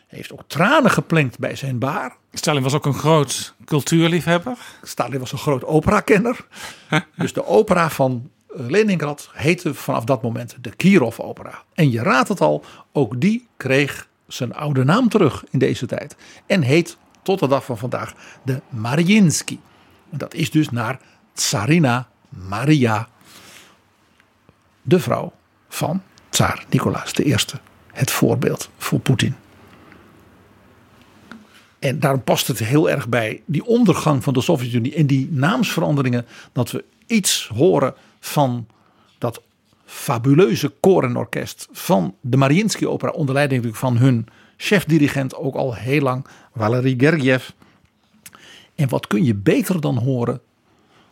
Heeft 0.09 0.31
ook 0.31 0.43
tranen 0.47 0.91
geplenkt 0.91 1.39
bij 1.39 1.55
zijn 1.55 1.79
baar. 1.79 2.15
Stalin 2.33 2.63
was 2.63 2.73
ook 2.73 2.85
een 2.85 2.93
groot 2.93 3.53
cultuurliefhebber. 3.65 4.57
Stalin 4.83 5.19
was 5.19 5.31
een 5.31 5.37
groot 5.37 5.63
operakenner. 5.65 6.45
dus 7.15 7.33
de 7.33 7.45
opera 7.45 7.89
van 7.89 8.29
Leningrad 8.47 9.29
heette 9.33 9.73
vanaf 9.73 10.03
dat 10.03 10.21
moment 10.21 10.57
de 10.61 10.75
Kirov-opera. 10.75 11.63
En 11.73 11.91
je 11.91 12.01
raadt 12.03 12.29
het 12.29 12.41
al, 12.41 12.63
ook 12.91 13.21
die 13.21 13.47
kreeg 13.57 14.07
zijn 14.27 14.53
oude 14.53 14.83
naam 14.83 15.09
terug 15.09 15.43
in 15.49 15.59
deze 15.59 15.85
tijd. 15.85 16.15
En 16.45 16.61
heet 16.61 16.97
tot 17.21 17.39
de 17.39 17.47
dag 17.47 17.65
van 17.65 17.77
vandaag 17.77 18.13
de 18.43 18.61
Mariinsky. 18.69 19.59
En 20.09 20.17
dat 20.17 20.33
is 20.33 20.51
dus 20.51 20.69
naar 20.69 20.99
Tsarina 21.33 22.07
Maria, 22.29 23.07
de 24.81 24.99
vrouw 24.99 25.33
van 25.69 26.01
Tsaar 26.29 26.65
Nicolaas 26.69 27.13
I. 27.13 27.35
Het 27.91 28.11
voorbeeld 28.11 28.69
voor 28.77 28.99
Poetin. 28.99 29.35
En 31.79 31.99
daarom 31.99 32.23
past 32.23 32.47
het 32.47 32.59
heel 32.59 32.89
erg 32.89 33.09
bij 33.09 33.41
die 33.45 33.65
ondergang 33.65 34.23
van 34.23 34.33
de 34.33 34.41
Sovjet-Unie 34.41 34.95
en 34.95 35.07
die 35.07 35.27
naamsveranderingen. 35.31 36.25
Dat 36.51 36.71
we 36.71 36.83
iets 37.07 37.51
horen 37.55 37.93
van 38.19 38.67
dat 39.17 39.41
fabuleuze 39.85 40.69
koor 40.79 41.03
en 41.03 41.17
orkest 41.17 41.67
van 41.71 42.15
de 42.21 42.37
Mariinsky 42.37 42.85
Opera. 42.85 43.11
Onder 43.11 43.33
leiding 43.33 43.63
natuurlijk 43.63 43.93
van 43.93 44.05
hun 44.05 44.27
chefdirigent 44.57 45.35
ook 45.35 45.55
al 45.55 45.75
heel 45.75 46.01
lang, 46.01 46.25
Valery 46.55 46.93
Gergiev. 46.97 47.49
En 48.75 48.89
wat 48.89 49.07
kun 49.07 49.23
je 49.23 49.35
beter 49.35 49.81
dan 49.81 49.97
horen 49.97 50.41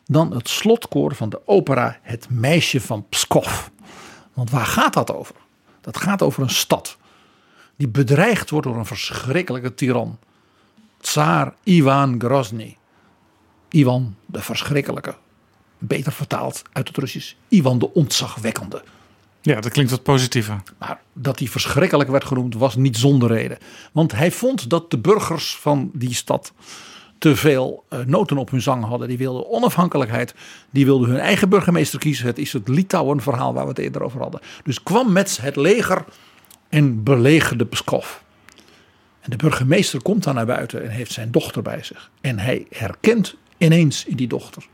dan 0.06 0.34
het 0.34 0.50
slotkoor 0.50 1.16
van 1.16 1.30
de 1.30 1.42
opera 1.46 2.00
Het 2.02 2.28
Meisje 2.30 2.82
van 2.82 3.06
Pskov. 3.10 3.68
Want 4.34 4.50
waar 4.50 4.66
gaat 4.66 4.94
dat 4.94 5.14
over? 5.14 5.36
Dat 5.82 5.98
gaat 5.98 6.22
over 6.22 6.44
een 6.44 6.50
stad 6.50 6.98
die 7.76 7.88
bedreigd 7.88 8.50
wordt 8.50 8.68
door 8.68 8.78
een 8.78 8.86
verschrikkelijke 8.86 9.74
tiran. 9.74 10.18
Tsaar 11.02 11.54
Ivan 11.64 12.16
Grozny. 12.18 12.78
Ivan 13.70 14.16
de 14.26 14.42
verschrikkelijke. 14.42 15.16
Beter 15.78 16.12
vertaald 16.12 16.62
uit 16.72 16.88
het 16.88 16.98
Russisch. 16.98 17.34
Ivan 17.48 17.80
de 17.80 17.94
ontzagwekkende. 17.94 18.84
Ja, 19.42 19.62
dat 19.62 19.72
klinkt 19.72 19.92
wat 19.92 20.04
positiever. 20.04 20.64
Maar 20.78 21.02
dat 21.14 21.40
hij 21.40 21.48
verschrikkelijk 21.48 22.10
werd 22.10 22.24
genoemd 22.24 22.56
was 22.56 22.76
niet 22.76 22.98
zonder 22.98 23.30
reden. 23.30 23.58
Want 23.92 24.12
hij 24.12 24.32
vond 24.32 24.70
dat 24.70 24.92
de 24.92 24.98
burgers 24.98 25.56
van 25.56 25.92
die 25.94 26.14
stad 26.14 26.54
te 27.18 27.36
veel 27.36 27.84
uh, 27.90 28.00
noten 28.00 28.38
op 28.38 28.52
hun 28.52 28.62
zang 28.62 28.86
hadden. 28.86 29.08
Die 29.08 29.18
wilden 29.18 29.50
onafhankelijkheid. 29.50 30.36
Die 30.70 30.86
wilden 30.86 31.10
hun 31.10 31.20
eigen 31.20 31.50
burgemeester 31.50 32.00
kiezen. 32.00 32.26
Het 32.26 32.38
is 32.38 32.54
het 32.54 32.68
Litouwen 32.68 33.22
verhaal 33.22 33.54
waar 33.54 33.64
we 33.64 33.70
het 33.70 33.80
eerder 33.80 34.04
over 34.04 34.22
hadden. 34.22 34.42
Dus 34.64 34.84
kwam 34.84 35.12
met 35.12 35.38
het 35.42 35.56
leger 35.56 36.06
en 36.70 37.04
belegerde 37.04 37.66
Pskov. 37.66 38.20
De 39.28 39.36
burgemeester 39.36 40.02
komt 40.02 40.24
dan 40.24 40.36
naar 40.36 40.46
buiten 40.46 40.84
en 40.84 40.90
heeft 40.90 41.12
zijn 41.12 41.32
dochter 41.32 41.62
bij 41.62 41.84
zich. 41.84 42.12
En 42.22 42.40
hij 42.40 42.66
herkent 42.70 43.36
ineens 43.58 44.06
in 44.06 44.16
die 44.16 44.28
dochter 44.28 44.68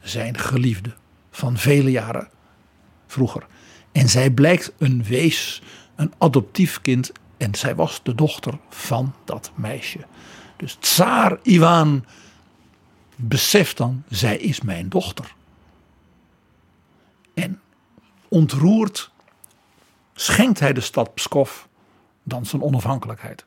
zijn 0.00 0.38
geliefde 0.38 0.94
van 1.30 1.56
vele 1.56 1.90
jaren 1.90 2.28
vroeger. 3.06 3.46
En 3.92 4.08
zij 4.08 4.30
blijkt 4.30 4.72
een 4.78 5.04
wees, 5.04 5.62
een 5.94 6.12
adoptief 6.18 6.80
kind. 6.80 7.12
En 7.36 7.54
zij 7.54 7.74
was 7.74 8.00
de 8.02 8.14
dochter 8.14 8.58
van 8.68 9.14
dat 9.24 9.52
meisje. 9.54 9.98
Dus 10.56 10.74
Tsaar 10.80 11.38
Ivan 11.42 12.04
beseft 13.16 13.76
dan, 13.76 14.02
zij 14.08 14.36
is 14.36 14.60
mijn 14.60 14.88
dochter. 14.88 15.34
En 17.34 17.60
ontroerd 18.28 19.10
schenkt 20.14 20.60
hij 20.60 20.72
de 20.72 20.80
stad 20.80 21.14
Pskov 21.14 21.65
dan 22.26 22.46
zijn 22.46 22.62
onafhankelijkheid. 22.62 23.44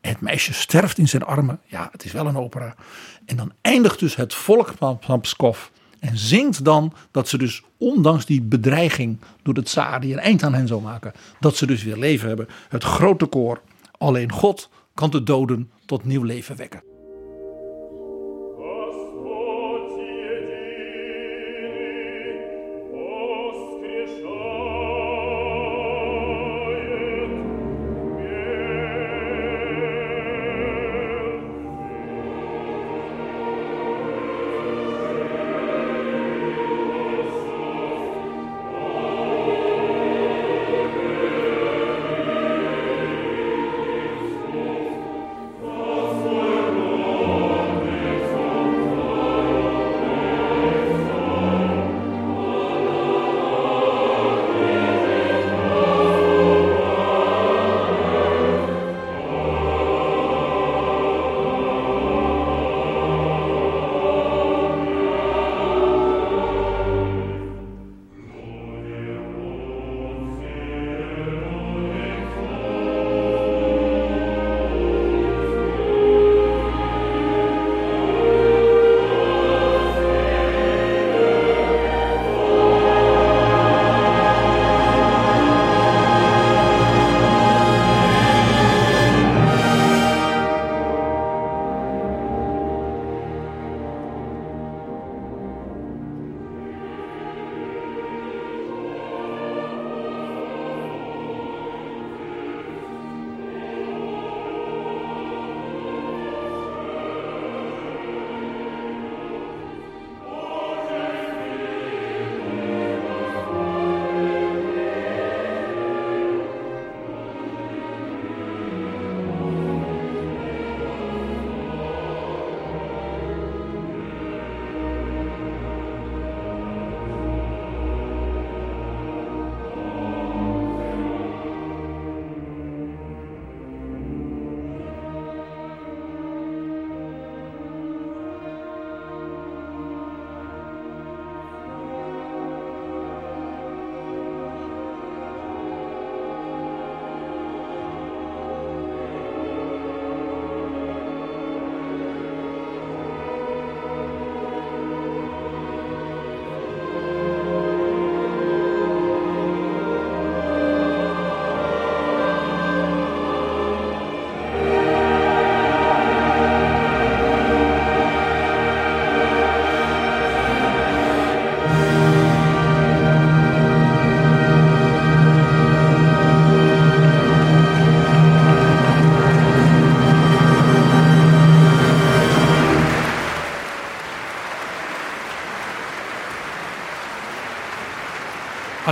Het 0.00 0.20
meisje 0.20 0.52
sterft 0.52 0.98
in 0.98 1.08
zijn 1.08 1.24
armen. 1.24 1.60
Ja, 1.66 1.88
het 1.92 2.04
is 2.04 2.12
wel 2.12 2.26
een 2.26 2.36
opera. 2.36 2.74
En 3.24 3.36
dan 3.36 3.52
eindigt 3.60 3.98
dus 3.98 4.16
het 4.16 4.34
volk 4.34 4.74
van 5.00 5.20
Pskov 5.20 5.68
En 6.00 6.18
zingt 6.18 6.64
dan 6.64 6.92
dat 7.10 7.28
ze 7.28 7.38
dus 7.38 7.62
ondanks 7.78 8.26
die 8.26 8.42
bedreiging 8.42 9.18
door 9.42 9.54
de 9.54 9.62
tsaar 9.62 10.00
die 10.00 10.12
een 10.12 10.18
eind 10.18 10.42
aan 10.42 10.54
hen 10.54 10.66
zou 10.66 10.82
maken. 10.82 11.12
Dat 11.40 11.56
ze 11.56 11.66
dus 11.66 11.82
weer 11.82 11.96
leven 11.96 12.28
hebben. 12.28 12.48
Het 12.68 12.84
grote 12.84 13.26
koor. 13.26 13.60
Alleen 13.98 14.32
God 14.32 14.68
kan 14.94 15.10
de 15.10 15.22
doden 15.22 15.70
tot 15.86 16.04
nieuw 16.04 16.22
leven 16.22 16.56
wekken. 16.56 16.91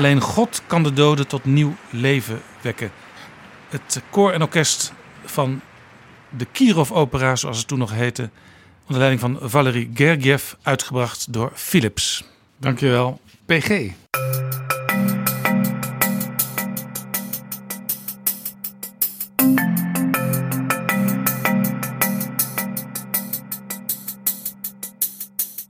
Alleen 0.00 0.20
God 0.20 0.62
kan 0.66 0.82
de 0.82 0.92
doden 0.92 1.26
tot 1.26 1.44
nieuw 1.44 1.76
leven 1.90 2.42
wekken. 2.60 2.90
Het 3.68 4.02
koor 4.10 4.32
en 4.32 4.42
orkest 4.42 4.92
van 5.24 5.60
de 6.28 6.44
Kirov 6.44 6.90
Opera, 6.90 7.36
zoals 7.36 7.58
het 7.58 7.68
toen 7.68 7.78
nog 7.78 7.92
heette, 7.92 8.30
onder 8.80 8.98
leiding 8.98 9.20
van 9.20 9.50
Valery 9.50 9.90
Gergiev, 9.94 10.52
uitgebracht 10.62 11.32
door 11.32 11.50
Philips. 11.54 12.24
Dankjewel, 12.56 13.20
PG. 13.46 13.90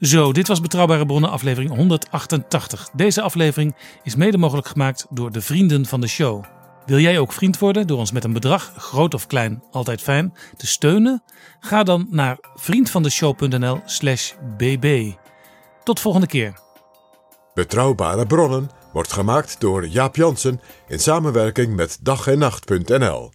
Zo, 0.01 0.33
dit 0.33 0.49
was 0.49 0.61
Betrouwbare 0.61 1.07
Bronnen, 1.07 1.31
aflevering 1.31 1.77
188. 1.77 2.91
Deze 2.93 3.23
aflevering 3.23 3.77
is 4.03 4.15
mede 4.15 4.39
mogelijk 4.39 4.67
gemaakt 4.67 5.07
door 5.11 5.33
de 5.33 5.41
vrienden 5.41 5.87
van 5.87 6.01
de 6.01 6.07
show. 6.07 6.45
Wil 6.87 6.99
jij 6.99 7.19
ook 7.19 7.33
vriend 7.33 7.59
worden 7.59 7.87
door 7.87 7.99
ons 7.99 8.13
met 8.13 8.25
een 8.25 8.33
bedrag, 8.33 8.73
groot 8.77 9.15
of 9.15 9.27
klein, 9.27 9.63
altijd 9.71 10.01
fijn, 10.03 10.35
te 10.57 10.67
steunen? 10.67 11.23
Ga 11.61 11.83
dan 11.83 12.07
naar 12.11 12.39
vriendvandeshow.nl/slash 12.55 14.33
bb. 14.57 15.13
Tot 15.85 16.01
volgende 16.01 16.27
keer. 16.27 16.59
Betrouwbare 17.55 18.27
bronnen 18.27 18.71
wordt 18.93 19.13
gemaakt 19.13 19.61
door 19.61 19.87
Jaap 19.87 20.17
Jansen 20.17 20.61
in 20.89 20.99
samenwerking 20.99 21.77
met 21.77 21.99
dag 22.03 22.27
en 22.27 22.39
nacht.nl. 22.39 23.31